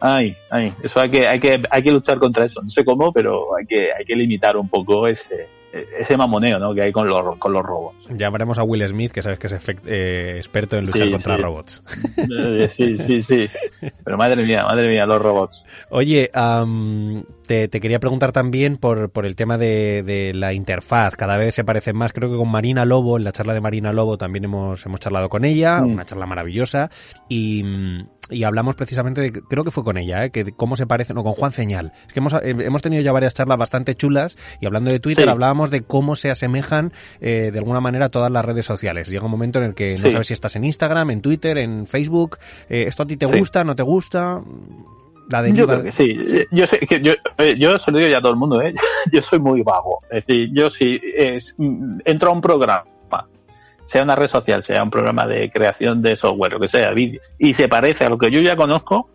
ay, 0.00 0.36
ay, 0.50 0.72
eso 0.82 1.00
hay 1.00 1.10
que, 1.10 1.26
hay 1.26 1.40
que, 1.40 1.62
hay 1.70 1.82
que 1.82 1.92
luchar 1.92 2.18
contra 2.18 2.44
eso. 2.44 2.62
No 2.62 2.70
sé 2.70 2.84
cómo, 2.84 3.12
pero 3.12 3.56
hay 3.56 3.66
que, 3.66 3.92
hay 3.92 4.04
que 4.04 4.16
limitar 4.16 4.56
un 4.56 4.68
poco 4.68 5.06
ese, 5.06 5.48
ese 5.72 6.16
mamoneo 6.16 6.58
¿no? 6.58 6.74
que 6.74 6.82
hay 6.82 6.92
con 6.92 7.08
los, 7.08 7.36
con 7.38 7.52
los 7.52 7.62
robots. 7.62 8.06
Llamaremos 8.10 8.58
a 8.58 8.62
Will 8.62 8.86
Smith, 8.88 9.12
que 9.12 9.22
sabes 9.22 9.38
que 9.38 9.48
es 9.48 9.54
eh, 9.86 10.34
experto 10.36 10.76
en 10.76 10.86
luchar 10.86 11.10
contra 11.10 11.36
robots. 11.36 11.82
Eh, 12.16 12.68
sí, 12.70 12.96
sí, 12.96 13.22
sí. 13.22 13.46
Pero 14.04 14.16
madre 14.16 14.42
mía, 14.42 14.64
madre 14.64 14.88
mía, 14.88 15.06
los 15.06 15.20
robots. 15.20 15.64
Oye, 15.90 16.30
te, 17.46 17.68
quería 17.68 17.98
preguntar 17.98 18.32
también 18.32 18.76
por, 18.76 19.10
por 19.10 19.26
el 19.26 19.36
tema 19.36 19.58
de, 19.58 20.32
la 20.34 20.52
interfaz. 20.52 21.16
Cada 21.16 21.36
vez 21.36 21.54
se 21.54 21.64
parece 21.64 21.92
más. 21.92 22.12
Creo 22.12 22.30
que 22.30 22.36
con 22.36 22.50
Marina 22.50 22.84
Lobo, 22.84 23.16
en 23.16 23.24
la 23.24 23.32
charla 23.32 23.54
de 23.54 23.60
Marina 23.60 23.92
Lobo 23.92 24.18
también 24.18 24.44
hemos, 24.44 24.84
hemos 24.84 25.00
charlado 25.00 25.28
con 25.28 25.44
ella. 25.44 25.80
Mm. 25.80 25.92
Una 25.92 26.04
charla 26.04 26.26
maravillosa. 26.26 26.90
Y 27.28 27.62
y 28.30 28.44
hablamos 28.44 28.76
precisamente 28.76 29.20
de, 29.20 29.32
creo 29.32 29.64
que 29.64 29.70
fue 29.70 29.84
con 29.84 29.96
ella, 29.96 30.24
¿eh? 30.24 30.30
que 30.30 30.52
cómo 30.52 30.76
se 30.76 30.86
parece, 30.86 31.14
no, 31.14 31.22
con 31.22 31.32
Juan 31.32 31.52
Señal. 31.52 31.92
Es 32.06 32.12
que 32.12 32.20
hemos, 32.20 32.32
eh, 32.34 32.38
hemos 32.44 32.82
tenido 32.82 33.02
ya 33.02 33.12
varias 33.12 33.34
charlas 33.34 33.58
bastante 33.58 33.94
chulas 33.94 34.36
y 34.60 34.66
hablando 34.66 34.90
de 34.90 35.00
Twitter 35.00 35.28
hablábamos 35.28 35.70
de 35.70 35.82
cómo 35.82 36.16
se 36.16 36.30
asemejan 36.30 36.92
eh, 37.20 37.50
de 37.52 37.58
alguna 37.58 37.80
manera 37.80 38.08
todas 38.08 38.30
las 38.30 38.44
redes 38.44 38.66
sociales. 38.66 39.08
Llega 39.08 39.24
un 39.24 39.30
momento 39.30 39.58
en 39.58 39.66
el 39.66 39.74
que 39.74 39.92
no 39.92 40.10
sabes 40.10 40.26
si 40.26 40.34
estás 40.34 40.56
en 40.56 40.64
Instagram, 40.64 41.10
en 41.10 41.22
Twitter, 41.22 41.58
en 41.58 41.86
Facebook. 41.86 42.38
Eh, 42.68 42.84
¿Esto 42.86 43.04
a 43.04 43.06
ti 43.06 43.16
te 43.16 43.26
gusta, 43.26 43.64
no 43.64 43.74
te 43.74 43.82
gusta? 43.82 44.42
La 45.30 45.42
de 45.42 45.52
yo 45.52 45.66
creo 45.66 45.82
que 45.82 45.92
sí. 45.92 46.18
Yo, 46.50 46.66
sé 46.66 46.78
que 46.80 47.02
yo, 47.02 47.12
yo 47.58 47.78
se 47.78 47.92
lo 47.92 47.98
digo 47.98 48.10
ya 48.10 48.18
a 48.18 48.20
todo 48.20 48.32
el 48.32 48.38
mundo, 48.38 48.62
¿eh? 48.62 48.74
yo 49.12 49.20
soy 49.20 49.38
muy 49.38 49.62
vago. 49.62 49.98
Es 50.10 50.24
decir, 50.26 50.48
yo 50.54 50.70
si 50.70 50.98
es, 51.16 51.54
mm, 51.58 52.00
entro 52.06 52.30
a 52.30 52.32
un 52.32 52.40
programa 52.40 52.84
sea 53.88 54.02
una 54.02 54.14
red 54.14 54.28
social, 54.28 54.62
sea 54.62 54.82
un 54.82 54.90
programa 54.90 55.26
de 55.26 55.50
creación 55.50 56.02
de 56.02 56.14
software, 56.14 56.52
lo 56.52 56.60
que 56.60 56.68
sea, 56.68 56.90
vídeo, 56.90 57.22
y 57.38 57.54
se 57.54 57.68
parece 57.68 58.04
a 58.04 58.10
lo 58.10 58.18
que 58.18 58.30
yo 58.30 58.40
ya 58.42 58.54
conozco, 58.54 59.08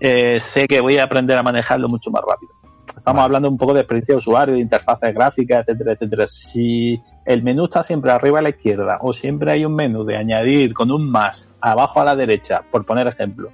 eh, 0.00 0.40
sé 0.40 0.66
que 0.66 0.80
voy 0.80 0.96
a 0.96 1.04
aprender 1.04 1.36
a 1.36 1.42
manejarlo 1.42 1.86
mucho 1.88 2.10
más 2.10 2.22
rápido. 2.26 2.52
Estamos 2.96 3.22
hablando 3.22 3.50
un 3.50 3.58
poco 3.58 3.74
de 3.74 3.80
experiencia 3.80 4.14
de 4.14 4.18
usuario, 4.18 4.54
de 4.54 4.60
interfaces 4.62 5.14
gráficas, 5.14 5.68
etcétera, 5.68 5.92
etcétera. 5.92 6.26
Si 6.26 6.98
el 7.26 7.42
menú 7.42 7.64
está 7.64 7.82
siempre 7.82 8.10
arriba 8.10 8.38
a 8.38 8.42
la 8.42 8.48
izquierda 8.48 8.98
o 9.02 9.12
siempre 9.12 9.52
hay 9.52 9.66
un 9.66 9.74
menú 9.74 10.02
de 10.04 10.16
añadir 10.16 10.72
con 10.72 10.90
un 10.90 11.10
más 11.10 11.50
abajo 11.60 12.00
a 12.00 12.04
la 12.04 12.16
derecha, 12.16 12.62
por 12.70 12.86
poner 12.86 13.06
ejemplo, 13.06 13.50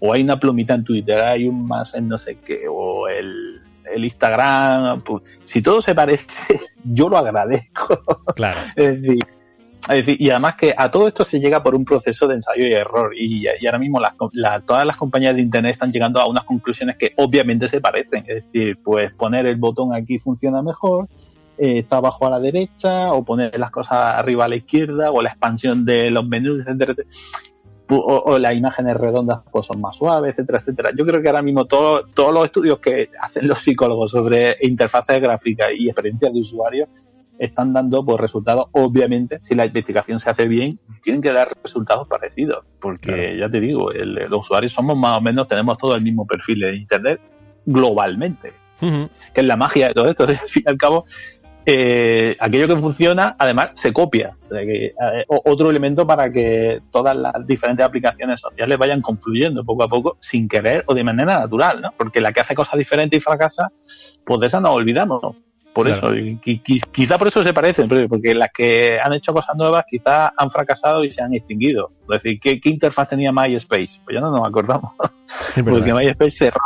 o 0.00 0.12
hay 0.12 0.22
una 0.22 0.40
plumita 0.40 0.74
en 0.74 0.82
Twitter, 0.82 1.22
hay 1.22 1.46
un 1.46 1.68
más 1.68 1.94
en 1.94 2.08
no 2.08 2.18
sé 2.18 2.38
qué, 2.38 2.62
o 2.68 3.06
el, 3.06 3.60
el 3.94 4.04
Instagram, 4.04 5.02
pues, 5.02 5.22
si 5.44 5.62
todo 5.62 5.80
se 5.80 5.94
parece, 5.94 6.26
yo 6.84 7.08
lo 7.08 7.18
agradezco. 7.18 8.00
Claro. 8.34 8.58
es 8.76 9.00
decir, 9.00 9.20
y 9.88 10.30
además 10.30 10.56
que 10.56 10.74
a 10.76 10.90
todo 10.90 11.08
esto 11.08 11.24
se 11.24 11.40
llega 11.40 11.62
por 11.62 11.74
un 11.74 11.84
proceso 11.84 12.28
de 12.28 12.34
ensayo 12.34 12.66
y 12.66 12.72
error. 12.72 13.12
Y, 13.16 13.46
ahora 13.66 13.78
mismo 13.78 14.00
todas 14.66 14.86
las 14.86 14.96
compañías 14.96 15.34
de 15.34 15.42
Internet 15.42 15.72
están 15.72 15.92
llegando 15.92 16.20
a 16.20 16.28
unas 16.28 16.44
conclusiones 16.44 16.96
que 16.96 17.12
obviamente 17.16 17.68
se 17.68 17.80
parecen. 17.80 18.24
Es 18.26 18.44
decir, 18.44 18.78
pues 18.82 19.12
poner 19.14 19.46
el 19.46 19.56
botón 19.56 19.94
aquí 19.94 20.18
funciona 20.18 20.62
mejor, 20.62 21.08
eh, 21.58 21.78
está 21.78 21.96
abajo 21.96 22.26
a 22.26 22.30
la 22.30 22.40
derecha, 22.40 23.12
o 23.12 23.24
poner 23.24 23.58
las 23.58 23.70
cosas 23.70 23.98
arriba 23.98 24.44
a 24.44 24.48
la 24.48 24.56
izquierda, 24.56 25.10
o 25.10 25.22
la 25.22 25.30
expansión 25.30 25.84
de 25.84 26.10
los 26.10 26.26
menús, 26.26 26.60
etcétera, 26.60 26.94
O, 27.88 28.38
las 28.38 28.54
imágenes 28.54 28.96
redondas 28.96 29.40
pues 29.50 29.66
son 29.66 29.80
más 29.80 29.96
suaves, 29.96 30.30
etcétera, 30.38 30.60
etcétera. 30.60 30.90
Yo 30.96 31.04
creo 31.04 31.20
que 31.20 31.28
ahora 31.28 31.42
mismo 31.42 31.64
todos 31.64 32.06
los 32.16 32.44
estudios 32.44 32.78
que 32.78 33.10
hacen 33.20 33.48
los 33.48 33.58
psicólogos 33.58 34.12
sobre 34.12 34.56
interfaces 34.62 35.20
gráficas 35.20 35.70
y 35.76 35.88
experiencias 35.88 36.32
de 36.32 36.40
usuario 36.40 36.88
están 37.40 37.72
dando 37.72 38.04
pues, 38.04 38.20
resultados, 38.20 38.66
obviamente, 38.72 39.38
si 39.42 39.54
la 39.54 39.64
investigación 39.64 40.20
se 40.20 40.30
hace 40.30 40.46
bien, 40.46 40.78
tienen 41.02 41.22
que 41.22 41.32
dar 41.32 41.56
resultados 41.64 42.06
parecidos, 42.06 42.64
porque 42.80 43.36
ya 43.38 43.48
te 43.48 43.60
digo, 43.60 43.90
los 43.92 44.40
usuarios 44.40 44.72
somos 44.72 44.96
más 44.96 45.16
o 45.16 45.20
menos, 45.22 45.48
tenemos 45.48 45.78
todo 45.78 45.96
el 45.96 46.02
mismo 46.02 46.26
perfil 46.26 46.60
de 46.60 46.76
Internet, 46.76 47.20
globalmente, 47.64 48.52
que 48.78 49.40
es 49.40 49.44
la 49.44 49.56
magia 49.56 49.88
de 49.88 49.94
todo 49.94 50.08
esto. 50.08 50.24
Al 50.28 50.48
fin 50.48 50.64
y 50.66 50.70
al 50.70 50.76
cabo, 50.76 51.06
eh, 51.64 52.36
aquello 52.38 52.68
que 52.68 52.76
funciona, 52.76 53.36
además, 53.38 53.70
se 53.74 53.92
copia. 53.92 54.36
Eh, 54.54 54.92
otro 55.26 55.70
elemento 55.70 56.06
para 56.06 56.30
que 56.30 56.80
todas 56.90 57.16
las 57.16 57.46
diferentes 57.46 57.86
aplicaciones 57.86 58.40
sociales 58.40 58.76
vayan 58.76 59.00
confluyendo 59.00 59.64
poco 59.64 59.84
a 59.84 59.88
poco, 59.88 60.18
sin 60.20 60.46
querer 60.46 60.84
o 60.86 60.94
de 60.94 61.04
manera 61.04 61.40
natural, 61.40 61.80
¿no? 61.80 61.92
Porque 61.96 62.20
la 62.20 62.32
que 62.32 62.40
hace 62.40 62.54
cosas 62.54 62.78
diferentes 62.78 63.18
y 63.18 63.22
fracasa, 63.22 63.72
pues 64.24 64.40
de 64.40 64.46
esa 64.46 64.60
nos 64.60 64.72
olvidamos, 64.72 65.22
Por 65.72 65.88
eso, 65.88 66.08
quizá 66.92 67.16
por 67.16 67.28
eso 67.28 67.44
se 67.44 67.52
parecen, 67.52 67.88
porque 68.08 68.34
las 68.34 68.50
que 68.52 68.98
han 69.00 69.12
hecho 69.12 69.32
cosas 69.32 69.54
nuevas 69.56 69.84
quizá 69.88 70.32
han 70.36 70.50
fracasado 70.50 71.04
y 71.04 71.12
se 71.12 71.22
han 71.22 71.32
extinguido. 71.32 71.92
Es 72.02 72.22
decir, 72.22 72.40
¿qué, 72.40 72.60
interfaz 72.64 73.08
tenía 73.08 73.30
MySpace? 73.30 74.00
Pues 74.04 74.14
ya 74.14 74.20
no 74.20 74.30
nos 74.30 74.46
acordamos. 74.46 74.92
porque 75.64 75.94
MySpace 75.94 76.30
cerró. 76.32 76.60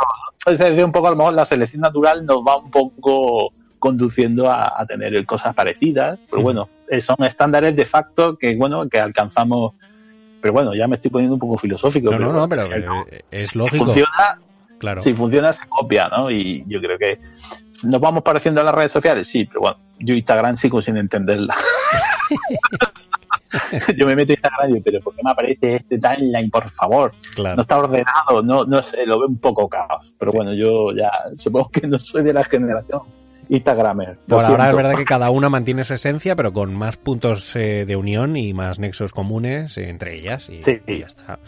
Es 0.47 0.59
decir, 0.59 0.83
un 0.83 0.91
poco 0.91 1.07
a 1.07 1.11
lo 1.11 1.17
mejor 1.17 1.33
la 1.33 1.45
selección 1.45 1.81
natural 1.81 2.25
nos 2.25 2.37
va 2.37 2.57
un 2.57 2.71
poco 2.71 3.53
conduciendo 3.77 4.49
a, 4.49 4.83
tener 4.87 5.23
cosas 5.25 5.53
parecidas. 5.53 6.17
Pero 6.29 6.41
bueno, 6.41 6.69
eh, 6.89 6.99
son 6.99 7.17
estándares 7.19 7.75
de 7.75 7.85
facto 7.85 8.37
que, 8.37 8.55
bueno, 8.55 8.89
que 8.89 8.99
alcanzamos. 8.99 9.73
Pero 10.41 10.53
bueno, 10.53 10.73
ya 10.73 10.87
me 10.87 10.95
estoy 10.95 11.11
poniendo 11.11 11.35
un 11.35 11.39
poco 11.39 11.59
filosófico. 11.59 12.11
No, 12.11 12.17
no, 12.17 12.33
no, 12.33 12.49
pero 12.49 12.67
es 13.29 13.55
lógico. 13.55 13.75
Si 13.75 13.83
funciona, 13.83 14.39
claro. 14.85 15.01
si 15.01 15.13
funciona, 15.13 15.53
se 15.53 15.67
copia, 15.67 16.09
¿no? 16.09 16.29
Y 16.31 16.63
yo 16.67 16.79
creo 16.79 16.97
que 16.97 17.19
nos 17.83 17.99
vamos 17.99 18.23
pareciendo 18.23 18.61
a 18.61 18.63
las 18.63 18.75
redes 18.75 18.91
sociales, 18.91 19.27
sí, 19.27 19.45
pero 19.45 19.61
bueno, 19.61 19.77
yo 19.99 20.13
Instagram 20.13 20.57
sigo 20.57 20.81
sin 20.81 20.97
entenderla. 20.97 21.55
yo 23.97 24.05
me 24.05 24.15
meto 24.15 24.33
en 24.33 24.37
Instagram 24.37 24.69
y 24.69 24.73
digo, 24.73 24.83
pero 24.85 24.99
¿por 25.01 25.15
qué 25.15 25.21
me 25.23 25.31
aparece 25.31 25.75
este 25.75 25.97
timeline, 25.97 26.49
por 26.49 26.69
favor? 26.69 27.13
No 27.37 27.61
está 27.61 27.77
ordenado, 27.77 28.41
no, 28.43 28.65
no 28.65 28.83
sé, 28.83 29.05
lo 29.05 29.19
veo 29.19 29.27
un 29.27 29.39
poco 29.39 29.67
caos. 29.67 30.13
Pero 30.17 30.31
bueno, 30.31 30.53
yo 30.53 30.91
ya 30.93 31.11
supongo 31.35 31.69
que 31.69 31.87
no 31.87 31.99
soy 31.99 32.23
de 32.23 32.33
la 32.33 32.43
generación 32.43 33.01
Instagramer. 33.49 34.17
Por 34.27 34.43
ahora 34.43 34.69
es 34.69 34.75
verdad 34.75 34.95
que 34.95 35.05
cada 35.05 35.29
una 35.29 35.49
mantiene 35.55 35.83
su 35.83 35.93
esencia, 35.93 36.35
pero 36.35 36.53
con 36.53 36.75
más 36.75 36.97
puntos 36.97 37.55
eh, 37.55 37.85
de 37.85 37.95
unión 37.95 38.37
y 38.37 38.53
más 38.53 38.79
nexos 38.79 39.11
comunes 39.11 39.77
eh, 39.77 39.89
entre 39.89 40.15
ellas. 40.17 40.49
Y, 40.49 40.61
sí, 40.61 40.79
ya 40.87 41.05
está. 41.05 41.39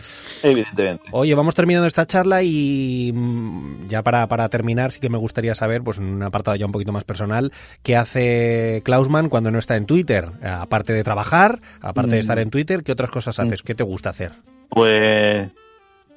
Evidentemente. 0.44 1.04
Oye, 1.12 1.36
vamos 1.36 1.56
terminando 1.56 1.88
esta 1.88 2.06
charla 2.06 2.44
y 2.44 3.12
mm, 3.14 3.88
ya 3.88 4.04
para, 4.04 4.28
para 4.28 4.50
terminar 4.50 4.92
sí 4.92 5.00
que 5.00 5.10
me 5.10 5.18
gustaría 5.18 5.56
saber, 5.56 5.82
pues 5.84 5.98
en 5.98 6.06
un 6.06 6.24
apartado 6.24 6.56
ya 6.56 6.66
un 6.66 6.72
poquito 6.72 6.92
más 6.92 7.04
personal, 7.04 7.52
qué 7.84 7.96
hace 7.96 8.82
Klausman 8.84 9.30
cuando 9.30 9.52
no 9.52 9.60
está 9.60 9.76
en 9.76 9.86
Twitter. 9.86 10.30
Aparte 10.44 10.94
de 10.94 11.04
trabajar, 11.04 11.60
aparte 11.82 12.12
de 12.12 12.18
mm. 12.18 12.22
estar 12.22 12.40
en 12.40 12.50
Twitter, 12.50 12.84
¿qué 12.84 12.92
otras 12.92 13.12
cosas 13.12 13.40
haces? 13.40 13.64
Mm. 13.64 13.66
¿Qué 13.66 13.76
te 13.76 13.84
gusta 13.84 14.10
hacer? 14.10 14.32
Pues 14.70 15.50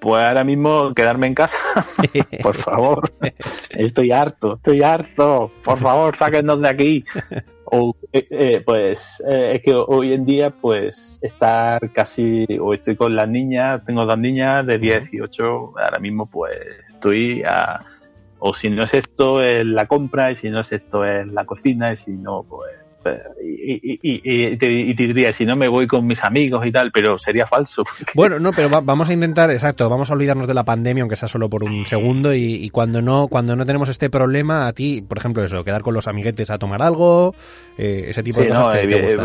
pues 0.00 0.22
ahora 0.22 0.44
mismo 0.44 0.94
quedarme 0.94 1.26
en 1.26 1.34
casa, 1.34 1.58
por 2.42 2.56
favor. 2.56 3.12
Estoy 3.70 4.10
harto, 4.10 4.54
estoy 4.54 4.82
harto. 4.82 5.52
Por 5.62 5.78
favor, 5.78 6.16
sáquennos 6.16 6.60
de 6.62 6.68
aquí. 6.68 7.04
O, 7.72 7.94
eh, 8.12 8.26
eh, 8.30 8.62
pues 8.64 9.22
eh, 9.28 9.52
es 9.54 9.62
que 9.62 9.74
hoy 9.74 10.12
en 10.12 10.24
día, 10.24 10.50
pues 10.50 11.18
estar 11.22 11.92
casi, 11.92 12.46
o 12.60 12.74
estoy 12.74 12.96
con 12.96 13.14
las 13.14 13.28
niñas, 13.28 13.82
tengo 13.86 14.04
dos 14.04 14.18
niñas 14.18 14.66
de 14.66 14.78
10 14.78 15.14
y 15.14 15.20
8, 15.20 15.74
ahora 15.76 15.98
mismo 16.00 16.26
pues 16.26 16.58
estoy 16.92 17.44
a, 17.46 17.84
o 18.40 18.54
si 18.54 18.70
no 18.70 18.82
es 18.82 18.94
esto, 18.94 19.40
es 19.40 19.64
la 19.64 19.86
compra, 19.86 20.32
y 20.32 20.34
si 20.34 20.50
no 20.50 20.60
es 20.60 20.72
esto, 20.72 21.04
es 21.04 21.32
la 21.32 21.44
cocina, 21.44 21.92
y 21.92 21.96
si 21.96 22.10
no, 22.10 22.42
pues 22.42 22.72
y, 23.42 23.98
y, 24.02 24.56
te, 24.56 24.66
diría, 24.66 25.32
si 25.32 25.44
no 25.44 25.56
me 25.56 25.68
voy 25.68 25.86
con 25.86 26.06
mis 26.06 26.22
amigos 26.22 26.66
y 26.66 26.72
tal, 26.72 26.90
pero 26.92 27.18
sería 27.18 27.46
falso. 27.46 27.82
Bueno, 28.14 28.38
no, 28.38 28.52
pero 28.52 28.68
vamos 28.68 29.08
a 29.08 29.12
intentar, 29.12 29.50
exacto, 29.50 29.88
vamos 29.88 30.10
a 30.10 30.14
olvidarnos 30.14 30.48
de 30.48 30.54
la 30.54 30.64
pandemia, 30.64 31.02
aunque 31.02 31.16
sea 31.16 31.28
solo 31.28 31.48
por 31.48 31.62
un 31.64 31.86
segundo, 31.86 32.34
y, 32.34 32.68
cuando 32.70 33.00
no 33.02 33.28
cuando 33.28 33.56
no 33.56 33.64
tenemos 33.66 33.88
este 33.88 34.10
problema, 34.10 34.66
a 34.66 34.72
ti, 34.72 35.02
por 35.02 35.18
ejemplo, 35.18 35.44
eso, 35.44 35.64
quedar 35.64 35.82
con 35.82 35.94
los 35.94 36.08
amiguetes 36.08 36.50
a 36.50 36.58
tomar 36.58 36.82
algo, 36.82 37.34
eh, 37.78 38.06
ese 38.08 38.22
tipo 38.22 38.40
de 38.40 38.48
cosas. 38.48 38.76
Eh, 38.76 39.18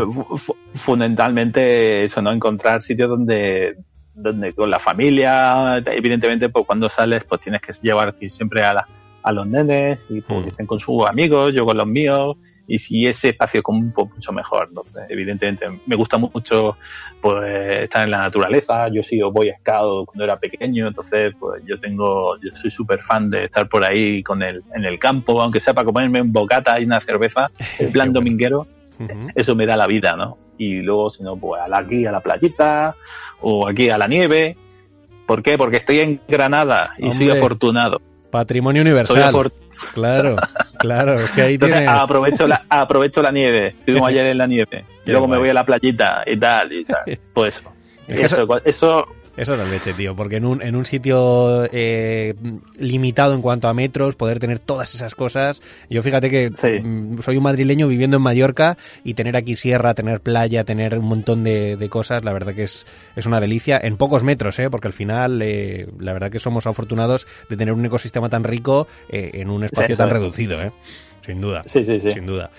fundamentalmente 0.74 2.04
eso, 2.04 2.22
¿no? 2.22 2.32
Encontrar 2.32 2.82
sitios 2.82 3.08
donde 3.08 3.76
donde 4.14 4.54
con 4.54 4.70
la 4.70 4.78
familia, 4.78 5.76
evidentemente, 5.84 6.48
pues 6.48 6.64
cuando 6.66 6.88
sales, 6.88 7.24
pues 7.28 7.42
tienes 7.42 7.60
que 7.60 7.72
llevar 7.82 8.14
siempre 8.30 8.64
a, 8.64 8.86
a 9.26 9.32
los 9.32 9.46
nenes 9.46 10.06
y 10.08 10.20
pues, 10.20 10.54
mm. 10.58 10.64
con 10.66 10.78
sus 10.80 11.04
amigos, 11.04 11.52
yo 11.52 11.66
con 11.66 11.76
los 11.76 11.86
míos, 11.86 12.36
y 12.66 12.78
si 12.78 13.06
ese 13.06 13.30
espacio 13.30 13.62
común, 13.62 13.92
pues 13.94 14.10
mucho 14.10 14.32
mejor. 14.32 14.70
Evidentemente, 15.08 15.66
me 15.86 15.96
gusta 15.96 16.18
mucho 16.18 16.76
pues, 17.20 17.84
estar 17.84 18.04
en 18.04 18.10
la 18.10 18.18
naturaleza. 18.18 18.88
Yo 18.88 19.00
he 19.00 19.04
sido 19.04 19.30
Boy 19.30 19.52
Scout 19.60 20.06
cuando 20.06 20.24
era 20.24 20.38
pequeño, 20.38 20.88
entonces 20.88 21.34
pues 21.38 21.62
yo 21.64 21.78
tengo, 21.78 22.36
yo 22.40 22.50
soy 22.54 22.70
súper 22.70 23.02
fan 23.02 23.30
de 23.30 23.44
estar 23.44 23.68
por 23.68 23.84
ahí 23.84 24.22
con 24.22 24.42
el, 24.42 24.62
en 24.74 24.84
el 24.84 24.98
campo, 24.98 25.40
aunque 25.40 25.60
sea 25.60 25.74
para 25.74 25.84
comerme 25.84 26.20
un 26.20 26.32
bocata 26.32 26.80
y 26.80 26.84
una 26.84 27.00
cerveza, 27.00 27.50
el 27.78 27.90
plan 27.90 28.12
dominguero, 28.12 28.66
eso 29.34 29.54
me 29.54 29.66
da 29.66 29.76
la 29.76 29.86
vida, 29.86 30.16
¿no? 30.16 30.38
Y 30.58 30.80
luego, 30.80 31.10
si 31.10 31.22
no, 31.22 31.36
pues 31.36 31.60
aquí 31.70 32.06
a 32.06 32.12
la 32.12 32.20
playita 32.20 32.96
o 33.40 33.68
aquí 33.68 33.90
a 33.90 33.98
la 33.98 34.08
nieve. 34.08 34.56
¿Por 35.26 35.42
qué? 35.42 35.58
Porque 35.58 35.76
estoy 35.76 36.00
en 36.00 36.20
Granada 36.28 36.94
y 36.98 37.12
soy 37.12 37.30
afortunado. 37.30 38.00
Patrimonio 38.30 38.82
universal. 38.82 39.50
Claro, 39.92 40.36
claro, 40.78 41.20
es 41.20 41.30
que 41.30 41.42
ahí 41.42 41.58
tienes... 41.58 41.88
aprovecho 41.88 42.46
la, 42.46 42.64
aprovecho 42.68 43.22
la 43.22 43.30
nieve, 43.30 43.68
estuvimos 43.78 44.08
ayer 44.10 44.26
en 44.26 44.38
la 44.38 44.46
nieve, 44.46 44.84
y 45.04 45.10
luego 45.10 45.28
me 45.28 45.38
voy 45.38 45.48
a 45.48 45.54
la 45.54 45.64
playita 45.64 46.22
y 46.26 46.38
tal, 46.38 46.72
y 46.72 46.84
tal. 46.84 47.18
Pues 47.32 47.62
eso, 48.08 48.24
eso 48.24 48.60
eso 48.64 49.08
es 49.36 49.48
la 49.48 49.64
leche, 49.64 49.92
tío, 49.92 50.16
porque 50.16 50.36
en 50.36 50.46
un, 50.46 50.62
en 50.62 50.76
un 50.76 50.84
sitio 50.84 51.64
eh, 51.72 52.34
limitado 52.78 53.34
en 53.34 53.42
cuanto 53.42 53.68
a 53.68 53.74
metros, 53.74 54.16
poder 54.16 54.38
tener 54.38 54.58
todas 54.58 54.94
esas 54.94 55.14
cosas. 55.14 55.60
Yo 55.90 56.02
fíjate 56.02 56.30
que 56.30 56.50
mm, 56.50 57.18
soy 57.20 57.36
un 57.36 57.42
madrileño 57.42 57.86
viviendo 57.86 58.16
en 58.16 58.22
Mallorca 58.22 58.78
y 59.04 59.14
tener 59.14 59.36
aquí 59.36 59.56
sierra, 59.56 59.94
tener 59.94 60.20
playa, 60.20 60.64
tener 60.64 60.98
un 60.98 61.06
montón 61.06 61.44
de, 61.44 61.86
cosas, 61.90 62.24
la 62.24 62.32
verdad 62.32 62.54
que 62.54 62.64
es, 62.64 62.86
es 63.14 63.26
una 63.26 63.40
delicia. 63.40 63.78
En 63.82 63.96
pocos 63.96 64.24
metros, 64.24 64.58
¿eh? 64.58 64.70
porque 64.70 64.88
al 64.88 64.94
final, 64.94 65.40
eh, 65.42 65.86
la 65.98 66.12
verdad 66.12 66.30
que 66.30 66.40
somos 66.40 66.66
afortunados 66.66 67.26
de 67.48 67.56
tener 67.56 67.74
un 67.74 67.84
ecosistema 67.84 68.28
tan 68.28 68.42
rico 68.42 68.86
eh, 69.08 69.30
en 69.34 69.50
un 69.50 69.64
espacio 69.64 69.96
tan 69.96 70.10
reducido, 70.10 70.62
¿eh? 70.62 70.72
Sin 71.24 71.40
duda. 71.40 71.62
Sí, 71.66 71.84
sí, 71.84 72.00
sí. 72.00 72.10
Sin 72.10 72.24
duda. 72.24 72.50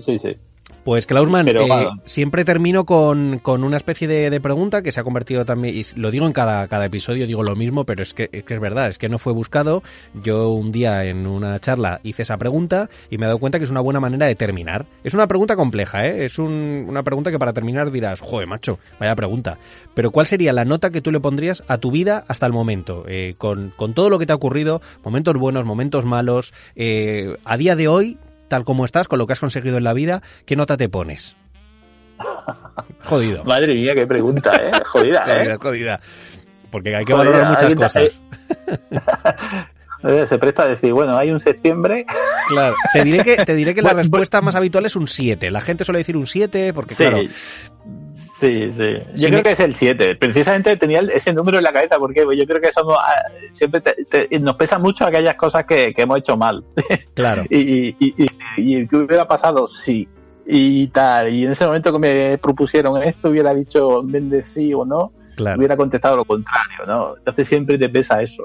sí, 0.00 0.18
sí. 0.18 0.36
Pues 0.84 1.06
Klausman, 1.06 1.48
eh, 1.48 1.88
siempre 2.04 2.44
termino 2.44 2.84
con, 2.84 3.40
una 3.44 3.76
especie 3.76 4.08
de, 4.08 4.40
pregunta 4.40 4.82
que 4.82 4.92
se 4.92 5.00
ha 5.00 5.04
convertido 5.04 5.44
también, 5.44 5.76
y 5.76 5.82
lo 5.96 6.10
digo 6.10 6.26
en 6.26 6.32
cada, 6.32 6.66
cada 6.68 6.86
episodio, 6.86 7.26
digo 7.26 7.42
lo 7.42 7.56
mismo, 7.56 7.84
pero 7.84 8.02
es 8.02 8.14
que, 8.14 8.28
es 8.32 8.60
verdad, 8.60 8.88
es 8.88 8.98
que 8.98 9.08
no 9.08 9.18
fue 9.18 9.32
buscado. 9.32 9.82
Yo 10.22 10.50
un 10.50 10.72
día 10.72 11.04
en 11.04 11.26
una 11.26 11.58
charla 11.58 12.00
hice 12.02 12.22
esa 12.22 12.38
pregunta 12.38 12.88
y 13.10 13.18
me 13.18 13.26
he 13.26 13.28
dado 13.28 13.38
cuenta 13.38 13.58
que 13.58 13.64
es 13.64 13.70
una 13.70 13.80
buena 13.80 14.00
manera 14.00 14.26
de 14.26 14.34
terminar. 14.34 14.86
Es 15.04 15.14
una 15.14 15.26
pregunta 15.26 15.56
compleja, 15.56 16.06
¿eh? 16.06 16.24
es 16.24 16.38
una 16.38 17.02
pregunta 17.02 17.30
que 17.30 17.38
para 17.38 17.52
terminar 17.52 17.90
dirás, 17.90 18.20
joder, 18.20 18.46
macho, 18.46 18.78
vaya 18.98 19.14
pregunta. 19.14 19.58
Pero 19.94 20.10
¿cuál 20.10 20.26
sería 20.26 20.52
la 20.52 20.64
nota 20.64 20.90
que 20.90 21.00
tú 21.00 21.10
le 21.10 21.20
pondrías 21.20 21.64
a 21.68 21.78
tu 21.78 21.90
vida 21.90 22.24
hasta 22.28 22.46
el 22.46 22.52
momento? 22.52 23.04
Eh, 23.08 23.34
con, 23.36 23.72
todo 23.94 24.10
lo 24.10 24.18
que 24.18 24.26
te 24.26 24.32
ha 24.32 24.36
ocurrido, 24.36 24.80
momentos 25.04 25.36
buenos, 25.36 25.64
momentos 25.64 26.04
malos, 26.04 26.54
eh, 26.76 27.36
a 27.44 27.56
día 27.56 27.76
de 27.76 27.88
hoy, 27.88 28.18
tal 28.48 28.64
como 28.64 28.84
estás, 28.84 29.08
con 29.08 29.18
lo 29.18 29.26
que 29.26 29.34
has 29.34 29.40
conseguido 29.40 29.76
en 29.76 29.84
la 29.84 29.92
vida, 29.92 30.22
¿qué 30.46 30.56
nota 30.56 30.76
te 30.76 30.88
pones? 30.88 31.36
Jodido. 33.04 33.44
Madre 33.44 33.74
mía, 33.74 33.94
qué 33.94 34.06
pregunta, 34.06 34.56
¿eh? 34.56 34.72
Jodida, 34.84 35.24
¿eh? 35.28 35.56
Jodida, 35.60 36.00
Porque 36.70 36.96
hay 36.96 37.04
que 37.04 37.12
valorar 37.12 37.50
muchas 37.50 37.74
cosas. 37.74 38.20
Se 40.28 40.38
presta 40.38 40.62
a 40.62 40.68
decir, 40.68 40.92
bueno, 40.92 41.16
hay 41.16 41.30
un 41.30 41.40
septiembre. 41.40 42.06
Claro, 42.48 42.76
te 42.94 43.04
diré 43.04 43.22
que, 43.22 43.44
te 43.44 43.54
diré 43.54 43.74
que 43.74 43.82
la 43.82 43.92
respuesta 43.92 44.40
más 44.40 44.54
habitual 44.54 44.86
es 44.86 44.96
un 44.96 45.06
7. 45.06 45.50
La 45.50 45.60
gente 45.60 45.84
suele 45.84 45.98
decir 45.98 46.16
un 46.16 46.26
7 46.26 46.72
porque, 46.72 46.94
claro, 46.94 47.18
Sí, 48.40 48.70
sí. 48.70 48.84
Yo 49.16 49.28
creo 49.28 49.42
que 49.42 49.52
es 49.52 49.60
el 49.60 49.74
7. 49.74 50.14
Precisamente 50.14 50.76
tenía 50.76 51.00
ese 51.00 51.32
número 51.32 51.58
en 51.58 51.64
la 51.64 51.72
cabeza 51.72 51.98
porque 51.98 52.20
yo 52.20 52.46
creo 52.46 52.60
que 52.60 52.72
somos, 52.72 52.96
ah, 52.98 53.22
siempre 53.50 53.82
nos 54.40 54.54
pesa 54.56 54.78
mucho 54.78 55.04
aquellas 55.04 55.34
cosas 55.34 55.66
que, 55.66 55.92
hemos 55.96 56.18
hecho 56.18 56.36
mal. 56.36 56.64
Claro. 57.14 57.44
y, 57.50 57.88
y, 57.98 58.14
y, 58.56 58.86
¿qué 58.86 58.96
hubiera 58.96 59.26
pasado? 59.26 59.66
Sí. 59.66 60.08
Y 60.46 60.86
tal. 60.88 61.34
Y 61.34 61.44
en 61.44 61.52
ese 61.52 61.66
momento 61.66 61.92
que 61.92 61.98
me 61.98 62.38
propusieron 62.38 63.02
esto, 63.02 63.30
hubiera 63.30 63.52
dicho 63.52 64.00
en 64.00 64.30
vez 64.30 64.46
sí 64.46 64.72
o 64.72 64.84
no, 64.84 65.12
hubiera 65.56 65.76
contestado 65.76 66.16
lo 66.16 66.24
contrario, 66.24 66.86
¿no? 66.86 67.16
Entonces 67.16 67.48
siempre 67.48 67.76
te 67.76 67.88
pesa 67.88 68.22
eso. 68.22 68.44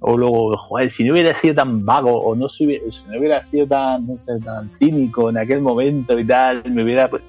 O 0.00 0.16
luego, 0.16 0.56
joder, 0.56 0.90
si 0.90 1.04
no 1.04 1.12
hubiera 1.12 1.34
sido 1.34 1.54
tan 1.54 1.84
vago 1.84 2.22
o 2.22 2.34
no, 2.34 2.48
si 2.48 2.66
hubiera, 2.66 2.84
si 2.90 3.04
no 3.08 3.18
hubiera 3.18 3.42
sido 3.42 3.66
tan, 3.66 4.06
no 4.06 4.18
sé, 4.18 4.38
tan 4.40 4.70
cínico 4.72 5.30
en 5.30 5.38
aquel 5.38 5.60
momento 5.60 6.18
y 6.18 6.26
tal, 6.26 6.62
me 6.70 6.82
hubiera, 6.82 7.08
pues, 7.08 7.22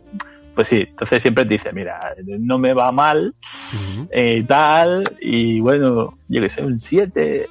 pues 0.55 0.67
sí, 0.67 0.85
entonces 0.87 1.21
siempre 1.21 1.45
te 1.45 1.53
dice, 1.55 1.73
mira, 1.73 1.99
no 2.39 2.57
me 2.57 2.73
va 2.73 2.91
mal, 2.91 3.33
eh, 4.11 4.43
tal, 4.47 5.03
y 5.19 5.59
bueno, 5.59 6.17
yo 6.27 6.41
que 6.41 6.49
sé, 6.49 6.63
un 6.63 6.79
7, 6.79 7.47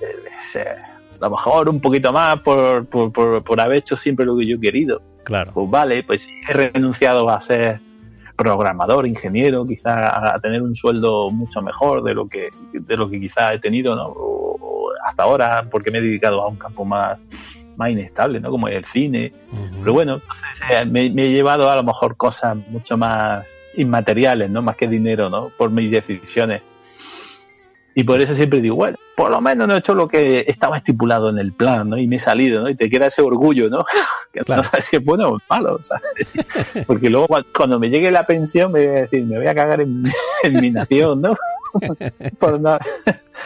a 1.23 1.25
lo 1.25 1.31
mejor 1.31 1.69
un 1.69 1.81
poquito 1.81 2.13
más 2.13 2.41
por, 2.41 2.87
por, 2.87 3.43
por, 3.43 3.61
haber 3.61 3.79
hecho 3.79 3.97
siempre 3.97 4.27
lo 4.27 4.37
que 4.37 4.47
yo 4.47 4.57
he 4.57 4.61
querido. 4.61 5.03
Claro. 5.25 5.53
Pues 5.55 5.71
vale, 5.71 6.03
pues 6.03 6.29
he 6.49 6.53
renunciado 6.53 7.29
a 7.31 7.41
ser 7.41 7.81
programador, 8.37 9.07
ingeniero, 9.07 9.67
quizá 9.67 10.35
a 10.35 10.41
tener 10.41 10.63
un 10.63 10.75
sueldo 10.75 11.31
mucho 11.31 11.63
mejor 11.63 12.03
de 12.03 12.15
lo 12.15 12.29
que 12.29 12.49
de 12.73 12.97
lo 12.97 13.09
que 13.09 13.21
quizá 13.21 13.55
he 13.55 13.59
tenido, 13.61 13.95
¿no? 13.95 14.07
O, 14.09 14.91
hasta 15.05 15.25
ahora, 15.25 15.69
porque 15.71 15.91
me 15.91 15.99
he 15.99 16.03
dedicado 16.03 16.43
a 16.43 16.49
un 16.49 16.57
campo 16.57 16.85
más, 16.85 17.19
más 17.83 17.91
inestable, 17.91 18.41
¿no? 18.41 18.51
Como 18.51 18.69
el 18.69 18.85
cine. 18.87 19.33
Pero 19.81 19.93
bueno, 19.93 20.15
entonces, 20.15 20.91
me, 20.91 21.11
me, 21.11 21.27
he 21.27 21.31
llevado 21.31 21.71
a 21.71 21.77
lo 21.77 21.83
mejor 21.83 22.17
cosas 22.17 22.57
mucho 22.69 22.97
más 22.97 23.45
inmateriales, 23.77 24.51
¿no? 24.51 24.63
Más 24.63 24.77
que 24.77 24.87
dinero, 24.87 25.29
¿no? 25.29 25.51
Por 25.57 25.71
mis 25.71 25.91
decisiones. 25.91 26.63
Y 27.95 28.05
por 28.05 28.21
eso 28.23 28.35
siempre 28.35 28.61
digo, 28.61 28.77
bueno, 28.77 28.97
por 29.17 29.31
lo 29.31 29.41
menos 29.41 29.69
no 29.69 29.75
he 29.75 29.79
hecho 29.79 29.95
lo 29.95 30.09
que 30.09 30.45
estaba 30.49 30.79
estipulado 30.79 31.29
en 31.29 31.39
el 31.39 31.53
plan, 31.53 31.91
¿no? 31.91 31.99
Y 31.99 32.07
me 32.07 32.17
he 32.17 32.21
salido, 32.21 32.63
¿no? 32.63 32.71
Y 32.71 32.75
te 32.75 32.89
queda 32.89 33.09
ese 33.09 33.21
orgullo, 33.21 33.69
¿no? 33.69 33.85
que 34.33 34.41
no 34.41 34.63
sabes 34.63 34.87
si 34.87 34.97
es 34.97 35.05
bueno 35.05 35.31
o 35.31 35.39
malo, 35.51 35.79
¿sabes? 35.83 36.27
Porque 36.87 37.11
luego 37.11 37.27
cuando 37.55 37.79
me 37.79 37.91
llegue 37.91 38.11
la 38.11 38.27
pensión 38.27 38.73
me 38.73 38.87
voy 38.87 38.97
a 38.97 39.01
decir, 39.03 39.25
me 39.25 39.37
voy 39.37 39.47
a 39.47 39.55
cagar 39.55 39.83
en, 39.83 40.05
en 40.43 40.61
mi 40.61 40.71
nación, 40.71 41.21
¿no? 41.21 41.35
por, 42.39 42.61
no, 42.61 42.79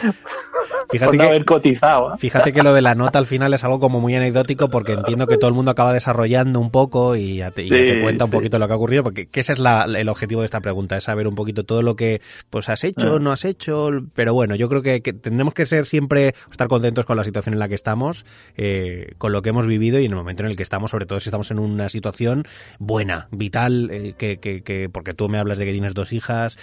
Fíjate 0.89 1.17
que, 1.17 1.23
haber 1.23 1.45
cotizado. 1.45 2.13
¿eh? 2.13 2.17
Fíjate 2.19 2.53
que 2.53 2.61
lo 2.61 2.73
de 2.73 2.81
la 2.81 2.95
nota 2.95 3.19
al 3.19 3.25
final 3.25 3.53
es 3.53 3.63
algo 3.63 3.79
como 3.79 3.99
muy 3.99 4.15
anecdótico 4.15 4.69
porque 4.69 4.93
entiendo 4.93 5.27
que 5.27 5.37
todo 5.37 5.49
el 5.49 5.53
mundo 5.53 5.71
acaba 5.71 5.93
desarrollando 5.93 6.59
un 6.59 6.71
poco 6.71 7.15
y, 7.15 7.41
te, 7.53 8.01
cuenta 8.01 8.25
un 8.25 8.31
poquito 8.31 8.59
lo 8.59 8.67
que 8.67 8.73
ha 8.73 8.77
ocurrido, 8.77 9.03
porque 9.03 9.27
ese 9.33 9.53
es 9.53 9.59
el 9.59 10.09
objetivo 10.09 10.41
de 10.41 10.45
esta 10.45 10.61
pregunta, 10.61 10.97
es 10.97 11.03
saber 11.03 11.27
un 11.27 11.35
poquito 11.35 11.63
todo 11.63 11.81
lo 11.81 11.95
que 11.95 12.21
pues 12.49 12.69
has 12.69 12.83
hecho, 12.83 13.15
ah. 13.15 13.19
no 13.19 13.31
has 13.31 13.45
hecho, 13.45 13.89
pero 14.13 14.33
bueno, 14.33 14.55
yo 14.55 14.69
creo 14.69 14.81
que, 14.81 14.99
tendremos 15.01 15.53
que 15.53 15.65
ser 15.65 15.85
siempre, 15.85 16.33
estar 16.51 16.67
contentos 16.67 17.05
con 17.05 17.17
la 17.17 17.23
situación 17.23 17.53
en 17.53 17.59
la 17.59 17.67
que 17.67 17.75
estamos, 17.75 18.25
eh, 18.55 19.13
con 19.17 19.31
lo 19.31 19.41
que 19.41 19.49
hemos 19.49 19.67
vivido 19.67 19.99
y 19.99 20.05
en 20.05 20.11
el 20.11 20.17
momento 20.17 20.43
en 20.43 20.49
el 20.49 20.55
que 20.55 20.63
estamos, 20.63 20.91
sobre 20.91 21.05
todo 21.05 21.19
si 21.19 21.29
estamos 21.29 21.51
en 21.51 21.59
una 21.59 21.89
situación 21.89 22.45
buena, 22.79 23.27
vital, 23.31 23.89
eh, 23.91 24.13
que, 24.17 24.37
que, 24.39 24.89
porque 24.89 25.13
tú 25.13 25.27
me 25.27 25.37
hablas 25.37 25.57
de 25.57 25.65
que 25.65 25.71
tienes 25.71 25.93
dos 25.93 26.13
hijas, 26.13 26.57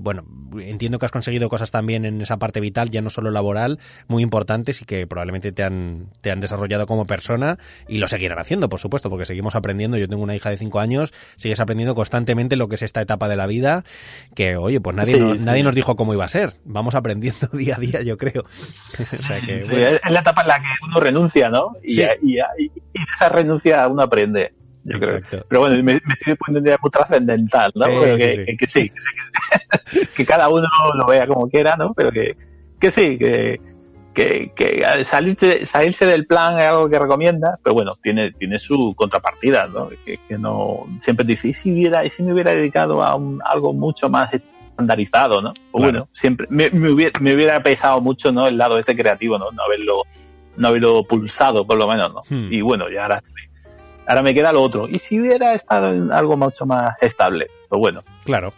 bueno, 0.00 0.24
entiendo 0.58 0.98
que 0.98 1.03
has 1.04 1.12
conseguido 1.12 1.48
cosas 1.48 1.70
también 1.70 2.04
en 2.04 2.20
esa 2.20 2.36
parte 2.36 2.60
vital, 2.60 2.90
ya 2.90 3.00
no 3.00 3.10
solo 3.10 3.30
laboral, 3.30 3.78
muy 4.08 4.22
importantes 4.22 4.82
y 4.82 4.84
que 4.84 5.06
probablemente 5.06 5.52
te 5.52 5.62
han, 5.62 6.08
te 6.20 6.30
han 6.30 6.40
desarrollado 6.40 6.86
como 6.86 7.06
persona 7.06 7.58
y 7.88 7.98
lo 7.98 8.08
seguirán 8.08 8.38
haciendo, 8.38 8.68
por 8.68 8.80
supuesto, 8.80 9.10
porque 9.10 9.24
seguimos 9.24 9.54
aprendiendo. 9.54 9.96
Yo 9.96 10.08
tengo 10.08 10.22
una 10.22 10.34
hija 10.34 10.50
de 10.50 10.56
5 10.56 10.80
años, 10.80 11.12
sigues 11.36 11.60
aprendiendo 11.60 11.94
constantemente 11.94 12.56
lo 12.56 12.68
que 12.68 12.76
es 12.76 12.82
esta 12.82 13.00
etapa 13.00 13.28
de 13.28 13.36
la 13.36 13.46
vida, 13.46 13.84
que 14.34 14.56
oye, 14.56 14.80
pues 14.80 14.96
nadie, 14.96 15.18
nos, 15.18 15.40
nadie 15.40 15.62
nos 15.62 15.74
dijo 15.74 15.96
cómo 15.96 16.14
iba 16.14 16.24
a 16.24 16.28
ser. 16.28 16.54
Vamos 16.64 16.94
aprendiendo 16.94 17.46
día 17.52 17.76
a 17.76 17.80
día, 17.80 18.02
yo 18.02 18.16
creo. 18.16 18.44
Es 19.54 20.10
la 20.10 20.20
etapa 20.20 20.42
en 20.42 20.48
la 20.48 20.58
que 20.58 20.86
uno 20.86 21.00
renuncia, 21.00 21.48
¿no? 21.48 21.72
Y, 21.82 22.00
y, 22.00 22.38
esa 23.14 23.28
renuncia 23.28 23.86
uno 23.88 24.02
aprende. 24.02 24.52
Yo 24.84 25.00
creo. 25.00 25.20
Pero 25.48 25.60
bueno, 25.60 25.82
me, 25.82 25.94
estoy 25.94 26.34
poniendo 26.34 26.76
muy 26.82 26.90
trascendental, 26.90 27.72
¿no? 27.74 27.86
que, 27.86 28.56
que, 28.58 28.66
sí, 28.66 28.92
que, 30.16 30.26
cada 30.26 30.48
uno 30.48 30.68
lo 30.94 31.06
vea 31.06 31.26
como 31.26 31.48
quiera, 31.48 31.74
¿no? 31.76 31.94
Pero 31.94 32.10
que, 32.10 32.36
que 32.78 32.90
sí, 32.90 33.16
que, 33.18 33.60
que, 34.14 34.52
que 34.54 35.04
salirse, 35.04 35.66
salirse 35.66 36.06
del 36.06 36.26
plan 36.26 36.58
es 36.58 36.66
algo 36.66 36.88
que 36.88 36.98
recomienda, 36.98 37.58
pero 37.62 37.74
bueno, 37.74 37.94
tiene, 38.02 38.32
tiene 38.32 38.58
su 38.58 38.94
contrapartida, 38.94 39.66
¿no? 39.66 39.88
Que, 40.04 40.18
no 40.38 40.86
siempre 41.00 41.26
dice, 41.26 41.48
¿y 41.48 41.54
si, 41.54 41.72
hubiera, 41.72 42.04
y 42.04 42.10
si 42.10 42.22
me 42.22 42.32
hubiera 42.32 42.54
dedicado 42.54 43.02
a 43.02 43.14
un, 43.16 43.40
algo 43.44 43.72
mucho 43.72 44.08
más 44.08 44.30
estandarizado, 44.32 45.40
¿no? 45.42 45.52
Pues 45.72 45.82
bueno, 45.82 46.08
siempre 46.12 46.46
me, 46.50 46.70
me, 46.70 46.90
hubiera, 46.90 47.12
me, 47.20 47.34
hubiera, 47.34 47.62
pesado 47.62 48.00
mucho, 48.00 48.32
¿no? 48.32 48.46
El 48.46 48.56
lado 48.56 48.78
este 48.78 48.96
creativo, 48.96 49.38
¿no? 49.38 49.50
No 49.50 49.62
haberlo, 49.62 50.02
no 50.56 50.68
haberlo 50.68 51.04
pulsado, 51.04 51.66
por 51.66 51.76
lo 51.76 51.88
menos, 51.88 52.12
¿no? 52.12 52.22
Hmm. 52.28 52.52
Y 52.52 52.60
bueno, 52.60 52.90
ya 52.90 53.02
ahora, 53.02 53.22
ahora 54.06 54.22
me 54.22 54.34
queda 54.34 54.52
lo 54.52 54.62
otro. 54.62 54.88
¿Y 54.88 54.98
si 54.98 55.20
hubiera 55.20 55.54
estado 55.54 55.92
en 55.92 56.12
algo 56.12 56.36
mucho 56.36 56.66
más 56.66 56.96
estable? 57.00 57.46
Pues 57.68 57.78
bueno. 57.78 58.02
Claro. 58.24 58.52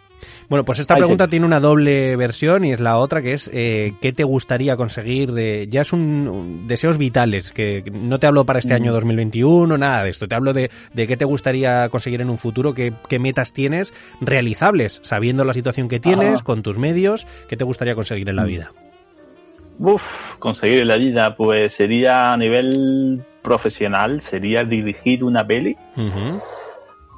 Bueno, 0.49 0.63
pues 0.63 0.79
esta 0.79 0.95
pregunta 0.95 1.27
tiene 1.27 1.45
una 1.45 1.59
doble 1.59 2.15
versión 2.15 2.63
y 2.63 2.71
es 2.71 2.79
la 2.79 2.97
otra 2.97 3.21
que 3.21 3.33
es 3.33 3.49
eh, 3.53 3.93
¿qué 4.01 4.13
te 4.13 4.23
gustaría 4.23 4.77
conseguir? 4.77 5.31
De, 5.31 5.67
ya 5.69 5.81
es 5.81 5.93
un, 5.93 6.65
deseos 6.67 6.97
vitales, 6.97 7.51
que 7.51 7.83
no 7.91 8.19
te 8.19 8.27
hablo 8.27 8.45
para 8.45 8.59
este 8.59 8.73
año 8.73 8.93
2021, 8.93 9.75
mm. 9.75 9.79
nada 9.79 10.03
de 10.03 10.09
esto, 10.09 10.27
te 10.27 10.35
hablo 10.35 10.53
de, 10.53 10.71
de 10.93 11.07
qué 11.07 11.17
te 11.17 11.25
gustaría 11.25 11.89
conseguir 11.89 12.21
en 12.21 12.29
un 12.29 12.37
futuro, 12.37 12.73
qué, 12.73 12.93
qué, 13.09 13.19
metas 13.19 13.53
tienes 13.53 13.93
realizables, 14.21 14.99
sabiendo 15.03 15.43
la 15.43 15.53
situación 15.53 15.89
que 15.89 15.99
tienes, 15.99 16.43
con 16.43 16.63
tus 16.63 16.77
medios, 16.77 17.27
qué 17.47 17.57
te 17.57 17.63
gustaría 17.63 17.95
conseguir 17.95 18.29
en 18.29 18.37
la 18.37 18.43
mm. 18.43 18.47
vida. 18.47 18.71
Uf, 19.79 20.01
conseguir 20.39 20.81
en 20.81 20.87
la 20.87 20.97
vida, 20.97 21.35
pues 21.35 21.73
sería 21.73 22.33
a 22.33 22.37
nivel 22.37 23.23
profesional, 23.47 24.21
sería 24.21 24.63
dirigir 24.63 25.23
una 25.23 25.45
peli. 25.45 25.75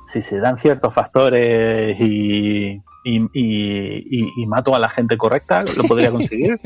Si 0.07 0.21
se 0.21 0.37
dan 0.37 0.57
ciertos 0.57 0.93
factores 0.93 1.99
y 1.99 2.81
y, 3.03 4.45
mato 4.47 4.75
a 4.75 4.79
la 4.79 4.89
gente 4.89 5.17
correcta, 5.17 5.63
lo 5.63 5.83
podría 5.83 6.11
conseguir. 6.11 6.59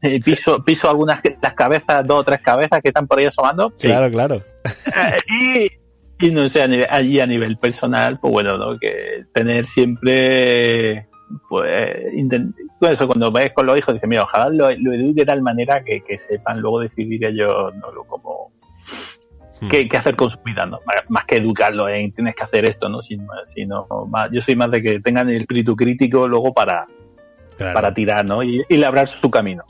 piso, 0.24 0.64
piso 0.64 0.88
algunas 0.88 1.20
las 1.42 1.54
cabezas, 1.54 2.06
dos 2.06 2.20
o 2.20 2.24
tres 2.24 2.40
cabezas 2.40 2.80
que 2.80 2.88
están 2.88 3.06
por 3.06 3.18
ahí 3.18 3.26
asomando. 3.26 3.70
Claro, 3.80 4.10
claro. 4.10 4.42
Eh, 4.66 5.68
y, 6.20 6.30
no 6.30 6.48
sé, 6.48 6.62
allí 6.88 7.20
a 7.20 7.26
nivel 7.26 7.58
personal, 7.58 8.18
pues 8.20 8.32
bueno, 8.32 8.56
¿no? 8.56 8.78
que 8.78 9.24
tener 9.32 9.66
siempre 9.66 11.08
pues 11.48 11.70
eso 12.80 13.06
cuando 13.06 13.32
ves 13.32 13.52
con 13.52 13.66
los 13.66 13.78
hijos 13.78 13.94
dices 13.94 14.08
mira 14.08 14.22
ojalá 14.22 14.50
lo, 14.50 14.70
lo 14.70 14.92
eduque 14.92 15.20
de 15.20 15.26
tal 15.26 15.42
manera 15.42 15.82
que, 15.82 16.02
que 16.02 16.18
sepan 16.18 16.60
luego 16.60 16.80
decidir 16.80 17.26
ellos 17.26 17.74
no 17.76 17.90
lo 17.92 18.04
como 18.04 18.52
Hmm. 19.60 19.68
qué, 19.68 19.96
hacer 19.96 20.16
con 20.16 20.30
su 20.30 20.38
vida, 20.44 20.66
¿no? 20.66 20.80
Más 21.08 21.24
que 21.26 21.36
educarlo 21.36 21.88
en 21.88 22.12
tienes 22.12 22.34
que 22.34 22.42
hacer 22.42 22.64
esto, 22.64 22.88
¿no? 22.88 23.02
Sino, 23.02 23.26
sino 23.46 23.86
más, 24.08 24.30
yo 24.32 24.42
soy 24.42 24.56
más 24.56 24.70
de 24.70 24.82
que 24.82 25.00
tengan 25.00 25.28
el 25.28 25.42
espíritu 25.42 25.76
crítico 25.76 26.26
luego 26.26 26.52
para, 26.52 26.86
para 27.56 27.94
tirar, 27.94 28.24
¿no? 28.24 28.42
Y, 28.42 28.64
labrar 28.70 29.08
su 29.08 29.30
camino. 29.30 29.64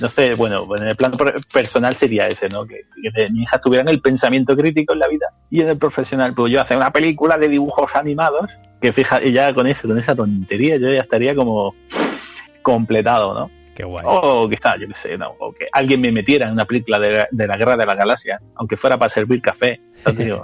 No 0.00 0.08
sé, 0.08 0.34
bueno, 0.34 0.64
en 0.76 0.84
el 0.84 0.94
plano 0.94 1.16
personal 1.52 1.94
sería 1.96 2.28
ese, 2.28 2.48
¿no? 2.48 2.64
Que, 2.64 2.84
mi 3.30 3.42
hija 3.42 3.60
tuviera 3.60 3.90
el 3.90 4.00
pensamiento 4.00 4.56
crítico 4.56 4.92
en 4.92 5.00
la 5.00 5.08
vida 5.08 5.26
y 5.50 5.62
en 5.62 5.68
el 5.68 5.78
profesional, 5.78 6.34
pues 6.34 6.52
yo 6.52 6.60
hacer 6.60 6.76
una 6.76 6.92
película 6.92 7.36
de 7.36 7.48
dibujos 7.48 7.90
animados, 7.94 8.48
que 8.80 8.92
fija, 8.92 9.20
y 9.22 9.32
ya 9.32 9.52
con 9.52 9.66
eso, 9.66 9.88
con 9.88 9.98
esa 9.98 10.14
tontería, 10.14 10.76
yo 10.76 10.88
ya 10.88 11.00
estaría 11.00 11.34
como 11.34 11.74
completado, 12.68 13.32
¿no? 13.32 13.50
O 14.04 14.48
que 14.48 14.56
está, 14.56 14.76
yo 14.76 14.88
qué 14.88 14.94
sé, 14.94 15.16
no, 15.16 15.36
o 15.38 15.52
que 15.52 15.66
alguien 15.72 16.00
me 16.00 16.10
metiera 16.10 16.46
en 16.46 16.52
una 16.52 16.64
película 16.64 16.98
de, 16.98 17.26
la 17.30 17.56
Guerra 17.56 17.76
de 17.76 17.86
la 17.86 17.94
Galaxia, 17.94 18.40
aunque 18.56 18.76
fuera 18.76 18.98
para 18.98 19.08
servir 19.08 19.40
café, 19.40 19.80
digo? 20.16 20.42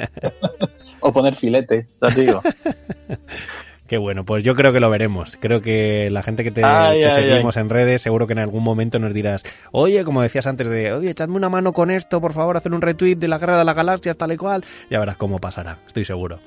o 1.00 1.12
poner 1.12 1.34
filetes, 1.34 1.94
te 2.00 2.10
digo? 2.20 2.42
Qué 3.86 3.98
bueno, 3.98 4.24
pues 4.24 4.42
yo 4.42 4.54
creo 4.54 4.72
que 4.72 4.80
lo 4.80 4.90
veremos. 4.90 5.36
Creo 5.40 5.62
que 5.62 6.10
la 6.10 6.22
gente 6.22 6.42
que 6.42 6.50
te, 6.50 6.62
seguimos 6.62 7.56
en 7.56 7.70
redes, 7.70 8.02
seguro 8.02 8.26
que 8.26 8.32
en 8.32 8.40
algún 8.40 8.64
momento 8.64 8.98
nos 8.98 9.14
dirás, 9.14 9.44
oye, 9.70 10.04
como 10.04 10.22
decías 10.22 10.46
antes 10.46 10.68
de, 10.68 10.92
oye, 10.92 11.10
echadme 11.10 11.36
una 11.36 11.48
mano 11.48 11.72
con 11.72 11.90
esto, 11.90 12.20
por 12.20 12.32
favor, 12.32 12.56
hacer 12.56 12.72
un 12.72 12.82
retweet 12.82 13.16
de 13.16 13.28
la 13.28 13.38
guerra 13.38 13.58
de 13.58 13.64
la 13.64 13.74
galaxia, 13.74 14.14
tal 14.14 14.32
y 14.32 14.36
cual. 14.36 14.64
Ya 14.90 14.98
verás 14.98 15.16
cómo 15.16 15.38
pasará, 15.38 15.78
estoy 15.86 16.04
seguro. 16.04 16.40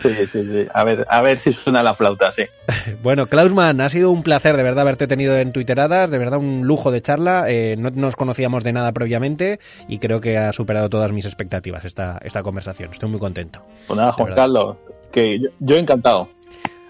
Sí, 0.00 0.26
sí, 0.26 0.48
sí. 0.48 0.66
A 0.74 0.84
ver, 0.84 1.06
a 1.08 1.22
ver 1.22 1.38
si 1.38 1.52
suena 1.52 1.82
la 1.82 1.94
flauta, 1.94 2.32
sí. 2.32 2.44
bueno, 3.02 3.26
Klausman, 3.26 3.80
ha 3.80 3.88
sido 3.88 4.10
un 4.10 4.22
placer 4.22 4.56
de 4.56 4.62
verdad 4.64 4.80
haberte 4.80 5.06
tenido 5.06 5.36
en 5.36 5.52
Twitteradas, 5.52 6.10
de 6.10 6.18
verdad 6.18 6.40
un 6.40 6.66
lujo 6.66 6.90
de 6.90 7.02
charla. 7.02 7.44
Eh, 7.48 7.76
no 7.78 7.90
nos 7.90 8.16
conocíamos 8.16 8.64
de 8.64 8.72
nada 8.72 8.92
previamente 8.92 9.60
y 9.88 9.98
creo 9.98 10.20
que 10.20 10.38
ha 10.38 10.52
superado 10.52 10.88
todas 10.88 11.12
mis 11.12 11.24
expectativas 11.24 11.84
esta, 11.84 12.18
esta 12.22 12.42
conversación. 12.42 12.90
Estoy 12.92 13.08
muy 13.08 13.20
contento. 13.20 13.62
Pues 13.86 13.96
nada, 13.96 14.12
Juan 14.12 14.34
Carlos, 14.34 14.76
que 15.12 15.38
yo, 15.60 15.76
he 15.76 15.78
encantado. 15.78 16.28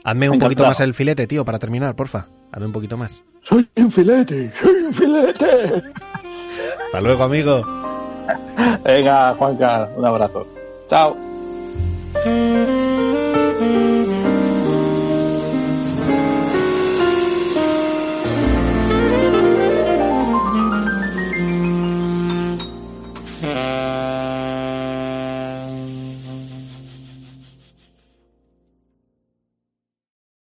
Hazme 0.05 0.31
un 0.31 0.39
poquito 0.39 0.65
más 0.65 0.81
el 0.81 0.95
filete, 0.95 1.27
tío, 1.27 1.45
para 1.45 1.59
terminar, 1.59 1.95
porfa. 1.95 2.27
Hazme 2.51 2.67
un 2.67 2.73
poquito 2.73 2.97
más. 2.97 3.21
Soy 3.43 3.69
un 3.77 3.91
filete, 3.91 4.53
soy 4.61 4.85
un 4.85 4.95
filete. 4.95 5.83
Hasta 6.87 7.01
luego, 7.01 7.25
amigo. 7.25 7.63
Venga, 8.85 9.35
Juanca, 9.35 9.89
un 9.97 10.05
abrazo. 10.05 10.47
Chao. 10.89 11.17